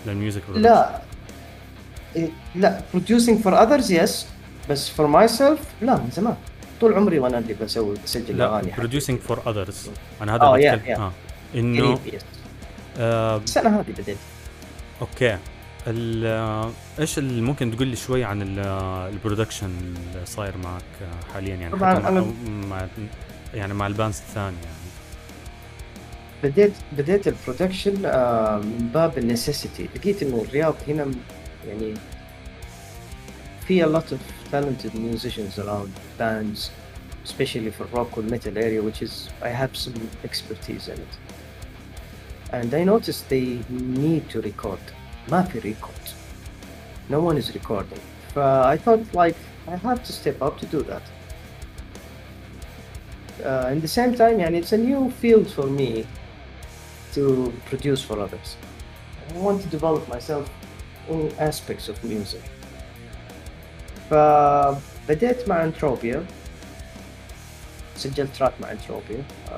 لل 0.07 0.17
music 0.17 0.43
production 0.49 0.63
لا. 0.63 1.01
إيه، 2.17 2.29
لا. 2.55 2.81
producing 2.97 3.45
for 3.45 3.51
others 3.53 3.91
yes. 3.91 4.11
بس 4.71 4.91
for 4.91 5.05
myself 5.05 5.59
لا 5.83 5.95
من 5.97 6.09
زمان. 6.13 6.37
طول 6.81 6.95
عمري 6.95 7.19
وأنا 7.19 7.39
اللي 7.39 7.55
بسوي 7.55 7.97
بسجل 8.05 8.39
لا 8.39 8.45
أغاني 8.47 8.73
producing 8.73 9.31
for 9.31 9.37
others. 9.37 9.77
أنا 10.23 10.35
هذا 10.35 10.43
آه، 10.43 10.55
اللي 10.57 10.71
yeah, 10.81 10.97
yeah. 10.97 11.01
آه. 11.01 11.13
انه 11.55 11.99
آه 12.99 13.37
السنة 13.37 13.81
هذه 13.81 13.85
بديت 13.99 14.17
أوكي. 15.01 15.33
آه، 15.33 15.39
إيش 15.87 17.19
اللي 17.19 17.41
ممكن 17.43 17.77
تقول 17.77 17.89
لي 17.89 17.97
شوي 17.97 18.25
عن 18.25 18.43
ال- 18.43 18.59
ال 19.15 19.19
production 19.19 19.67
اللي 19.67 20.27
صاير 20.27 20.57
معك 20.57 20.83
حاليا 21.35 21.55
يعني؟ 21.57 21.77
طبعاً 21.77 21.95
حتى 21.95 22.07
أنا- 22.07 22.49
مع, 22.49 22.89
يعني 23.55 23.75
مع 23.75 23.87
البانز 23.87 24.19
الثانية 24.19 24.57
يعني. 24.57 24.77
بديت 26.43 26.73
بديت 26.99 27.29
البرودكشن 27.29 28.05
آه، 28.07 28.59
من 28.59 28.91
باب 28.95 29.19
النسيسيتي. 29.19 29.89
لقيت 29.97 30.23
إنه 30.23 30.45
الرياض 30.49 30.75
هنا 30.89 31.07
يعني 31.69 31.95
في 33.67 33.85
a 33.85 33.89
lot 33.89 34.05
of 34.13 34.53
talented 34.55 34.95
musicians 34.95 35.59
around 35.65 36.21
bands 36.21 36.59
especially 37.27 37.71
for 37.79 37.87
rock 37.97 38.17
or 38.19 38.23
metal 38.33 38.57
area 38.57 38.81
which 38.83 39.01
is 39.07 39.13
I 39.43 39.49
have 39.63 39.73
some 39.85 39.99
expertise 40.29 40.89
in 40.89 40.99
it. 41.07 41.13
And 42.59 42.69
I 42.81 42.83
noticed 42.95 43.23
they 43.31 43.47
need 44.03 44.25
to 44.35 44.39
record. 44.51 44.85
ما 45.32 45.42
في 45.42 45.74
record 45.74 46.10
no 47.12 47.16
one 47.16 47.38
is 47.42 47.56
recording 47.56 48.02
ف 48.36 48.40
I 48.40 48.78
thought 48.86 49.16
like 49.16 49.38
I 49.68 49.76
have 49.88 50.04
to 50.08 50.12
step 50.12 50.42
up 50.42 50.58
to 50.62 50.66
do 50.66 50.82
that 50.92 51.06
uh, 53.44 53.74
in 53.74 53.82
the 53.82 53.88
same 53.88 54.16
time 54.16 54.40
يعني 54.40 54.62
it's 54.62 54.74
a 54.74 54.78
new 54.78 55.12
field 55.22 55.48
for 55.48 55.68
me 55.68 56.06
to 57.16 57.52
produce 57.70 58.02
for 58.02 58.20
others. 58.26 58.50
I 59.34 59.38
want 59.48 59.62
to 59.64 59.70
develop 59.78 60.04
myself 60.16 60.46
in 61.10 61.32
aspects 61.40 61.90
of 61.90 62.04
music. 62.04 62.42
فبديت 64.10 65.50
مع 65.50 65.64
انتروبيا 65.64 66.26
سجلت 67.96 68.36
تراك 68.36 68.54
مع 68.62 68.72
انتروبيا 68.72 69.24
uh, 69.48 69.52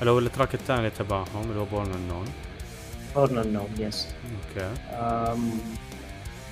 اللي 0.00 0.10
هو 0.10 0.18
التراك 0.18 0.54
الثاني 0.54 0.90
تبعهم 0.90 1.50
اللي 1.50 1.60
هو 1.60 1.64
بورن 1.64 2.08
نون 2.08 2.24
Born 3.14 3.30
Unknown 3.30 3.70
yes 3.78 3.96
اوكي 4.56 4.74
um, 5.00 5.40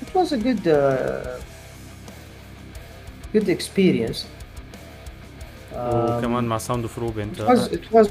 it 0.02 0.14
was 0.14 0.32
a 0.32 0.36
good 0.36 0.66
uh, 0.66 1.40
good 3.34 3.48
experience 3.48 4.24
Um, 5.74 5.76
وكمان 5.84 6.44
مع 6.44 6.58
ساوند 6.58 6.82
اوف 6.82 6.98
روبي 6.98 7.22
it 7.22 7.24
انت 7.24 7.42
was 7.42 7.72
it 7.72 7.92
was 7.92 8.08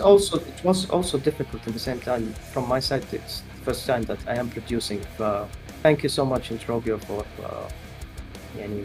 also 0.00 0.36
it 0.36 0.64
was 0.64 0.90
also 0.90 1.18
difficult 1.18 1.60
at 1.68 1.72
the 1.72 1.84
same 1.88 2.00
time 2.10 2.24
from 2.54 2.64
my 2.74 2.80
side 2.80 3.04
it's 3.12 3.42
the 3.56 3.64
first 3.70 3.86
time 3.86 4.02
that 4.10 4.20
I 4.26 4.34
am 4.42 4.48
producing 4.56 5.00
uh, 5.20 5.44
thank 5.82 5.98
you 6.02 6.08
so 6.18 6.24
much 6.24 6.44
Introbio 6.50 6.96
for 7.06 7.24
uh, 7.44 7.72
يعني 8.58 8.84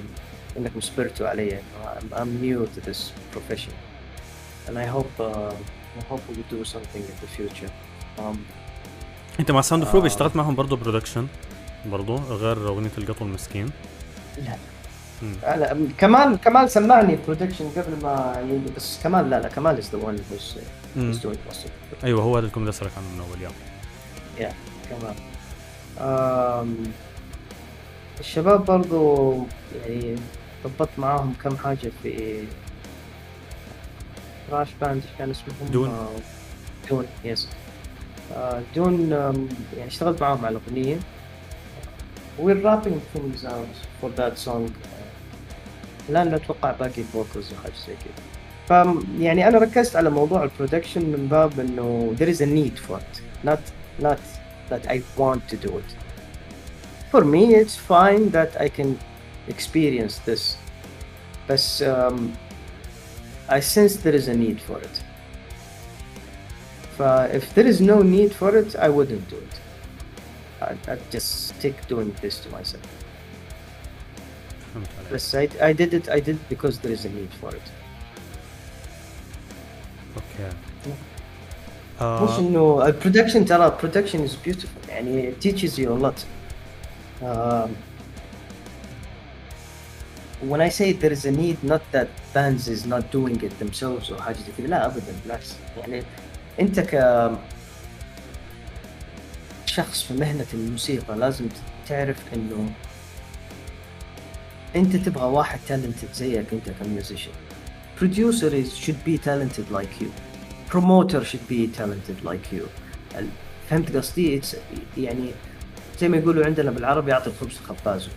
انكم 0.58 0.82
صبرتوا 0.82 1.28
علي 1.28 1.60
I'm, 1.86 2.14
I'm 2.14 2.42
new 2.42 2.68
to 2.76 2.82
this 2.90 3.12
profession 3.32 3.74
and 4.68 4.78
I 4.78 4.86
hope 4.86 5.14
uh, 5.20 5.54
I 6.00 6.04
hope 6.10 6.22
we 6.30 6.44
do 6.56 6.64
something 6.66 7.04
in 7.12 7.16
the 7.22 7.28
future 7.38 7.72
um, 7.72 7.89
أنت 9.41 9.51
مع 9.51 9.61
Sound 9.61 9.85
of 9.85 9.97
آه. 9.97 10.07
اشتغلت 10.07 10.37
معهم 10.37 10.55
برضه 10.55 10.77
production 10.77 11.27
برضه 11.87 12.17
غير 12.17 12.69
أغنية 12.69 12.91
القطو 12.99 13.25
المسكين. 13.25 13.71
لا. 14.39 14.57
مم. 15.23 15.35
لا 15.43 15.77
كمال 15.99 16.39
كمال 16.41 16.71
سمعني 16.71 17.19
production 17.27 17.71
قبل 17.77 18.03
ما 18.03 18.33
يعني 18.37 18.61
بس 18.77 18.99
كمال 19.03 19.31
لا 19.31 19.41
لا 19.41 19.49
كمال 19.49 19.83
doing 20.97 21.51
most 21.51 21.57
of 21.57 21.67
it. 21.67 22.05
أيوه 22.05 22.23
هو 22.23 22.31
هذا 22.31 22.39
اللي 22.39 22.51
كنت 22.51 22.63
بدي 22.63 22.71
اسالك 22.71 22.91
عنه 22.97 23.07
من 23.15 23.21
أول 23.31 23.43
يوم 23.43 23.53
كمان 24.91 25.15
آم، 26.01 26.77
الشباب 28.21 28.65
برضو 28.65 29.37
يعني 29.87 30.17
ضبطت 30.65 30.99
معاهم 30.99 31.35
كم 31.45 31.57
حاجة 31.57 31.93
في 32.03 32.45
راش 34.53 34.69
band 34.81 35.03
إيش 35.03 35.05
كان 35.19 35.31
اسمهم؟ 35.31 35.71
دون. 35.73 35.89
آه، 35.89 36.09
دون 36.91 37.07
yes 37.25 37.49
آه، 38.36 38.62
دون 38.76 39.14
آم، 39.14 39.48
يعني 39.78 39.88
اشتغلت 39.88 40.22
معاهم 40.22 40.46
على 40.46 40.58
الأغنية 40.58 40.98
we're 42.40 42.62
wrapping 42.66 43.00
things 43.18 43.46
out 43.46 43.76
for 44.02 44.10
that 44.20 44.38
song 44.48 44.72
الآن 46.10 46.34
أتوقع 46.34 46.72
باقي 46.72 47.02
الفوكلز 47.02 47.54
وحاجة 47.54 47.74
زي 47.88 47.94
كذا 47.94 48.26
ف 48.68 48.88
يعني 49.20 49.48
أنا 49.48 49.58
ركزت 49.58 49.96
على 49.96 50.10
موضوع 50.10 50.44
البرودكشن 50.44 51.02
من 51.06 51.28
باب 51.28 51.60
إنه 51.60 52.16
there 52.20 52.30
is 52.36 52.42
a 52.42 52.46
need 52.46 52.80
for 52.90 52.98
it 53.00 53.22
not 53.48 53.60
not 54.04 54.20
that 54.70 54.88
I 54.90 54.98
want 55.22 55.42
to 55.54 55.58
do 55.68 55.72
it. 55.78 55.90
For 57.12 57.24
me, 57.36 57.44
it's 57.62 57.78
fine 57.96 58.24
that 58.38 58.52
I 58.66 58.68
can 58.78 58.90
experience 59.54 60.16
this, 60.30 60.44
but 61.50 61.64
um, 61.94 62.18
I 63.58 63.60
sense 63.76 63.94
there 64.06 64.18
is 64.22 64.28
a 64.28 64.38
need 64.46 64.60
for 64.68 64.78
it. 64.88 64.96
But 67.00 67.36
if 67.36 67.54
there 67.56 67.68
is 67.68 67.80
no 67.82 68.02
need 68.02 68.32
for 68.34 68.56
it, 68.62 68.76
I 68.76 68.90
wouldn't 68.90 69.30
do 69.30 69.38
it. 69.38 69.56
I'd, 70.62 70.90
I'd 70.92 71.12
just 71.12 71.30
stick 71.50 71.76
doing 71.88 72.16
this 72.22 72.40
to 72.44 72.50
myself. 72.50 72.88
فهمت 74.74 74.90
عليك 75.00 75.12
But 75.12 75.62
I, 75.62 75.70
I 75.70 75.74
did 75.74 75.94
it. 75.94 76.10
I 76.10 76.20
did 76.20 76.36
it 76.36 76.50
because 76.50 76.80
there 76.80 76.92
is 76.92 77.06
a 77.06 77.10
need 77.10 77.34
for 77.42 77.50
it. 77.50 77.68
اوكي 80.16 80.56
مش 82.02 82.30
آه 82.32 82.40
انه 82.40 82.86
البرودكشن 82.86 83.46
ترى 83.46 83.66
البرودكشن 83.66 84.24
از 84.24 84.36
بيوتيفول 84.36 84.82
يعني 84.90 85.32
it 85.32 85.46
teaches 85.46 85.78
you 85.78 85.88
a 85.88 86.00
lot 86.06 86.20
um, 87.22 87.70
when 90.50 90.62
I 90.62 90.70
say 90.70 90.92
there 90.94 91.14
is 91.14 91.26
a 91.26 91.32
need 91.32 91.58
not 91.64 91.82
that 91.92 92.08
bands 92.34 92.68
is 92.68 92.86
not 92.86 93.04
doing 93.12 93.38
it 93.44 93.54
themselves 93.64 94.12
او 94.12 94.22
حاجه 94.22 94.36
زي 94.36 94.52
كذا 94.58 94.68
لا 94.68 94.86
ابدا 94.86 95.14
بالعكس 95.24 95.54
يعني 95.78 96.04
انت 96.61 96.81
ك 96.81 97.31
شخص 99.67 100.03
في 100.03 100.15
مهنة 100.15 100.47
الموسيقى 100.55 101.17
لازم 101.17 101.49
تعرف 101.89 102.35
انه 102.35 102.71
انت 104.77 104.97
تبغى 104.97 105.25
واحد 105.25 105.59
talented 105.69 106.15
زيك 106.15 106.53
انت 106.53 106.71
كميوزيشن. 106.71 107.31
Producer 108.01 108.53
is, 108.53 108.77
should 108.77 109.05
be 109.05 109.19
talented 109.19 109.71
like 109.71 110.01
you. 110.01 110.11
Promoter 110.71 111.25
should 111.25 111.47
be 111.49 111.67
talented 111.79 112.25
like 112.25 112.53
you. 112.53 112.67
فهمت 113.71 113.97
قصدي؟ 113.97 114.41
يعني 114.99 115.31
زي 116.01 116.09
ما 116.09 116.17
يقولوا 116.17 116.47
عندنا 116.47 116.71
بالعربي 116.71 117.11
يعطي 117.11 117.31
الخبز 117.31 117.59
خبازه 117.59 118.09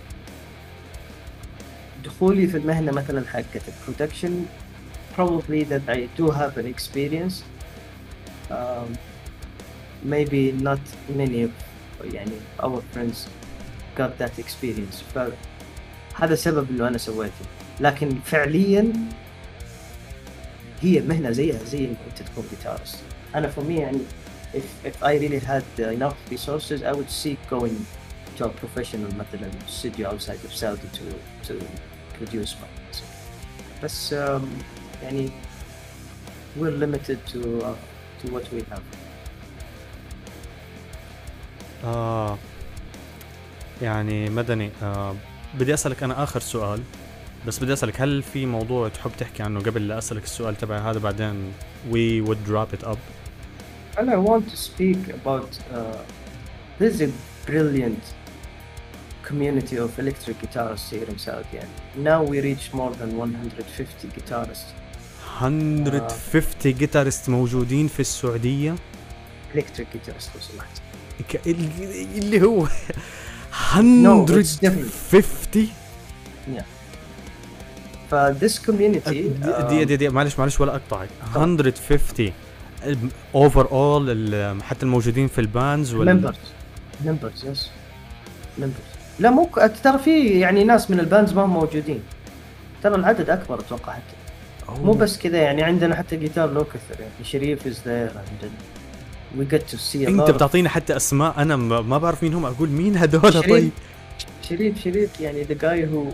دخولي 2.03 2.47
في 2.47 2.57
المهنة 2.57 2.91
مثلا 2.91 3.27
حقت 3.27 3.61
البرودكشن 3.67 4.45
probably 5.17 5.63
that 5.63 5.87
I 5.87 6.07
do 6.17 6.31
have 6.31 6.57
an 6.57 6.65
experience. 6.65 7.43
um, 8.50 8.96
maybe 10.04 10.52
not 10.52 10.80
many 11.16 11.42
of 11.42 11.50
يعني 12.04 12.38
our 12.60 12.80
friends 12.92 13.28
got 13.96 14.10
that 14.18 14.38
experience 14.38 15.02
فهذا 15.14 16.34
سبب 16.34 16.70
انه 16.70 16.88
انا 16.88 16.98
سويته 16.98 17.44
لكن 17.80 18.18
فعليا 18.24 18.92
هي 20.80 21.00
مهنه 21.00 21.30
زيها 21.30 21.64
زي 21.64 21.84
انك 21.84 21.96
انت 22.10 22.28
تكون 22.28 22.44
جيتارست 22.50 22.98
انا 23.34 23.52
for 23.52 23.60
me 23.60 23.70
يعني 23.70 24.00
if, 24.54 24.86
if 24.86 25.02
I 25.02 25.12
really 25.18 25.40
had 25.40 25.80
enough 25.80 26.16
resources 26.30 26.82
I 26.82 26.92
would 26.92 27.10
seek 27.10 27.38
going 27.50 27.76
to 28.38 28.44
a 28.44 28.48
professional 28.48 29.14
مثلا 29.14 29.50
studio 29.66 30.08
outside 30.12 30.44
of 30.44 30.54
Saudi 30.54 30.88
to 30.98 31.06
to 31.48 31.54
produce 32.18 32.54
my 32.54 32.68
music 32.86 33.04
بس 33.82 34.14
um, 34.14 34.42
يعني 35.02 35.30
we're 36.58 36.78
limited 36.84 37.18
to 37.32 37.62
uh, 37.62 37.91
to 38.22 38.28
what 38.28 38.42
we 38.54 38.62
have 38.72 38.82
آه 41.84 42.38
يعني 43.82 44.30
مدني 44.30 44.70
آه 44.82 45.14
بدي 45.58 45.74
اسالك 45.74 46.02
انا 46.02 46.22
اخر 46.22 46.40
سؤال 46.40 46.80
بس 47.46 47.58
بدي 47.58 47.72
اسالك 47.72 48.00
هل 48.00 48.22
في 48.22 48.46
موضوع 48.46 48.88
تحب 48.88 49.10
تحكي 49.18 49.42
عنه 49.42 49.60
قبل 49.60 49.88
لا 49.88 49.98
اسالك 49.98 50.24
السؤال 50.24 50.56
تبعي 50.56 50.80
هذا 50.80 50.98
بعدين 50.98 51.52
we 51.90 52.28
would 52.28 52.50
drop 52.50 52.80
it 52.80 52.86
up 52.86 52.98
And 53.98 54.10
I 54.10 54.16
want 54.16 54.48
to 54.50 54.56
speak 54.56 55.08
about 55.08 55.50
uh, 55.72 55.98
there's 56.78 57.00
a 57.00 57.10
brilliant 57.46 58.04
community 59.28 59.76
of 59.76 59.98
electric 59.98 60.38
guitarists 60.38 60.88
here 60.90 61.08
in 61.12 61.18
Saudi. 61.18 61.58
And 61.58 61.70
now 61.96 62.22
we 62.22 62.40
reach 62.40 62.72
more 62.72 62.92
than 62.92 63.16
150 63.16 64.08
guitarists, 64.08 64.70
150 65.41 66.51
جيتارست 66.65 67.29
موجودين 67.29 67.87
في 67.87 67.99
السعودية. 67.99 68.75
Electric 69.55 69.85
guitarists 69.95 70.29
لو 70.35 70.41
سمحت. 70.41 70.81
اللي 72.17 72.41
هو 72.41 72.67
No, 73.73 74.27
it's 74.27 74.59
different. 74.59 74.93
150 75.13 75.67
فthis 78.11 78.59
community 78.65 79.09
دي 79.69 79.85
دي 79.85 79.95
دي 79.97 80.09
معلش 80.09 80.39
معلش 80.39 80.59
ولا 80.59 80.71
أقطعك. 80.71 81.09
150 81.35 82.31
اوفر 83.35 83.71
اول 83.71 84.61
حتى 84.63 84.83
الموجودين 84.85 85.27
في 85.27 85.41
البانز 85.41 85.93
وال 85.93 86.33
members. 86.33 86.37
Members 87.05 87.43
yes. 87.43 87.59
Members. 88.61 88.97
لا 89.19 89.29
مو 89.29 89.49
ترى 89.83 89.99
في 89.99 90.39
يعني 90.39 90.63
ناس 90.63 90.91
من 90.91 90.99
الباندز 90.99 91.33
ما 91.33 91.45
هم 91.45 91.49
موجودين. 91.49 92.03
ترى 92.83 92.95
العدد 92.95 93.29
أكبر 93.29 93.59
أتوقع 93.59 93.93
حتى. 93.93 94.22
مو 94.69 94.91
بس 94.91 95.17
كذا 95.17 95.37
يعني 95.37 95.63
عندنا 95.63 95.95
حتى 95.95 96.15
جيتار 96.15 96.51
لو 96.51 96.63
كثر 96.63 96.99
يعني 96.99 97.23
شريف 97.23 97.67
از 97.67 97.81
ذير 97.87 98.11
we 99.37 99.45
get 99.45 99.69
to 99.71 99.77
see 99.77 100.07
إنت 100.07 100.31
بتعطينا 100.31 100.69
حتى 100.69 100.95
أسماء 100.95 101.41
أنا 101.41 101.55
ما 101.55 101.97
بعرف 101.97 102.23
مين 102.23 102.33
هم 102.33 102.45
أقول 102.45 102.69
مين 102.69 102.97
هذول؟ 102.97 103.43
طيب. 103.43 103.71
شريف 104.49 104.83
شريف 104.83 105.19
يعني 105.19 105.43
the 105.43 105.53
guy 105.53 105.87
who 105.87 106.05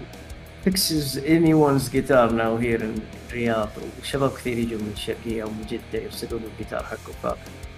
fixes 0.63 1.17
anyone's 1.17 1.89
guitar 1.89 2.31
now 2.31 2.55
here 2.55 2.81
in 2.81 2.95
الرياض 3.29 3.69
وشباب 4.01 4.31
كثير 4.31 4.57
يجوا 4.57 4.79
من 4.79 4.91
الشرقيه 4.93 5.43
ومن 5.43 5.65
جدة 5.69 6.03
يرسلوا 6.03 6.39
له 6.39 6.45
الجيتار 6.53 6.83
حقه 6.83 7.13
ف 7.23 7.35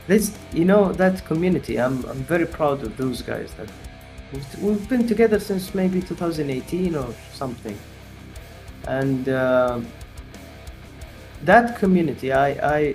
this 0.10 0.34
you 0.54 0.66
know 0.66 0.92
that 0.92 1.22
community 1.30 1.86
I'm 1.86 2.00
I'm 2.12 2.24
very 2.28 2.46
proud 2.46 2.84
of 2.84 3.02
those 3.02 3.24
guys 3.28 3.50
that 3.58 3.70
we 4.62 4.76
been 4.90 5.08
together 5.08 5.40
since 5.40 5.72
2018 5.76 7.02
or 7.02 7.14
something. 7.40 7.78
And 8.88 9.30
uh, 9.30 9.80
that 11.45 11.79
community 11.79 12.33
I 12.33 12.51
I 12.79 12.95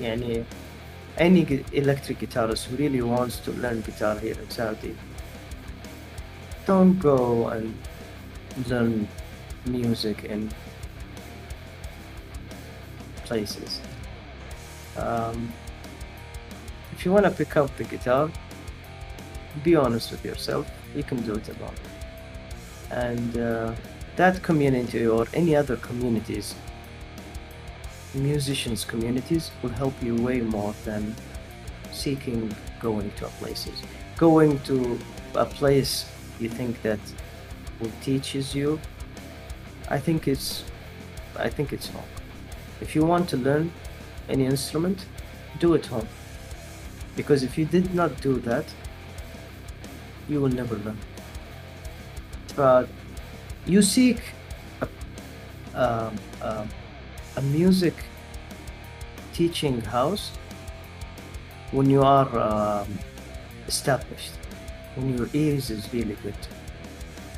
يعني 0.00 0.44
any 1.18 1.44
gu- 1.44 1.64
electric 1.72 2.18
guitarist 2.20 2.64
who 2.64 2.76
really 2.76 3.02
wants 3.02 3.38
to 3.38 3.50
learn 3.52 3.80
guitar 3.82 4.18
here 4.18 4.36
in 4.42 4.50
Saudi 4.50 4.96
don't 6.66 6.98
go 6.98 7.48
and 7.48 7.74
learn 8.68 9.08
music 9.66 10.24
in 10.24 10.50
places. 13.24 13.80
Um, 14.96 15.52
if 16.92 17.04
you 17.04 17.12
want 17.12 17.24
to 17.24 17.30
pick 17.30 17.56
up 17.56 17.74
the 17.76 17.84
guitar, 17.84 18.30
be 19.62 19.74
honest 19.74 20.10
with 20.10 20.24
yourself. 20.24 20.70
You 20.94 21.02
can 21.02 21.22
do 21.22 21.32
it 21.34 21.48
alone. 21.48 21.74
And 22.90 23.38
uh, 23.38 23.74
that 24.16 24.42
community 24.42 25.06
or 25.06 25.26
any 25.32 25.56
other 25.56 25.76
communities, 25.76 26.54
musicians 28.17 28.85
communities, 28.85 29.51
will 29.61 29.69
help 29.69 29.93
you 30.01 30.15
way 30.15 30.41
more 30.41 30.73
than 30.85 31.15
seeking 31.91 32.53
going 32.79 33.11
to 33.17 33.25
places. 33.39 33.81
Going 34.17 34.59
to 34.61 34.99
a 35.35 35.45
place 35.45 36.05
you 36.39 36.49
think 36.49 36.81
that 36.81 36.99
will 37.79 37.91
teaches 38.01 38.55
you, 38.55 38.79
I 39.89 39.99
think 39.99 40.27
it's, 40.27 40.63
I 41.37 41.49
think 41.49 41.73
it's 41.73 41.89
wrong. 41.91 42.07
If 42.81 42.95
you 42.95 43.05
want 43.05 43.29
to 43.29 43.37
learn 43.37 43.71
any 44.29 44.45
instrument, 44.45 45.05
do 45.59 45.73
it 45.73 45.85
home. 45.85 46.07
Because 47.15 47.43
if 47.43 47.57
you 47.57 47.65
did 47.65 47.93
not 47.95 48.21
do 48.21 48.39
that, 48.41 48.65
you 50.29 50.41
will 50.41 50.49
never 50.49 50.75
learn. 50.77 50.97
But 52.55 52.89
you 53.65 53.81
seek 53.81 54.21
a, 54.81 54.87
um, 55.73 56.15
um, 56.41 56.69
a 57.35 57.41
music 57.41 57.95
teaching 59.37 59.79
house 59.81 60.31
when 61.71 61.87
you 61.87 62.01
are 62.01 62.29
um, 62.39 62.87
established, 63.67 64.33
when 64.95 65.15
your 65.15 65.29
ears 65.33 65.69
is 65.69 65.93
really 65.93 66.17
good. 66.23 66.41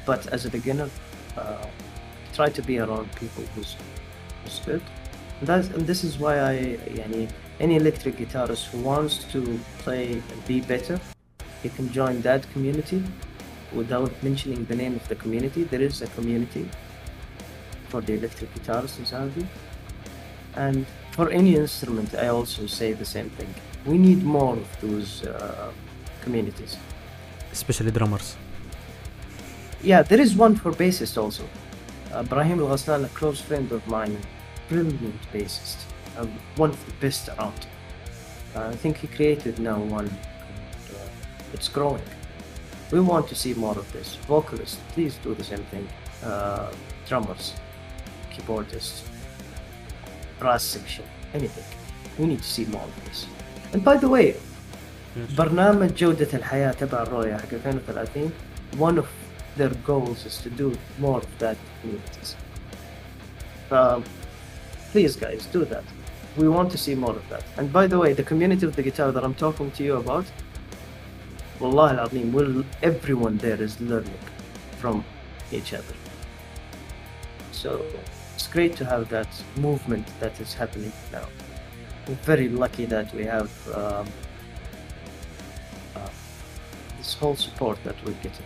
But 0.05 0.27
as 0.27 0.45
a 0.45 0.49
beginner, 0.49 0.89
uh, 1.37 1.65
try 2.33 2.49
to 2.49 2.61
be 2.61 2.79
around 2.79 3.13
people 3.15 3.43
who's, 3.53 3.75
who's 4.43 4.59
good. 4.65 4.81
And, 5.39 5.47
that's, 5.47 5.67
and 5.67 5.85
this 5.85 6.05
is 6.05 6.17
why 6.17 6.39
I, 6.39 6.77
any 7.59 7.75
electric 7.75 8.15
guitarist 8.15 8.67
who 8.67 8.79
wants 8.79 9.25
to 9.33 9.59
play 9.79 10.13
and 10.13 10.45
be 10.47 10.61
better, 10.61 10.97
he 11.61 11.67
can 11.67 11.91
join 11.91 12.21
that 12.21 12.49
community 12.53 13.03
without 13.73 14.11
mentioning 14.23 14.63
the 14.65 14.75
name 14.75 14.95
of 14.95 15.05
the 15.09 15.15
community. 15.15 15.63
There 15.65 15.81
is 15.81 16.01
a 16.01 16.07
community 16.07 16.69
for 17.89 17.99
the 17.99 18.13
electric 18.13 18.53
guitarists 18.55 18.99
in 18.99 19.05
Saudi. 19.05 19.45
And 20.55 20.85
for 21.11 21.29
any 21.29 21.55
instrument, 21.55 22.13
I 22.15 22.27
also 22.27 22.67
say 22.67 22.93
the 22.93 23.05
same 23.05 23.29
thing. 23.31 23.53
We 23.85 23.97
need 23.97 24.23
more 24.23 24.55
of 24.57 24.81
those 24.81 25.25
uh, 25.25 25.71
communities. 26.21 26.77
especially 27.51 27.91
drummers 27.91 28.35
Yeah, 29.81 30.03
there 30.03 30.21
is 30.21 30.35
one 30.35 30.55
for 30.55 30.71
bassist 30.71 31.17
also. 31.17 31.43
Uh, 32.11 32.23
Brahim 32.23 32.59
Al 32.59 32.67
Ghassan, 32.67 33.05
a 33.05 33.09
close 33.09 33.39
friend 33.41 33.71
of 33.71 33.85
mine, 33.87 34.17
brilliant 34.67 35.21
bassist, 35.33 35.77
uh, 36.17 36.25
one 36.57 36.71
of 36.71 36.85
the 36.85 36.91
best 36.99 37.29
around. 37.29 37.61
Uh, 38.55 38.67
I 38.73 38.75
think 38.75 38.97
he 38.97 39.07
created 39.07 39.59
now 39.59 39.77
one. 39.77 40.07
And, 40.07 40.95
uh, 40.95 41.53
it's 41.53 41.69
growing. 41.69 42.03
We 42.91 42.99
want 42.99 43.27
to 43.29 43.35
see 43.35 43.53
more 43.53 43.77
of 43.77 43.87
this. 43.93 44.15
Vocalists, 44.27 44.79
please 44.93 45.15
do 45.23 45.33
the 45.33 45.43
same 45.43 45.63
thing. 45.71 45.87
Uh, 46.23 46.71
drummers, 47.07 47.53
keyboardists, 48.33 49.03
brass 50.38 50.62
section, 50.62 51.04
anything. 51.32 51.64
We 52.18 52.26
need 52.26 52.42
to 52.42 52.48
see 52.56 52.64
more 52.66 52.82
of 52.82 53.04
this. 53.04 53.26
And 53.72 53.84
by 53.84 53.96
the 53.96 54.08
way, 54.08 54.34
برنامج 55.38 55.94
جودة 55.94 56.28
الحياة 56.34 56.72
تبع 56.72 57.02
الرؤية 57.02 57.36
حق 57.36 57.48
2030 57.48 58.30
one 58.78 58.98
of 58.98 59.06
their 59.56 59.70
goals 59.86 60.26
is 60.26 60.38
to 60.38 60.50
do 60.50 60.76
more 60.98 61.18
of 61.18 61.38
that 61.38 61.56
communities. 61.80 62.36
Um, 63.70 64.04
please 64.90 65.16
guys, 65.16 65.46
do 65.46 65.64
that. 65.66 65.84
We 66.36 66.48
want 66.48 66.72
to 66.72 66.78
see 66.78 66.94
more 66.94 67.14
of 67.14 67.28
that. 67.28 67.44
And 67.56 67.72
by 67.72 67.86
the 67.86 67.98
way, 67.98 68.12
the 68.12 68.24
community 68.24 68.66
of 68.66 68.74
the 68.74 68.82
guitar 68.82 69.12
that 69.12 69.22
I'm 69.24 69.34
talking 69.34 69.70
to 69.72 69.84
you 69.84 69.96
about, 69.96 70.26
Wallah 71.60 71.92
al-Azim, 71.92 72.32
will 72.32 72.64
everyone 72.82 73.36
there 73.38 73.60
is 73.62 73.80
learning 73.80 74.18
from 74.78 75.04
each 75.52 75.72
other. 75.72 75.94
So 77.52 77.84
it's 78.39 78.47
great 78.47 78.73
to 78.73 78.85
have 78.85 79.09
that 79.09 79.27
movement 79.57 80.07
that 80.21 80.39
is 80.39 80.53
happening 80.53 80.93
now. 81.11 81.27
We're 82.07 82.23
very 82.23 82.47
lucky 82.47 82.85
that 82.85 83.13
we 83.13 83.25
have 83.25 83.51
um, 83.75 84.07
uh, 85.93 86.09
this 86.97 87.15
whole 87.15 87.35
support 87.35 87.77
that 87.83 87.97
we're 88.05 88.21
getting. 88.23 88.45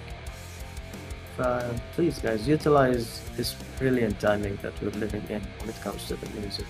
Uh, 1.38 1.78
please, 1.92 2.18
guys, 2.18 2.48
utilize 2.48 3.22
this 3.38 3.54
brilliant 3.78 4.20
timing 4.20 4.58
that 4.64 4.74
we're 4.82 4.98
living 5.00 5.22
in 5.30 5.42
when 5.60 5.70
it 5.70 5.80
comes 5.82 6.08
to 6.08 6.16
the 6.16 6.30
music. 6.40 6.66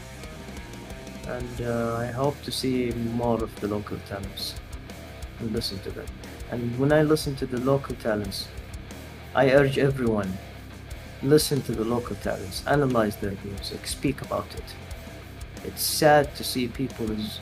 And 1.26 1.62
uh, 1.62 1.96
I 1.96 2.08
hope 2.08 2.36
to 2.42 2.52
see 2.52 2.92
more 2.92 3.42
of 3.42 3.58
the 3.62 3.70
local 3.70 4.00
talents 4.06 4.56
and 5.40 5.50
listen 5.54 5.80
to 5.84 5.92
them. 5.92 6.08
And 6.52 6.78
when 6.78 6.92
I 6.92 7.04
listen 7.04 7.38
to 7.38 7.46
the 7.46 7.62
local 7.62 7.96
talents, 7.96 8.50
I 9.34 9.52
urge 9.52 9.78
everyone 9.78 10.38
listen 11.23 11.61
to 11.63 11.73
the 11.73 11.85
local 11.85 12.17
talents, 12.17 12.65
analyze 12.67 13.17
their 13.17 13.35
music, 13.45 13.87
speak 13.87 14.23
about 14.23 14.47
it. 14.55 14.65
It's 15.65 15.83
sad 15.83 16.35
to 16.37 16.45
see 16.45 16.69
people 16.69 17.11
is 17.11 17.41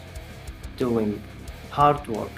doing 0.77 1.23
hard 1.71 2.07
work, 2.07 2.37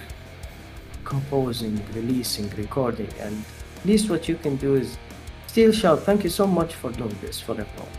composing, 1.05 1.81
releasing, 1.95 2.49
recording, 2.51 3.09
and 3.21 3.45
at 3.79 3.85
least 3.87 4.11
what 4.11 4.29
you 4.29 4.37
can 4.37 4.57
do 4.57 4.75
is 4.75 4.99
still 5.47 5.73
shout, 5.73 6.01
thank 6.01 6.25
you 6.25 6.31
so 6.31 6.47
much 6.47 6.75
for 6.75 6.91
doing 6.93 7.17
this 7.21 7.41
for 7.41 7.53
everyone. 7.53 7.95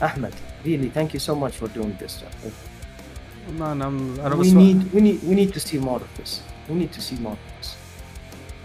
Ahmed, 0.00 0.34
really, 0.64 0.88
thank 0.90 1.14
you 1.14 1.20
so 1.20 1.34
much 1.34 1.56
for 1.56 1.68
doing 1.68 1.96
this. 1.98 2.22
ما 3.58 3.72
انا 3.72 3.88
انا 4.26 4.34
we 4.34 4.38
بس 4.38 4.46
need, 4.46 4.94
we 4.94 5.00
need, 5.00 5.20
we 5.28 5.34
need 5.34 5.52
to 5.54 5.60
see 5.60 5.78
more 5.78 6.00
of 6.00 6.22
this. 6.22 6.40
We 6.68 6.74
need 6.74 6.92
to 6.92 7.00
see 7.00 7.18
more 7.20 7.32
of 7.32 7.62
this. 7.62 7.68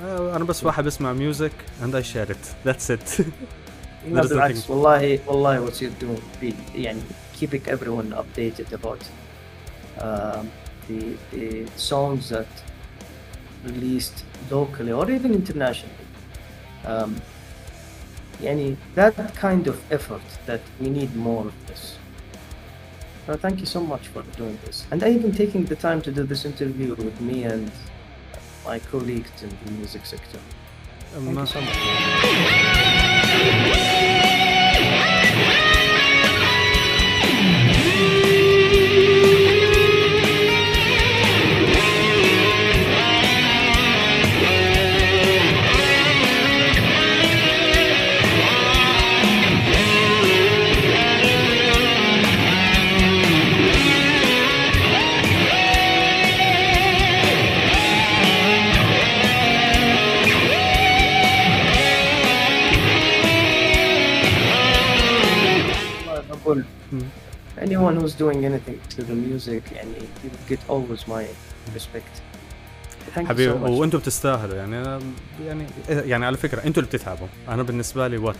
آه، 0.01 0.35
انا 0.35 0.43
بس 0.43 0.63
واحد 0.63 0.83
بسمع 0.83 1.13
ميوزك 1.13 1.51
and 1.81 1.93
I 1.93 2.01
share 2.13 2.29
it 2.31 2.69
that's 2.69 2.89
it 2.89 3.25
You 4.05 4.11
know, 4.11 4.15
That 4.15 4.25
is 4.25 4.29
the 4.29 4.35
بالعكس 4.35 4.61
thing. 4.61 4.69
والله 4.69 5.19
والله 5.27 5.65
what 5.65 5.81
you're 5.81 5.99
doing 5.99 6.21
be 6.41 6.53
يعني 6.75 7.01
keeping 7.39 7.61
everyone 7.67 8.13
updated 8.13 8.73
about 8.73 9.01
um, 9.99 10.51
the 10.87 11.17
the 11.33 11.65
songs 11.77 12.29
that 12.29 12.47
released 13.65 14.23
locally 14.51 14.91
or 14.91 15.09
even 15.11 15.33
internationally. 15.33 16.07
Um, 16.85 17.15
يعني 18.43 18.75
that 18.95 19.15
kind 19.35 19.67
of 19.67 19.77
effort 19.91 20.21
that 20.45 20.61
we 20.81 20.89
need 20.89 21.15
more 21.15 21.45
of 21.47 21.55
this. 21.67 21.95
So 23.25 23.33
thank 23.35 23.59
you 23.59 23.65
so 23.65 23.81
much 23.81 24.07
for 24.13 24.21
doing 24.37 24.57
this. 24.65 24.85
And 24.91 25.01
even 25.03 25.31
taking 25.31 25.65
the 25.65 25.75
time 25.75 25.99
to 26.07 26.11
do 26.11 26.23
this 26.31 26.45
interview 26.45 26.89
with 27.07 27.19
me 27.21 27.43
and 27.43 27.71
my 28.65 28.77
colleagues 28.91 29.41
in 29.45 29.49
the 29.65 29.71
music 29.79 30.05
sector. 30.05 30.39
Uma... 31.16 31.44
anyone 67.80 68.00
who's 68.00 68.14
doing 68.14 68.44
anything 68.44 68.78
to 68.96 69.02
the 69.02 69.14
music 69.14 69.72
يعني 69.72 69.94
you 70.24 70.52
get 70.52 70.58
always 70.68 71.08
my 71.08 71.24
respect. 71.76 72.22
حبيبي 73.16 73.52
so. 73.52 73.70
وأنتم 73.70 73.98
بتستاهلوا 73.98 74.56
يعني 74.56 74.78
أنا 74.78 75.00
يعني 75.46 75.66
يعني 75.88 76.26
على 76.26 76.36
فكرة 76.36 76.58
أنتم 76.64 76.80
اللي 76.80 76.90
بتتعبوا. 76.96 77.26
أنا 77.48 77.62
بالنسبة 77.62 78.08
لي 78.08 78.16
وات 78.16 78.36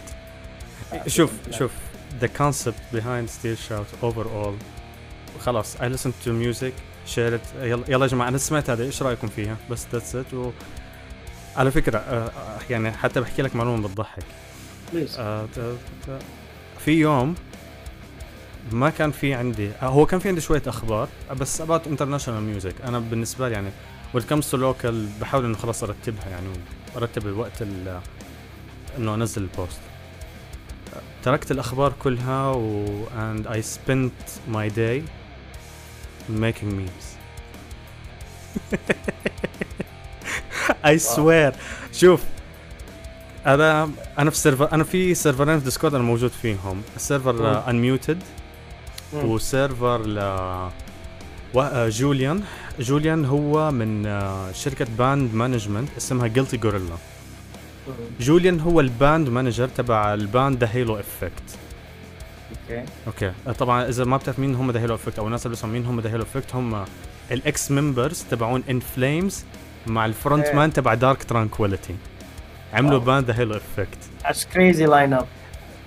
شوف 1.07 1.33
شوف 1.51 1.71
the 2.21 2.27
concept 2.27 2.97
behind 2.97 3.29
steel 3.31 3.57
shout 3.69 4.05
overall 4.05 4.55
خلاص 5.41 5.77
I 5.77 5.81
listen 5.81 6.11
to 6.25 6.29
music 6.29 6.73
share 7.15 7.35
it 7.35 7.57
يلا 7.63 7.85
يلا 7.89 8.05
يا 8.05 8.11
جماعة 8.11 8.29
أنا 8.29 8.39
سمعت 8.39 8.71
هذا 8.71 8.85
إيش 8.85 9.03
رأيكم 9.03 9.29
فيها؟ 9.29 9.57
بس 9.71 9.87
that's 9.93 10.15
it. 10.15 10.35
و 10.35 10.51
على 11.57 11.71
فكرة 11.71 11.99
آه، 11.99 12.27
آه، 12.27 12.59
يعني 12.71 12.91
حتى 12.93 13.21
بحكي 13.21 13.43
لك 13.43 13.57
معلومة 13.57 13.89
بتضحك. 13.89 14.23
آه، 15.19 15.49
في 16.85 16.91
يوم 16.91 17.35
ما 18.73 18.91
كان 18.91 19.11
في 19.11 19.35
عندي 19.35 19.71
هو 19.81 20.07
كان 20.07 20.21
في 20.21 20.29
عندي 20.29 20.41
شوية 20.41 20.63
أخبار 20.67 21.09
بس 21.41 21.63
about 21.63 21.81
international 21.87 22.63
music. 22.63 22.85
أنا 22.87 22.99
بالنسبة 22.99 23.49
لي 23.49 23.55
يعني 23.55 23.71
to 24.15 24.57
local 24.57 24.95
بحاول 25.21 25.45
إنه 25.45 25.57
خلاص 25.57 25.83
أرتبها 25.83 26.29
يعني 26.29 26.47
وأرتب 26.95 27.27
الوقت 27.27 27.63
ال- 27.63 28.01
إنه 28.99 29.15
أنزل 29.15 29.43
البوست 29.43 29.79
تركت 31.25 31.51
الأخبار 31.51 31.93
كلها 32.03 32.51
و 32.51 32.87
and 33.07 33.47
I 33.47 33.61
spent 33.61 34.53
my 34.55 34.69
day 34.77 35.03
making 36.41 36.71
memes. 36.79 37.07
I 40.85 40.97
swear. 40.99 41.53
شوف 41.93 42.23
أنا 43.47 43.91
أنا 44.19 44.31
في 44.31 44.37
server 44.37 44.73
أنا 44.73 44.85
في 44.85 45.15
سيرفرين 45.15 45.59
في 45.59 45.65
Discord 45.65 45.95
أنا 45.95 46.05
موجود 46.05 46.31
فيهم. 46.43 46.83
السيرفر 46.97 47.69
unmuted 47.71 48.23
و 49.15 49.28
server 49.28 50.07
ل 50.07 50.19
آه، 51.57 51.89
جوليان. 51.89 52.43
جوليان 52.81 53.25
هو 53.25 53.71
من 53.71 54.07
آه، 54.07 54.53
شركة 54.53 54.87
band 54.99 55.35
management 55.35 55.89
اسمها 55.97 56.27
Guilty 56.27 56.57
Gorilla 56.57 56.97
جوليان 58.21 58.61
هو 58.61 58.81
ال 58.81 58.90
band 58.90 59.29
manager 59.29 59.69
تبع 59.69 60.15
ال 60.15 60.24
band 60.24 60.59
The 60.65 60.69
Halo 60.73 60.99
Effect 61.01 61.43
أوكي. 62.71 62.85
أوكي. 63.07 63.33
آه، 63.47 63.53
طبعا 63.53 63.89
إذا 63.89 64.05
ما 64.05 64.17
بتعرف 64.17 64.39
مين 64.39 64.55
هم 64.55 64.71
The 64.71 64.81
Halo 64.81 64.95
Effect 64.95 65.19
أو 65.19 65.27
الناس 65.27 65.47
اللي 65.47 65.55
بيسمعوا 65.57 65.75
مين 65.75 65.87
هم 65.87 66.01
The 66.01 66.11
Halo 66.13 66.23
Effect 66.23 66.55
هم 66.55 66.85
ال 67.31 67.44
ex 67.44 67.71
members 67.71 68.25
تبعون 68.31 68.63
In 68.71 68.81
Flames 68.81 69.45
مع 69.87 70.07
ال 70.07 70.13
front. 70.13 70.47
man 70.49 70.73
تبع 70.73 70.95
Dark 70.95 71.25
Tranquillity 71.25 71.95
عملوا. 72.73 72.99
band 72.99 73.25
The 73.31 73.39
Halo 73.39 73.55
Effect 73.55 73.99
That's 74.25 74.45
crazy 74.55 74.87
lineup. 74.91 75.25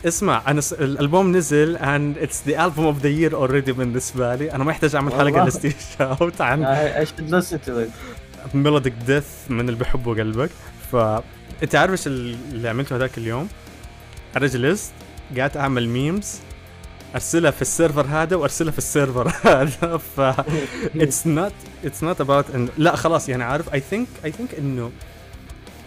اسمع 0.06 0.44
أنا 0.48 0.62
س... 0.62 0.74
الألبوم 0.74 1.36
نزل 1.38 1.78
and 1.78 2.24
it's 2.24 2.50
the 2.50 2.56
album 2.56 2.86
of 2.96 3.04
the 3.04 3.10
year 3.10 3.34
already 3.34 3.72
بالنسبة 3.72 4.36
لي 4.36 4.52
أنا 4.52 4.64
ما 4.64 4.72
يحتاج 4.72 4.96
أعمل 4.96 5.14
حلقة. 5.14 5.46
ل 5.45 5.51
Stage 5.51 5.76
Shout 5.98 6.41
عن 6.42 6.66
listen 7.30 7.58
to 7.68 7.72
it. 7.72 8.56
melodic 8.56 8.94
death 9.07 9.26
من 9.50 9.60
اللي 9.60 9.80
بحبه 9.80 10.12
قلبك 10.14 10.50
ف 10.92 10.96
أنت 11.64 11.76
عارف 11.76 11.92
إيش 11.92 12.08
اللي 12.08 12.70
عملته 12.70 12.96
هذاك 12.96 13.18
اليوم؟ 13.18 13.48
أنا 14.38 14.48
جلست 14.48 14.92
قعدت 15.38 15.58
أعمل 15.58 15.90
memes 15.90 16.40
أرسلها 17.16 17.52
في 17.52 17.62
ال 17.61 17.68
server 17.68 18.06
هذا 18.06 18.36
وأرسلها 18.36 18.72
في 18.72 18.78
ال 18.78 18.85
server 18.85 19.32
هذا 19.52 19.98
ف 19.98 20.20
it's 20.95 21.28
not 21.28 21.53
it's 21.86 22.03
not 22.03 22.22
about 22.22 22.45
انه 22.56 22.70
لا 22.78 22.96
خلاص 22.96 23.30
يعني 23.30 23.44
عارف 23.44 23.74
I 23.74 23.80
think 23.80 24.07
I 24.26 24.32
think 24.32 24.56
انه 24.56 24.92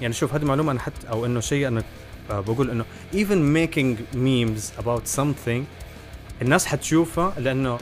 يعني 0.03 0.15
شوف 0.15 0.35
هذه 0.35 0.45
معلومة 0.45 0.73
أنا 0.73 0.81
حتى 0.81 1.09
أو 1.11 1.27
إنه 1.27 1.41
شيء 1.41 1.69
أنا 1.69 1.83
آه، 2.31 2.41
بقول 2.41 2.71
إنه 2.71 2.85
even 3.13 3.57
making 3.57 3.97
memes 4.15 4.83
about 4.83 5.19
something 5.21 5.63
الناس 6.43 6.67
حتشوفها 6.67 7.35
لأنه 7.39 7.79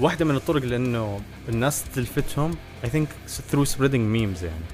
واحدة 0.00 0.24
من 0.24 0.36
الطرق 0.36 0.64
لأنه 0.64 1.20
الناس 1.48 1.84
تلفتهم 1.94 2.54
I 2.84 2.86
think 2.86 3.08
through 3.52 3.66
spreading 3.66 4.14
memes 4.16 4.42
يعني. 4.42 4.64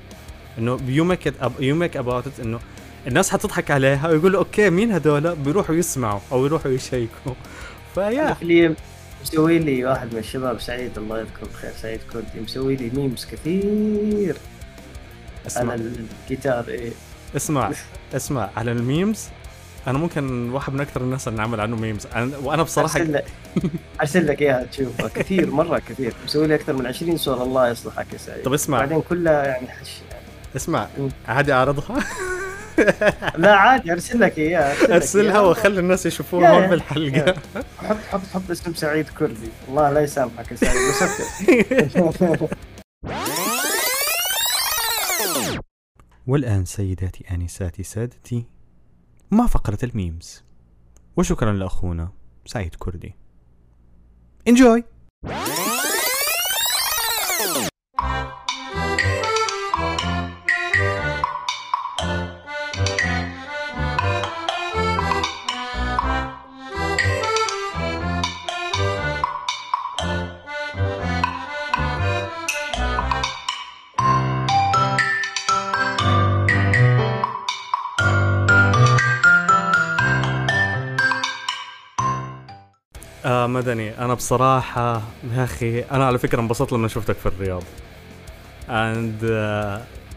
إنه 0.59 0.78
you 0.78 1.05
make 1.14 1.26
it 1.26 1.44
up, 1.44 1.51
you 1.60 1.74
make 1.74 1.96
about 2.05 2.26
it 2.26 2.40
إنه 2.40 2.60
الناس 3.06 3.30
حتضحك 3.30 3.70
عليها 3.70 4.09
ويقولوا 4.09 4.40
أوكي 4.40 4.70
مين 4.70 4.92
هذول 4.92 5.36
بيروحوا 5.36 5.74
يسمعوا 5.74 6.20
أو 6.32 6.46
يروحوا 6.46 6.70
يشيكوا. 6.70 7.32
فيا 7.94 8.36
اللي 8.42 8.74
مسوي 9.22 9.59
لي 9.59 9.84
واحد 9.84 10.12
من 10.12 10.18
الشباب 10.18 10.60
سعيد 10.60 10.98
الله 10.98 11.18
يذكره 11.20 11.48
بخير 11.55 11.72
سعيد 11.82 12.01
كردي 12.12 12.40
مسوي 12.40 12.76
لي 12.76 12.90
memes 12.94 13.26
كثير. 13.32 14.36
أسمع. 15.46 15.72
على 15.72 15.92
الجيتار 16.24 16.68
إيه. 16.68 16.92
اسمع 17.36 17.70
اسمع 18.15 18.51
على 18.56 18.73
ال 18.72 18.81
memes. 18.81 19.28
أنا 19.86 19.98
ممكن 19.98 20.51
واحد 20.51 20.73
من 20.73 20.81
أكثر 20.81 21.01
الناس 21.01 21.28
اللي 21.28 21.39
نعمل 21.39 21.61
عنه 21.61 21.77
memes. 21.76 22.06
أنا 22.15 22.36
وأنا 22.43 22.62
بصراحة 22.62 23.01
أرسل 23.01 23.12
لك. 23.12 23.24
أرسل 24.01 24.27
لك 24.27 24.43
إياها 24.43 24.65
تشوفها 24.65 25.09
كثير 25.09 25.51
مرة 25.51 25.78
كثير. 25.89 26.15
مسوي 26.24 26.47
لي 26.47 26.55
أكثر 26.55 26.73
من 26.73 26.86
20 26.86 27.16
صورة. 27.16 27.43
الله 27.43 27.69
يصلحك 27.69 28.06
يا 28.12 28.19
سعيد. 28.19 28.43
طب 28.43 28.52
اسمع. 28.52 28.78
بعدين 28.78 29.01
كلها 29.01 29.44
يعني 29.44 29.69
حش 29.69 29.90
اسمع 30.56 30.89
عادي 31.28 31.52
أعرضها؟ 31.52 32.05
لا 33.36 33.55
عادي. 33.55 33.93
أرسل 33.93 34.20
لك 34.20 34.39
إياها 34.39 34.97
أرسلها. 34.97 35.40
واخلي 35.40 35.81
الناس 35.81 36.06
يشوفوها 36.06 36.51
هون 36.51 36.66
بالحلقة. 36.66 37.35
حط 37.78 37.97
حط 38.12 38.20
حط 38.35 38.51
اسم 38.51 38.74
سعيد 38.74 39.09
كردي. 39.09 39.48
الله 39.69 39.90
لا 39.90 40.01
يسامحك 40.01 40.52
يا 40.52 40.56
سعيد. 40.56 40.77
بس. 42.09 42.48
والآن 46.26 46.64
سيداتي 46.64 47.24
آنساتي 47.30 47.82
سادتي 47.82 48.46
مع 49.30 49.46
فقرة 49.46 49.78
الميمز. 49.82 50.44
وشكرا 51.16 51.52
لأخونا 51.52 52.12
سعيد 52.46 52.74
كردي. 52.74 53.14
انجوي 54.48 54.84
مدني. 83.55 83.98
أنا 83.98 84.14
بصراحة 84.14 85.02
يا 85.36 85.44
أخي 85.44 85.81
أنا 85.81 86.06
على 86.06 86.18
فكرة 86.18 86.40
انبسطت 86.40 86.72
لما 86.72 86.89
شفتك 86.89 87.16
في 87.16 87.26
الرياض. 87.26 87.62
and 88.68 89.24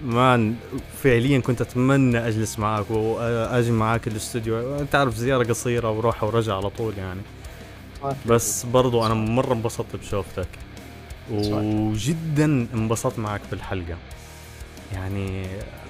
man 0.02 0.56
فعليا 1.04 1.40
كنت 1.40 1.62
أتمنى 1.62 2.28
أجلس 2.28 2.60
معك 2.60 2.92
واجي 2.92 3.72
معك 3.72 4.08
الاستوديو. 4.08 4.80
أنت 4.80 4.96
عارف 4.96 5.16
زيارة 5.16 5.44
قصيرة 5.44 5.92
وروحة 5.92 6.28
ورجع 6.28 6.56
على 6.56 6.70
طول 6.70 6.94
يعني. 6.98 7.22
بس 8.26 8.66
برضو 8.66 9.06
أنا 9.06 9.14
مرة 9.14 9.54
انبسطت 9.54 9.96
بشوفتك. 9.96 10.48
وجدا 11.32 12.46
انبسطت 12.74 13.20
معك 13.20 13.42
بالحلقة 13.52 13.98
يعني 14.94 15.46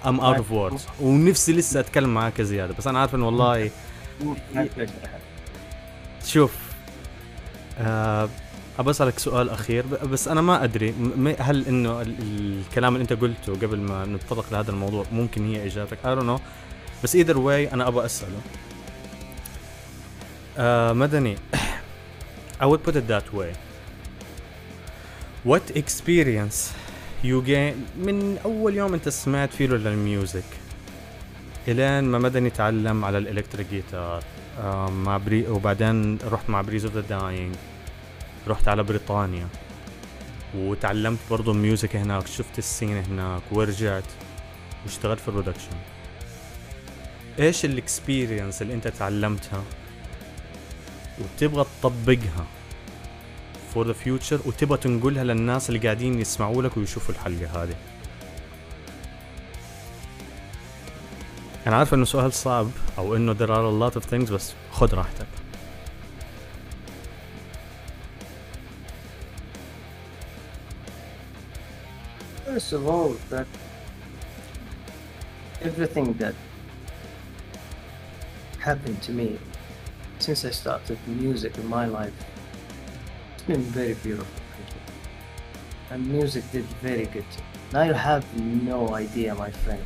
I'm 0.06 0.20
out 0.20 0.36
of 0.36 0.52
words 0.52 0.86
ونفسي 1.02 1.54
لسه 1.54 1.80
أتكلم 1.80 2.14
معك 2.14 2.42
زيادة 2.42 2.74
بس 2.74 2.88
أنا 2.88 3.00
عارف 3.00 3.16
انه 3.16 3.26
والله 3.26 3.72
في 4.20 4.88
شوف 6.26 6.67
آه 7.80 8.30
أبى 8.80 8.90
أسألك 8.90 9.20
سؤال 9.20 9.50
أخير 9.50 9.86
ب- 9.86 10.06
بس 10.10 10.28
أنا 10.28 10.42
ما 10.42 10.66
م- 10.92 11.36
هل 11.40 11.68
ال- 11.68 12.16
الكلام 12.70 12.94
اللي 12.96 13.02
أنت 13.02 13.14
قلته 13.14 13.54
قبل 13.54 13.78
ما 13.78 14.06
نتطرق 14.06 14.46
لهذا 14.52 14.72
الموضوع 14.72 15.06
ممكن 15.12 15.46
هي 15.46 15.66
إجابتك؟ 15.66 15.98
I 16.04 16.20
don't 16.20 16.26
know. 16.28 16.42
بس 17.04 17.18
either 17.18 17.36
way 17.36 17.74
أنا 17.74 17.88
أبى 17.88 18.06
أسأله. 18.06 18.40
آه 20.58 20.94
مدني 20.94 21.38
I 22.62 22.66
would 22.66 22.84
put 22.90 22.96
it 22.96 23.08
that 23.08 23.34
way. 23.34 23.52
What 25.46 25.78
experience 25.78 26.58
you 27.24 27.42
gain 27.48 27.76
من 28.06 28.38
أول 28.46 28.76
يوم 28.76 28.94
أنت 28.94 29.10
سمعت 29.10 29.54
فيه 29.54 29.68
للميوزك 29.68 30.44
إلين 31.68 32.04
ما 32.04 32.18
مدني 32.20 32.50
تعلم 32.50 33.06
على 33.06 33.18
ال 33.18 33.23
electric 33.23 33.68
guitar. 33.72 34.24
مع 34.90 35.18
بري 35.18 35.48
وبعدين 35.48 36.18
رحت 36.18 36.50
مع 36.50 36.62
Breath 36.62 36.86
of 36.86 36.96
the 36.96 37.02
Dying 37.02 37.56
رحت 38.48 38.68
على 38.68 38.84
بريطانيا. 38.84 39.48
وتعلمت 40.56 41.20
برضو 41.30 41.52
ال 41.52 41.59
music 41.59 41.96
هناك. 41.96 42.28
شفت 42.28 42.58
ال 42.58 42.65
scene 42.65 43.04
هناك 43.04 43.42
ورجعت 43.52 44.04
واشتغلت 44.86 45.20
في 45.20 45.28
ال 45.28 45.32
production. 45.32 45.78
إيش 47.40 47.66
ال 47.66 47.74
experience 47.74 48.62
اللي 48.62 48.74
أنت 48.74 48.88
تعلمتها؟ 48.88 49.64
وتبغى 51.20 51.66
تطبقها 51.82 52.46
for 53.74 53.88
the 53.88 53.94
future 53.94 54.40
وتبغى 54.46 54.78
تنقلها 54.78 55.24
للناس 55.24 55.70
اللي 55.70 55.80
قاعدين 55.80 56.20
يسمعوا 56.20 56.64
لك 56.64 56.78
ويشوفوا 56.78 57.16
الحلقة 57.16 57.64
هذه. 57.64 57.76
انا 61.67 61.77
عارف 61.77 61.95
انه 61.95 62.05
سؤال 62.05 62.33
صعب 62.33 62.71
او 62.99 63.17
انه 63.17 63.35
there 63.35 63.51
are 63.51 63.91
a 63.91 63.93
lot 63.93 63.97
of 64.01 64.05
things 64.11 64.33
بس 64.33 64.53
خد 64.73 64.95
راحتك 64.95 65.27
First 72.53 72.73
of 72.75 72.87
all, 72.87 73.17
that 73.31 73.47
everything 75.63 76.13
that 76.23 76.35
happened 78.59 79.01
to 79.03 79.13
me 79.13 79.39
since 80.19 80.45
I 80.45 80.51
started 80.51 80.99
music 81.07 81.57
in 81.57 81.67
my 81.67 81.87
life, 81.87 82.13
it's 83.35 83.45
been 83.45 83.63
very 83.63 83.95
beautiful. 83.95 84.43
And 85.91 86.07
music 86.07 86.45
did 86.53 86.67
very 86.83 87.07
good. 87.07 87.25
Now 87.73 87.85
you 87.85 87.95
have 87.95 88.25
no 88.39 88.95
idea, 88.95 89.35
my 89.35 89.51
friend. 89.51 89.85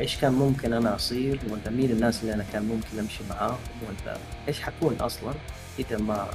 إيش 0.00 0.16
كان 0.16 0.32
ممكن 0.32 0.72
أنا 0.72 0.94
اصير 0.94 1.38
ولا 1.50 1.70
مين 1.70 1.90
الناس 1.90 2.20
اللي 2.22 2.34
أنا 2.34 2.44
كان 2.52 2.62
ممكن 2.62 2.98
امشي 2.98 3.24
معاهم 3.30 3.58
ولا 3.82 4.16
إيش 4.48 4.60
حكون 4.60 4.96
أصلا 5.00 5.34
اذا 5.78 5.98
ما 5.98 6.30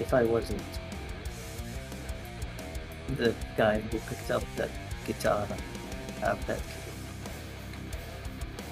if 0.00 0.14
I 0.14 0.22
wasn't 0.22 0.72
the 3.18 3.32
guy 3.56 3.80
who 3.80 3.98
picked 4.08 4.30
up 4.30 4.44
that 4.56 4.70
guitar 5.06 5.46
and 5.50 5.62
have 6.20 6.40
that 6.46 6.62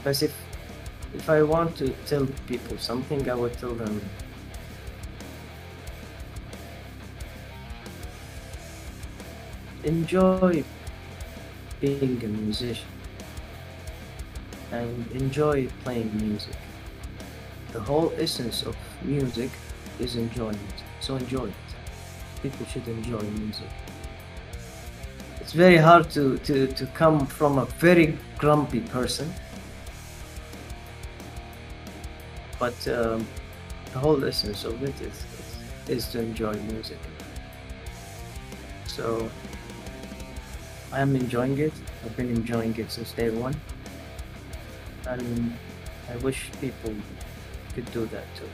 but 0.05 0.23
if 0.23 0.35
if 1.15 1.31
I 1.31 1.43
want 1.43 1.71
to 1.81 1.87
tell 2.11 2.27
people 2.51 2.77
something 2.79 3.21
I 3.31 3.35
would 3.35 3.57
tell 3.63 3.75
them 3.83 3.95
enjoy 9.85 10.65
being 11.81 12.19
a 12.29 12.29
musician 12.29 12.96
and 14.73 15.07
enjoy 15.13 15.69
playing 15.85 16.11
music. 16.17 16.57
The 17.73 17.81
whole 17.81 18.13
essence 18.19 18.63
of 18.63 18.77
music 19.03 19.51
is 19.99 20.17
enjoyment. 20.17 20.85
So 21.01 21.17
enjoy 21.17 21.47
it. 21.47 21.55
People 22.43 22.67
should 22.67 22.87
enjoy 22.89 23.21
music. 23.23 23.69
It's 25.41 25.53
very 25.53 25.77
hard 25.77 26.11
to, 26.11 26.39
to, 26.39 26.67
to 26.67 26.87
come 26.87 27.27
from 27.27 27.59
a 27.59 27.67
very 27.67 28.19
grumpy 28.39 28.81
person. 28.81 29.33
But 32.59 32.89
um, 32.89 33.27
the 33.93 33.99
whole 33.99 34.25
essence 34.25 34.65
of 34.65 34.83
it 34.83 34.99
is, 35.01 35.25
is, 35.89 35.99
is 35.99 36.09
to 36.09 36.21
enjoy 36.21 36.55
music. 36.73 36.99
So 38.87 39.31
I 40.93 41.01
am 41.01 41.15
enjoying 41.15 41.59
it. 41.59 41.73
I've 42.05 42.17
been 42.17 42.31
enjoying 42.31 42.75
it 42.77 42.91
since 42.91 43.13
day 43.13 43.31
one 43.31 43.55
and 45.07 45.53
I 46.13 46.17
wish 46.27 46.51
people 46.61 46.95
could 47.75 47.89
do 47.93 48.07
that 48.07 48.27
too. 48.39 48.51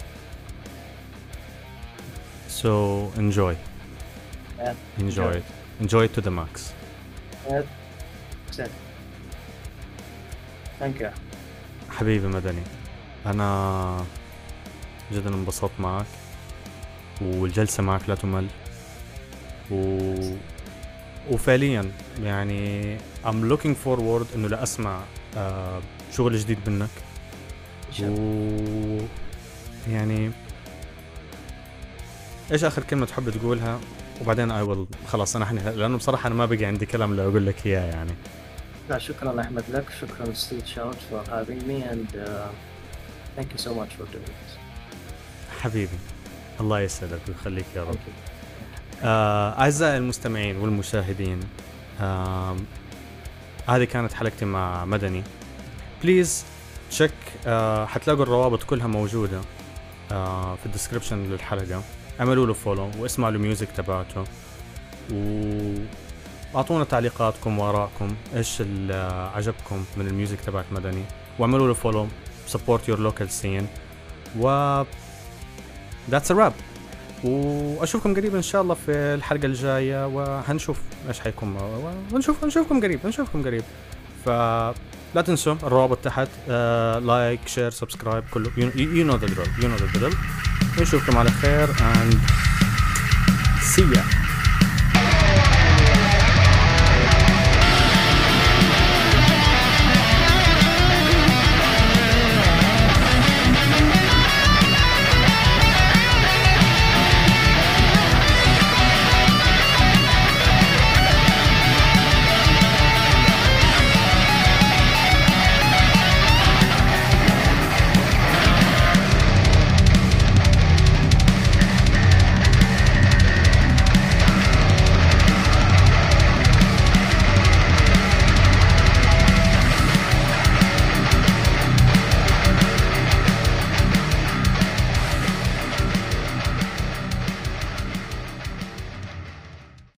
So 2.48 3.12
enjoy. 3.16 3.56
Yeah. 4.58 4.74
Enjoy 4.98 5.22
Enjoy. 5.22 5.38
it. 5.38 5.44
Enjoy 5.80 6.04
it 6.04 6.12
to 6.14 6.20
the 6.20 6.30
max. 6.30 6.72
Yeah. 7.48 7.62
Thank 10.78 11.00
you. 11.00 11.10
حبيبي 11.90 12.26
مدني 12.26 12.62
أنا 13.26 14.04
جدا 15.12 15.28
انبسطت 15.34 15.70
معك 15.80 16.06
والجلسة 17.20 17.82
معك 17.82 18.08
لا 18.08 18.14
تمل 18.14 18.46
و... 19.70 20.06
وفعليا 21.30 21.90
يعني 22.22 22.98
I'm 23.24 23.50
looking 23.52 23.74
forward 23.86 24.34
انه 24.34 24.48
لاسمع 24.48 25.00
آه 25.36 25.80
شغل 26.16 26.36
جديد 26.38 26.58
منك. 26.66 26.88
و 28.02 28.98
يعني 29.90 30.30
إيش 32.52 32.64
آخر 32.64 32.82
كلمة 32.82 33.06
تحب 33.06 33.30
تقولها 33.30 33.80
وبعدين 34.20 34.50
اي 34.50 34.62
ويل 34.62 34.86
خلاص 35.08 35.36
أنا 35.36 35.46
حني 35.46 35.60
لأنه 35.76 35.96
بصراحة 35.96 36.26
أنا 36.26 36.34
ما 36.34 36.46
بقي 36.46 36.64
عندي 36.64 36.86
كلام 36.86 37.14
لاقول 37.16 37.46
لك 37.46 37.66
إياه 37.66 37.80
يعني 37.92 38.12
لا 38.90 38.98
شكرا 38.98 39.40
أحمد 39.40 39.64
لك 39.72 39.84
شكرا 40.00 40.34
Stage 40.34 40.66
Shout 40.66 40.96
for 40.96 41.28
having 41.30 41.62
me 41.68 41.84
and 41.92 42.16
uh, 42.16 42.28
thank 43.38 43.46
you 43.54 43.58
so 43.64 43.68
much 43.68 43.92
for 43.98 44.04
doing 44.14 44.26
this. 44.26 44.58
حبيبي 45.62 45.98
الله 46.60 46.80
يسعدك 46.80 47.20
ويخليك 47.28 47.64
يا 47.76 47.84
رب. 47.84 47.96
آه، 49.04 49.58
أعزائي 49.60 49.96
المستمعين 49.98 50.56
والمشاهدين 50.56 51.40
آم، 52.00 52.56
هذه 53.68 53.84
كانت 53.84 54.12
حلقتي 54.12 54.44
مع 54.44 54.84
مدني 54.84 55.22
please 56.02 56.44
check 56.90 57.12
آه، 57.46 57.86
حتلاقوا 57.86 58.22
الروابط 58.22 58.62
كلها 58.62 58.86
موجودة 58.86 59.40
آه، 60.12 60.54
في 60.54 60.66
ال 60.66 60.70
description 60.70 61.18
للحلقة. 61.30 61.82
اعملوا 62.20 62.46
له 62.46 62.52
follow 62.52 62.90
واسمعوا 62.98 63.32
ال 63.32 63.38
music 63.38 63.68
تبعته. 63.76 64.24
واعطونا 66.54 66.84
تعليقاتكم 66.84 67.58
وارائكم 67.58 68.14
إيش 68.36 68.60
اللي 68.60 69.30
عجبكم 69.34 69.84
من 69.96 70.06
الميوزك 70.06 70.40
تبعت 70.40 70.64
مدني. 70.72 71.04
واعملوا 71.38 71.68
له 71.68 71.74
follow 71.74 72.06
support 72.46 72.88
your 72.88 72.98
local 72.98 73.30
scene 73.30 73.66
و 74.40 74.48
that's 76.10 76.30
a 76.30 76.34
wrap 76.34 76.52
وأشوفكم 77.24 78.14
قريب 78.14 78.34
إن 78.34 78.42
شاء 78.42 78.62
الله 78.62 78.74
في 78.74 78.92
الحلقة 78.92 79.46
الجاية 79.46 80.06
وهنشوف 80.06 80.80
إيش 81.08 81.20
حيكون. 81.20 81.56
ونشوف 82.12 82.44
نشوفكم 82.44 82.80
قريب 82.80 83.06
نشوفكم 83.06 83.42
قريب. 83.42 83.64
فلا 85.12 85.22
تنسوا 85.22 85.54
الروابط 85.62 85.98
تحت 86.04 86.28
like 87.02 87.40
share 87.46 87.70
subscribe 87.70 88.24
كله. 88.30 88.50
you 88.76 89.04
know 89.04 89.16
the 89.16 89.26
drill 89.26 89.48
you 89.62 89.68
know 89.68 89.76
the 89.76 89.86
drill 90.00 90.14
نشوفكم 90.78 91.16
على 91.18 91.30
خير 91.30 91.68
and 91.68 92.16
see 93.62 93.96
ya. 93.96 94.21